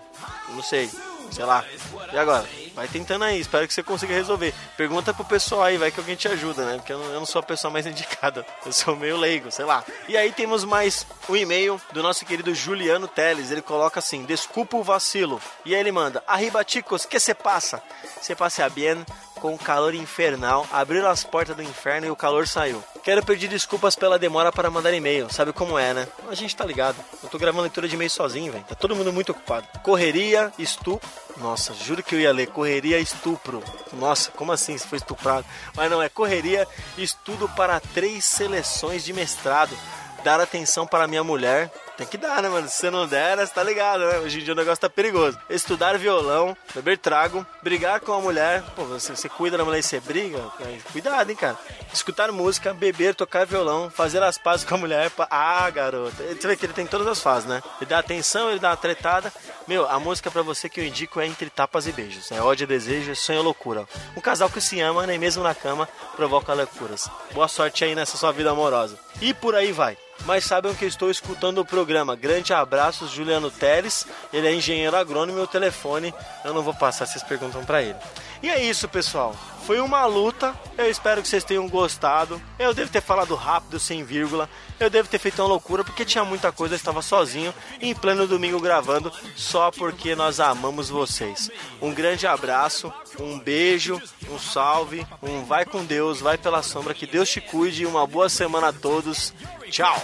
Não 0.49 0.61
sei, 0.61 0.91
sei 1.31 1.45
lá. 1.45 1.63
E 2.11 2.17
agora? 2.17 2.45
Vai 2.75 2.87
tentando 2.87 3.23
aí, 3.23 3.39
espero 3.39 3.67
que 3.67 3.73
você 3.73 3.83
consiga 3.83 4.13
resolver. 4.13 4.53
Pergunta 4.77 5.13
pro 5.13 5.25
pessoal 5.25 5.63
aí, 5.63 5.77
vai 5.77 5.91
que 5.91 5.99
alguém 5.99 6.15
te 6.15 6.27
ajuda, 6.27 6.65
né? 6.65 6.77
Porque 6.77 6.91
eu 6.91 6.99
não, 6.99 7.05
eu 7.05 7.19
não 7.19 7.25
sou 7.25 7.39
a 7.39 7.43
pessoa 7.43 7.71
mais 7.71 7.85
indicada. 7.87 8.45
Eu 8.65 8.71
sou 8.71 8.95
meio 8.95 9.17
leigo, 9.17 9.51
sei 9.51 9.65
lá. 9.65 9.83
E 10.07 10.17
aí 10.17 10.31
temos 10.31 10.63
mais 10.63 11.05
um 11.29 11.35
e-mail 11.35 11.79
do 11.93 12.01
nosso 12.01 12.25
querido 12.25 12.53
Juliano 12.53 13.07
Teles. 13.07 13.51
Ele 13.51 13.61
coloca 13.61 13.99
assim: 13.99 14.25
Desculpa 14.25 14.77
o 14.77 14.83
vacilo. 14.83 15.41
E 15.65 15.73
aí 15.73 15.81
ele 15.81 15.91
manda: 15.91 16.23
Arriba, 16.27 16.63
chicos, 16.65 17.05
que 17.05 17.19
se 17.19 17.33
passa? 17.33 17.81
Se 18.21 18.35
passa 18.35 18.69
bien 18.69 19.05
com 19.35 19.53
o 19.53 19.59
calor 19.59 19.93
infernal, 19.93 20.65
abriram 20.71 21.09
as 21.09 21.23
portas 21.23 21.55
do 21.55 21.63
inferno 21.63 22.07
e 22.07 22.11
o 22.11 22.15
calor 22.15 22.47
saiu. 22.47 22.81
Quero 23.03 23.25
pedir 23.25 23.47
desculpas 23.47 23.95
pela 23.95 24.19
demora 24.19 24.51
para 24.51 24.69
mandar 24.69 24.93
e-mail, 24.93 25.27
sabe 25.33 25.51
como 25.51 25.77
é, 25.77 25.91
né? 25.91 26.07
A 26.29 26.35
gente 26.35 26.55
tá 26.55 26.63
ligado. 26.63 26.97
Eu 27.23 27.29
tô 27.29 27.39
gravando 27.39 27.63
leitura 27.63 27.87
de 27.87 27.95
e-mail 27.95 28.11
sozinho, 28.11 28.51
velho. 28.51 28.63
Tá 28.63 28.75
todo 28.75 28.95
mundo 28.95 29.11
muito 29.11 29.31
ocupado. 29.31 29.67
Correria, 29.81 30.53
estupro. 30.59 31.09
Nossa, 31.37 31.73
juro 31.73 32.03
que 32.03 32.13
eu 32.13 32.19
ia 32.19 32.31
ler. 32.31 32.47
Correria, 32.47 32.99
estupro. 32.99 33.63
Nossa, 33.93 34.29
como 34.31 34.51
assim 34.51 34.77
se 34.77 34.87
foi 34.87 34.99
estuprado? 34.99 35.45
Mas 35.75 35.89
não, 35.89 35.99
é 35.99 36.09
correria, 36.09 36.67
estudo 36.95 37.49
para 37.49 37.79
três 37.79 38.23
seleções 38.23 39.03
de 39.03 39.13
mestrado. 39.13 39.75
Dar 40.23 40.39
atenção 40.39 40.85
para 40.85 41.07
minha 41.07 41.23
mulher. 41.23 41.71
Tem 42.01 42.07
que 42.07 42.17
dar, 42.17 42.41
né, 42.41 42.49
mano? 42.49 42.67
Se 42.67 42.77
você 42.77 42.89
não 42.89 43.05
der, 43.05 43.37
você 43.37 43.53
tá 43.53 43.61
ligado, 43.61 43.99
né? 43.99 44.17
Hoje 44.17 44.39
em 44.39 44.43
dia 44.43 44.53
o 44.53 44.57
negócio 44.57 44.81
tá 44.81 44.89
perigoso. 44.89 45.37
Estudar 45.47 45.99
violão, 45.99 46.57
beber 46.73 46.97
trago, 46.97 47.45
brigar 47.61 47.99
com 47.99 48.11
a 48.11 48.19
mulher. 48.19 48.63
Pô, 48.75 48.85
você, 48.85 49.15
você 49.15 49.29
cuida 49.29 49.55
da 49.55 49.63
mulher 49.63 49.77
e 49.77 49.83
você 49.83 49.99
briga? 49.99 50.39
É, 50.61 50.79
Cuidado, 50.91 51.29
hein, 51.29 51.35
cara. 51.35 51.55
Escutar 51.93 52.31
música, 52.31 52.73
beber, 52.73 53.13
tocar 53.13 53.45
violão, 53.45 53.91
fazer 53.91 54.23
as 54.23 54.35
pazes 54.35 54.65
com 54.65 54.73
a 54.73 54.77
mulher. 54.79 55.11
Ah, 55.29 55.69
garota. 55.69 56.23
Você 56.23 56.47
vê 56.47 56.55
que 56.55 56.65
ele 56.65 56.73
tem 56.73 56.87
todas 56.87 57.05
as 57.05 57.21
fases, 57.21 57.47
né? 57.47 57.61
Ele 57.79 57.87
dá 57.87 57.99
atenção, 57.99 58.49
ele 58.49 58.57
dá 58.57 58.69
uma 58.69 58.77
tretada. 58.77 59.31
Meu, 59.67 59.87
a 59.87 59.99
música 59.99 60.31
pra 60.31 60.41
você 60.41 60.67
que 60.67 60.81
eu 60.81 60.85
indico 60.85 61.21
é 61.21 61.27
Entre 61.27 61.51
Tapas 61.51 61.85
e 61.85 61.91
Beijos. 61.91 62.31
É 62.31 62.41
ódio, 62.41 62.65
desejo, 62.65 63.15
sonho 63.15 63.41
e 63.41 63.43
loucura. 63.43 63.87
Um 64.17 64.21
casal 64.21 64.49
que 64.49 64.59
se 64.59 64.81
ama, 64.81 65.05
nem 65.05 65.19
mesmo 65.19 65.43
na 65.43 65.53
cama, 65.53 65.87
provoca 66.15 66.51
loucuras. 66.51 67.07
Boa 67.31 67.47
sorte 67.47 67.83
aí 67.83 67.93
nessa 67.93 68.17
sua 68.17 68.31
vida 68.31 68.49
amorosa. 68.49 68.97
E 69.21 69.35
por 69.35 69.53
aí 69.53 69.71
vai. 69.71 69.95
Mas 70.25 70.45
saibam 70.45 70.73
que 70.75 70.85
eu 70.85 70.89
estou 70.89 71.09
escutando 71.09 71.59
o 71.59 71.65
programa. 71.65 71.90
Grande 72.15 72.53
abraços, 72.53 73.11
Juliano 73.11 73.51
Teles. 73.51 74.05
Ele 74.31 74.47
é 74.47 74.53
engenheiro 74.53 74.95
agrônomo 74.95 75.39
e 75.39 75.41
o 75.41 75.47
telefone 75.47 76.13
eu 76.43 76.53
não 76.53 76.61
vou 76.61 76.73
passar, 76.73 77.05
vocês 77.05 77.23
perguntam 77.23 77.63
pra 77.63 77.81
ele. 77.81 77.97
E 78.41 78.49
é 78.49 78.63
isso, 78.63 78.87
pessoal. 78.87 79.35
Foi 79.65 79.79
uma 79.79 80.05
luta. 80.05 80.55
Eu 80.77 80.89
espero 80.89 81.21
que 81.21 81.27
vocês 81.27 81.43
tenham 81.43 81.67
gostado. 81.69 82.41
Eu 82.57 82.73
devo 82.73 82.91
ter 82.91 83.01
falado 83.01 83.35
rápido, 83.35 83.79
sem 83.79 84.03
vírgula. 84.03 84.49
Eu 84.79 84.89
devo 84.89 85.07
ter 85.07 85.19
feito 85.19 85.41
uma 85.41 85.47
loucura 85.47 85.83
porque 85.83 86.03
tinha 86.03 86.25
muita 86.25 86.51
coisa. 86.51 86.73
Eu 86.73 86.77
estava 86.77 87.01
sozinho, 87.01 87.53
em 87.79 87.93
pleno 87.93 88.27
domingo 88.27 88.59
gravando, 88.59 89.11
só 89.35 89.69
porque 89.71 90.15
nós 90.15 90.39
amamos 90.39 90.89
vocês. 90.89 91.49
Um 91.81 91.93
grande 91.93 92.25
abraço, 92.25 92.91
um 93.19 93.39
beijo, 93.39 94.01
um 94.29 94.39
salve, 94.39 95.05
um 95.21 95.43
vai 95.43 95.65
com 95.65 95.85
Deus, 95.85 96.19
vai 96.19 96.37
pela 96.37 96.63
sombra. 96.63 96.93
Que 96.93 97.05
Deus 97.05 97.29
te 97.29 97.39
cuide 97.39 97.85
uma 97.85 98.07
boa 98.07 98.29
semana 98.29 98.69
a 98.69 98.73
todos. 98.73 99.33
Tchau. 99.69 99.95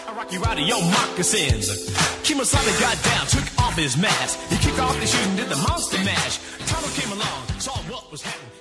came 6.97 7.11
along, 7.11 7.59
saw 7.59 7.73
what 7.91 8.11
was 8.11 8.21
happening. 8.21 8.56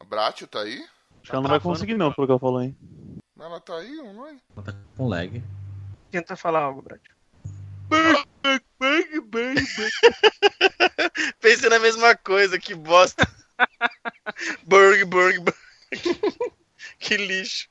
A 0.00 0.04
Bratio 0.04 0.46
tá 0.46 0.60
aí? 0.60 0.82
Acho 1.20 1.22
que 1.22 1.32
ela 1.32 1.42
não 1.42 1.50
vai 1.50 1.60
conseguir, 1.60 1.94
não, 1.94 2.10
pelo 2.12 2.26
que 2.26 2.32
ela 2.32 2.40
falou, 2.40 2.62
hein? 2.62 2.74
Ela 3.38 3.60
tá 3.60 3.76
aí, 3.76 3.94
não 3.96 4.26
é? 4.26 4.36
Com 4.96 5.08
lag. 5.08 5.42
Tenta 6.10 6.36
falar 6.36 6.62
algo, 6.62 6.80
Brad. 6.82 7.00
Pensei 11.40 11.68
na 11.68 11.78
mesma 11.78 12.16
coisa, 12.16 12.58
que 12.58 12.74
bosta. 12.74 13.22
Burg, 14.64 15.04
burg, 15.04 15.38
burg. 15.40 15.56
que 16.98 17.16
lixo. 17.16 17.68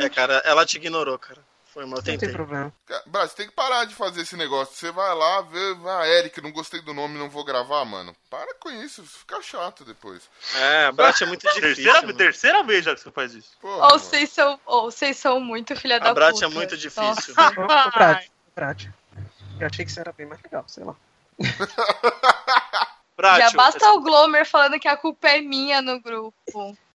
É, 0.00 0.08
cara, 0.08 0.42
ela 0.44 0.66
te 0.66 0.76
ignorou, 0.76 1.18
cara. 1.18 1.44
Foi 1.72 1.84
mal, 1.86 1.92
eu 1.92 1.96
Não 1.96 2.02
tem 2.02 2.18
tentei. 2.18 2.34
problema. 2.34 2.70
Brad, 3.06 3.30
você 3.30 3.36
tem 3.36 3.46
que 3.48 3.54
parar 3.54 3.86
de 3.86 3.94
fazer 3.94 4.20
esse 4.20 4.36
negócio. 4.36 4.74
Você 4.74 4.90
vai 4.92 5.14
lá, 5.14 5.40
vê, 5.40 5.58
ah, 5.86 6.06
Eric, 6.06 6.38
não 6.42 6.52
gostei 6.52 6.82
do 6.82 6.92
nome, 6.92 7.18
não 7.18 7.30
vou 7.30 7.44
gravar, 7.44 7.82
mano. 7.86 8.14
Para 8.28 8.54
com 8.56 8.70
isso, 8.70 9.02
fica 9.04 9.40
chato 9.40 9.82
depois. 9.82 10.22
É, 10.54 10.92
Brat 10.92 11.22
é 11.22 11.26
muito 11.26 11.40
difícil. 11.42 11.62
Terceira, 11.62 12.02
mano. 12.02 12.14
terceira 12.14 12.62
vez 12.62 12.84
já 12.84 12.94
que 12.94 13.00
você 13.00 13.10
faz 13.10 13.32
isso. 13.34 13.52
Porra, 13.58 13.84
Ou 13.92 13.98
vocês 13.98 14.28
são, 14.30 14.60
ou 14.66 14.90
vocês 14.90 15.16
são 15.16 15.40
muito 15.40 15.74
filha 15.74 15.98
da 15.98 16.10
A 16.10 16.14
Brat 16.14 16.34
puta. 16.34 16.44
é 16.44 16.48
muito 16.48 16.76
difícil. 16.76 17.34
Brad, 17.94 18.26
Brad. 18.54 18.84
Eu 19.58 19.66
achei 19.66 19.84
que 19.86 19.92
você 19.92 20.00
era 20.00 20.12
bem 20.12 20.26
mais 20.26 20.42
legal, 20.42 20.64
sei 20.66 20.84
lá. 20.84 20.94
Brat, 23.16 23.38
Já 23.38 23.50
basta 23.52 23.92
o 23.92 24.00
Glomer 24.00 24.44
falando 24.46 24.78
que 24.78 24.88
a 24.88 24.96
culpa 24.96 25.28
é 25.28 25.40
minha 25.40 25.80
no 25.80 26.00
grupo. 26.00 26.76